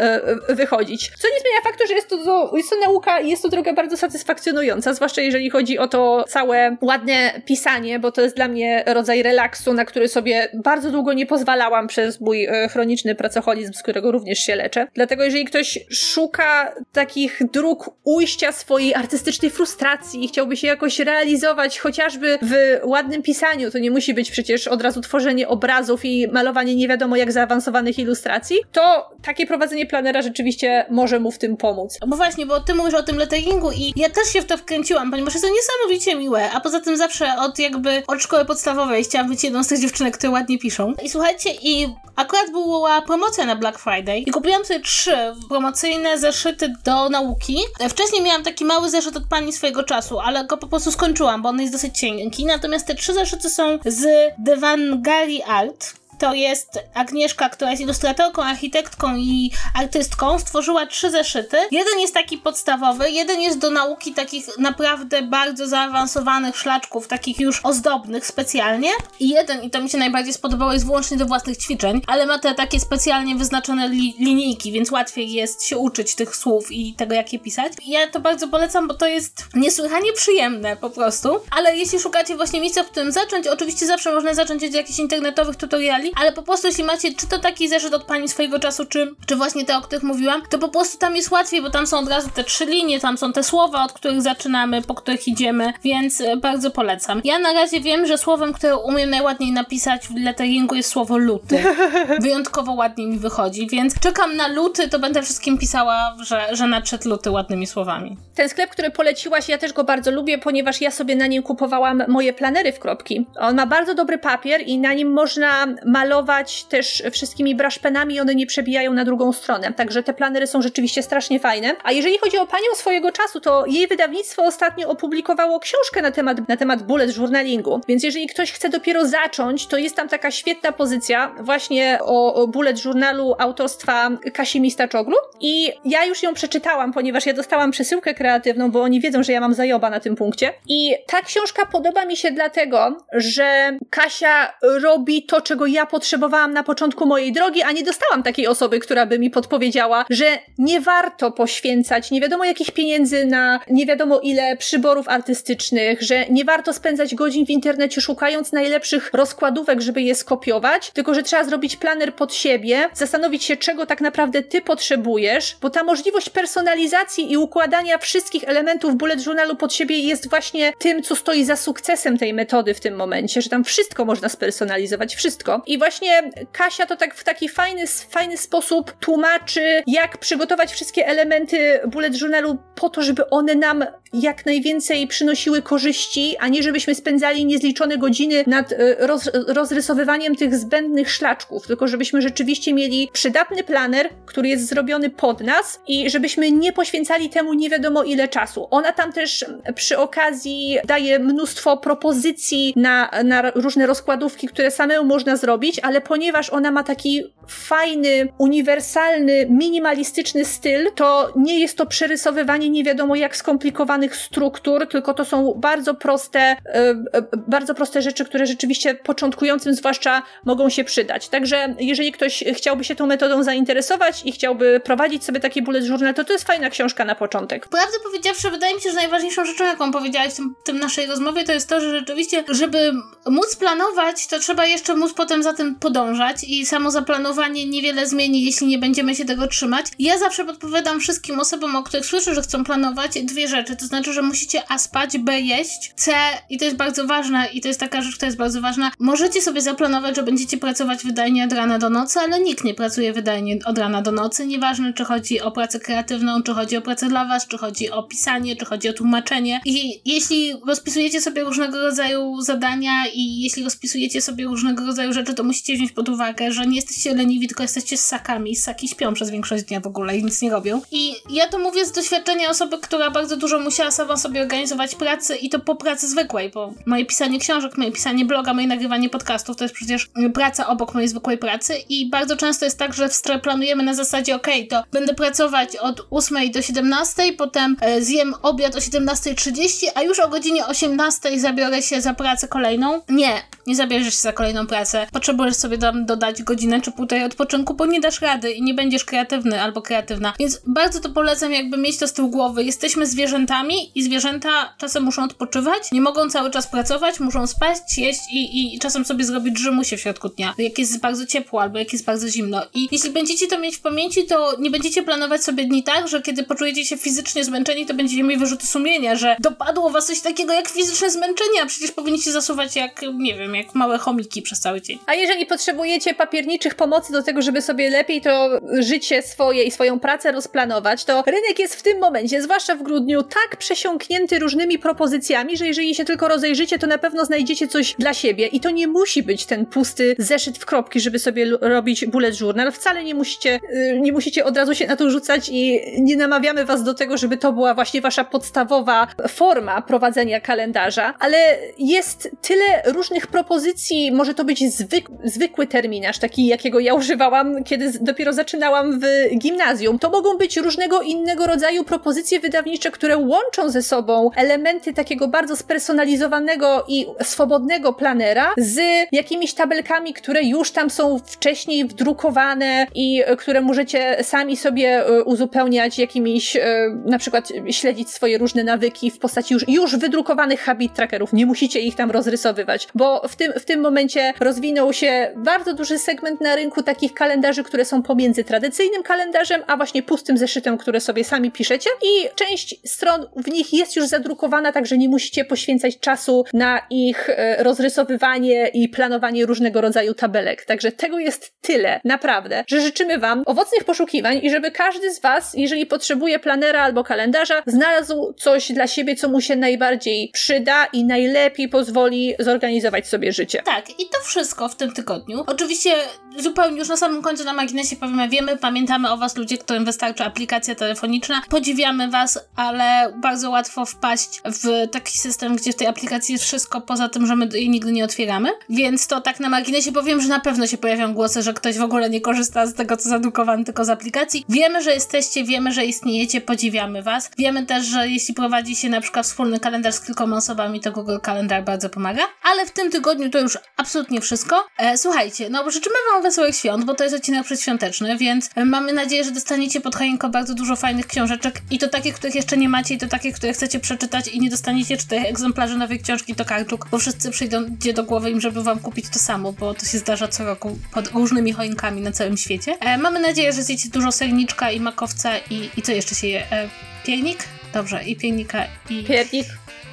yy, 0.48 0.54
wychodzić. 0.56 1.10
Co 1.18 1.28
nie 1.28 1.40
zmienia 1.40 1.60
faktu, 1.64 1.86
że 1.88 1.94
jest 1.94 2.08
to, 2.08 2.56
jest 2.56 2.70
to 2.70 2.76
nauka 2.76 3.20
i 3.20 3.30
jest 3.30 3.42
to 3.42 3.48
droga 3.48 3.72
bardzo 3.72 3.96
satysfakcjonująca, 3.96 4.94
zwłaszcza 4.94 5.20
jeżeli 5.20 5.50
chodzi 5.50 5.78
o 5.78 5.88
to 5.88 6.24
całe 6.28 6.76
ładne 6.80 7.40
pisanie, 7.44 7.98
bo 7.98 8.12
to 8.12 8.20
jest 8.20 8.36
dla 8.36 8.48
mnie 8.48 8.84
rodzaj 8.86 9.22
relaksu, 9.22 9.43
na 9.74 9.84
który 9.84 10.08
sobie 10.08 10.48
bardzo 10.54 10.90
długo 10.90 11.12
nie 11.12 11.26
pozwalałam 11.26 11.86
przez 11.86 12.20
mój 12.20 12.44
e, 12.44 12.68
chroniczny 12.68 13.14
pracoholizm, 13.14 13.72
z 13.72 13.82
którego 13.82 14.12
również 14.12 14.38
się 14.38 14.56
leczę. 14.56 14.86
Dlatego 14.94 15.24
jeżeli 15.24 15.44
ktoś 15.44 15.78
szuka 15.90 16.74
takich 16.92 17.40
dróg 17.52 17.90
ujścia 18.04 18.52
swojej 18.52 18.94
artystycznej 18.94 19.50
frustracji 19.50 20.24
i 20.24 20.28
chciałby 20.28 20.56
się 20.56 20.66
jakoś 20.66 20.98
realizować 20.98 21.78
chociażby 21.78 22.38
w 22.42 22.80
ładnym 22.84 23.22
pisaniu, 23.22 23.70
to 23.70 23.78
nie 23.78 23.90
musi 23.90 24.14
być 24.14 24.30
przecież 24.30 24.68
od 24.68 24.82
razu 24.82 25.00
tworzenie 25.00 25.48
obrazów 25.48 26.04
i 26.04 26.28
malowanie 26.28 26.76
nie 26.76 26.88
wiadomo 26.88 27.16
jak 27.16 27.32
zaawansowanych 27.32 27.98
ilustracji, 27.98 28.56
to 28.72 29.10
takie 29.22 29.46
prowadzenie 29.46 29.86
planera 29.86 30.22
rzeczywiście 30.22 30.86
może 30.90 31.20
mu 31.20 31.30
w 31.30 31.38
tym 31.38 31.56
pomóc. 31.56 31.98
Bo 32.06 32.16
właśnie, 32.16 32.46
bo 32.46 32.60
ty 32.60 32.74
mówisz 32.74 32.94
o 32.94 33.02
tym 33.02 33.16
letteringu 33.16 33.72
i 33.72 33.92
ja 33.96 34.08
też 34.08 34.28
się 34.32 34.42
w 34.42 34.44
to 34.44 34.56
wkręciłam, 34.56 35.10
ponieważ 35.10 35.34
jest 35.34 35.46
to 35.46 35.52
niesamowicie 35.52 36.16
miłe, 36.16 36.50
a 36.54 36.60
poza 36.60 36.80
tym 36.80 36.96
zawsze 36.96 37.26
od 37.38 37.58
jakby 37.58 38.02
od 38.06 38.22
szkoły 38.22 38.44
podstawowej 38.44 39.04
chciałam 39.04 39.28
być 39.34 39.44
jedną 39.44 39.64
z 39.64 39.66
tych 39.66 39.80
dziewczynek, 39.80 40.18
które 40.18 40.30
ładnie 40.30 40.58
piszą. 40.58 40.92
I 41.02 41.10
słuchajcie, 41.10 41.50
i 41.62 41.88
akurat 42.16 42.50
była 42.50 43.02
promocja 43.02 43.44
na 43.44 43.56
Black 43.56 43.78
Friday 43.78 44.18
i 44.18 44.30
kupiłam 44.30 44.64
sobie 44.64 44.80
trzy 44.80 45.16
promocyjne 45.48 46.18
zeszyty 46.18 46.74
do 46.84 47.08
nauki. 47.08 47.58
Wcześniej 47.88 48.22
miałam 48.22 48.42
taki 48.42 48.64
mały 48.64 48.90
zeszyt 48.90 49.16
od 49.16 49.26
pani 49.26 49.52
swojego 49.52 49.82
czasu, 49.82 50.20
ale 50.20 50.44
go 50.44 50.56
po 50.56 50.66
prostu 50.66 50.92
skończyłam, 50.92 51.42
bo 51.42 51.48
on 51.48 51.60
jest 51.60 51.72
dosyć 51.72 51.98
cienki. 51.98 52.44
Natomiast 52.44 52.86
te 52.86 52.94
trzy 52.94 53.14
zeszyty 53.14 53.50
są 53.50 53.78
z 53.86 54.06
Devangari 54.38 55.42
Art 55.42 56.03
to 56.18 56.34
jest 56.34 56.78
Agnieszka, 56.94 57.48
która 57.48 57.70
jest 57.70 57.82
ilustratorką, 57.82 58.42
architektką 58.42 59.16
i 59.16 59.50
artystką, 59.74 60.38
stworzyła 60.38 60.86
trzy 60.86 61.10
zeszyty. 61.10 61.56
Jeden 61.70 62.00
jest 62.00 62.14
taki 62.14 62.38
podstawowy, 62.38 63.10
jeden 63.10 63.40
jest 63.40 63.58
do 63.58 63.70
nauki 63.70 64.14
takich 64.14 64.58
naprawdę 64.58 65.22
bardzo 65.22 65.68
zaawansowanych 65.68 66.56
szlaczków, 66.56 67.08
takich 67.08 67.40
już 67.40 67.60
ozdobnych 67.64 68.26
specjalnie. 68.26 68.90
I 69.20 69.28
jeden, 69.28 69.62
i 69.62 69.70
to 69.70 69.82
mi 69.82 69.90
się 69.90 69.98
najbardziej 69.98 70.34
spodobało, 70.34 70.72
jest 70.72 70.86
wyłącznie 70.86 71.16
do 71.16 71.26
własnych 71.26 71.56
ćwiczeń, 71.56 72.02
ale 72.06 72.26
ma 72.26 72.38
te 72.38 72.54
takie 72.54 72.80
specjalnie 72.80 73.36
wyznaczone 73.36 73.88
li 73.88 74.14
linijki, 74.18 74.72
więc 74.72 74.90
łatwiej 74.90 75.32
jest 75.32 75.64
się 75.64 75.78
uczyć 75.78 76.14
tych 76.14 76.36
słów 76.36 76.72
i 76.72 76.94
tego, 76.94 77.14
jak 77.14 77.32
je 77.32 77.38
pisać. 77.38 77.72
Ja 77.86 78.10
to 78.10 78.20
bardzo 78.20 78.48
polecam, 78.48 78.88
bo 78.88 78.94
to 78.94 79.06
jest 79.06 79.44
niesłychanie 79.54 80.12
przyjemne 80.12 80.76
po 80.76 80.90
prostu. 80.90 81.28
Ale 81.50 81.76
jeśli 81.76 82.00
szukacie 82.00 82.36
właśnie 82.36 82.60
miejsca, 82.60 82.84
w 82.84 82.90
którym 82.90 83.12
zacząć, 83.12 83.46
oczywiście 83.46 83.86
zawsze 83.86 84.14
można 84.14 84.34
zacząć 84.34 84.64
od 84.64 84.74
jakichś 84.74 84.98
internetowych 84.98 85.56
tutoriali, 85.56 86.10
ale 86.20 86.32
po 86.32 86.42
prostu 86.42 86.66
jeśli 86.66 86.84
macie 86.84 87.14
czy 87.14 87.26
to 87.26 87.38
taki 87.38 87.68
zeszyt 87.68 87.94
od 87.94 88.04
pani 88.04 88.28
swojego 88.28 88.58
czasu, 88.58 88.86
czy, 88.86 89.14
czy 89.26 89.36
właśnie 89.36 89.64
te, 89.64 89.76
o 89.76 89.80
których 89.80 90.02
mówiłam, 90.04 90.42
to 90.50 90.58
po 90.58 90.68
prostu 90.68 90.98
tam 90.98 91.16
jest 91.16 91.30
łatwiej, 91.30 91.62
bo 91.62 91.70
tam 91.70 91.86
są 91.86 91.98
od 91.98 92.08
razu 92.08 92.28
te 92.34 92.44
trzy 92.44 92.66
linie, 92.66 93.00
tam 93.00 93.18
są 93.18 93.32
te 93.32 93.42
słowa, 93.42 93.84
od 93.84 93.92
których 93.92 94.22
zaczynamy, 94.22 94.82
po 94.82 94.94
których 94.94 95.28
idziemy, 95.28 95.72
więc 95.84 96.20
e, 96.20 96.36
bardzo 96.36 96.70
polecam. 96.70 97.20
Ja 97.24 97.38
na 97.38 97.52
razie 97.52 97.80
wiem, 97.80 98.06
że 98.06 98.18
słowem, 98.18 98.52
które 98.52 98.76
umiem 98.76 99.10
najładniej 99.10 99.52
napisać 99.52 100.08
w 100.08 100.16
letteringu 100.16 100.74
jest 100.74 100.90
słowo 100.90 101.18
luty. 101.18 101.64
Wyjątkowo 102.22 102.72
ładnie 102.72 103.06
mi 103.06 103.18
wychodzi, 103.18 103.66
więc 103.66 104.00
czekam 104.00 104.36
na 104.36 104.48
luty, 104.48 104.88
to 104.88 104.98
będę 104.98 105.22
wszystkim 105.22 105.58
pisała, 105.58 106.16
że, 106.20 106.48
że 106.52 106.66
nadszedł 106.66 107.08
luty 107.08 107.30
ładnymi 107.30 107.66
słowami. 107.66 108.16
Ten 108.34 108.48
sklep, 108.48 108.70
który 108.70 108.90
poleciłaś, 108.90 109.48
ja 109.48 109.58
też 109.58 109.72
go 109.72 109.84
bardzo 109.84 110.10
lubię, 110.10 110.38
ponieważ 110.38 110.80
ja 110.80 110.90
sobie 110.90 111.16
na 111.16 111.26
nim 111.26 111.42
kupowałam 111.42 112.02
moje 112.08 112.32
planery 112.32 112.72
w 112.72 112.78
kropki. 112.78 113.26
On 113.40 113.56
ma 113.56 113.66
bardzo 113.66 113.94
dobry 113.94 114.18
papier 114.18 114.60
i 114.66 114.78
na 114.78 114.94
nim 114.94 115.12
można 115.12 115.66
malować 115.94 116.64
też 116.64 117.02
wszystkimi 117.12 117.54
braszpenami 117.54 118.14
i 118.14 118.20
one 118.20 118.34
nie 118.34 118.46
przebijają 118.46 118.92
na 118.92 119.04
drugą 119.04 119.32
stronę. 119.32 119.72
Także 119.72 120.02
te 120.02 120.14
planery 120.14 120.46
są 120.46 120.62
rzeczywiście 120.62 121.02
strasznie 121.02 121.40
fajne. 121.40 121.76
A 121.84 121.92
jeżeli 121.92 122.18
chodzi 122.18 122.38
o 122.38 122.46
panią 122.46 122.74
swojego 122.74 123.12
czasu, 123.12 123.40
to 123.40 123.64
jej 123.66 123.86
wydawnictwo 123.86 124.42
ostatnio 124.42 124.88
opublikowało 124.88 125.60
książkę 125.60 126.02
na 126.02 126.10
temat, 126.10 126.48
na 126.48 126.56
temat 126.56 126.82
bullet 126.82 127.16
journalingu. 127.16 127.80
Więc 127.88 128.04
jeżeli 128.04 128.26
ktoś 128.26 128.52
chce 128.52 128.68
dopiero 128.68 129.06
zacząć, 129.06 129.66
to 129.66 129.76
jest 129.78 129.96
tam 129.96 130.08
taka 130.08 130.30
świetna 130.30 130.72
pozycja 130.72 131.34
właśnie 131.40 131.98
o, 132.00 132.34
o 132.34 132.48
bullet 132.48 132.84
journalu 132.84 133.34
autorstwa 133.38 134.10
Kasi 134.34 134.60
Mistaczoglu 134.60 135.16
i 135.40 135.72
ja 135.84 136.04
już 136.04 136.22
ją 136.22 136.34
przeczytałam, 136.34 136.92
ponieważ 136.92 137.26
ja 137.26 137.32
dostałam 137.32 137.70
przesyłkę 137.70 138.14
kreatywną, 138.14 138.70
bo 138.70 138.82
oni 138.82 139.00
wiedzą, 139.00 139.22
że 139.22 139.32
ja 139.32 139.40
mam 139.40 139.54
zajoba 139.54 139.90
na 139.90 140.00
tym 140.00 140.16
punkcie. 140.16 140.52
I 140.68 140.94
ta 141.06 141.22
książka 141.22 141.66
podoba 141.66 142.04
mi 142.04 142.16
się 142.16 142.30
dlatego, 142.30 142.96
że 143.12 143.78
Kasia 143.90 144.54
robi 144.82 145.26
to, 145.26 145.40
czego 145.40 145.66
ja 145.66 145.83
potrzebowałam 145.86 146.52
na 146.52 146.62
początku 146.62 147.06
mojej 147.06 147.32
drogi, 147.32 147.62
a 147.62 147.72
nie 147.72 147.82
dostałam 147.82 148.22
takiej 148.22 148.46
osoby, 148.46 148.78
która 148.80 149.06
by 149.06 149.18
mi 149.18 149.30
podpowiedziała, 149.30 150.04
że 150.10 150.38
nie 150.58 150.80
warto 150.80 151.30
poświęcać 151.30 152.10
nie 152.10 152.20
wiadomo 152.20 152.44
jakich 152.44 152.70
pieniędzy 152.70 153.26
na 153.26 153.60
nie 153.70 153.86
wiadomo 153.86 154.20
ile 154.20 154.56
przyborów 154.56 155.08
artystycznych, 155.08 156.02
że 156.02 156.26
nie 156.30 156.44
warto 156.44 156.72
spędzać 156.72 157.14
godzin 157.14 157.46
w 157.46 157.50
internecie 157.50 158.00
szukając 158.00 158.52
najlepszych 158.52 159.10
rozkładówek, 159.12 159.80
żeby 159.80 160.02
je 160.02 160.14
skopiować, 160.14 160.90
tylko 160.90 161.14
że 161.14 161.22
trzeba 161.22 161.44
zrobić 161.44 161.76
planer 161.76 162.14
pod 162.14 162.34
siebie, 162.34 162.88
zastanowić 162.94 163.44
się, 163.44 163.56
czego 163.56 163.86
tak 163.86 164.00
naprawdę 164.00 164.42
ty 164.42 164.60
potrzebujesz, 164.60 165.56
bo 165.60 165.70
ta 165.70 165.84
możliwość 165.84 166.30
personalizacji 166.30 167.32
i 167.32 167.36
układania 167.36 167.98
wszystkich 167.98 168.44
elementów 168.46 168.96
bullet 168.96 169.26
journalu 169.26 169.56
pod 169.56 169.74
siebie 169.74 169.98
jest 169.98 170.30
właśnie 170.30 170.72
tym, 170.78 171.02
co 171.02 171.16
stoi 171.16 171.44
za 171.44 171.56
sukcesem 171.56 172.18
tej 172.18 172.34
metody 172.34 172.74
w 172.74 172.80
tym 172.80 172.96
momencie, 172.96 173.42
że 173.42 173.50
tam 173.50 173.64
wszystko 173.64 174.04
można 174.04 174.28
spersonalizować, 174.28 175.16
wszystko. 175.16 175.62
I 175.66 175.73
właśnie 175.78 176.30
Kasia 176.52 176.86
to 176.86 176.96
tak 176.96 177.14
w 177.14 177.24
taki 177.24 177.48
fajny, 177.48 177.86
fajny 177.86 178.36
sposób 178.36 178.92
tłumaczy, 179.00 179.82
jak 179.86 180.18
przygotować 180.18 180.72
wszystkie 180.72 181.06
elementy 181.06 181.80
bullet 181.86 182.20
journalu 182.20 182.58
po 182.74 182.88
to, 182.88 183.02
żeby 183.02 183.30
one 183.30 183.54
nam 183.54 183.84
jak 184.12 184.46
najwięcej 184.46 185.06
przynosiły 185.06 185.62
korzyści, 185.62 186.36
a 186.40 186.48
nie 186.48 186.62
żebyśmy 186.62 186.94
spędzali 186.94 187.46
niezliczone 187.46 187.98
godziny 187.98 188.44
nad 188.46 188.72
e, 188.72 189.06
roz, 189.06 189.30
rozrysowywaniem 189.48 190.36
tych 190.36 190.56
zbędnych 190.56 191.10
szlaczków, 191.10 191.66
tylko 191.66 191.88
żebyśmy 191.88 192.22
rzeczywiście 192.22 192.74
mieli 192.74 193.10
przydatny 193.12 193.64
planer, 193.64 194.08
który 194.26 194.48
jest 194.48 194.68
zrobiony 194.68 195.10
pod 195.10 195.40
nas 195.40 195.80
i 195.86 196.10
żebyśmy 196.10 196.50
nie 196.50 196.72
poświęcali 196.72 197.30
temu 197.30 197.54
nie 197.54 197.70
wiadomo 197.70 198.02
ile 198.02 198.28
czasu. 198.28 198.68
Ona 198.70 198.92
tam 198.92 199.12
też 199.12 199.44
przy 199.74 199.98
okazji 199.98 200.78
daje 200.84 201.18
mnóstwo 201.18 201.76
propozycji 201.76 202.72
na, 202.76 203.10
na 203.24 203.50
różne 203.50 203.86
rozkładówki, 203.86 204.48
które 204.48 204.70
samemu 204.70 205.04
można 205.04 205.36
zrobić, 205.36 205.63
ale 205.82 206.00
ponieważ 206.00 206.50
ona 206.50 206.70
ma 206.70 206.84
taki 206.84 207.22
fajny, 207.48 208.28
uniwersalny, 208.38 209.46
minimalistyczny 209.50 210.44
styl, 210.44 210.92
to 210.94 211.32
nie 211.36 211.60
jest 211.60 211.76
to 211.76 211.86
przerysowywanie 211.86 212.70
nie 212.70 212.84
wiadomo 212.84 213.16
jak 213.16 213.36
skomplikowanych 213.36 214.16
struktur, 214.16 214.88
tylko 214.88 215.14
to 215.14 215.24
są 215.24 215.54
bardzo 215.56 215.94
proste, 215.94 216.40
e, 216.40 216.56
e, 216.74 217.22
bardzo 217.48 217.74
proste 217.74 218.02
rzeczy, 218.02 218.24
które 218.24 218.46
rzeczywiście 218.46 218.94
początkującym 218.94 219.74
zwłaszcza 219.74 220.22
mogą 220.44 220.68
się 220.68 220.84
przydać. 220.84 221.28
Także 221.28 221.74
jeżeli 221.78 222.12
ktoś 222.12 222.44
chciałby 222.52 222.84
się 222.84 222.94
tą 222.94 223.06
metodą 223.06 223.42
zainteresować 223.42 224.22
i 224.24 224.32
chciałby 224.32 224.80
prowadzić 224.84 225.24
sobie 225.24 225.40
taki 225.40 225.62
bullet 225.62 225.86
journal, 225.86 226.14
to 226.14 226.24
to 226.24 226.32
jest 226.32 226.46
fajna 226.46 226.70
książka 226.70 227.04
na 227.04 227.14
początek. 227.14 227.68
Prawdę 227.68 227.98
powiedziawszy, 228.04 228.50
wydaje 228.50 228.74
mi 228.74 228.80
się, 228.80 228.90
że 228.90 228.96
najważniejszą 228.96 229.44
rzeczą, 229.44 229.64
jaką 229.64 229.92
powiedziałaś 229.92 230.32
w 230.32 230.36
tym, 230.36 230.54
tym 230.64 230.78
naszej 230.78 231.06
rozmowie, 231.06 231.44
to 231.44 231.52
jest 231.52 231.68
to, 231.68 231.80
że 231.80 231.98
rzeczywiście, 231.98 232.44
żeby 232.48 232.92
móc 233.26 233.56
planować, 233.56 234.26
to 234.26 234.38
trzeba 234.38 234.66
jeszcze 234.66 234.96
móc 234.96 235.14
potem 235.14 235.42
za 235.42 235.53
tym 235.54 235.74
podążać 235.74 236.44
i 236.44 236.66
samo 236.66 236.90
zaplanowanie 236.90 237.66
niewiele 237.66 238.06
zmieni, 238.06 238.44
jeśli 238.44 238.66
nie 238.66 238.78
będziemy 238.78 239.14
się 239.14 239.24
tego 239.24 239.46
trzymać. 239.46 239.86
Ja 239.98 240.18
zawsze 240.18 240.44
podpowiadam 240.44 241.00
wszystkim 241.00 241.40
osobom, 241.40 241.76
o 241.76 241.82
których 241.82 242.06
słyszę, 242.06 242.34
że 242.34 242.42
chcą 242.42 242.64
planować, 242.64 243.12
dwie 243.22 243.48
rzeczy. 243.48 243.76
To 243.76 243.86
znaczy, 243.86 244.12
że 244.12 244.22
musicie 244.22 244.62
A 244.68 244.78
spać, 244.78 245.18
B 245.18 245.40
jeść, 245.40 245.92
C, 245.96 246.12
i 246.50 246.58
to 246.58 246.64
jest 246.64 246.76
bardzo 246.76 247.06
ważne, 247.06 247.46
i 247.52 247.60
to 247.60 247.68
jest 247.68 247.80
taka 247.80 248.02
rzecz, 248.02 248.14
która 248.16 248.26
jest 248.26 248.38
bardzo 248.38 248.60
ważna, 248.60 248.90
możecie 248.98 249.42
sobie 249.42 249.60
zaplanować, 249.60 250.16
że 250.16 250.22
będziecie 250.22 250.58
pracować 250.58 251.04
wydajnie 251.04 251.44
od 251.44 251.52
rana 251.52 251.78
do 251.78 251.90
nocy, 251.90 252.20
ale 252.20 252.40
nikt 252.40 252.64
nie 252.64 252.74
pracuje 252.74 253.12
wydajnie 253.12 253.58
od 253.64 253.78
rana 253.78 254.02
do 254.02 254.12
nocy. 254.12 254.46
Nieważne, 254.46 254.92
czy 254.92 255.04
chodzi 255.04 255.40
o 255.40 255.50
pracę 255.50 255.80
kreatywną, 255.80 256.42
czy 256.42 256.54
chodzi 256.54 256.76
o 256.76 256.82
pracę 256.82 257.08
dla 257.08 257.24
was, 257.24 257.46
czy 257.46 257.58
chodzi 257.58 257.90
o 257.90 258.02
pisanie, 258.02 258.56
czy 258.56 258.64
chodzi 258.64 258.88
o 258.88 258.92
tłumaczenie. 258.92 259.60
I 259.64 260.00
jeśli 260.04 260.54
rozpisujecie 260.66 261.20
sobie 261.20 261.44
różnego 261.44 261.78
rodzaju 261.78 262.40
zadania 262.40 262.92
i 263.14 263.40
jeśli 263.40 263.64
rozpisujecie 263.64 264.22
sobie 264.22 264.44
różnego 264.44 264.86
rodzaju 264.86 265.12
rzeczy, 265.12 265.34
to 265.34 265.43
musicie 265.44 265.74
wziąć 265.74 265.92
pod 265.92 266.08
uwagę, 266.08 266.52
że 266.52 266.66
nie 266.66 266.76
jesteście 266.76 267.14
leniwi, 267.14 267.48
tylko 267.48 267.62
jesteście 267.62 267.96
ssakami. 267.96 268.56
Ssaki 268.56 268.88
śpią 268.88 269.14
przez 269.14 269.30
większość 269.30 269.64
dnia 269.64 269.80
w 269.80 269.86
ogóle 269.86 270.16
i 270.16 270.24
nic 270.24 270.42
nie 270.42 270.50
robią. 270.50 270.82
I 270.90 271.14
ja 271.30 271.48
to 271.48 271.58
mówię 271.58 271.86
z 271.86 271.92
doświadczenia 271.92 272.50
osoby, 272.50 272.78
która 272.78 273.10
bardzo 273.10 273.36
dużo 273.36 273.58
musiała 273.58 273.90
sama 273.90 274.16
sobie 274.16 274.42
organizować 274.42 274.94
pracy 274.94 275.36
i 275.36 275.48
to 275.48 275.60
po 275.60 275.76
pracy 275.76 276.08
zwykłej, 276.08 276.50
bo 276.50 276.72
moje 276.86 277.06
pisanie 277.06 277.38
książek, 277.38 277.78
moje 277.78 277.92
pisanie 277.92 278.24
bloga, 278.24 278.54
moje 278.54 278.66
nagrywanie 278.66 279.10
podcastów 279.10 279.56
to 279.56 279.64
jest 279.64 279.74
przecież 279.74 280.10
praca 280.34 280.66
obok 280.66 280.94
mojej 280.94 281.08
zwykłej 281.08 281.38
pracy 281.38 281.74
i 281.88 282.10
bardzo 282.10 282.36
często 282.36 282.64
jest 282.64 282.78
tak, 282.78 282.94
że 282.94 283.08
w 283.08 283.22
planujemy 283.42 283.82
na 283.82 283.94
zasadzie 283.94 284.36
ok, 284.36 284.46
to 284.70 284.82
będę 284.92 285.14
pracować 285.14 285.76
od 285.76 286.06
8 286.10 286.50
do 286.50 286.62
17, 286.62 287.32
potem 287.38 287.76
e, 287.80 288.02
zjem 288.02 288.34
obiad 288.42 288.76
o 288.76 288.78
17.30, 288.78 289.86
a 289.94 290.02
już 290.02 290.18
o 290.18 290.28
godzinie 290.28 290.66
18 290.66 291.40
zabiorę 291.40 291.82
się 291.82 292.00
za 292.00 292.14
pracę 292.14 292.48
kolejną. 292.48 293.02
Nie, 293.08 293.42
nie 293.66 293.76
zabierzesz 293.76 294.14
się 294.14 294.20
za 294.20 294.32
kolejną 294.32 294.66
pracę. 294.66 295.06
Potrzebujesz 295.34 295.56
sobie 295.56 295.78
tam 295.78 296.06
dodać 296.06 296.42
godzinę 296.42 296.80
czy 296.80 296.92
półtorej 296.92 297.24
odpoczynku, 297.24 297.74
bo 297.74 297.86
nie 297.86 298.00
dasz 298.00 298.20
rady 298.20 298.52
i 298.52 298.62
nie 298.62 298.74
będziesz 298.74 299.04
kreatywny 299.04 299.62
albo 299.62 299.82
kreatywna. 299.82 300.34
Więc 300.38 300.60
bardzo 300.66 301.00
to 301.00 301.10
polecam 301.10 301.52
jakby 301.52 301.76
mieć 301.76 301.98
to 301.98 302.08
z 302.08 302.12
tyłu 302.12 302.30
głowy. 302.30 302.64
Jesteśmy 302.64 303.06
zwierzętami 303.06 303.74
i 303.94 304.02
zwierzęta 304.02 304.74
czasem 304.78 305.02
muszą 305.02 305.24
odpoczywać, 305.24 305.92
nie 305.92 306.00
mogą 306.00 306.30
cały 306.30 306.50
czas 306.50 306.66
pracować, 306.66 307.20
muszą 307.20 307.46
spać, 307.46 307.76
jeść 307.96 308.20
i, 308.32 308.74
i 308.74 308.78
czasem 308.78 309.04
sobie 309.04 309.24
zrobić 309.24 309.58
się 309.82 309.96
w 309.96 310.00
środku 310.00 310.28
dnia, 310.28 310.54
jak 310.58 310.78
jest 310.78 311.00
bardzo 311.00 311.26
ciepło 311.26 311.62
albo 311.62 311.78
jak 311.78 311.92
jest 311.92 312.04
bardzo 312.04 312.28
zimno. 312.28 312.62
I 312.74 312.88
jeśli 312.92 313.10
będziecie 313.10 313.46
to 313.46 313.58
mieć 313.58 313.76
w 313.76 313.80
pamięci, 313.80 314.24
to 314.24 314.56
nie 314.58 314.70
będziecie 314.70 315.02
planować 315.02 315.44
sobie 315.44 315.64
dni 315.64 315.82
tak, 315.82 316.08
że 316.08 316.22
kiedy 316.22 316.44
poczujecie 316.44 316.84
się 316.84 316.96
fizycznie 316.96 317.44
zmęczeni, 317.44 317.86
to 317.86 317.94
będziecie 317.94 318.22
mieli 318.22 318.40
wyrzuty 318.40 318.66
sumienia, 318.66 319.16
że 319.16 319.36
dopadło 319.40 319.90
was 319.90 320.06
coś 320.06 320.20
takiego 320.20 320.52
jak 320.52 320.68
fizyczne 320.68 321.10
zmęczenie, 321.10 321.62
a 321.62 321.66
przecież 321.66 321.90
powinniście 321.90 322.32
zasuwać 322.32 322.76
jak, 322.76 323.00
nie 323.14 323.34
wiem, 323.34 323.54
jak 323.54 323.74
małe 323.74 323.98
chomiki 323.98 324.42
przez 324.42 324.60
cały 324.60 324.82
dzień. 324.82 324.98
A 325.06 325.14
jeżeli 325.24 325.46
potrzebujecie 325.46 326.14
papierniczych 326.14 326.74
pomocy 326.74 327.12
do 327.12 327.22
tego, 327.22 327.42
żeby 327.42 327.62
sobie 327.62 327.90
lepiej 327.90 328.20
to 328.20 328.60
życie 328.78 329.22
swoje 329.22 329.62
i 329.62 329.70
swoją 329.70 330.00
pracę 330.00 330.32
rozplanować, 330.32 331.04
to 331.04 331.22
rynek 331.26 331.58
jest 331.58 331.74
w 331.74 331.82
tym 331.82 332.00
momencie, 332.00 332.42
zwłaszcza 332.42 332.76
w 332.76 332.82
grudniu, 332.82 333.22
tak 333.22 333.56
przesiąknięty 333.56 334.38
różnymi 334.38 334.78
propozycjami, 334.78 335.56
że 335.56 335.66
jeżeli 335.66 335.94
się 335.94 336.04
tylko 336.04 336.28
rozejrzycie, 336.28 336.78
to 336.78 336.86
na 336.86 336.98
pewno 336.98 337.24
znajdziecie 337.24 337.68
coś 337.68 337.94
dla 337.98 338.14
siebie. 338.14 338.46
I 338.46 338.60
to 338.60 338.70
nie 338.70 338.88
musi 338.88 339.22
być 339.22 339.46
ten 339.46 339.66
pusty 339.66 340.16
zeszyt 340.18 340.58
w 340.58 340.66
kropki, 340.66 341.00
żeby 341.00 341.18
sobie 341.18 341.46
robić 341.60 342.06
bullet 342.06 342.40
journal. 342.40 342.72
Wcale 342.72 343.04
nie 343.04 343.14
musicie, 343.14 343.60
y, 343.74 344.00
nie 344.00 344.12
musicie 344.12 344.44
od 344.44 344.56
razu 344.56 344.74
się 344.74 344.86
na 344.86 344.96
to 344.96 345.10
rzucać 345.10 345.48
i 345.52 345.80
nie 345.98 346.16
namawiamy 346.16 346.64
was 346.64 346.82
do 346.82 346.94
tego, 346.94 347.16
żeby 347.16 347.36
to 347.36 347.52
była 347.52 347.74
właśnie 347.74 348.00
wasza 348.00 348.24
podstawowa 348.24 349.06
forma 349.28 349.82
prowadzenia 349.82 350.40
kalendarza, 350.40 351.14
ale 351.18 351.58
jest 351.78 352.28
tyle 352.42 352.82
różnych 352.86 353.26
propozycji, 353.26 354.12
może 354.12 354.34
to 354.34 354.44
być 354.44 354.72
zwyk 354.72 355.03
zwykły 355.24 355.66
terminarz, 355.66 356.18
taki 356.18 356.46
jakiego 356.46 356.80
ja 356.80 356.94
używałam, 356.94 357.64
kiedy 357.64 357.92
dopiero 358.00 358.32
zaczynałam 358.32 359.00
w 359.00 359.04
gimnazjum. 359.38 359.98
To 359.98 360.10
mogą 360.10 360.38
być 360.38 360.56
różnego 360.56 361.02
innego 361.02 361.46
rodzaju 361.46 361.84
propozycje 361.84 362.40
wydawnicze, 362.40 362.90
które 362.90 363.16
łączą 363.16 363.70
ze 363.70 363.82
sobą 363.82 364.30
elementy 364.36 364.92
takiego 364.94 365.28
bardzo 365.28 365.56
spersonalizowanego 365.56 366.84
i 366.88 367.06
swobodnego 367.22 367.92
planera 367.92 368.54
z 368.58 368.80
jakimiś 369.12 369.54
tabelkami, 369.54 370.14
które 370.14 370.42
już 370.42 370.70
tam 370.70 370.90
są 370.90 371.18
wcześniej 371.18 371.84
wdrukowane 371.84 372.86
i 372.94 373.22
które 373.38 373.60
możecie 373.60 374.16
sami 374.22 374.56
sobie 374.56 375.06
e, 375.06 375.22
uzupełniać 375.24 375.98
jakimiś, 375.98 376.56
e, 376.56 376.62
na 377.04 377.18
przykład 377.18 377.52
śledzić 377.70 378.10
swoje 378.10 378.38
różne 378.38 378.64
nawyki 378.64 379.10
w 379.10 379.18
postaci 379.18 379.54
już, 379.54 379.68
już 379.68 379.96
wydrukowanych 379.96 380.60
habit 380.60 380.94
trackerów. 380.94 381.32
Nie 381.32 381.46
musicie 381.46 381.80
ich 381.80 381.94
tam 381.94 382.10
rozrysowywać, 382.10 382.88
bo 382.94 383.28
w 383.28 383.36
tym, 383.36 383.52
w 383.52 383.64
tym 383.64 383.80
momencie 383.80 384.32
rozwinął 384.40 384.92
się 384.94 385.32
bardzo 385.36 385.74
duży 385.74 385.98
segment 385.98 386.40
na 386.40 386.56
rynku 386.56 386.82
takich 386.82 387.14
kalendarzy, 387.14 387.64
które 387.64 387.84
są 387.84 388.02
pomiędzy 388.02 388.44
tradycyjnym 388.44 389.02
kalendarzem, 389.02 389.62
a 389.66 389.76
właśnie 389.76 390.02
pustym 390.02 390.38
zeszytem, 390.38 390.78
które 390.78 391.00
sobie 391.00 391.24
sami 391.24 391.50
piszecie 391.50 391.90
i 392.02 392.28
część 392.34 392.76
stron 392.84 393.26
w 393.36 393.50
nich 393.50 393.72
jest 393.72 393.96
już 393.96 394.06
zadrukowana, 394.06 394.72
także 394.72 394.98
nie 394.98 395.08
musicie 395.08 395.44
poświęcać 395.44 395.98
czasu 395.98 396.44
na 396.52 396.80
ich 396.90 397.30
e, 397.30 397.62
rozrysowywanie 397.62 398.68
i 398.68 398.88
planowanie 398.88 399.46
różnego 399.46 399.80
rodzaju 399.80 400.14
tabelek. 400.14 400.64
Także 400.64 400.92
tego 400.92 401.18
jest 401.18 401.52
tyle, 401.60 402.00
naprawdę, 402.04 402.64
że 402.66 402.80
życzymy 402.80 403.18
Wam 403.18 403.42
owocnych 403.46 403.84
poszukiwań 403.84 404.40
i 404.42 404.50
żeby 404.50 404.70
każdy 404.70 405.14
z 405.14 405.20
Was, 405.20 405.54
jeżeli 405.54 405.86
potrzebuje 405.86 406.38
planera 406.38 406.82
albo 406.82 407.04
kalendarza, 407.04 407.62
znalazł 407.66 408.32
coś 408.38 408.72
dla 408.72 408.86
siebie, 408.86 409.16
co 409.16 409.28
mu 409.28 409.40
się 409.40 409.56
najbardziej 409.56 410.30
przyda 410.32 410.86
i 410.92 411.04
najlepiej 411.04 411.68
pozwoli 411.68 412.34
zorganizować 412.38 413.08
sobie 413.08 413.24
sobie 413.24 413.32
życie. 413.32 413.62
Tak, 413.64 413.90
i 413.90 414.08
to 414.08 414.20
wszystko 414.24 414.68
w 414.68 414.76
tym 414.76 414.83
tygodniu. 414.92 415.44
Oczywiście 415.46 415.94
zupełnie 416.38 416.78
już 416.78 416.88
na 416.88 416.96
samym 416.96 417.22
końcu 417.22 417.44
na 417.44 417.52
marginesie 417.52 417.96
powiemy, 417.96 418.28
wiemy, 418.28 418.56
pamiętamy 418.56 419.10
o 419.12 419.16
was 419.16 419.36
ludzie, 419.36 419.58
którym 419.58 419.84
wystarczy 419.84 420.24
aplikacja 420.24 420.74
telefoniczna, 420.74 421.42
podziwiamy 421.48 422.10
was, 422.10 422.38
ale 422.56 423.12
bardzo 423.22 423.50
łatwo 423.50 423.86
wpaść 423.86 424.40
w 424.44 424.90
taki 424.90 425.18
system, 425.18 425.56
gdzie 425.56 425.72
w 425.72 425.76
tej 425.76 425.86
aplikacji 425.86 426.32
jest 426.32 426.44
wszystko 426.44 426.80
poza 426.80 427.08
tym, 427.08 427.26
że 427.26 427.36
my 427.36 427.48
jej 427.54 427.70
nigdy 427.70 427.92
nie 427.92 428.04
otwieramy, 428.04 428.48
więc 428.68 429.06
to 429.06 429.20
tak 429.20 429.40
na 429.40 429.48
marginesie 429.48 429.92
powiem, 429.92 430.20
że 430.20 430.28
na 430.28 430.40
pewno 430.40 430.66
się 430.66 430.78
pojawią 430.78 431.14
głosy, 431.14 431.42
że 431.42 431.54
ktoś 431.54 431.78
w 431.78 431.82
ogóle 431.82 432.10
nie 432.10 432.20
korzysta 432.20 432.66
z 432.66 432.74
tego, 432.74 432.96
co 432.96 433.08
zadrukowane, 433.08 433.64
tylko 433.64 433.84
z 433.84 433.88
aplikacji. 433.88 434.44
Wiemy, 434.48 434.82
że 434.82 434.94
jesteście, 434.94 435.44
wiemy, 435.44 435.72
że 435.72 435.84
istniejecie, 435.84 436.40
podziwiamy 436.40 437.02
was. 437.02 437.30
Wiemy 437.38 437.66
też, 437.66 437.86
że 437.86 438.08
jeśli 438.08 438.34
prowadzi 438.34 438.76
się 438.76 438.88
na 438.88 439.00
przykład 439.00 439.26
wspólny 439.26 439.60
kalendarz 439.60 439.94
z 439.94 440.00
kilkoma 440.00 440.36
osobami, 440.36 440.80
to 440.80 440.92
Google 440.92 441.18
Kalendar 441.22 441.64
bardzo 441.64 441.90
pomaga, 441.90 442.22
ale 442.42 442.66
w 442.66 442.72
tym 442.72 442.90
tygodniu 442.90 443.30
to 443.30 443.40
już 443.40 443.58
absolutnie 443.76 444.20
wszystko. 444.20 444.66
E, 444.78 444.98
słuchajcie, 444.98 445.50
no 445.50 445.70
życzymy 445.70 445.96
wam 446.12 446.22
wesołych 446.22 446.56
świąt, 446.56 446.84
bo 446.84 446.94
to 446.94 447.04
jest 447.04 447.16
odcinek 447.16 447.44
przedświąteczny, 447.44 448.18
więc 448.18 448.50
mamy 448.66 448.92
nadzieję, 448.92 449.24
że 449.24 449.30
dostaniecie 449.30 449.80
pod 449.80 449.96
choinką 449.96 450.30
bardzo 450.30 450.54
dużo 450.54 450.76
fajnych 450.76 451.06
książeczek 451.06 451.62
i 451.70 451.78
to 451.78 451.88
takie, 451.88 452.12
których 452.12 452.34
jeszcze 452.34 452.56
nie 452.56 452.68
macie 452.68 452.94
i 452.94 452.98
to 452.98 453.08
takie, 453.08 453.32
które 453.32 453.52
chcecie 453.52 453.80
przeczytać 453.80 454.28
i 454.28 454.40
nie 454.40 454.50
dostaniecie 454.50 454.96
czterech 454.96 455.26
egzemplarzy 455.26 455.78
nowej 455.78 456.00
książki 456.00 456.34
to 456.34 456.44
karczuk, 456.44 456.88
bo 456.90 456.98
wszyscy 456.98 457.30
przyjdą 457.30 457.64
gdzie 457.64 457.92
do 457.92 458.04
głowy 458.04 458.30
im, 458.30 458.40
żeby 458.40 458.62
wam 458.62 458.78
kupić 458.78 459.08
to 459.08 459.18
samo, 459.18 459.52
bo 459.52 459.74
to 459.74 459.86
się 459.86 459.98
zdarza 459.98 460.28
co 460.28 460.44
roku 460.44 460.78
pod 460.92 461.08
różnymi 461.08 461.52
choinkami 461.52 462.00
na 462.00 462.12
całym 462.12 462.36
świecie. 462.36 462.76
E, 462.80 462.98
mamy 462.98 463.20
nadzieję, 463.20 463.52
że 463.52 463.62
zjecie 463.62 463.88
dużo 463.88 464.12
serniczka 464.12 464.70
i 464.70 464.80
makowca 464.80 465.38
i, 465.38 465.70
i 465.76 465.82
co 465.82 465.92
jeszcze 465.92 466.14
się 466.14 466.26
je? 466.26 466.52
E, 466.52 466.68
piernik? 467.04 467.38
Dobrze, 467.72 468.04
i 468.04 468.16
piernika 468.16 468.64
i... 468.90 469.04
Piernik. 469.04 469.46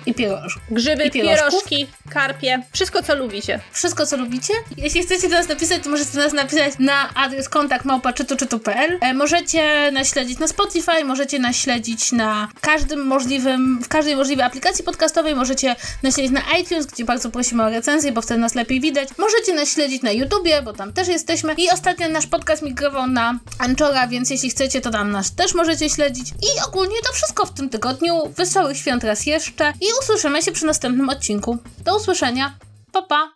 I 0.05 0.13
pieroż. 0.13 0.59
Grzyby, 0.71 1.05
I 1.05 1.11
pierożki, 1.11 1.87
karpie, 2.09 2.63
wszystko 2.71 3.03
co 3.03 3.15
lubicie. 3.15 3.59
Wszystko, 3.71 4.05
co 4.05 4.17
lubicie. 4.17 4.53
Jeśli 4.77 5.03
chcecie 5.03 5.29
do 5.29 5.35
nas 5.35 5.49
napisać, 5.49 5.83
to 5.83 5.89
możecie 5.89 6.11
do 6.11 6.19
nas 6.19 6.33
napisać 6.33 6.73
na 6.79 7.13
adres 7.15 7.49
kontakt 7.49 7.85
małpa.czytu.czytu.pl 7.85 8.97
e, 9.01 9.13
Możecie 9.13 9.91
nas 9.91 10.07
śledzić 10.07 10.39
na 10.39 10.47
Spotify, 10.47 11.03
możecie 11.05 11.39
nas 11.39 11.55
śledzić 11.55 12.11
na 12.11 12.47
każdym 12.61 13.05
możliwym, 13.05 13.79
w 13.83 13.87
każdej 13.87 14.15
możliwej 14.15 14.45
aplikacji 14.45 14.83
podcastowej, 14.83 15.35
możecie 15.35 15.75
nas 16.03 16.15
śledzić 16.15 16.31
na 16.31 16.57
iTunes, 16.59 16.85
gdzie 16.85 17.05
bardzo 17.05 17.29
prosimy 17.29 17.63
o 17.63 17.69
recenzję, 17.69 18.11
bo 18.11 18.21
wtedy 18.21 18.39
nas 18.39 18.55
lepiej 18.55 18.81
widać. 18.81 19.09
Możecie 19.17 19.53
nas 19.53 19.69
śledzić 19.69 20.01
na 20.01 20.11
YouTubie, 20.11 20.61
bo 20.61 20.73
tam 20.73 20.93
też 20.93 21.07
jesteśmy. 21.07 21.53
I 21.53 21.69
ostatnio 21.69 22.09
nasz 22.09 22.27
podcast 22.27 22.61
migrował 22.61 23.07
na 23.07 23.39
Anchora, 23.59 24.07
więc 24.07 24.29
jeśli 24.29 24.49
chcecie, 24.49 24.81
to 24.81 24.89
tam 24.89 25.11
nas 25.11 25.35
też 25.35 25.53
możecie 25.53 25.89
śledzić. 25.89 26.29
I 26.29 26.67
ogólnie 26.67 26.95
to 27.07 27.13
wszystko 27.13 27.45
w 27.45 27.53
tym 27.53 27.69
tygodniu. 27.69 28.33
Wesołych 28.37 28.77
świąt 28.77 29.03
raz 29.03 29.25
jeszcze 29.25 29.73
i 29.91 29.99
usłyszymy 29.99 30.41
się 30.41 30.51
przy 30.51 30.65
następnym 30.65 31.09
odcinku. 31.09 31.57
Do 31.85 31.95
usłyszenia. 31.95 32.55
Pa, 32.91 33.01
pa! 33.01 33.31